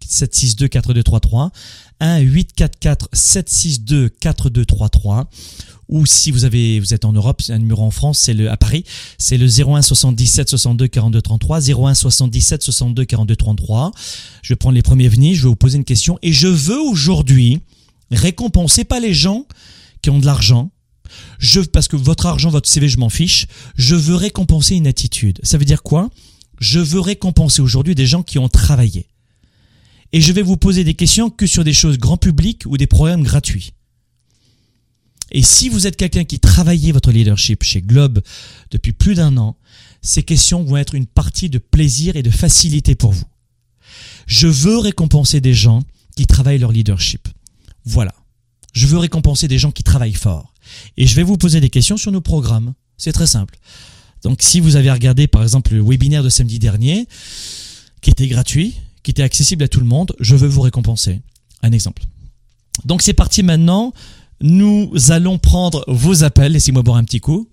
762 0.08 0.68
4233 0.68 1.52
1 2.00 2.18
844 2.20 3.10
762 3.12 4.08
4233 4.08 5.28
ou 5.88 6.06
si 6.06 6.30
vous 6.30 6.46
avez 6.46 6.80
vous 6.80 6.94
êtes 6.94 7.04
en 7.04 7.12
Europe, 7.12 7.42
c'est 7.42 7.52
un 7.52 7.58
numéro 7.58 7.82
en 7.82 7.90
France, 7.90 8.18
c'est 8.18 8.32
le 8.32 8.50
à 8.50 8.56
Paris, 8.56 8.84
c'est 9.18 9.36
le 9.36 9.46
01 9.46 9.82
77 9.82 10.48
62 10.48 10.88
42 10.88 11.20
33 11.20 11.70
01 11.70 11.94
77 11.94 12.62
62 12.62 13.04
42 13.04 13.36
33. 13.36 13.92
Je 14.40 14.54
vais 14.54 14.56
prendre 14.56 14.74
les 14.74 14.82
premiers 14.82 15.08
venus, 15.08 15.36
je 15.36 15.42
vais 15.42 15.48
vous 15.48 15.56
poser 15.56 15.76
une 15.76 15.84
question 15.84 16.18
et 16.22 16.32
je 16.32 16.48
veux 16.48 16.80
aujourd'hui 16.80 17.60
récompenser 18.10 18.84
pas 18.84 19.00
les 19.00 19.12
gens 19.12 19.44
qui 20.00 20.08
ont 20.08 20.18
de 20.18 20.24
l'argent. 20.24 20.70
Je 21.38 21.60
parce 21.60 21.88
que 21.88 21.96
votre 21.96 22.26
argent, 22.26 22.50
votre 22.50 22.68
CV, 22.68 22.88
je 22.88 22.98
m'en 22.98 23.08
fiche. 23.08 23.46
Je 23.76 23.94
veux 23.94 24.14
récompenser 24.14 24.76
une 24.76 24.86
attitude. 24.86 25.38
Ça 25.42 25.58
veut 25.58 25.64
dire 25.64 25.82
quoi? 25.82 26.10
Je 26.60 26.80
veux 26.80 27.00
récompenser 27.00 27.60
aujourd'hui 27.60 27.94
des 27.94 28.06
gens 28.06 28.22
qui 28.22 28.38
ont 28.38 28.48
travaillé. 28.48 29.06
Et 30.12 30.20
je 30.20 30.32
vais 30.32 30.42
vous 30.42 30.56
poser 30.56 30.84
des 30.84 30.94
questions 30.94 31.30
que 31.30 31.46
sur 31.46 31.64
des 31.64 31.72
choses 31.72 31.98
grand 31.98 32.18
public 32.18 32.64
ou 32.66 32.76
des 32.76 32.86
programmes 32.86 33.22
gratuits. 33.22 33.72
Et 35.30 35.42
si 35.42 35.70
vous 35.70 35.86
êtes 35.86 35.96
quelqu'un 35.96 36.24
qui 36.24 36.38
travaillait 36.38 36.92
votre 36.92 37.10
leadership 37.10 37.62
chez 37.62 37.80
Globe 37.80 38.20
depuis 38.70 38.92
plus 38.92 39.14
d'un 39.14 39.38
an, 39.38 39.56
ces 40.02 40.22
questions 40.22 40.62
vont 40.62 40.76
être 40.76 40.94
une 40.94 41.06
partie 41.06 41.48
de 41.48 41.58
plaisir 41.58 42.16
et 42.16 42.22
de 42.22 42.30
facilité 42.30 42.94
pour 42.94 43.12
vous. 43.12 43.24
Je 44.26 44.46
veux 44.46 44.78
récompenser 44.78 45.40
des 45.40 45.54
gens 45.54 45.82
qui 46.16 46.26
travaillent 46.26 46.58
leur 46.58 46.72
leadership. 46.72 47.28
Voilà. 47.84 48.12
Je 48.72 48.86
veux 48.86 48.98
récompenser 48.98 49.48
des 49.48 49.58
gens 49.58 49.70
qui 49.70 49.82
travaillent 49.82 50.14
fort. 50.14 50.52
Et 50.96 51.06
je 51.06 51.14
vais 51.14 51.22
vous 51.22 51.36
poser 51.36 51.60
des 51.60 51.70
questions 51.70 51.96
sur 51.96 52.12
nos 52.12 52.20
programmes. 52.20 52.74
C'est 52.96 53.12
très 53.12 53.26
simple. 53.26 53.58
Donc 54.22 54.42
si 54.42 54.60
vous 54.60 54.76
avez 54.76 54.90
regardé 54.90 55.26
par 55.26 55.42
exemple 55.42 55.74
le 55.74 55.82
webinaire 55.82 56.22
de 56.22 56.28
samedi 56.28 56.58
dernier, 56.58 57.06
qui 58.00 58.10
était 58.10 58.28
gratuit, 58.28 58.74
qui 59.02 59.10
était 59.10 59.22
accessible 59.22 59.64
à 59.64 59.68
tout 59.68 59.80
le 59.80 59.86
monde, 59.86 60.14
je 60.20 60.36
veux 60.36 60.48
vous 60.48 60.60
récompenser. 60.60 61.20
Un 61.62 61.72
exemple. 61.72 62.02
Donc 62.84 63.02
c'est 63.02 63.12
parti 63.12 63.42
maintenant. 63.42 63.92
Nous 64.40 64.92
allons 65.08 65.38
prendre 65.38 65.84
vos 65.86 66.24
appels. 66.24 66.52
Laissez-moi 66.52 66.82
boire 66.82 66.96
un 66.96 67.04
petit 67.04 67.20
coup. 67.20 67.48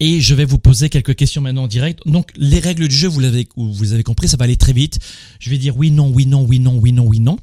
Et 0.00 0.20
je 0.20 0.34
vais 0.34 0.46
vous 0.46 0.58
poser 0.58 0.88
quelques 0.88 1.14
questions 1.14 1.42
maintenant 1.42 1.64
en 1.64 1.68
direct. 1.68 2.00
Donc, 2.06 2.32
les 2.36 2.58
règles 2.58 2.88
du 2.88 2.96
jeu, 2.96 3.08
vous 3.08 3.20
l'avez, 3.20 3.46
vous 3.56 3.92
avez 3.92 4.02
compris, 4.02 4.28
ça 4.28 4.38
va 4.38 4.44
aller 4.44 4.56
très 4.56 4.72
vite. 4.72 4.98
Je 5.38 5.50
vais 5.50 5.58
dire 5.58 5.76
oui, 5.76 5.90
non, 5.90 6.08
oui, 6.08 6.26
non, 6.26 6.42
oui, 6.42 6.58
non, 6.58 6.78
oui, 6.78 6.92
non, 6.92 7.04
oui, 7.04 7.20
non. 7.20 7.38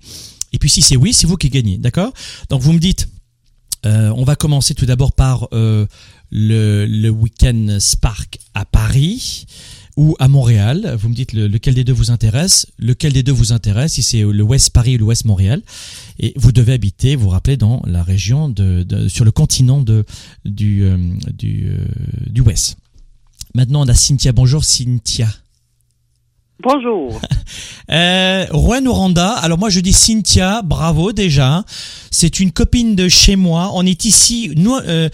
Et 0.53 0.59
puis, 0.59 0.69
si 0.69 0.81
c'est 0.81 0.95
oui, 0.95 1.13
c'est 1.13 1.27
vous 1.27 1.37
qui 1.37 1.49
gagnez. 1.49 1.77
D'accord? 1.77 2.11
Donc, 2.49 2.61
vous 2.61 2.73
me 2.73 2.79
dites, 2.79 3.07
euh, 3.85 4.11
on 4.15 4.23
va 4.23 4.35
commencer 4.35 4.73
tout 4.73 4.87
d'abord 4.87 5.11
par 5.11 5.47
euh, 5.53 5.85
le, 6.31 6.87
le 6.87 7.09
week-end 7.09 7.77
Spark 7.79 8.39
à 8.55 8.65
Paris 8.65 9.45
ou 9.97 10.15
à 10.19 10.27
Montréal. 10.27 10.95
Vous 10.97 11.09
me 11.09 11.13
dites 11.13 11.33
lequel 11.33 11.73
des 11.73 11.83
deux 11.83 11.93
vous 11.93 12.11
intéresse, 12.11 12.67
lequel 12.79 13.11
des 13.11 13.23
deux 13.23 13.33
vous 13.33 13.51
intéresse, 13.51 13.93
si 13.93 14.03
c'est 14.03 14.21
le 14.21 14.43
Ouest 14.43 14.69
Paris 14.69 14.95
ou 14.95 14.99
le 14.99 15.03
Ouest 15.05 15.25
Montréal. 15.25 15.61
Et 16.19 16.33
vous 16.37 16.51
devez 16.51 16.73
habiter, 16.73 17.15
vous 17.15 17.29
rappelez, 17.29 17.57
dans 17.57 17.81
la 17.85 18.03
région 18.03 18.47
de, 18.47 18.85
sur 19.09 19.25
le 19.25 19.31
continent 19.31 19.81
de 19.81 20.05
du 20.45 20.83
euh, 20.83 20.97
du, 21.33 21.69
euh, 21.69 21.77
du. 22.29 22.43
Maintenant, 23.55 23.81
on 23.81 23.87
a 23.87 23.93
Cynthia. 23.95 24.31
Bonjour 24.31 24.63
Cynthia. 24.63 25.27
Bonjour. 26.59 27.21
euh, 27.91 28.45
Juan 28.51 28.87
Oranda. 28.87 29.33
Alors 29.33 29.59
moi 29.59 29.69
je 29.69 29.79
dis 29.79 29.93
Cynthia, 29.93 30.61
bravo 30.63 31.11
déjà. 31.11 31.63
C'est 32.09 32.39
une 32.39 32.51
copine 32.51 32.95
de 32.95 33.07
chez 33.07 33.35
moi. 33.35 33.71
On 33.73 33.85
est 33.85 34.05
ici. 34.05 34.53
Nous, 34.57 34.75
euh, 34.75 35.09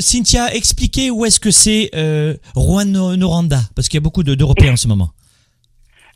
Cynthia, 0.00 0.52
expliquez 0.54 1.10
où 1.10 1.24
est-ce 1.24 1.38
que 1.38 1.52
c'est 1.52 1.90
euh, 1.94 2.34
Juan 2.56 2.96
Oranda, 3.22 3.60
parce 3.76 3.88
qu'il 3.88 3.98
y 3.98 4.02
a 4.02 4.04
beaucoup 4.04 4.24
d'Européens 4.24 4.72
en 4.72 4.76
ce 4.76 4.88
moment. 4.88 5.10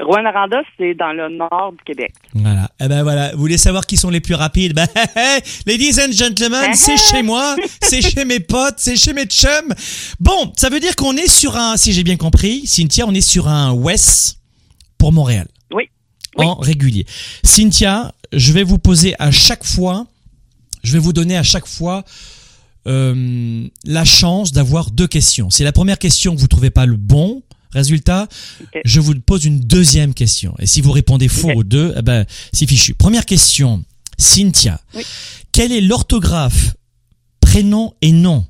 Rouen 0.01 0.25
Oranda, 0.27 0.63
c'est 0.77 0.95
dans 0.95 1.13
le 1.13 1.29
nord 1.29 1.75
du 1.79 1.85
Québec. 1.85 2.13
Voilà. 2.35 2.69
Eh 2.81 2.89
ben 2.89 3.05
voilà. 3.05 3.33
Vous 3.33 3.39
voulez 3.39 3.59
savoir 3.59 3.87
qui 3.87 3.97
sont 3.97 4.11
les 4.11 4.21
plus 4.21 4.35
rapides? 4.35 4.75
Ben, 4.75 4.89
ladies 5.67 6.01
and 6.01 6.13
gentlemen, 6.13 6.71
c'est 6.75 6.97
chez 6.97 7.23
moi, 7.23 7.55
c'est 7.81 8.03
chez 8.03 8.25
mes 8.25 8.41
potes, 8.41 8.79
c'est 8.79 8.97
chez 8.97 9.13
mes 9.13 9.27
chums. 9.27 9.73
Bon, 10.19 10.53
ça 10.57 10.71
veut 10.71 10.81
dire 10.81 10.97
qu'on 10.97 11.17
est 11.17 11.29
sur 11.29 11.57
un, 11.57 11.77
si 11.77 11.93
j'ai 11.93 12.03
bien 12.03 12.17
compris, 12.17 12.67
Cynthia, 12.67 13.05
on 13.07 13.15
est 13.15 13.21
sur 13.21 13.47
un 13.47 13.73
West 13.73 14.42
pour 15.03 15.11
Montréal. 15.11 15.49
Oui. 15.75 15.91
En 16.37 16.55
régulier. 16.55 17.07
Cynthia, 17.43 18.15
je 18.33 18.53
vais 18.53 18.63
vous 18.63 18.79
poser 18.79 19.17
à 19.19 19.33
chaque 19.33 19.65
fois, 19.65 20.07
je 20.85 20.93
vais 20.93 21.01
vous 21.01 21.13
donner 21.13 21.37
à 21.37 21.43
chaque 21.43 21.67
fois 21.67 22.05
euh, 22.87 23.67
la 23.85 24.05
chance 24.05 24.53
d'avoir 24.53 24.93
deux 24.93 25.09
questions. 25.09 25.51
C'est 25.51 25.65
la 25.65 25.73
première 25.73 25.99
question 25.99 26.37
que 26.37 26.41
vous 26.41 26.47
trouvez 26.47 26.71
pas 26.71 26.87
le 26.87 26.97
bon 26.97 27.43
résultat, 27.73 28.29
je 28.85 29.01
vous 29.01 29.17
pose 29.17 29.45
une 29.45 29.59
deuxième 29.59 30.15
question. 30.15 30.55
Et 30.61 30.67
si 30.67 30.81
vous 30.81 30.93
répondez 30.93 31.27
faux 31.27 31.51
aux 31.51 31.65
deux, 31.65 31.93
eh 31.97 32.03
ben, 32.03 32.25
c'est 32.53 32.69
fichu. 32.69 32.95
Première 32.95 33.27
question, 33.27 33.83
Cynthia. 34.19 34.81
Oui. 34.95 35.03
Quel 35.51 35.73
est 35.73 35.81
l'orthographe, 35.81 36.77
prénom 37.41 37.93
et 38.03 38.13
nom 38.13 38.47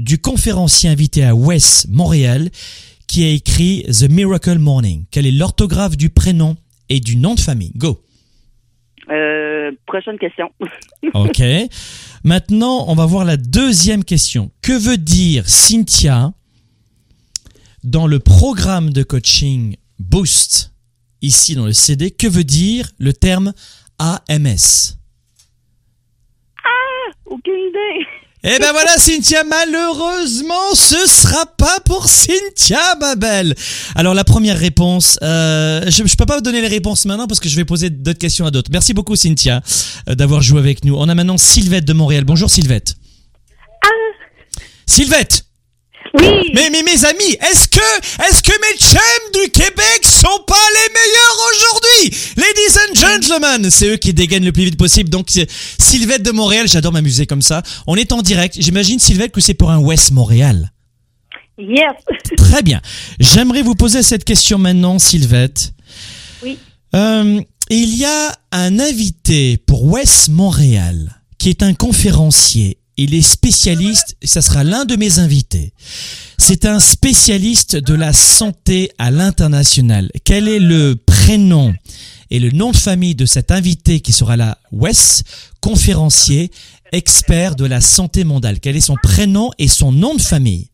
du 0.00 0.18
conférencier 0.18 0.90
invité 0.90 1.22
à 1.22 1.36
West 1.36 1.86
Montréal 1.90 2.50
qui 3.06 3.24
a 3.24 3.30
écrit 3.30 3.84
The 3.84 4.08
Miracle 4.10 4.58
Morning. 4.58 5.04
Quelle 5.10 5.26
est 5.26 5.32
l'orthographe 5.32 5.96
du 5.96 6.10
prénom 6.10 6.56
et 6.88 7.00
du 7.00 7.16
nom 7.16 7.34
de 7.34 7.40
famille? 7.40 7.72
Go. 7.76 8.02
Euh, 9.08 9.70
prochaine 9.86 10.18
question. 10.18 10.50
ok. 11.14 11.42
Maintenant, 12.24 12.86
on 12.88 12.94
va 12.94 13.06
voir 13.06 13.24
la 13.24 13.36
deuxième 13.36 14.04
question. 14.04 14.50
Que 14.62 14.72
veut 14.72 14.98
dire 14.98 15.48
Cynthia 15.48 16.32
dans 17.84 18.06
le 18.06 18.18
programme 18.18 18.92
de 18.92 19.02
coaching 19.02 19.76
Boost, 19.98 20.72
ici 21.22 21.54
dans 21.54 21.66
le 21.66 21.72
CD 21.72 22.10
Que 22.10 22.26
veut 22.26 22.44
dire 22.44 22.90
le 22.98 23.12
terme 23.12 23.52
AMS 23.98 24.98
Ah, 26.64 27.12
aucune 27.26 27.68
idée. 27.68 28.06
Eh 28.44 28.58
ben 28.60 28.70
voilà 28.70 28.96
Cynthia, 28.98 29.42
malheureusement 29.44 30.74
ce 30.74 31.06
sera 31.08 31.46
pas 31.46 31.80
pour 31.84 32.06
Cynthia 32.06 32.94
ma 33.00 33.16
belle. 33.16 33.54
Alors 33.94 34.14
la 34.14 34.24
première 34.24 34.58
réponse, 34.58 35.18
euh, 35.22 35.82
je, 35.86 36.06
je 36.06 36.16
peux 36.16 36.26
pas 36.26 36.36
vous 36.36 36.42
donner 36.42 36.60
les 36.60 36.68
réponses 36.68 37.06
maintenant 37.06 37.26
parce 37.26 37.40
que 37.40 37.48
je 37.48 37.56
vais 37.56 37.64
poser 37.64 37.90
d'autres 37.90 38.18
questions 38.18 38.46
à 38.46 38.50
d'autres. 38.50 38.70
Merci 38.70 38.92
beaucoup 38.92 39.16
Cynthia 39.16 39.62
euh, 40.08 40.14
d'avoir 40.14 40.42
joué 40.42 40.60
avec 40.60 40.84
nous. 40.84 40.94
On 40.96 41.08
a 41.08 41.14
maintenant 41.14 41.38
Sylvette 41.38 41.86
de 41.86 41.92
Montréal. 41.94 42.24
Bonjour 42.24 42.50
Sylvette. 42.50 42.94
Sylvette 44.84 45.45
Oui. 46.14 46.50
Mais, 46.54 46.70
mais 46.70 46.82
mes 46.82 47.04
amis, 47.04 47.36
est-ce 47.50 47.68
que, 47.68 48.26
est-ce 48.28 48.42
que 48.42 48.52
mes 48.52 48.78
chums 48.78 49.42
du 49.42 49.50
Québec 49.50 50.00
sont 50.02 50.40
pas 50.46 50.54
les 50.74 50.92
meilleurs 50.92 51.38
aujourd'hui? 51.50 52.18
Ladies 52.36 52.78
and 52.78 52.94
gentlemen, 52.94 53.70
c'est 53.70 53.88
eux 53.88 53.96
qui 53.96 54.14
dégainent 54.14 54.44
le 54.44 54.52
plus 54.52 54.64
vite 54.64 54.78
possible. 54.78 55.10
Donc, 55.10 55.26
c'est 55.30 55.50
Sylvette 55.78 56.22
de 56.22 56.30
Montréal, 56.30 56.68
j'adore 56.68 56.92
m'amuser 56.92 57.26
comme 57.26 57.42
ça. 57.42 57.62
On 57.86 57.96
est 57.96 58.12
en 58.12 58.22
direct. 58.22 58.56
J'imagine, 58.58 58.98
Sylvette, 58.98 59.32
que 59.32 59.40
c'est 59.40 59.54
pour 59.54 59.70
un 59.70 59.78
West 59.78 60.12
Montréal. 60.12 60.72
Yes. 61.58 61.94
Très 62.36 62.62
bien. 62.62 62.80
J'aimerais 63.18 63.62
vous 63.62 63.74
poser 63.74 64.02
cette 64.02 64.24
question 64.24 64.58
maintenant, 64.58 64.98
Sylvette. 64.98 65.72
Oui. 66.42 66.58
Euh, 66.94 67.40
il 67.70 67.96
y 67.96 68.04
a 68.04 68.32
un 68.52 68.78
invité 68.78 69.56
pour 69.56 69.84
West 69.84 70.28
Montréal 70.28 71.20
qui 71.38 71.50
est 71.50 71.62
un 71.62 71.74
conférencier. 71.74 72.78
Il 72.96 73.14
est 73.14 73.22
spécialiste, 73.22 74.16
ça 74.22 74.40
sera 74.40 74.64
l'un 74.64 74.84
de 74.84 74.96
mes 74.96 75.18
invités. 75.18 75.72
C'est 76.38 76.64
un 76.64 76.80
spécialiste 76.80 77.76
de 77.76 77.94
la 77.94 78.12
santé 78.12 78.90
à 78.98 79.10
l'international. 79.10 80.10
Quel 80.24 80.48
est 80.48 80.58
le 80.58 80.96
prénom 80.96 81.74
et 82.30 82.38
le 82.38 82.50
nom 82.50 82.70
de 82.70 82.76
famille 82.76 83.14
de 83.14 83.26
cet 83.26 83.50
invité 83.50 84.00
qui 84.00 84.12
sera 84.12 84.36
là, 84.36 84.58
Wes, 84.72 85.24
conférencier, 85.60 86.50
expert 86.92 87.54
de 87.54 87.66
la 87.66 87.80
santé 87.80 88.24
mondiale 88.24 88.60
Quel 88.60 88.76
est 88.76 88.80
son 88.80 88.96
prénom 89.02 89.50
et 89.58 89.68
son 89.68 89.92
nom 89.92 90.14
de 90.14 90.22
famille? 90.22 90.70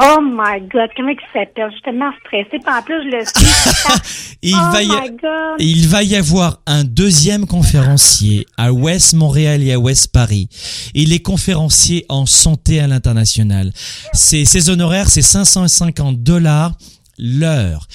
Oh 0.00 0.20
my 0.22 0.60
God, 0.72 0.88
comment 0.96 1.10
il 1.10 1.16
s'appelle? 1.32 1.66
Je 1.68 1.72
suis 1.74 1.82
tellement 1.82 2.10
stressée. 2.24 2.58
Puis 2.58 2.74
en 2.74 2.82
plus, 2.82 3.02
je 3.04 3.16
le 3.16 3.24
suis. 3.24 4.38
Il 4.42 4.54
oh 4.56 4.72
va 4.72 4.82
y 4.82 4.90
a- 4.90 5.00
my 5.02 5.10
God. 5.10 5.56
Il 5.60 5.86
va 5.88 6.02
y 6.02 6.16
avoir 6.16 6.60
un 6.66 6.82
deuxième 6.84 7.46
conférencier 7.46 8.46
à 8.56 8.72
Ouest 8.72 9.12
Montréal 9.14 9.62
et 9.62 9.72
à 9.72 9.78
Ouest 9.78 10.08
Paris. 10.10 10.48
Il 10.94 11.12
est 11.12 11.20
conférencier 11.20 12.06
en 12.08 12.26
santé 12.26 12.80
à 12.80 12.86
l'international. 12.86 13.70
Ses, 14.14 14.44
ses 14.46 14.70
honoraires, 14.70 15.08
c'est 15.10 15.22
550 15.22 16.22
dollars 16.22 16.72
l'heure. 17.18 17.86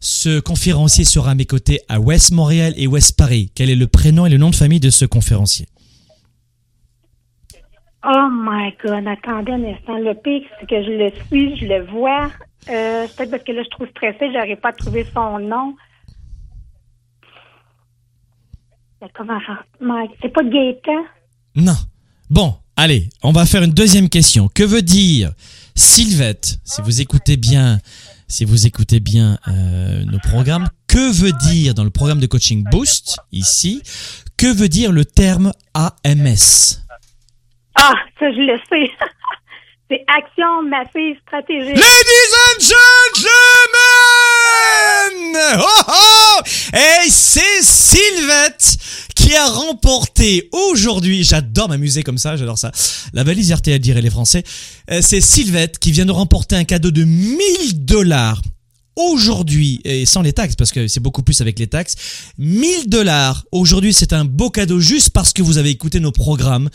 Ce 0.00 0.40
conférencier 0.40 1.04
sera 1.04 1.32
à 1.32 1.34
mes 1.36 1.44
côtés 1.46 1.80
à 1.88 2.00
Ouest 2.00 2.32
Montréal 2.32 2.72
et 2.76 2.86
Ouest 2.88 3.16
Paris. 3.16 3.52
Quel 3.54 3.70
est 3.70 3.76
le 3.76 3.86
prénom 3.86 4.26
et 4.26 4.30
le 4.30 4.38
nom 4.38 4.50
de 4.50 4.56
famille 4.56 4.80
de 4.80 4.90
ce 4.90 5.04
conférencier? 5.04 5.66
Oh 8.04 8.28
my 8.30 8.74
God, 8.84 9.06
attendez 9.06 9.52
un 9.52 9.64
instant. 9.64 9.96
Le 9.98 10.14
pire, 10.14 10.42
c'est 10.58 10.66
que 10.66 10.82
je 10.82 10.90
le 10.90 11.12
suis, 11.26 11.56
je 11.56 11.66
le 11.66 11.86
vois. 11.86 12.30
Euh, 12.68 13.06
peut-être 13.16 13.30
parce 13.30 13.44
que 13.44 13.52
là, 13.52 13.62
je 13.62 13.70
trouve 13.70 13.88
stressée, 13.90 14.32
j'arrive 14.32 14.56
pas 14.56 14.70
à 14.70 14.72
trouver 14.72 15.06
son 15.14 15.38
nom. 15.38 15.74
Comment 19.14 19.38
c'est 20.20 20.28
pas 20.28 20.44
Gaëtan? 20.44 21.04
Non. 21.56 21.76
Bon, 22.30 22.54
allez, 22.76 23.08
on 23.22 23.32
va 23.32 23.46
faire 23.46 23.62
une 23.62 23.72
deuxième 23.72 24.08
question. 24.08 24.48
Que 24.48 24.62
veut 24.62 24.82
dire 24.82 25.32
Sylvette 25.74 26.58
Si 26.64 26.82
vous 26.82 27.00
écoutez 27.00 27.36
bien, 27.36 27.78
si 28.28 28.44
vous 28.44 28.66
écoutez 28.66 29.00
bien 29.00 29.38
euh, 29.48 30.04
nos 30.04 30.20
programmes, 30.20 30.68
que 30.86 31.12
veut 31.12 31.32
dire 31.50 31.74
dans 31.74 31.84
le 31.84 31.90
programme 31.90 32.20
de 32.20 32.26
coaching 32.26 32.64
Boost 32.70 33.18
ici 33.32 33.82
Que 34.36 34.52
veut 34.52 34.68
dire 34.68 34.92
le 34.92 35.04
terme 35.04 35.52
AMS 35.74 36.81
Ah, 37.74 37.94
ça, 38.18 38.30
je 38.30 38.40
le 38.40 38.58
sais. 38.68 38.90
c'est 39.90 40.04
Action 40.08 40.62
Massive 40.68 41.16
Stratégique. 41.26 41.76
Ladies 41.76 42.32
and 42.46 42.60
gentlemen 42.60 43.72
oh, 45.58 45.82
oh 45.88 46.40
Et 46.74 47.08
c'est 47.10 47.62
Sylvette 47.62 48.76
qui 49.14 49.34
a 49.34 49.46
remporté 49.46 50.48
aujourd'hui, 50.52 51.24
j'adore 51.24 51.68
m'amuser 51.68 52.02
comme 52.02 52.18
ça, 52.18 52.36
j'adore 52.36 52.58
ça, 52.58 52.72
la 53.12 53.24
valise 53.24 53.52
RTL 53.52 53.78
dirait 53.78 54.02
les 54.02 54.10
Français, 54.10 54.42
Euh, 54.90 55.00
c'est 55.00 55.20
Sylvette 55.20 55.78
qui 55.78 55.92
vient 55.92 56.06
de 56.06 56.12
remporter 56.12 56.56
un 56.56 56.64
cadeau 56.64 56.90
de 56.90 57.04
1000 57.04 57.84
dollars 57.84 58.42
aujourd'hui, 58.96 59.80
et 59.84 60.04
sans 60.06 60.22
les 60.22 60.32
taxes, 60.32 60.56
parce 60.56 60.70
que 60.72 60.86
c'est 60.88 61.00
beaucoup 61.00 61.22
plus 61.22 61.40
avec 61.40 61.58
les 61.58 61.66
taxes, 61.66 62.32
1000 62.38 62.88
dollars. 62.88 63.44
Aujourd'hui, 63.52 63.92
c'est 63.92 64.12
un 64.12 64.24
beau 64.24 64.50
cadeau 64.50 64.80
juste 64.80 65.10
parce 65.10 65.32
que 65.32 65.42
vous 65.42 65.58
avez 65.58 65.70
écouté 65.70 66.00
nos 66.00 66.12
programmes. 66.12 66.68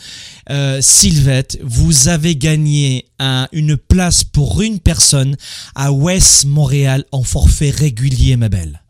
Euh, 0.50 0.78
Sylvette, 0.80 1.58
vous 1.62 2.08
avez 2.08 2.36
gagné 2.36 3.06
un- 3.18 3.48
une 3.52 3.76
place 3.76 4.24
pour 4.24 4.62
une 4.62 4.80
personne 4.80 5.36
à 5.74 5.92
West 5.92 6.46
Montréal 6.46 7.04
en 7.12 7.22
forfait 7.22 7.70
régulier, 7.70 8.36
ma 8.36 8.48
belle. 8.48 8.82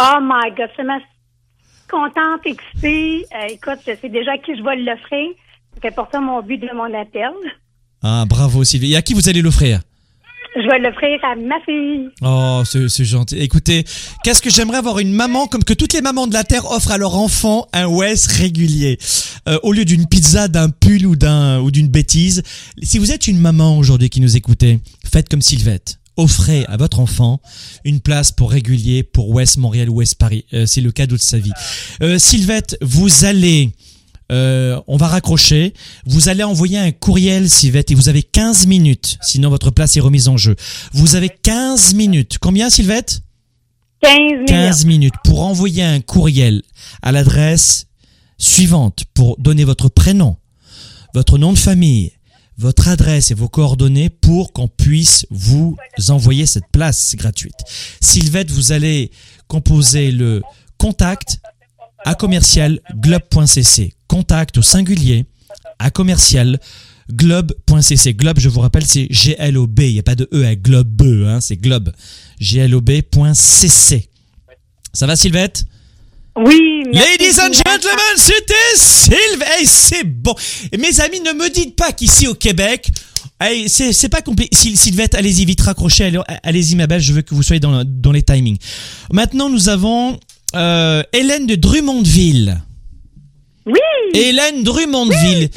Oh 0.00 0.18
my 0.20 0.50
God, 0.56 0.66
suis 0.68 0.76
tellement 0.76 0.98
contente, 1.88 2.40
excitée. 2.44 3.24
Euh, 3.34 3.46
écoute, 3.50 3.78
je 3.86 3.92
sais 4.00 4.08
déjà 4.08 4.32
à 4.32 4.38
qui 4.38 4.56
je 4.56 4.62
vais 4.62 4.76
l'offrir. 4.76 5.28
C'est 5.82 5.94
pour 5.94 6.08
ça 6.10 6.20
mon 6.20 6.42
but 6.42 6.58
de 6.58 6.68
mon 6.74 6.84
appel. 7.00 7.30
Ah, 8.02 8.24
bravo 8.28 8.64
Sylvie. 8.64 8.92
Et 8.92 8.96
à 8.96 9.02
qui 9.02 9.14
vous 9.14 9.28
allez 9.28 9.42
l'offrir? 9.42 9.80
Je 10.56 10.62
vais 10.70 10.78
l'offrir 10.78 11.18
à 11.22 11.36
ma 11.36 11.60
fille. 11.66 12.08
Oh, 12.22 12.62
c'est 12.64 13.04
gentil. 13.04 13.36
Écoutez, 13.38 13.84
qu'est-ce 14.24 14.40
que 14.40 14.48
j'aimerais 14.48 14.78
avoir 14.78 14.98
une 14.98 15.12
maman 15.12 15.46
comme 15.46 15.62
que 15.64 15.74
toutes 15.74 15.92
les 15.92 16.00
mamans 16.00 16.26
de 16.26 16.32
la 16.32 16.44
terre 16.44 16.64
offrent 16.70 16.92
à 16.92 16.98
leur 16.98 17.14
enfant 17.16 17.68
un 17.74 17.86
West 17.86 18.26
régulier, 18.32 18.98
Euh, 19.48 19.58
au 19.62 19.72
lieu 19.72 19.84
d'une 19.84 20.06
pizza, 20.08 20.48
d'un 20.48 20.70
pull 20.70 21.06
ou 21.06 21.14
d'un 21.14 21.60
ou 21.60 21.70
d'une 21.70 21.86
bêtise. 21.88 22.42
Si 22.82 22.98
vous 22.98 23.12
êtes 23.12 23.28
une 23.28 23.38
maman 23.38 23.78
aujourd'hui 23.78 24.08
qui 24.10 24.20
nous 24.20 24.36
écoutez, 24.36 24.80
faites 25.08 25.28
comme 25.28 25.42
Sylvette. 25.42 25.98
Offrez 26.16 26.64
à 26.66 26.76
votre 26.76 26.98
enfant 26.98 27.40
une 27.84 28.00
place 28.00 28.32
pour 28.32 28.50
régulier 28.50 29.02
pour 29.04 29.28
West 29.30 29.58
Montréal 29.58 29.88
ou 29.90 29.96
West 29.96 30.16
Paris. 30.18 30.46
Euh, 30.54 30.64
c'est 30.66 30.80
le 30.80 30.90
cadeau 30.90 31.16
de 31.16 31.20
sa 31.20 31.38
vie. 31.38 31.52
Euh, 32.02 32.18
Sylvette, 32.18 32.76
vous 32.80 33.24
allez 33.24 33.70
euh, 34.32 34.80
on 34.86 34.96
va 34.96 35.06
raccrocher. 35.06 35.72
Vous 36.04 36.28
allez 36.28 36.42
envoyer 36.42 36.78
un 36.78 36.90
courriel, 36.90 37.48
Sylvette, 37.48 37.90
et 37.90 37.94
vous 37.94 38.08
avez 38.08 38.22
15 38.22 38.66
minutes. 38.66 39.18
Sinon, 39.22 39.50
votre 39.50 39.70
place 39.70 39.96
est 39.96 40.00
remise 40.00 40.28
en 40.28 40.36
jeu. 40.36 40.56
Vous 40.92 41.16
avez 41.16 41.28
15 41.28 41.94
minutes. 41.94 42.38
Combien, 42.40 42.70
Sylvette? 42.70 43.22
15 44.02 44.18
minutes. 44.18 44.48
15 44.48 44.84
minutes 44.86 45.14
pour 45.24 45.42
envoyer 45.42 45.82
un 45.82 46.00
courriel 46.00 46.62
à 47.02 47.12
l'adresse 47.12 47.86
suivante 48.38 49.04
pour 49.14 49.36
donner 49.38 49.64
votre 49.64 49.88
prénom, 49.88 50.36
votre 51.14 51.38
nom 51.38 51.52
de 51.52 51.58
famille, 51.58 52.12
votre 52.58 52.88
adresse 52.88 53.30
et 53.30 53.34
vos 53.34 53.48
coordonnées 53.48 54.10
pour 54.10 54.52
qu'on 54.52 54.68
puisse 54.68 55.26
vous 55.30 55.76
envoyer 56.08 56.46
cette 56.46 56.68
place 56.72 57.14
gratuite. 57.16 57.56
Sylvette, 58.00 58.50
vous 58.50 58.72
allez 58.72 59.10
composer 59.46 60.10
le 60.10 60.42
contact 60.78 61.40
à 62.04 62.14
commercial 62.14 62.80
globe.cc. 62.94 63.95
Contact 64.08 64.58
au 64.58 64.62
singulier 64.62 65.26
à 65.78 65.90
commercial 65.90 66.58
globe.cc. 67.12 68.14
Globe, 68.14 68.38
je 68.40 68.48
vous 68.48 68.60
rappelle, 68.60 68.84
c'est 68.84 69.06
G-L-O-B. 69.10 69.80
Il 69.80 69.92
n'y 69.94 69.98
a 69.98 70.02
pas 70.02 70.14
de 70.16 70.28
E 70.32 70.44
à 70.44 70.54
globe, 70.56 71.02
hein, 71.26 71.40
c'est 71.40 71.56
globe. 71.56 71.92
G-L-O-B.cc. 72.40 74.08
Ça 74.92 75.06
va, 75.06 75.16
Sylvette? 75.16 75.64
Oui, 76.36 76.82
merci. 76.92 77.08
Ladies 77.18 77.40
and 77.40 77.52
gentlemen, 77.52 78.16
c'était 78.16 78.54
Sylvette. 78.76 79.48
Hey, 79.58 79.66
c'est 79.66 80.04
bon. 80.04 80.34
Et 80.72 80.76
mes 80.76 81.00
amis, 81.00 81.20
ne 81.20 81.32
me 81.32 81.48
dites 81.48 81.76
pas 81.76 81.92
qu'ici 81.92 82.26
au 82.26 82.34
Québec, 82.34 82.90
hey, 83.40 83.68
c'est 83.68 83.92
c'est 83.92 84.08
pas 84.10 84.20
compliqué. 84.20 84.54
Syl- 84.54 84.76
Sylvette, 84.76 85.14
allez-y 85.14 85.44
vite, 85.46 85.60
raccrochez. 85.62 86.04
Allez- 86.04 86.20
Allez-y, 86.42 86.74
ma 86.76 86.86
belle, 86.86 87.00
je 87.00 87.12
veux 87.12 87.22
que 87.22 87.34
vous 87.34 87.42
soyez 87.42 87.60
dans, 87.60 87.82
dans 87.86 88.12
les 88.12 88.22
timings. 88.22 88.58
Maintenant, 89.12 89.48
nous 89.48 89.68
avons 89.70 90.18
euh, 90.54 91.02
Hélène 91.12 91.46
de 91.46 91.54
Drummondville. 91.54 92.60
Oui. 93.66 93.80
Hélène 94.14 94.62
Drummondville. 94.62 95.50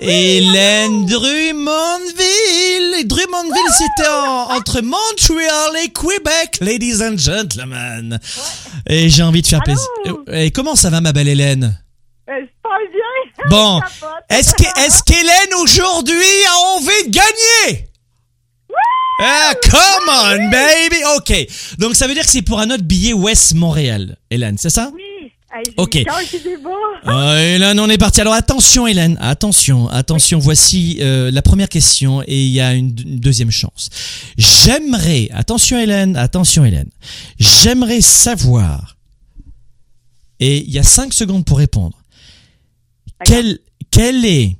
Hélène 0.00 1.06
Drummondville. 1.06 3.06
Drummondville, 3.06 3.72
c'était 3.78 4.08
en- 4.08 4.50
entre 4.56 4.80
Montréal 4.80 5.70
et 5.84 5.88
Québec, 5.90 6.58
ladies 6.60 7.00
and 7.02 7.16
gentlemen. 7.16 8.18
Et 8.88 9.08
j'ai 9.08 9.22
envie 9.22 9.42
de 9.42 9.46
faire 9.46 9.62
plaisir. 9.62 9.86
Et 10.32 10.50
comment 10.50 10.74
ça 10.74 10.90
va, 10.90 11.00
ma 11.00 11.12
belle 11.12 11.28
Hélène? 11.28 11.78
Euh, 12.28 12.32
pas 12.62 12.70
bien. 12.90 13.00
Bon, 13.50 13.80
est-ce 14.30 15.02
qu'Hélène 15.04 15.54
aujourd'hui 15.60 16.16
a 16.48 16.56
envie 16.76 17.04
de 17.06 17.10
gagner? 17.10 17.86
Ah, 19.20 19.52
come 19.62 20.08
on, 20.08 20.50
baby. 20.50 20.96
Ok. 21.16 21.32
Donc 21.78 21.94
ça 21.94 22.06
veut 22.08 22.14
dire 22.14 22.24
que 22.24 22.30
c'est 22.30 22.42
pour 22.42 22.58
un 22.58 22.70
autre 22.70 22.82
billet 22.82 23.12
West 23.12 23.54
Montréal, 23.54 24.16
Hélène, 24.30 24.56
c'est 24.58 24.70
ça? 24.70 24.90
Oui. 24.94 25.02
Hey, 25.54 25.62
Ok. 25.76 26.02
Ah, 27.04 27.40
Hélène, 27.40 27.78
on 27.78 27.88
est 27.88 27.98
parti. 27.98 28.20
Alors 28.20 28.34
attention, 28.34 28.88
Hélène, 28.88 29.16
attention, 29.20 29.88
attention. 29.88 30.40
Voici 30.40 30.98
euh, 31.00 31.30
la 31.30 31.42
première 31.42 31.68
question 31.68 32.22
et 32.26 32.44
il 32.46 32.50
y 32.50 32.60
a 32.60 32.74
une, 32.74 32.86
une 33.06 33.20
deuxième 33.20 33.52
chance. 33.52 33.88
J'aimerais, 34.36 35.28
attention, 35.32 35.78
Hélène, 35.78 36.16
attention, 36.16 36.64
Hélène. 36.64 36.90
J'aimerais 37.38 38.00
savoir. 38.00 38.96
Et 40.40 40.58
il 40.64 40.70
y 40.70 40.78
a 40.80 40.82
cinq 40.82 41.14
secondes 41.14 41.44
pour 41.44 41.58
répondre. 41.58 41.96
Quel 43.24 43.60
Quelle 43.92 44.24
est 44.24 44.56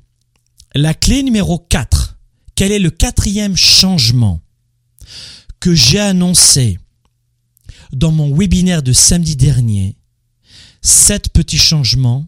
la 0.77 0.95
clé 0.95 1.25
numéro 1.25 1.59
4 1.59 2.17
Quel 2.55 2.71
est 2.71 2.79
le 2.79 2.91
quatrième 2.91 3.57
changement 3.57 4.41
que 5.59 5.75
j'ai 5.75 5.99
annoncé 5.99 6.79
dans 7.93 8.13
mon 8.13 8.33
webinaire 8.33 8.83
de 8.83 8.93
samedi 8.93 9.35
dernier 9.35 9.97
Sept 10.85 11.31
petits 11.31 11.57
changements 11.57 12.27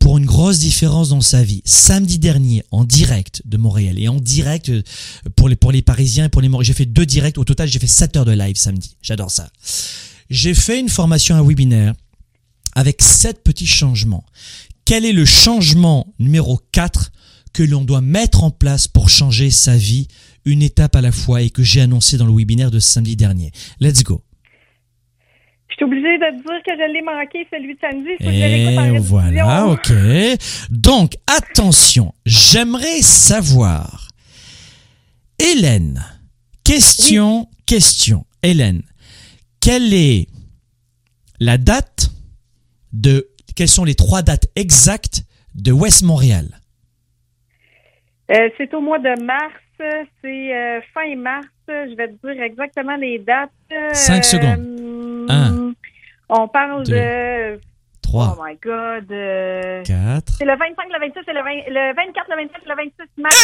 pour 0.00 0.18
une 0.18 0.26
grosse 0.26 0.58
différence 0.58 1.10
dans 1.10 1.20
sa 1.20 1.44
vie. 1.44 1.62
Samedi 1.64 2.18
dernier, 2.18 2.64
en 2.72 2.84
direct 2.84 3.42
de 3.44 3.56
Montréal 3.56 4.00
et 4.00 4.08
en 4.08 4.16
direct 4.16 4.68
euh, 4.68 4.82
pour 5.36 5.48
les, 5.48 5.54
pour 5.54 5.70
les 5.70 5.80
Parisiens 5.80 6.24
et 6.24 6.28
pour 6.28 6.42
les 6.42 6.48
Montréalais. 6.48 6.66
J'ai 6.66 6.74
fait 6.74 6.86
deux 6.86 7.06
directs. 7.06 7.38
Au 7.38 7.44
total, 7.44 7.68
j'ai 7.68 7.78
fait 7.78 7.86
7 7.86 8.16
heures 8.16 8.24
de 8.24 8.32
live 8.32 8.56
samedi. 8.56 8.96
J'adore 9.00 9.30
ça. 9.30 9.48
J'ai 10.28 10.54
fait 10.54 10.80
une 10.80 10.88
formation, 10.88 11.36
un 11.36 11.42
webinaire 11.42 11.94
avec 12.74 13.00
sept 13.00 13.44
petits 13.44 13.66
changements. 13.66 14.24
Quel 14.84 15.04
est 15.04 15.12
le 15.12 15.24
changement 15.24 16.12
numéro 16.18 16.60
4 16.72 17.12
que 17.52 17.62
l'on 17.62 17.84
doit 17.84 18.00
mettre 18.00 18.42
en 18.42 18.50
place 18.50 18.88
pour 18.88 19.08
changer 19.08 19.50
sa 19.50 19.76
vie 19.76 20.08
une 20.44 20.62
étape 20.62 20.96
à 20.96 21.00
la 21.00 21.12
fois 21.12 21.42
et 21.42 21.50
que 21.50 21.62
j'ai 21.62 21.80
annoncé 21.80 22.16
dans 22.16 22.26
le 22.26 22.32
webinaire 22.32 22.72
de 22.72 22.80
samedi 22.80 23.14
dernier? 23.14 23.52
Let's 23.80 24.02
go. 24.02 24.22
Suis 25.78 25.84
obligée 25.84 26.18
de 26.18 26.24
te 26.24 26.42
dire 26.42 26.62
que 26.66 26.72
je 26.72 26.92
l'ai 26.92 27.02
manqué, 27.02 27.46
celui 27.52 27.74
de 27.74 27.80
samedi. 27.80 28.10
Faut 28.18 28.24
que 28.24 28.32
je 28.32 28.92
Et 28.92 28.98
en 28.98 29.00
voilà, 29.00 29.66
ok. 29.68 29.92
Donc, 30.70 31.12
attention, 31.28 32.12
j'aimerais 32.26 33.00
savoir, 33.00 34.08
Hélène, 35.38 36.04
question, 36.64 37.48
question, 37.64 38.26
Hélène, 38.42 38.82
quelle 39.60 39.94
est 39.94 40.26
la 41.38 41.58
date 41.58 42.10
de, 42.92 43.28
quelles 43.54 43.68
sont 43.68 43.84
les 43.84 43.94
trois 43.94 44.22
dates 44.22 44.48
exactes 44.56 45.22
de 45.54 45.70
West 45.70 46.02
Montréal? 46.02 46.60
Euh, 48.30 48.50
c'est 48.58 48.74
au 48.74 48.80
mois 48.80 48.98
de 48.98 49.14
mars. 49.22 49.52
C'est 49.78 50.52
euh, 50.54 50.80
fin 50.92 51.14
mars. 51.16 51.46
Je 51.68 51.94
vais 51.96 52.08
te 52.08 52.14
dire 52.32 52.42
exactement 52.42 52.96
les 52.96 53.18
dates. 53.18 53.50
Cinq 53.94 54.24
secondes. 54.24 55.26
Un, 55.30 55.72
On 56.28 56.48
parle 56.48 56.82
deux, 56.84 56.92
de... 56.94 57.60
trois. 58.02 58.34
Oh 58.36 58.42
my 58.44 58.56
God. 58.62 59.10
euh, 59.12 59.82
4. 59.84 60.32
C'est 60.38 60.44
le 60.44 60.56
25, 60.56 60.88
le 60.92 60.98
26, 61.06 61.20
c'est 61.24 61.32
le, 61.32 61.42
20 61.42 61.50
le 61.68 61.94
24, 61.94 62.28
le 62.30 62.36
27, 62.36 62.62
le 62.66 62.74
26 62.74 62.92
mars. 63.22 63.36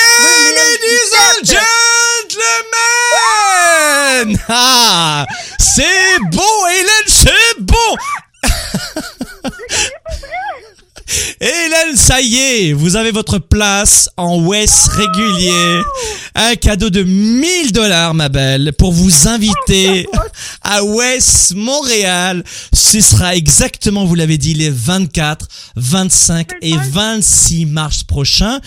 Ladies 0.56 1.14
and 1.16 1.42
2017. 1.42 2.34
gentlemen! 2.34 4.38
Ah! 4.48 5.26
C'est 5.58 6.18
bon, 6.30 6.66
Hélène, 6.68 7.06
c'est 7.06 7.58
bon! 11.40 11.46
Hélène, 11.46 11.96
ça 11.96 12.20
y 12.20 12.36
est, 12.36 12.72
vous 12.72 12.96
avez 12.96 13.10
votre 13.10 13.38
place 13.38 14.08
en 14.16 14.40
West 14.40 14.88
régulier. 14.88 15.82
Un 16.34 16.54
cadeau 16.56 16.90
de 16.90 17.02
1000 17.02 17.72
dollars, 17.72 18.14
ma 18.14 18.28
belle, 18.28 18.72
pour 18.78 18.92
vous 18.92 19.28
inviter 19.28 20.06
à 20.62 20.82
West 20.82 21.54
Montréal. 21.54 22.44
Ce 22.72 23.00
sera 23.00 23.36
exactement, 23.36 24.04
vous 24.04 24.14
l'avez 24.14 24.38
dit, 24.38 24.54
les 24.54 24.70
24, 24.70 25.46
25 25.76 26.48
et 26.62 26.74
26 26.76 27.66
mars 27.66 28.02
prochains. 28.02 28.60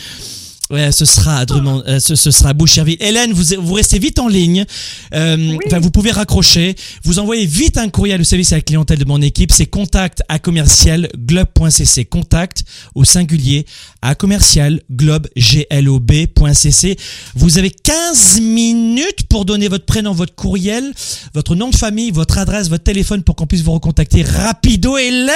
Ouais, 0.70 0.92
ce 0.92 1.06
sera 1.06 1.38
à 1.38 1.46
Drummond, 1.46 1.82
euh, 1.88 2.00
ce, 2.00 2.16
ce 2.16 2.30
sera 2.30 2.50
à 2.50 2.54
Boucherville. 2.54 2.98
Hélène, 3.00 3.32
vous, 3.32 3.44
vous 3.60 3.74
restez 3.74 4.00
vite 4.00 4.20
en 4.20 4.28
ligne. 4.28 4.66
Euh, 5.14 5.58
enfin, 5.66 5.80
vous 5.80 5.92
pouvez 5.92 6.12
raccrocher. 6.12 6.76
Vous 7.04 7.20
envoyez 7.20 7.46
vite 7.46 7.78
un 7.78 7.88
courriel 7.88 8.20
au 8.20 8.26
service 8.26 8.52
à 8.52 8.58
la 8.58 8.62
clientèle 8.62 9.00
de 9.00 9.06
mon 9.06 9.22
équipe. 9.22 9.52
C'est 9.54 9.66
contact 9.66 10.24
à 10.28 10.40
commercial 10.40 11.08
globe.cc. 11.16 12.06
Contact 12.06 12.64
au 12.96 13.06
singulier 13.06 13.66
à 14.02 14.14
commercial 14.16 14.82
globe 14.92 15.28
glob.cc. 15.38 16.98
Vous 17.36 17.58
avez 17.58 17.70
15 17.70 18.42
minutes 18.42 19.24
pour 19.30 19.46
donner 19.46 19.70
votre 19.70 19.86
prénom, 19.86 20.12
votre 20.12 20.36
courriel, 20.36 20.92
votre 21.34 21.56
nom 21.56 21.70
de 21.70 21.76
famille, 21.76 22.12
votre 22.12 22.38
adresse, 22.38 22.70
votre 22.70 22.84
téléphone 22.84 23.24
pour 23.24 23.36
qu'on 23.36 23.48
puisse 23.48 23.62
vous 23.62 23.72
recontacter 23.72 24.22
rapido. 24.24 24.98
Hélène, 24.98 25.32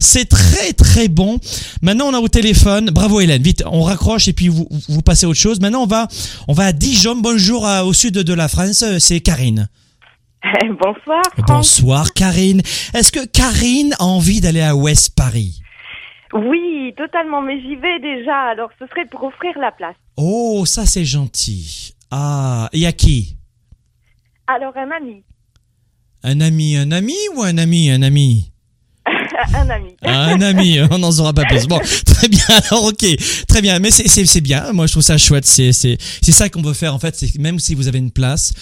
c'est 0.00 0.28
très 0.28 0.72
très 0.72 1.08
bon. 1.08 1.38
Maintenant, 1.82 2.06
on 2.08 2.14
a 2.14 2.20
au 2.20 2.28
téléphone. 2.28 2.90
Bravo 2.90 3.20
Hélène. 3.20 3.42
Vite, 3.42 3.62
on 3.70 3.82
raccroche 3.82 4.28
et 4.28 4.32
puis 4.32 4.48
vous, 4.48 4.61
vous 4.88 5.02
passez 5.02 5.26
à 5.26 5.28
autre 5.28 5.38
chose. 5.40 5.60
Maintenant, 5.60 5.82
on 5.82 5.86
va, 5.86 6.08
on 6.48 6.52
va 6.52 6.66
à 6.66 6.72
Dijon. 6.72 7.16
Bonjour 7.16 7.66
à- 7.66 7.84
au 7.84 7.92
sud 7.92 8.14
de 8.14 8.34
la 8.34 8.48
France. 8.48 8.84
C'est 8.98 9.20
Karine. 9.20 9.68
Bonsoir. 10.80 11.22
Franck. 11.34 11.46
Bonsoir 11.46 12.12
Karine. 12.14 12.60
Est-ce 12.94 13.12
que 13.12 13.24
Karine 13.26 13.94
a 13.98 14.04
envie 14.04 14.40
d'aller 14.40 14.60
à 14.62 14.74
West 14.74 15.14
Paris? 15.16 15.60
Oui, 16.32 16.92
totalement, 16.96 17.42
mais 17.42 17.60
j'y 17.60 17.76
vais 17.76 18.00
déjà. 18.00 18.36
Alors, 18.50 18.70
ce 18.78 18.86
serait 18.86 19.06
pour 19.10 19.22
offrir 19.24 19.52
la 19.60 19.70
place. 19.70 19.94
Oh, 20.16 20.64
ça 20.66 20.86
c'est 20.86 21.04
gentil. 21.04 21.94
Ah, 22.10 22.68
et 22.72 22.86
à 22.86 22.92
qui? 22.92 23.36
Alors, 24.46 24.76
un 24.76 24.90
ami. 24.90 25.22
Un 26.24 26.40
ami, 26.40 26.76
un 26.76 26.90
ami 26.90 27.14
ou 27.36 27.42
un 27.42 27.56
ami, 27.58 27.90
un 27.90 28.02
ami? 28.02 28.51
un 29.54 29.70
ami. 29.70 29.90
Ah, 30.02 30.24
Un 30.32 30.40
ami, 30.40 30.78
on 30.90 30.98
n'en 30.98 31.12
saura 31.12 31.32
pas 31.32 31.44
plus. 31.44 31.66
Bon, 31.66 31.80
très 32.06 32.28
bien. 32.28 32.40
Alors, 32.48 32.84
ok, 32.84 33.04
très 33.48 33.62
bien. 33.62 33.78
Mais 33.78 33.90
c'est 33.90 34.40
bien. 34.40 34.72
Moi, 34.72 34.86
je 34.86 34.92
trouve 34.92 35.02
ça 35.02 35.18
chouette. 35.18 35.46
C'est 35.46 35.96
ça 36.20 36.48
qu'on 36.48 36.62
veut 36.62 36.74
faire 36.74 36.94
en 36.94 36.98
fait. 36.98 37.16
C'est 37.16 37.38
même 37.38 37.58
si 37.58 37.74
vous 37.74 37.88
avez 37.88 37.98
une 37.98 38.10
place, 38.10 38.52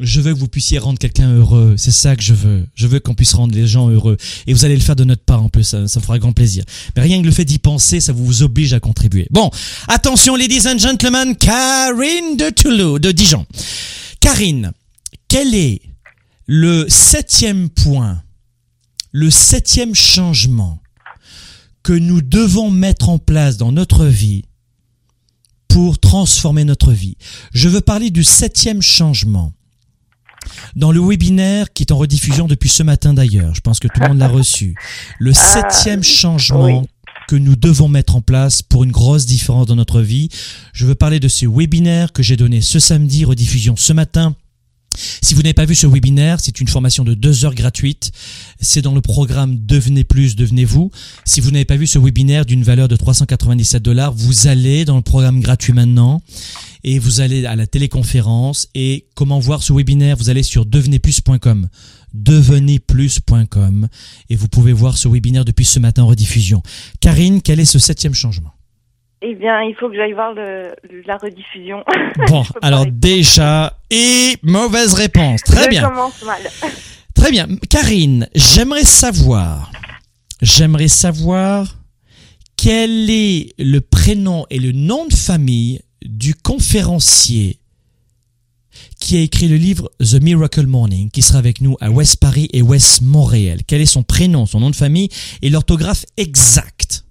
je 0.00 0.20
veux 0.20 0.32
que 0.32 0.38
vous 0.38 0.48
puissiez 0.48 0.78
rendre 0.78 0.98
quelqu'un 0.98 1.32
heureux. 1.34 1.74
C'est 1.76 1.90
ça 1.90 2.14
que 2.14 2.22
je 2.22 2.34
veux. 2.34 2.66
Je 2.74 2.86
veux 2.86 3.00
qu'on 3.00 3.14
puisse 3.14 3.34
rendre 3.34 3.54
les 3.54 3.66
gens 3.66 3.88
heureux. 3.90 4.16
Et 4.46 4.52
vous 4.52 4.64
allez 4.64 4.76
le 4.76 4.80
faire 4.82 4.96
de 4.96 5.04
notre 5.04 5.24
part 5.24 5.42
en 5.42 5.48
plus. 5.48 5.64
Ça, 5.64 5.88
ça 5.88 6.00
me 6.00 6.04
fera 6.04 6.18
grand 6.18 6.32
plaisir. 6.32 6.64
Mais 6.94 7.02
rien 7.02 7.20
que 7.20 7.26
le 7.26 7.32
fait 7.32 7.44
d'y 7.44 7.58
penser, 7.58 8.00
ça 8.00 8.12
vous 8.12 8.42
oblige 8.42 8.72
à 8.72 8.80
contribuer. 8.80 9.26
Bon, 9.30 9.50
attention, 9.88 10.36
ladies 10.36 10.68
and 10.68 10.78
gentlemen, 10.78 11.34
Karine 11.36 12.36
de 12.36 12.50
Toulouse, 12.50 13.00
de 13.00 13.10
Dijon. 13.10 13.44
Karine, 14.20 14.72
quel 15.26 15.54
est 15.54 15.80
le 16.46 16.86
septième 16.88 17.68
point, 17.68 18.22
le 19.12 19.30
septième 19.30 19.94
changement 19.94 20.80
que 21.82 21.92
nous 21.92 22.20
devons 22.20 22.70
mettre 22.70 23.08
en 23.08 23.18
place 23.18 23.56
dans 23.56 23.72
notre 23.72 24.06
vie 24.06 24.44
pour 25.68 25.98
transformer 25.98 26.64
notre 26.64 26.92
vie. 26.92 27.16
Je 27.52 27.68
veux 27.68 27.80
parler 27.80 28.10
du 28.10 28.24
septième 28.24 28.82
changement. 28.82 29.52
Dans 30.76 30.92
le 30.92 31.00
webinaire 31.00 31.72
qui 31.72 31.82
est 31.82 31.92
en 31.92 31.98
rediffusion 31.98 32.46
depuis 32.46 32.68
ce 32.68 32.82
matin 32.82 33.12
d'ailleurs, 33.14 33.54
je 33.54 33.60
pense 33.60 33.80
que 33.80 33.88
tout 33.88 34.00
le 34.00 34.08
monde 34.08 34.18
l'a 34.18 34.28
reçu. 34.28 34.74
Le 35.18 35.32
septième 35.32 36.02
changement 36.02 36.84
que 37.28 37.36
nous 37.36 37.56
devons 37.56 37.88
mettre 37.88 38.16
en 38.16 38.22
place 38.22 38.62
pour 38.62 38.84
une 38.84 38.90
grosse 38.90 39.26
différence 39.26 39.66
dans 39.66 39.76
notre 39.76 40.00
vie. 40.00 40.30
Je 40.72 40.86
veux 40.86 40.94
parler 40.94 41.20
de 41.20 41.28
ce 41.28 41.46
webinaire 41.46 42.12
que 42.12 42.22
j'ai 42.22 42.36
donné 42.36 42.62
ce 42.62 42.78
samedi, 42.78 43.26
rediffusion 43.26 43.76
ce 43.76 43.92
matin. 43.92 44.34
Si 45.22 45.34
vous 45.34 45.42
n'avez 45.42 45.54
pas 45.54 45.64
vu 45.64 45.74
ce 45.74 45.86
webinaire, 45.86 46.40
c'est 46.40 46.60
une 46.60 46.68
formation 46.68 47.04
de 47.04 47.14
deux 47.14 47.44
heures 47.44 47.54
gratuite. 47.54 48.12
C'est 48.60 48.82
dans 48.82 48.94
le 48.94 49.00
programme 49.00 49.58
Devenez 49.58 50.04
plus, 50.04 50.36
devenez-vous. 50.36 50.90
Si 51.24 51.40
vous 51.40 51.50
n'avez 51.50 51.64
pas 51.64 51.76
vu 51.76 51.86
ce 51.86 51.98
webinaire 51.98 52.44
d'une 52.44 52.62
valeur 52.62 52.88
de 52.88 52.96
397 52.96 53.82
dollars, 53.82 54.12
vous 54.12 54.46
allez 54.46 54.84
dans 54.84 54.96
le 54.96 55.02
programme 55.02 55.40
gratuit 55.40 55.72
maintenant 55.72 56.22
et 56.84 56.98
vous 56.98 57.20
allez 57.20 57.44
à 57.46 57.56
la 57.56 57.66
téléconférence 57.66 58.68
et 58.74 59.06
comment 59.14 59.38
voir 59.40 59.62
ce 59.62 59.72
webinaire, 59.72 60.16
vous 60.16 60.30
allez 60.30 60.42
sur 60.42 60.66
devenezplus.com 60.66 61.68
devenezplus.com 62.14 63.88
et 64.30 64.36
vous 64.36 64.48
pouvez 64.48 64.72
voir 64.72 64.96
ce 64.96 65.08
webinaire 65.08 65.44
depuis 65.44 65.66
ce 65.66 65.78
matin 65.78 66.04
en 66.04 66.06
rediffusion. 66.06 66.62
Karine, 67.00 67.42
quel 67.42 67.60
est 67.60 67.66
ce 67.66 67.78
septième 67.78 68.14
changement? 68.14 68.57
Eh 69.20 69.34
bien, 69.34 69.62
il 69.62 69.74
faut 69.74 69.88
que 69.88 69.96
j'aille 69.96 70.12
voir 70.12 70.32
le, 70.32 70.74
la 71.06 71.16
rediffusion. 71.16 71.82
Bon, 72.28 72.44
alors 72.62 72.86
déjà, 72.86 73.76
et 73.90 74.36
mauvaise 74.42 74.94
réponse. 74.94 75.40
Très 75.42 75.64
Je 75.64 75.70
bien. 75.70 75.88
commence 75.88 76.22
mal. 76.22 76.40
Très 77.14 77.30
bien. 77.32 77.48
Karine, 77.68 78.28
j'aimerais 78.34 78.84
savoir, 78.84 79.72
j'aimerais 80.40 80.88
savoir 80.88 81.76
quel 82.56 83.10
est 83.10 83.54
le 83.58 83.80
prénom 83.80 84.46
et 84.50 84.58
le 84.58 84.72
nom 84.72 85.06
de 85.06 85.14
famille 85.14 85.80
du 86.04 86.34
conférencier 86.34 87.58
qui 89.00 89.16
a 89.16 89.20
écrit 89.20 89.48
le 89.48 89.56
livre 89.56 89.90
The 90.00 90.20
Miracle 90.22 90.66
Morning, 90.66 91.10
qui 91.10 91.22
sera 91.22 91.38
avec 91.38 91.60
nous 91.60 91.76
à 91.80 91.90
West 91.90 92.18
Paris 92.20 92.48
et 92.52 92.62
West 92.62 93.02
Montréal. 93.02 93.60
Quel 93.66 93.80
est 93.80 93.86
son 93.86 94.02
prénom, 94.04 94.46
son 94.46 94.60
nom 94.60 94.70
de 94.70 94.76
famille 94.76 95.08
et 95.42 95.50
l'orthographe 95.50 96.04
exact 96.16 97.04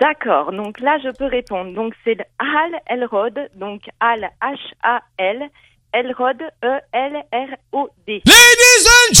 D'accord, 0.00 0.50
donc 0.52 0.80
là, 0.80 0.96
je 1.04 1.10
peux 1.10 1.26
répondre. 1.26 1.74
Donc, 1.74 1.92
c'est 2.04 2.16
Al 2.38 2.80
Elrod, 2.86 3.38
donc 3.56 3.82
Al 4.00 4.30
H-A-L, 4.40 5.50
Elrod, 5.92 6.38
E-L-R-O-D. 6.64 8.22
Ladies 8.24 8.86
and 8.96 9.14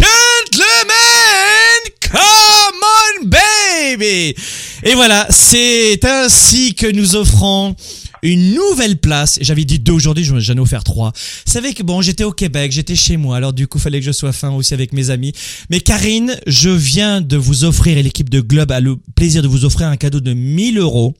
gentlemen, 0.56 1.80
come 2.00 2.80
on 2.82 3.28
baby 3.28 4.34
Et 4.82 4.94
voilà, 4.94 5.26
c'est 5.28 6.02
ainsi 6.02 6.74
que 6.74 6.90
nous 6.90 7.14
offrons 7.14 7.74
une 8.22 8.54
nouvelle 8.54 8.98
place. 8.98 9.38
J'avais 9.40 9.64
dit 9.64 9.78
deux 9.78 9.92
aujourd'hui, 9.92 10.24
j'en 10.24 10.38
ai 10.38 10.60
offert 10.60 10.84
trois. 10.84 11.12
Vous 11.14 11.52
savez 11.52 11.74
que 11.74 11.82
bon, 11.82 12.02
j'étais 12.02 12.24
au 12.24 12.32
Québec, 12.32 12.72
j'étais 12.72 12.96
chez 12.96 13.16
moi, 13.16 13.36
alors 13.36 13.52
du 13.52 13.66
coup, 13.66 13.78
fallait 13.78 14.00
que 14.00 14.06
je 14.06 14.12
sois 14.12 14.32
fin 14.32 14.50
aussi 14.50 14.74
avec 14.74 14.92
mes 14.92 15.10
amis. 15.10 15.32
Mais 15.70 15.80
Karine, 15.80 16.36
je 16.46 16.70
viens 16.70 17.20
de 17.20 17.36
vous 17.36 17.64
offrir 17.64 17.98
et 17.98 18.02
l'équipe 18.02 18.30
de 18.30 18.40
Globe 18.40 18.72
a 18.72 18.80
le 18.80 18.96
plaisir 19.14 19.42
de 19.42 19.48
vous 19.48 19.64
offrir 19.64 19.88
un 19.88 19.96
cadeau 19.96 20.20
de 20.20 20.32
1000 20.32 20.78
euros. 20.78 21.14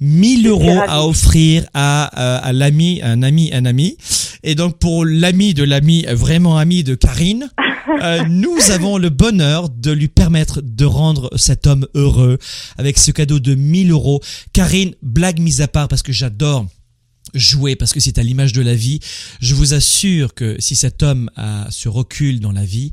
1000 0.00 0.46
euros 0.46 0.80
à 0.86 1.06
offrir 1.06 1.66
à, 1.74 2.04
à, 2.04 2.36
à 2.38 2.52
l'ami, 2.52 3.00
un 3.02 3.22
ami, 3.22 3.50
un 3.52 3.64
ami. 3.64 3.96
Et 4.42 4.54
donc 4.54 4.78
pour 4.78 5.04
l'ami 5.04 5.54
de 5.54 5.64
l'ami, 5.64 6.06
vraiment 6.10 6.58
ami 6.58 6.84
de 6.84 6.94
Karine, 6.94 7.50
euh, 8.02 8.22
nous 8.28 8.56
avons 8.70 8.98
le 8.98 9.10
bonheur 9.10 9.68
de 9.68 9.90
lui 9.90 10.08
permettre 10.08 10.60
de 10.62 10.84
rendre 10.84 11.30
cet 11.36 11.66
homme 11.66 11.86
heureux 11.94 12.38
avec 12.76 12.98
ce 12.98 13.10
cadeau 13.10 13.40
de 13.40 13.54
1000 13.54 13.90
euros. 13.90 14.20
Karine, 14.52 14.94
blague 15.02 15.40
mise 15.40 15.60
à 15.60 15.68
part 15.68 15.88
parce 15.88 16.02
que 16.02 16.12
j'adore 16.12 16.66
jouer 17.34 17.76
parce 17.76 17.92
que 17.92 18.00
c'est 18.00 18.18
à 18.18 18.22
l'image 18.22 18.52
de 18.52 18.62
la 18.62 18.74
vie. 18.74 19.00
Je 19.40 19.54
vous 19.54 19.74
assure 19.74 20.34
que 20.34 20.56
si 20.60 20.76
cet 20.76 21.02
homme 21.02 21.30
a 21.36 21.66
ce 21.70 21.88
recul 21.88 22.40
dans 22.40 22.52
la 22.52 22.64
vie, 22.64 22.92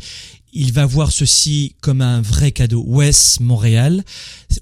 il 0.56 0.72
va 0.72 0.86
voir 0.86 1.12
ceci 1.12 1.76
comme 1.82 2.02
un 2.02 2.22
vrai 2.22 2.52
cadeau. 2.52 2.84
West 2.88 3.42
Montréal, 3.42 4.04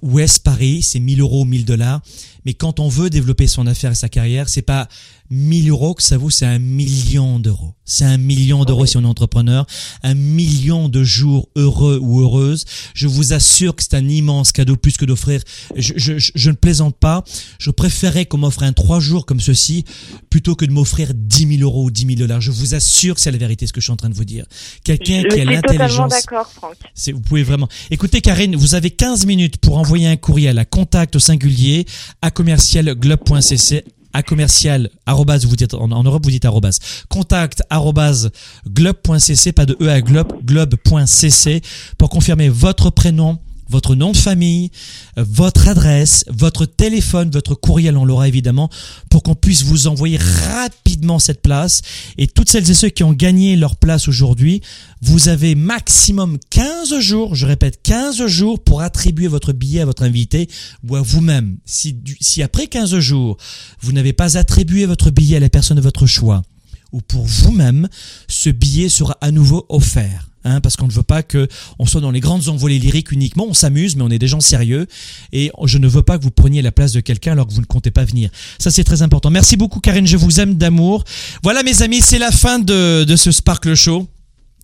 West 0.01 0.39
Paris, 0.43 0.81
c'est 0.81 0.99
1000 0.99 1.21
euros, 1.21 1.45
1000 1.45 1.65
dollars. 1.65 2.01
Mais 2.45 2.53
quand 2.53 2.79
on 2.79 2.87
veut 2.87 3.09
développer 3.09 3.47
son 3.47 3.67
affaire 3.67 3.91
et 3.91 3.95
sa 3.95 4.09
carrière, 4.09 4.49
c'est 4.49 4.61
pas 4.61 4.87
1000 5.29 5.69
euros 5.69 5.93
que 5.95 6.03
ça 6.03 6.17
vaut, 6.17 6.29
c'est 6.29 6.45
un 6.45 6.59
million 6.59 7.39
d'euros. 7.39 7.73
C'est 7.85 8.05
un 8.05 8.17
million 8.17 8.65
d'euros 8.65 8.85
si 8.85 8.97
on 8.97 9.01
est 9.03 9.07
entrepreneur, 9.07 9.65
un 10.03 10.13
million 10.13 10.89
de 10.89 11.03
jours 11.03 11.49
heureux 11.55 11.99
ou 12.01 12.21
heureuses. 12.21 12.65
Je 12.93 13.07
vous 13.07 13.33
assure 13.33 13.75
que 13.75 13.83
c'est 13.83 13.95
un 13.95 14.07
immense 14.07 14.51
cadeau 14.51 14.75
plus 14.75 14.95
que 14.97 15.05
d'offrir. 15.05 15.41
Je, 15.75 15.93
je, 15.95 16.13
je, 16.17 16.49
ne 16.49 16.55
plaisante 16.55 16.95
pas. 16.95 17.23
Je 17.57 17.71
préférerais 17.71 18.25
qu'on 18.25 18.37
m'offre 18.37 18.63
un 18.63 18.73
trois 18.73 18.99
jours 18.99 19.25
comme 19.25 19.39
ceci 19.39 19.85
plutôt 20.29 20.55
que 20.55 20.65
de 20.65 20.71
m'offrir 20.71 21.13
10 21.13 21.57
000 21.57 21.61
euros 21.61 21.85
ou 21.85 21.91
10 21.91 22.05
000 22.05 22.19
dollars. 22.19 22.41
Je 22.41 22.51
vous 22.51 22.75
assure 22.75 23.15
que 23.15 23.21
c'est 23.21 23.31
la 23.31 23.37
vérité 23.37 23.65
ce 23.65 23.73
que 23.73 23.81
je 23.81 23.85
suis 23.85 23.93
en 23.93 23.97
train 23.97 24.09
de 24.09 24.15
vous 24.15 24.25
dire. 24.25 24.45
Quelqu'un 24.83 25.23
qui 25.23 25.41
a 25.41 25.45
l'intelligence. 25.45 26.11
d'accord, 26.11 26.49
Franck. 26.51 26.75
Vous 27.11 27.21
pouvez 27.21 27.43
vraiment. 27.43 27.67
Écoutez, 27.91 28.21
Karine, 28.21 28.55
vous 28.55 28.75
avez 28.75 28.91
15 28.91 29.25
minutes 29.25 29.57
pour 29.57 29.77
envoyer 29.77 30.07
un 30.07 30.17
courriel 30.17 30.59
à 30.59 30.65
contact 30.65 31.15
au 31.15 31.19
singulier 31.19 31.85
à 32.21 32.31
commercialglobe.cc 32.33 33.85
à 34.13 34.21
commercial 34.21 34.89
arrobas, 35.05 35.39
vous 35.39 35.55
dites 35.55 35.73
en, 35.73 36.03
Europe 36.03 36.23
vous 36.23 36.31
dites 36.31 36.45
arrobas 36.45 36.77
contact 37.09 37.63
arrobas 37.69 38.29
globe.cc 38.67 39.53
pas 39.53 39.65
de 39.65 39.75
e 39.81 39.89
à 39.89 40.01
globe 40.01 40.33
globe.cc 40.43 41.61
pour 41.97 42.09
confirmer 42.09 42.49
votre 42.49 42.91
prénom 42.91 43.39
votre 43.73 43.95
nom 43.95 44.11
de 44.11 44.17
famille, 44.17 44.69
votre 45.17 45.67
adresse, 45.67 46.23
votre 46.29 46.65
téléphone, 46.65 47.31
votre 47.31 47.55
courriel, 47.55 47.97
on 47.97 48.05
l'aura 48.05 48.27
évidemment, 48.27 48.69
pour 49.09 49.23
qu'on 49.23 49.33
puisse 49.33 49.63
vous 49.63 49.87
envoyer 49.87 50.17
rapidement 50.17 51.17
cette 51.17 51.41
place. 51.41 51.81
Et 52.17 52.27
toutes 52.27 52.49
celles 52.49 52.69
et 52.69 52.75
ceux 52.75 52.89
qui 52.89 53.03
ont 53.03 53.13
gagné 53.13 53.55
leur 53.55 53.75
place 53.75 54.07
aujourd'hui, 54.07 54.61
vous 55.01 55.27
avez 55.27 55.55
maximum 55.55 56.37
15 56.51 56.99
jours, 56.99 57.33
je 57.33 57.47
répète 57.47 57.81
15 57.81 58.27
jours 58.27 58.63
pour 58.63 58.81
attribuer 58.81 59.27
votre 59.27 59.53
billet 59.53 59.81
à 59.81 59.85
votre 59.85 60.03
invité 60.03 60.47
ou 60.87 60.95
à 60.95 61.01
vous-même. 61.01 61.57
Si, 61.65 61.97
si 62.21 62.43
après 62.43 62.67
15 62.67 62.99
jours, 62.99 63.37
vous 63.81 63.91
n'avez 63.91 64.13
pas 64.13 64.37
attribué 64.37 64.85
votre 64.85 65.09
billet 65.09 65.37
à 65.37 65.39
la 65.39 65.49
personne 65.49 65.77
de 65.77 65.81
votre 65.81 66.05
choix, 66.05 66.43
ou 66.91 67.01
pour 67.01 67.25
vous-même, 67.25 67.89
ce 68.27 68.51
billet 68.51 68.87
sera 68.87 69.17
à 69.19 69.31
nouveau 69.31 69.65
offert. 69.69 70.29
Hein, 70.45 70.59
parce 70.59 70.75
qu'on 70.75 70.87
ne 70.87 70.91
veut 70.91 71.03
pas 71.03 71.23
que 71.23 71.47
on 71.79 71.85
soit 71.85 72.01
dans 72.01 72.11
les 72.11 72.19
grandes 72.19 72.49
envolées 72.49 72.77
lyriques 72.77 73.11
uniquement. 73.13 73.45
On 73.47 73.53
s'amuse, 73.53 73.95
mais 73.95 74.03
on 74.03 74.09
est 74.09 74.19
des 74.19 74.27
gens 74.27 74.41
sérieux. 74.41 74.87
Et 75.31 75.51
je 75.63 75.77
ne 75.77 75.87
veux 75.87 76.03
pas 76.03 76.17
que 76.17 76.23
vous 76.23 76.31
preniez 76.31 76.61
la 76.61 76.73
place 76.73 76.91
de 76.91 76.99
quelqu'un 76.99 77.31
alors 77.31 77.47
que 77.47 77.53
vous 77.53 77.61
ne 77.61 77.65
comptez 77.65 77.91
pas 77.91 78.03
venir. 78.03 78.29
Ça, 78.59 78.69
c'est 78.69 78.83
très 78.83 79.01
important. 79.01 79.29
Merci 79.29 79.55
beaucoup, 79.55 79.79
Karine. 79.79 80.05
Je 80.05 80.17
vous 80.17 80.41
aime 80.41 80.55
d'amour. 80.55 81.05
Voilà, 81.43 81.63
mes 81.63 81.81
amis, 81.81 82.01
c'est 82.01 82.19
la 82.19 82.31
fin 82.31 82.59
de, 82.59 83.05
de 83.05 83.15
ce 83.15 83.31
Sparkle 83.31 83.75
Show. 83.75 84.07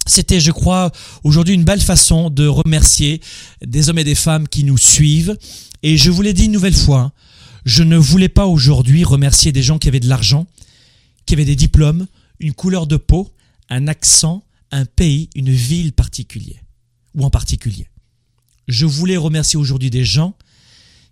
C'était, 0.06 0.40
je 0.40 0.52
crois, 0.52 0.92
aujourd'hui 1.24 1.54
une 1.54 1.64
belle 1.64 1.82
façon 1.82 2.30
de 2.30 2.48
remercier 2.48 3.22
des 3.66 3.90
hommes 3.90 4.00
et 4.00 4.04
des 4.04 4.16
femmes 4.16 4.48
qui 4.48 4.64
nous 4.64 4.78
suivent. 4.78 5.38
Et 5.84 5.98
je 5.98 6.10
vous 6.12 6.22
l'ai 6.22 6.34
dit 6.34 6.46
une 6.46 6.52
nouvelle 6.52 6.76
fois, 6.76 7.14
je 7.64 7.84
ne 7.84 7.96
voulais 7.96 8.30
pas 8.30 8.48
aujourd'hui 8.48 9.04
remercier 9.04 9.52
des 9.52 9.62
gens 9.62 9.78
qui 9.78 9.88
avaient 9.88 10.00
de 10.00 10.10
l'argent, 10.10 10.48
qui 11.26 11.36
avaient 11.36 11.46
des 11.46 11.56
diplômes, 11.56 12.08
une 12.40 12.54
couleur 12.54 12.88
de 12.88 12.98
peau, 12.98 13.30
un 13.70 13.88
accent, 13.88 14.44
un 14.72 14.86
pays, 14.86 15.30
une 15.36 15.52
ville 15.52 15.94
particulière, 15.94 16.62
ou 17.16 17.24
en 17.24 17.30
particulier. 17.30 17.88
Je 18.68 18.86
voulais 18.86 19.18
remercier 19.18 19.58
aujourd'hui 19.58 19.90
des 19.90 20.06
gens 20.06 20.36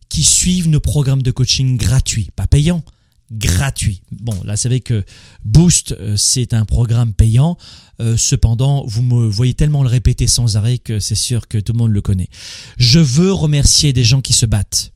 qui 0.10 0.24
suivent 0.24 0.70
nos 0.70 0.80
programmes 0.80 1.24
de 1.24 1.32
coaching 1.32 1.78
gratuits, 1.78 2.30
pas 2.36 2.48
payants, 2.48 2.84
gratuits. 3.32 4.02
Bon, 4.12 4.40
là, 4.44 4.56
c'est 4.56 4.70
vrai 4.70 4.80
que 4.80 5.04
Boost, 5.44 5.92
euh, 5.92 6.16
c'est 6.16 6.54
un 6.54 6.66
programme 6.66 7.14
payant. 7.14 7.58
Euh, 8.00 8.16
cependant, 8.16 8.86
vous 8.86 9.02
me 9.02 9.28
voyez 9.28 9.54
tellement 9.54 9.84
le 9.84 9.90
répéter 9.90 10.28
sans 10.28 10.56
arrêt 10.56 10.78
que 10.78 11.00
c'est 11.00 11.16
sûr 11.16 11.48
que 11.48 11.58
tout 11.58 11.74
le 11.74 11.80
monde 11.80 11.92
le 11.92 12.02
connaît. 12.02 12.30
Je 12.78 13.00
veux 13.00 13.34
remercier 13.34 13.92
des 13.92 14.04
gens 14.04 14.22
qui 14.22 14.34
se 14.34 14.46
battent. 14.46 14.94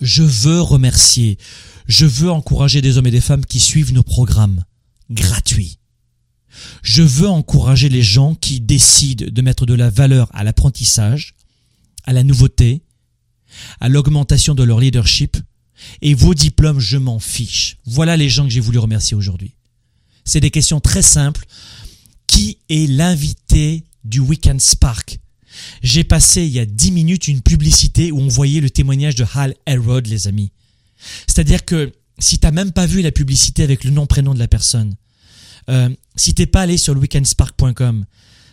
Je 0.00 0.24
veux 0.24 0.60
remercier, 0.60 1.38
je 1.86 2.06
veux 2.06 2.30
encourager 2.30 2.80
des 2.80 2.98
hommes 2.98 3.06
et 3.06 3.12
des 3.12 3.20
femmes 3.20 3.46
qui 3.46 3.60
suivent 3.60 3.92
nos 3.92 4.02
programmes 4.02 4.64
gratuits. 5.10 5.78
Je 6.82 7.02
veux 7.02 7.28
encourager 7.28 7.88
les 7.88 8.02
gens 8.02 8.34
qui 8.34 8.60
décident 8.60 9.26
de 9.30 9.42
mettre 9.42 9.66
de 9.66 9.74
la 9.74 9.90
valeur 9.90 10.28
à 10.34 10.44
l'apprentissage, 10.44 11.34
à 12.04 12.12
la 12.12 12.24
nouveauté, 12.24 12.82
à 13.80 13.88
l'augmentation 13.88 14.54
de 14.54 14.62
leur 14.62 14.80
leadership. 14.80 15.36
Et 16.00 16.14
vos 16.14 16.34
diplômes, 16.34 16.80
je 16.80 16.96
m'en 16.96 17.18
fiche. 17.18 17.78
Voilà 17.84 18.16
les 18.16 18.28
gens 18.28 18.44
que 18.44 18.50
j'ai 18.50 18.60
voulu 18.60 18.78
remercier 18.78 19.16
aujourd'hui. 19.16 19.54
C'est 20.24 20.40
des 20.40 20.50
questions 20.50 20.80
très 20.80 21.02
simples. 21.02 21.44
Qui 22.26 22.58
est 22.68 22.88
l'invité 22.88 23.84
du 24.04 24.20
Weekend 24.20 24.60
Spark? 24.60 25.18
J'ai 25.82 26.04
passé 26.04 26.44
il 26.44 26.52
y 26.52 26.60
a 26.60 26.64
dix 26.64 26.92
minutes 26.92 27.28
une 27.28 27.42
publicité 27.42 28.10
où 28.10 28.20
on 28.20 28.28
voyait 28.28 28.60
le 28.60 28.70
témoignage 28.70 29.16
de 29.16 29.26
Hal 29.34 29.54
Elrod, 29.66 30.06
les 30.06 30.28
amis. 30.28 30.52
C'est-à-dire 31.26 31.64
que 31.64 31.92
si 32.18 32.38
t'as 32.38 32.52
même 32.52 32.72
pas 32.72 32.86
vu 32.86 33.02
la 33.02 33.12
publicité 33.12 33.62
avec 33.62 33.84
le 33.84 33.90
nom 33.90 34.06
prénom 34.06 34.34
de 34.34 34.38
la 34.38 34.48
personne, 34.48 34.94
euh, 35.68 35.90
si 36.16 36.34
t'es 36.34 36.46
pas 36.46 36.62
allé 36.62 36.76
sur 36.76 36.94
le 36.94 37.00
weekendspark.com, 37.00 38.04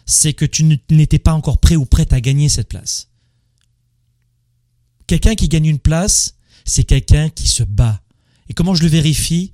c'est 0.06 0.34
que 0.34 0.46
tu 0.46 0.80
n'étais 0.90 1.20
pas 1.20 1.34
encore 1.34 1.60
prêt 1.60 1.76
ou 1.76 1.86
prête 1.86 2.14
à 2.14 2.22
gagner 2.22 2.50
cette 2.50 2.70
place. 2.70 3.10
Quelqu'un 5.08 5.36
qui 5.36 5.48
gagne 5.48 5.66
une 5.66 5.80
place, 5.80 6.36
c'est 6.66 6.84
quelqu'un 6.84 7.30
qui 7.30 7.48
se 7.48 7.64
bat. 7.64 8.02
Et 8.50 8.54
comment 8.54 8.76
je 8.76 8.84
le 8.84 8.90
vérifie? 8.90 9.52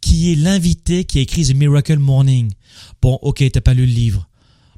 Qui 0.00 0.32
est 0.32 0.34
l'invité 0.34 1.04
qui 1.04 1.18
a 1.18 1.22
écrit 1.22 1.46
The 1.46 1.54
Miracle 1.54 1.98
Morning 1.98 2.52
Bon, 3.00 3.18
ok, 3.22 3.44
t'as 3.52 3.60
pas 3.60 3.74
lu 3.74 3.86
le 3.86 3.92
livre. 3.92 4.28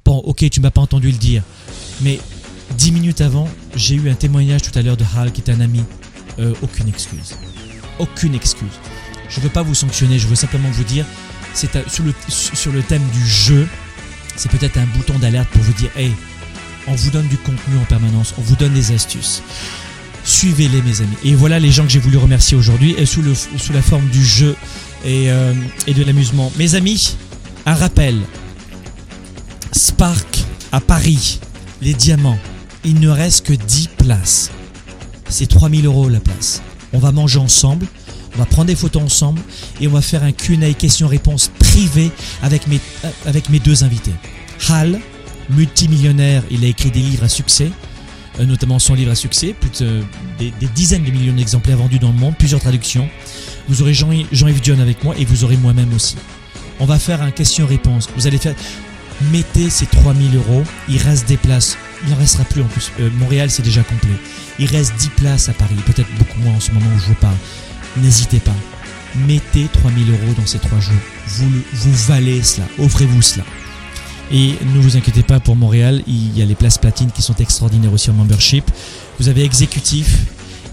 Bon, 0.05 0.19
ok, 0.19 0.49
tu 0.51 0.61
m'as 0.61 0.71
pas 0.71 0.83
entendu 0.83 1.11
le 1.11 1.17
dire. 1.17 1.43
Mais 2.03 2.19
dix 2.77 2.93
minutes 2.93 3.21
avant, 3.21 3.49
j'ai 3.75 3.95
eu 3.95 4.11
un 4.11 4.15
témoignage 4.15 4.63
tout 4.63 4.79
à 4.79 4.83
l'heure 4.83 4.97
de 4.97 5.05
Hal, 5.17 5.33
qui 5.33 5.41
est 5.41 5.51
un 5.51 5.61
ami. 5.61 5.81
Euh, 6.39 6.55
aucune 6.63 6.89
excuse. 6.89 7.37
Aucune 7.99 8.35
excuse. 8.35 8.73
Je 9.29 9.41
veux 9.41 9.49
pas 9.49 9.63
vous 9.63 9.75
sanctionner, 9.75 10.19
je 10.19 10.27
veux 10.27 10.35
simplement 10.35 10.71
vous 10.71 10.85
dire, 10.85 11.07
c'est 11.55 11.89
sur 11.89 12.05
le, 12.73 12.83
thème 12.83 13.03
du 13.13 13.27
jeu, 13.27 13.67
c'est 14.37 14.51
peut-être 14.51 14.77
un 14.77 14.87
bouton 14.97 15.19
d'alerte 15.19 15.49
pour 15.51 15.63
vous 15.63 15.73
dire, 15.73 15.91
hey, 15.97 16.13
on 16.87 16.95
vous 16.95 17.11
donne 17.11 17.27
du 17.29 17.37
contenu 17.39 17.79
en 17.81 17.85
permanence, 17.85 18.35
on 18.39 18.43
vous 18.43 18.57
donne 18.57 18.75
des 18.75 18.93
astuces. 18.93 19.43
Suivez-les 20.25 20.83
mes 20.83 21.01
amis. 21.01 21.17
Et 21.25 21.35
voilà 21.35 21.59
les 21.59 21.71
gens 21.71 21.85
que 21.85 21.91
j'ai 21.91 21.99
voulu 21.99 22.17
remercier 22.17 22.57
aujourd'hui, 22.57 22.97
sous, 23.07 23.23
le, 23.23 23.35
sous 23.35 23.73
la 23.73 23.83
forme 23.83 24.07
du 24.09 24.25
jeu 24.25 24.57
et, 25.05 25.31
euh, 25.31 25.53
et 25.87 25.95
de 25.95 26.03
l'amusement. 26.03 26.51
Mes 26.57 26.75
amis, 26.75 27.17
un 27.67 27.75
rappel. 27.75 28.19
Spark 29.73 30.45
à 30.73 30.81
Paris, 30.81 31.41
les 31.83 31.95
diamants, 31.95 32.39
il 32.85 33.01
ne 33.01 33.09
reste 33.09 33.47
que 33.47 33.53
10 33.53 33.89
places. 33.97 34.51
C'est 35.29 35.47
3000 35.47 35.87
euros 35.87 36.09
la 36.09 36.21
place. 36.21 36.63
On 36.93 36.99
va 36.99 37.13
manger 37.13 37.39
ensemble, 37.39 37.87
on 38.35 38.39
va 38.39 38.47
prendre 38.47 38.67
des 38.67 38.77
photos 38.77 39.03
ensemble 39.03 39.41
et 39.81 39.87
on 39.87 39.93
va 39.93 40.01
faire 40.01 40.23
un 40.23 40.33
Q&A 40.33 40.73
questions-réponses 40.73 41.51
privé 41.59 42.11
avec 42.43 42.67
mes, 42.67 42.81
euh, 43.05 43.11
avec 43.27 43.49
mes 43.49 43.61
deux 43.61 43.85
invités. 43.85 44.13
Hal, 44.69 45.01
multimillionnaire, 45.51 46.43
il 46.51 46.65
a 46.65 46.69
écrit 46.69 46.91
des 46.91 47.01
livres 47.01 47.25
à 47.25 47.29
succès, 47.29 47.71
euh, 48.41 48.45
notamment 48.45 48.79
son 48.79 48.95
livre 48.95 49.13
à 49.13 49.15
succès, 49.15 49.55
plus 49.59 49.71
de, 49.81 50.03
des, 50.39 50.53
dizaines 50.75 51.05
de 51.05 51.11
millions 51.11 51.35
d'exemplaires 51.35 51.79
vendus 51.79 51.99
dans 51.99 52.11
le 52.13 52.19
monde, 52.19 52.35
plusieurs 52.37 52.61
traductions. 52.61 53.09
Vous 53.69 53.83
aurez 53.83 53.95
Jean-Yves 53.95 54.27
Jean 54.33 54.49
Dion 54.51 54.81
avec 54.81 55.05
moi 55.05 55.15
et 55.19 55.25
vous 55.25 55.45
aurez 55.45 55.57
moi-même 55.57 55.93
aussi. 55.95 56.17
On 56.81 56.87
va 56.87 56.99
faire 56.99 57.23
un 57.23 57.31
question-réponse. 57.31 58.09
Vous 58.17 58.27
allez 58.27 58.39
faire... 58.39 58.55
Mettez 59.31 59.71
ces 59.71 59.87
3000 59.87 60.35
euros, 60.37 60.65
il 60.89 60.99
reste 60.99 61.29
des 61.29 61.37
places. 61.37 61.79
Il 62.03 62.11
n'en 62.11 62.17
restera 62.17 62.43
plus 62.45 62.63
en 62.63 62.67
plus. 62.67 62.91
Euh, 62.99 63.09
Montréal, 63.17 63.49
c'est 63.49 63.63
déjà 63.63 63.85
complet. 63.85 64.11
Il 64.59 64.67
reste 64.67 64.93
10 64.99 65.09
places 65.11 65.49
à 65.49 65.53
Paris, 65.53 65.77
peut-être 65.87 66.13
beaucoup 66.19 66.41
moins 66.41 66.55
en 66.55 66.61
ce 66.61 66.73
moment 66.73 66.91
où 66.95 66.99
je 66.99 67.07
vous 67.07 67.15
parle 67.15 67.37
n'hésitez 67.97 68.41
pas. 68.41 68.55
Mettez 69.27 69.69
3000 69.73 70.11
euros 70.11 70.35
dans 70.37 70.47
ces 70.47 70.59
trois 70.59 70.81
jours. 70.81 70.95
Vous, 71.27 71.93
valez 72.07 72.43
cela. 72.43 72.67
Offrez-vous 72.79 73.23
cela. 73.23 73.45
Et 74.33 74.55
ne 74.75 74.81
vous 74.81 74.97
inquiétez 74.97 75.23
pas 75.23 75.39
pour 75.39 75.55
Montréal, 75.55 76.03
il 76.07 76.37
y 76.37 76.43
a 76.43 76.47
les 76.47 76.55
places 76.55 76.79
platines 76.79 77.11
qui 77.11 77.23
sont 77.23 77.35
extraordinaires 77.37 77.93
aussi 77.93 78.11
en 78.11 78.15
membership. 78.15 78.65
Vous 79.21 79.29
avez 79.29 79.45
exécutif 79.45 80.19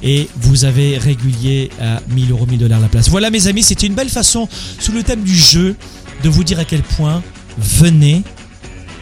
et 0.02 0.30
vous 0.38 0.66
avez 0.66 0.98
régulier 0.98 1.70
à 1.80 2.02
1000 2.10 2.32
euros, 2.32 2.46
1000 2.48 2.60
dollars 2.60 2.80
la 2.80 2.88
place. 2.88 3.10
Voilà 3.10 3.30
mes 3.30 3.48
amis, 3.48 3.62
c'était 3.62 3.88
une 3.88 3.94
belle 3.94 4.10
façon, 4.10 4.48
sous 4.80 4.94
le 4.94 5.04
thème 5.04 5.24
du 5.24 5.36
jeu, 5.36 5.76
de 6.24 6.30
vous 6.30 6.44
dire 6.44 6.60
à 6.60 6.66
quel 6.66 6.82
point 6.82 7.22
venez 7.58 8.24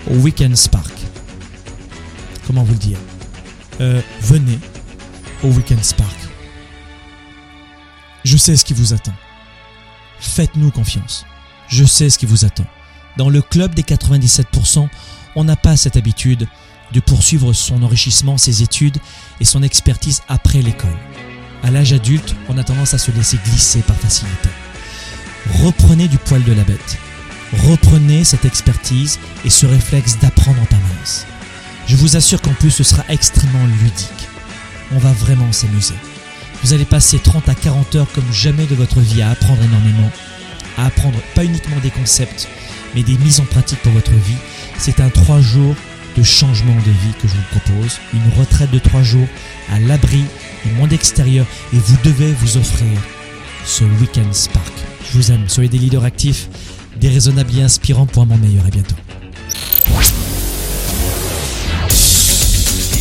au 0.09 0.15
Weekend 0.15 0.55
Spark. 0.55 0.93
Comment 2.47 2.63
vous 2.63 2.73
le 2.73 2.79
dire? 2.79 2.97
Euh, 3.81 4.01
Venez 4.21 4.59
au 5.43 5.47
Weekend 5.49 5.83
Spark. 5.83 6.28
Je 8.25 8.37
sais 8.37 8.55
ce 8.55 8.65
qui 8.65 8.73
vous 8.73 8.93
attend. 8.93 9.13
Faites-nous 10.19 10.71
confiance. 10.71 11.25
Je 11.67 11.85
sais 11.85 12.09
ce 12.09 12.17
qui 12.17 12.25
vous 12.25 12.45
attend. 12.45 12.65
Dans 13.17 13.29
le 13.29 13.41
club 13.41 13.73
des 13.75 13.83
97%, 13.83 14.87
on 15.35 15.43
n'a 15.43 15.55
pas 15.55 15.77
cette 15.77 15.97
habitude 15.97 16.47
de 16.91 16.99
poursuivre 16.99 17.53
son 17.53 17.83
enrichissement, 17.83 18.37
ses 18.37 18.63
études 18.63 18.97
et 19.39 19.45
son 19.45 19.63
expertise 19.63 20.21
après 20.27 20.61
l'école. 20.61 20.97
À 21.63 21.71
l'âge 21.71 21.93
adulte, 21.93 22.35
on 22.47 22.57
a 22.57 22.63
tendance 22.63 22.93
à 22.93 22.97
se 22.97 23.11
laisser 23.11 23.37
glisser 23.45 23.81
par 23.81 23.95
facilité. 23.97 24.49
Reprenez 25.63 26.07
du 26.07 26.17
poil 26.17 26.43
de 26.43 26.53
la 26.53 26.63
bête. 26.63 26.97
Reprenez 27.67 28.23
cette 28.23 28.45
expertise 28.45 29.19
et 29.45 29.49
ce 29.49 29.65
réflexe 29.65 30.17
d'apprendre 30.19 30.61
en 30.61 30.65
permanence. 30.65 31.25
Je 31.87 31.95
vous 31.95 32.15
assure 32.15 32.41
qu'en 32.41 32.53
plus 32.53 32.71
ce 32.71 32.83
sera 32.83 33.03
extrêmement 33.09 33.65
ludique. 33.65 34.27
On 34.91 34.99
va 34.99 35.11
vraiment 35.13 35.51
s'amuser. 35.51 35.95
Vous 36.63 36.73
allez 36.73 36.85
passer 36.85 37.19
30 37.19 37.47
à 37.49 37.55
40 37.55 37.95
heures 37.95 38.11
comme 38.13 38.31
jamais 38.31 38.65
de 38.65 38.75
votre 38.75 38.99
vie 38.99 39.21
à 39.21 39.31
apprendre 39.31 39.63
énormément, 39.63 40.11
à 40.77 40.85
apprendre 40.87 41.19
pas 41.33 41.45
uniquement 41.45 41.79
des 41.81 41.89
concepts, 41.89 42.47
mais 42.95 43.03
des 43.03 43.17
mises 43.17 43.39
en 43.39 43.45
pratique 43.45 43.81
pour 43.81 43.93
votre 43.93 44.11
vie. 44.11 44.37
C'est 44.77 44.99
un 44.99 45.09
3 45.09 45.41
jours 45.41 45.75
de 46.17 46.23
changement 46.23 46.75
de 46.75 46.91
vie 46.91 47.13
que 47.21 47.27
je 47.27 47.33
vous 47.33 47.59
propose, 47.59 47.99
une 48.13 48.39
retraite 48.39 48.71
de 48.71 48.79
3 48.79 49.03
jours 49.03 49.27
à 49.71 49.79
l'abri 49.79 50.23
du 50.65 50.71
monde 50.73 50.91
extérieur 50.91 51.45
et 51.73 51.77
vous 51.77 51.97
devez 52.03 52.33
vous 52.33 52.57
offrir 52.57 52.99
ce 53.65 53.83
Weekend 54.01 54.33
Spark. 54.33 54.73
Je 55.11 55.17
vous 55.17 55.31
aime, 55.31 55.47
soyez 55.47 55.69
des 55.69 55.77
leaders 55.77 56.03
actifs, 56.03 56.49
déraisonnables 56.99 57.57
et 57.57 57.61
inspirants 57.61 58.05
pour 58.05 58.23
un 58.23 58.25
monde 58.25 58.41
meilleur. 58.41 58.65
À 58.65 58.69
bientôt. 58.69 58.95